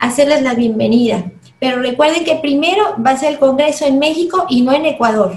hacerles 0.00 0.42
la 0.42 0.54
bienvenida. 0.54 1.30
Pero 1.60 1.80
recuerden 1.80 2.24
que 2.24 2.36
primero 2.36 2.96
va 3.04 3.10
a 3.10 3.16
ser 3.16 3.32
el 3.32 3.38
Congreso 3.38 3.86
en 3.86 3.98
México 3.98 4.46
y 4.48 4.62
no 4.62 4.72
en 4.72 4.86
Ecuador, 4.86 5.34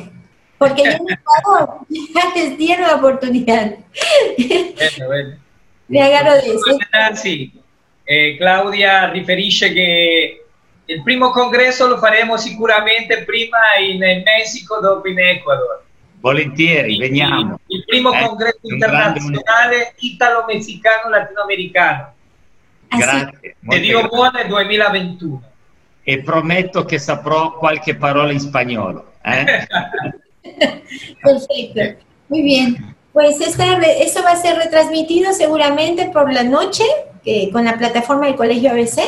porque 0.57 0.83
en 0.83 0.93
Ecuador 1.09 1.79
ya 1.89 2.33
les 2.33 2.57
dieron 2.57 2.87
la 2.87 2.95
oportunidad. 2.95 3.75
Bueno, 4.37 5.05
bueno. 5.05 5.35
Me 5.89 6.01
agarro 6.01 6.33
de 6.33 6.55
eso. 6.55 6.77
Eh, 8.05 8.35
Claudia 8.37 9.09
riferisce 9.09 9.71
che 9.71 10.43
il 10.85 11.01
primo 11.03 11.31
congresso 11.31 11.87
lo 11.87 11.97
faremo 11.97 12.35
sicuramente 12.37 13.23
prima 13.23 13.77
in, 13.79 13.99
Messico, 14.23 14.79
dopo 14.79 15.07
in 15.07 15.19
Ecuador. 15.19 15.83
Volentieri, 16.19 16.97
veniamo. 16.97 17.59
Il 17.67 17.85
primo 17.85 18.11
eh, 18.13 18.25
congresso 18.25 18.59
internazionale 18.63 19.93
italo-messicano-latinoamericano. 19.99 22.13
Grazie. 22.87 23.55
Te 23.67 23.79
Dio 23.79 24.07
buono 24.07 24.43
2021. 24.47 25.51
E 26.03 26.21
prometto 26.21 26.83
che 26.85 26.99
saprò 26.99 27.57
qualche 27.57 27.95
parola 27.95 28.31
in 28.31 28.39
spagnolo. 28.39 29.13
Eh? 29.23 29.67
Perfecto. 31.21 32.03
Muy 32.27 32.41
bien. 32.41 32.95
Pues 33.13 33.39
esta, 33.41 33.77
esto 33.77 34.23
va 34.23 34.31
a 34.31 34.35
ser 34.35 34.57
retransmitido 34.57 35.33
seguramente 35.33 36.09
por 36.09 36.33
la 36.33 36.43
noche 36.43 36.83
eh, 37.25 37.51
con 37.51 37.63
la 37.63 37.77
plataforma 37.77 38.25
del 38.25 38.35
Colegio 38.35 38.71
ABC. 38.71 38.99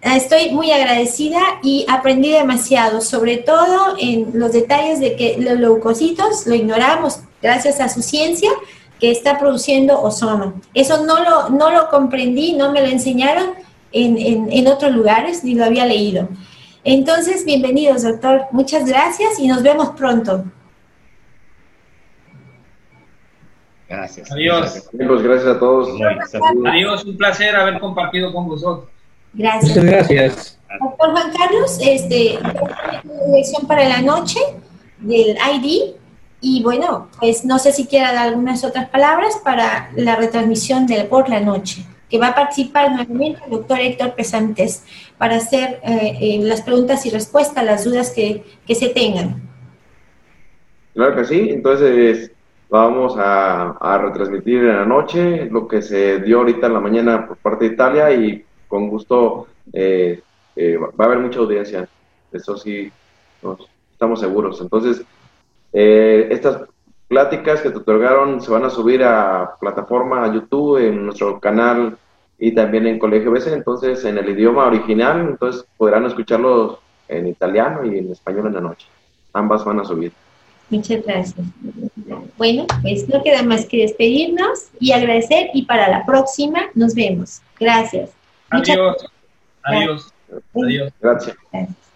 Estoy 0.00 0.50
muy 0.50 0.70
agradecida 0.70 1.40
y 1.62 1.84
aprendí 1.88 2.30
demasiado, 2.30 3.00
sobre 3.00 3.36
todo 3.38 3.96
en 3.98 4.30
los 4.32 4.52
detalles 4.52 5.00
de 5.00 5.16
que 5.16 5.36
los 5.38 5.58
leucocitos 5.58 6.46
lo 6.46 6.54
ignoramos 6.54 7.20
gracias 7.42 7.80
a 7.80 7.88
su 7.88 8.00
ciencia 8.00 8.50
que 8.98 9.10
está 9.10 9.38
produciendo 9.38 10.00
ozono. 10.00 10.54
Eso 10.72 11.04
no 11.04 11.22
lo, 11.22 11.50
no 11.50 11.70
lo 11.70 11.88
comprendí, 11.90 12.54
no 12.54 12.72
me 12.72 12.80
lo 12.80 12.86
enseñaron 12.86 13.54
en, 13.92 14.18
en, 14.18 14.52
en 14.52 14.66
otros 14.66 14.92
lugares, 14.92 15.44
ni 15.44 15.54
lo 15.54 15.64
había 15.64 15.86
leído. 15.86 16.28
Entonces, 16.84 17.44
bienvenidos, 17.44 18.02
doctor. 18.02 18.46
Muchas 18.52 18.86
gracias 18.86 19.38
y 19.38 19.48
nos 19.48 19.62
vemos 19.62 19.90
pronto. 19.90 20.44
Gracias. 23.88 24.30
Adiós. 24.30 24.88
Amigos, 24.92 25.22
gracias 25.22 25.56
a 25.56 25.58
todos. 25.58 25.88
Adiós, 26.66 27.04
un 27.04 27.16
placer 27.16 27.56
haber 27.56 27.80
compartido 27.80 28.32
con 28.32 28.46
vosotros. 28.46 28.88
Gracias. 29.32 29.76
Muchas 29.76 29.84
gracias. 29.84 30.58
Doctor 30.80 31.10
Juan 31.12 31.32
Carlos, 31.32 31.78
este, 31.80 32.38
dirección 33.26 33.66
para 33.66 33.88
la 33.88 34.02
noche 34.02 34.40
del 34.98 35.36
ID. 35.36 35.94
Y 36.40 36.62
bueno, 36.62 37.08
pues 37.18 37.44
no 37.44 37.58
sé 37.58 37.72
si 37.72 37.86
quiera 37.86 38.12
dar 38.12 38.28
algunas 38.28 38.62
otras 38.62 38.88
palabras 38.90 39.40
para 39.42 39.90
la 39.96 40.16
retransmisión 40.16 40.86
del 40.86 41.06
por 41.06 41.28
la 41.28 41.40
noche, 41.40 41.84
que 42.08 42.18
va 42.18 42.28
a 42.28 42.34
participar 42.34 42.90
nuevamente 42.90 43.40
el 43.44 43.50
doctor 43.50 43.80
Héctor 43.80 44.14
Pesantes 44.14 44.84
para 45.18 45.36
hacer 45.36 45.80
eh, 45.82 46.18
eh, 46.20 46.38
las 46.42 46.62
preguntas 46.62 47.04
y 47.06 47.10
respuestas 47.10 47.64
las 47.64 47.84
dudas 47.84 48.10
que, 48.10 48.44
que 48.66 48.74
se 48.74 48.88
tengan. 48.88 49.42
Claro 50.94 51.16
que 51.16 51.24
sí, 51.24 51.48
entonces 51.50 52.32
vamos 52.68 53.14
a, 53.18 53.98
retransmitir 54.02 54.58
en 54.58 54.76
la 54.76 54.84
noche 54.84 55.46
lo 55.46 55.66
que 55.68 55.80
se 55.82 56.20
dio 56.20 56.38
ahorita 56.38 56.66
en 56.66 56.72
la 56.72 56.80
mañana 56.80 57.26
por 57.26 57.36
parte 57.38 57.66
de 57.66 57.74
Italia 57.74 58.12
y 58.12 58.44
con 58.66 58.88
gusto 58.88 59.46
eh, 59.72 60.20
va 60.76 61.04
a 61.04 61.06
haber 61.06 61.20
mucha 61.20 61.38
audiencia. 61.38 61.88
Eso 62.32 62.56
sí, 62.56 62.90
estamos 63.92 64.20
seguros. 64.20 64.60
Entonces, 64.60 65.04
eh, 65.72 66.28
estas 66.30 66.62
pláticas 67.08 67.60
que 67.60 67.70
te 67.70 67.78
otorgaron 67.78 68.40
se 68.40 68.50
van 68.50 68.64
a 68.64 68.70
subir 68.70 69.02
a 69.02 69.56
plataforma 69.58 70.24
a 70.24 70.32
YouTube, 70.32 70.78
en 70.78 71.06
nuestro 71.06 71.40
canal 71.40 71.96
y 72.38 72.52
también 72.52 72.86
en 72.86 72.98
Colegio 72.98 73.32
BC, 73.32 73.52
entonces 73.52 74.04
en 74.04 74.18
el 74.18 74.28
idioma 74.28 74.66
original, 74.66 75.20
entonces 75.20 75.66
podrán 75.76 76.06
escucharlos 76.06 76.78
en 77.08 77.26
italiano 77.26 77.84
y 77.84 77.98
en 77.98 78.12
español 78.12 78.46
en 78.46 78.54
la 78.54 78.60
noche. 78.60 78.86
Ambas 79.32 79.64
van 79.64 79.80
a 79.80 79.84
subir. 79.84 80.12
Muchas 80.70 81.02
gracias. 81.04 81.46
Bueno, 82.36 82.66
pues 82.82 83.08
no 83.08 83.22
queda 83.22 83.42
más 83.42 83.64
que 83.66 83.78
despedirnos 83.78 84.68
y 84.78 84.92
agradecer 84.92 85.48
y 85.54 85.64
para 85.64 85.88
la 85.88 86.04
próxima 86.04 86.66
nos 86.74 86.94
vemos. 86.94 87.40
Gracias. 87.58 88.10
Adiós. 88.50 88.96
Adiós. 89.64 90.12
Adiós. 90.54 90.92
Gracias. 91.00 91.36
gracias. 91.50 91.87